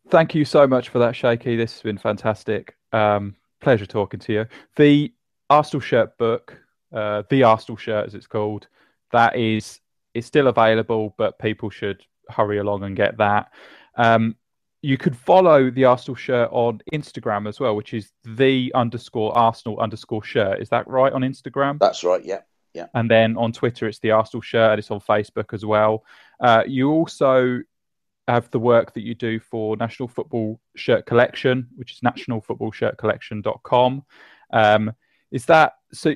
thank 0.09 0.35
you 0.35 0.45
so 0.45 0.67
much 0.67 0.89
for 0.89 0.99
that, 0.99 1.15
Shakey. 1.15 1.55
This 1.55 1.73
has 1.73 1.81
been 1.81 1.97
fantastic. 1.97 2.75
Um, 2.91 3.35
pleasure 3.61 3.85
talking 3.85 4.19
to 4.19 4.33
you. 4.33 4.45
The 4.75 5.13
Arsenal 5.49 5.81
shirt 5.81 6.17
book, 6.17 6.57
uh, 6.93 7.23
the 7.29 7.43
Arsenal 7.43 7.77
shirt 7.77 8.07
as 8.07 8.15
it's 8.15 8.27
called, 8.27 8.67
that 9.11 9.37
is 9.37 9.79
is 10.13 10.25
still 10.25 10.47
available, 10.47 11.15
but 11.17 11.39
people 11.39 11.69
should 11.69 12.03
hurry 12.29 12.57
along 12.57 12.83
and 12.83 12.95
get 12.95 13.17
that. 13.17 13.51
Um, 13.95 14.35
you 14.81 14.97
could 14.97 15.15
follow 15.15 15.69
the 15.69 15.85
Arsenal 15.85 16.15
shirt 16.15 16.49
on 16.51 16.81
Instagram 16.91 17.47
as 17.47 17.59
well, 17.59 17.75
which 17.75 17.93
is 17.93 18.11
the 18.25 18.71
underscore 18.73 19.37
Arsenal 19.37 19.79
underscore 19.79 20.23
shirt. 20.23 20.59
Is 20.59 20.69
that 20.69 20.87
right 20.87 21.13
on 21.13 21.21
Instagram? 21.21 21.79
That's 21.79 22.03
right. 22.03 22.23
Yeah. 22.25 22.39
Yeah. 22.73 22.87
And 22.93 23.11
then 23.11 23.37
on 23.37 23.51
Twitter, 23.51 23.87
it's 23.87 23.99
the 23.99 24.11
Arsenal 24.11 24.41
shirt. 24.41 24.79
It's 24.79 24.91
on 24.91 25.01
Facebook 25.01 25.53
as 25.53 25.65
well. 25.65 26.03
Uh, 26.39 26.63
you 26.65 26.89
also 26.89 27.59
have 28.31 28.49
the 28.51 28.59
work 28.59 28.93
that 28.93 29.01
you 29.01 29.13
do 29.13 29.39
for 29.39 29.75
National 29.75 30.07
Football 30.07 30.59
Shirt 30.75 31.05
Collection, 31.05 31.67
which 31.75 31.93
is 31.93 31.99
nationalfootballshirtcollection.com. 31.99 34.03
Um, 34.53 34.93
is 35.31 35.45
that 35.45 35.73
so? 35.93 36.15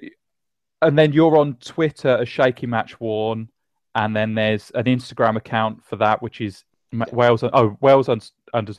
And 0.82 0.98
then 0.98 1.14
you're 1.14 1.38
on 1.38 1.56
Twitter 1.56 2.18
as 2.18 2.30
Shakey 2.30 2.68
Match 2.68 3.00
Worn, 3.00 3.50
and 3.96 4.16
then 4.16 4.34
there's 4.34 4.72
an 4.76 4.86
Instagram 4.86 5.36
account 5.36 5.84
for 5.84 5.98
that, 5.98 6.22
which 6.22 6.42
is 6.42 6.64
Wales. 7.12 7.44
Oh, 7.44 7.78
Wales 7.82 8.10
under 8.54 8.74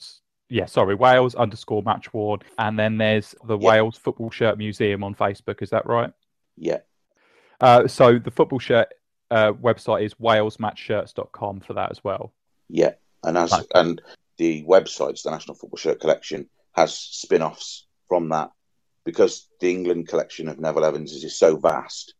yeah, 0.49 0.67
sorry, 0.67 0.95
Wales 0.95 1.35
underscore 1.35 1.83
Match 1.83 2.13
Worn, 2.15 2.41
and 2.59 2.79
then 2.79 2.97
there's 2.97 3.35
the 3.45 3.59
yeah. 3.59 3.69
Wales 3.69 3.99
Football 3.99 4.31
Shirt 4.31 4.57
Museum 4.57 5.05
on 5.05 5.15
Facebook. 5.15 5.63
Is 5.63 5.71
that 5.71 5.87
right? 5.87 6.13
Yeah. 6.57 6.79
Uh, 7.61 7.87
so 7.87 8.19
the 8.19 8.31
football 8.31 8.59
shirt 8.59 8.89
uh, 9.31 9.53
website 9.53 10.05
is 10.05 10.13
walesmatchshirts.com 10.15 11.61
for 11.61 11.73
that 11.73 11.91
as 11.91 12.05
well. 12.05 12.35
Yeah 12.69 12.93
and 13.23 13.39
as 13.39 13.67
and 13.75 14.01
the 14.39 14.65
websites, 14.65 15.23
the 15.23 15.31
National 15.31 15.57
Football 15.57 15.79
Shirt 15.79 16.01
Collection 16.01 16.49
has 16.73 16.97
spin-offs 16.97 17.87
from 18.09 18.29
that 18.31 18.51
because 19.05 19.49
the 19.61 19.71
England 19.71 20.09
collection 20.09 20.49
of 20.49 20.59
Neville 20.59 20.85
Evanses 20.85 21.25
is 21.25 21.39
so 21.39 21.57
vast, 21.57 22.15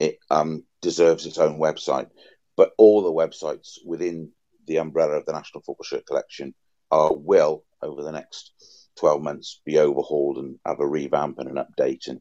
it 0.00 0.18
um, 0.30 0.64
deserves 0.82 1.26
its 1.26 1.38
own 1.38 1.58
website. 1.58 2.08
But 2.56 2.72
all 2.78 3.02
the 3.02 3.10
websites 3.10 3.78
within 3.84 4.30
the 4.66 4.76
umbrella 4.76 5.14
of 5.14 5.26
the 5.26 5.32
National 5.32 5.62
Football 5.62 5.84
Shirt 5.84 6.06
Collection 6.06 6.54
are 6.90 7.14
will 7.14 7.64
over 7.82 8.02
the 8.02 8.12
next 8.12 8.52
12 8.96 9.22
months 9.22 9.60
be 9.64 9.78
overhauled 9.78 10.38
and 10.38 10.58
have 10.64 10.80
a 10.80 10.86
revamp 10.86 11.38
and 11.38 11.48
an 11.48 11.64
update 11.64 12.06
and 12.08 12.20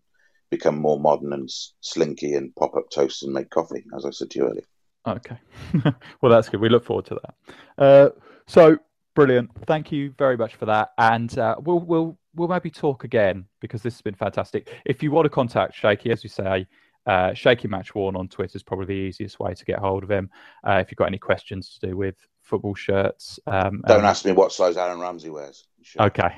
become 0.49 0.77
more 0.77 0.99
modern 0.99 1.33
and 1.33 1.49
slinky 1.81 2.33
and 2.33 2.55
pop 2.55 2.75
up 2.75 2.89
toast 2.89 3.23
and 3.23 3.33
make 3.33 3.49
coffee, 3.49 3.83
as 3.95 4.05
I 4.05 4.11
said 4.11 4.29
to 4.31 4.39
you 4.39 4.45
earlier. 4.45 4.65
Okay. 5.05 5.37
well, 6.21 6.31
that's 6.31 6.49
good. 6.49 6.61
We 6.61 6.69
look 6.69 6.85
forward 6.85 7.05
to 7.05 7.19
that. 7.21 7.83
Uh, 7.83 8.09
so 8.47 8.77
brilliant. 9.15 9.51
Thank 9.65 9.91
you 9.91 10.13
very 10.17 10.37
much 10.37 10.55
for 10.55 10.65
that. 10.65 10.91
And 10.97 11.37
uh, 11.37 11.55
we'll, 11.59 11.79
we'll, 11.79 12.17
we'll 12.35 12.47
maybe 12.47 12.69
talk 12.69 13.03
again 13.03 13.45
because 13.59 13.81
this 13.81 13.93
has 13.93 14.01
been 14.01 14.15
fantastic. 14.15 14.69
If 14.85 15.03
you 15.03 15.11
want 15.11 15.25
to 15.25 15.29
contact 15.29 15.75
Shakey, 15.75 16.11
as 16.11 16.23
you 16.23 16.29
say, 16.29 16.67
uh, 17.05 17.33
Shakey 17.33 17.67
Match 17.67 17.93
Worn 17.93 18.15
on 18.15 18.27
Twitter 18.27 18.55
is 18.55 18.63
probably 18.63 18.85
the 18.85 18.93
easiest 18.93 19.39
way 19.39 19.53
to 19.53 19.65
get 19.65 19.79
hold 19.79 20.03
of 20.03 20.11
him. 20.11 20.29
Uh, 20.65 20.75
if 20.75 20.89
you've 20.89 20.97
got 20.97 21.07
any 21.07 21.17
questions 21.17 21.77
to 21.77 21.87
do 21.87 21.97
with 21.97 22.15
football 22.41 22.75
shirts, 22.75 23.39
um, 23.47 23.83
don't 23.87 23.99
um, 23.99 24.05
ask 24.05 24.25
me 24.25 24.31
what 24.31 24.53
size 24.53 24.77
Aaron 24.77 24.99
Ramsey 24.99 25.29
wears. 25.29 25.65
Sure. 25.81 26.03
Okay. 26.03 26.35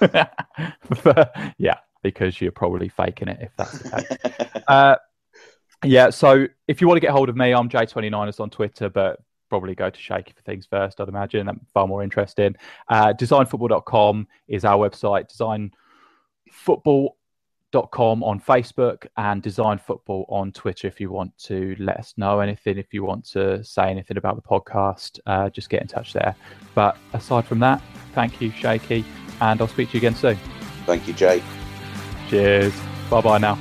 yeah, 1.58 1.76
because 2.02 2.40
you're 2.40 2.50
probably 2.50 2.88
faking 2.88 3.28
it 3.28 3.38
if 3.42 3.52
that's 3.56 3.78
the 3.78 3.90
case. 3.90 4.96
yeah, 5.84 6.10
so 6.10 6.46
if 6.68 6.80
you 6.80 6.88
want 6.88 6.96
to 6.96 7.00
get 7.00 7.10
hold 7.10 7.28
of 7.28 7.36
me, 7.36 7.52
I'm 7.52 7.68
J29ers 7.68 8.40
on 8.40 8.50
Twitter, 8.50 8.88
but 8.88 9.20
probably 9.48 9.74
go 9.74 9.90
to 9.90 10.00
Shakey 10.00 10.32
for 10.34 10.42
things 10.42 10.64
first, 10.64 10.98
I'd 11.00 11.08
imagine. 11.08 11.44
That's 11.46 11.58
far 11.74 11.86
more 11.86 12.02
interesting. 12.02 12.56
Uh, 12.88 13.12
designfootball.com 13.12 14.26
is 14.48 14.64
our 14.64 14.78
website. 14.78 15.30
Designfootball.com 16.66 18.24
on 18.24 18.40
Facebook 18.40 19.06
and 19.18 19.42
Design 19.42 19.78
Football 19.78 20.24
on 20.30 20.52
Twitter 20.52 20.86
if 20.88 21.00
you 21.00 21.10
want 21.10 21.36
to 21.38 21.76
let 21.78 21.98
us 21.98 22.14
know 22.16 22.40
anything, 22.40 22.78
if 22.78 22.94
you 22.94 23.04
want 23.04 23.26
to 23.26 23.62
say 23.62 23.90
anything 23.90 24.16
about 24.16 24.36
the 24.36 24.42
podcast, 24.42 25.20
uh, 25.26 25.50
just 25.50 25.68
get 25.68 25.82
in 25.82 25.88
touch 25.88 26.14
there. 26.14 26.34
But 26.74 26.96
aside 27.12 27.44
from 27.44 27.58
that, 27.58 27.82
thank 28.14 28.40
you, 28.40 28.50
Shakey, 28.52 29.04
and 29.42 29.60
I'll 29.60 29.68
speak 29.68 29.90
to 29.90 29.94
you 29.94 30.00
again 30.00 30.14
soon. 30.14 30.38
Thank 30.86 31.06
you, 31.06 31.12
Jay. 31.12 31.42
Cheers. 32.30 32.72
Bye 33.10 33.20
bye 33.20 33.38
now. 33.38 33.58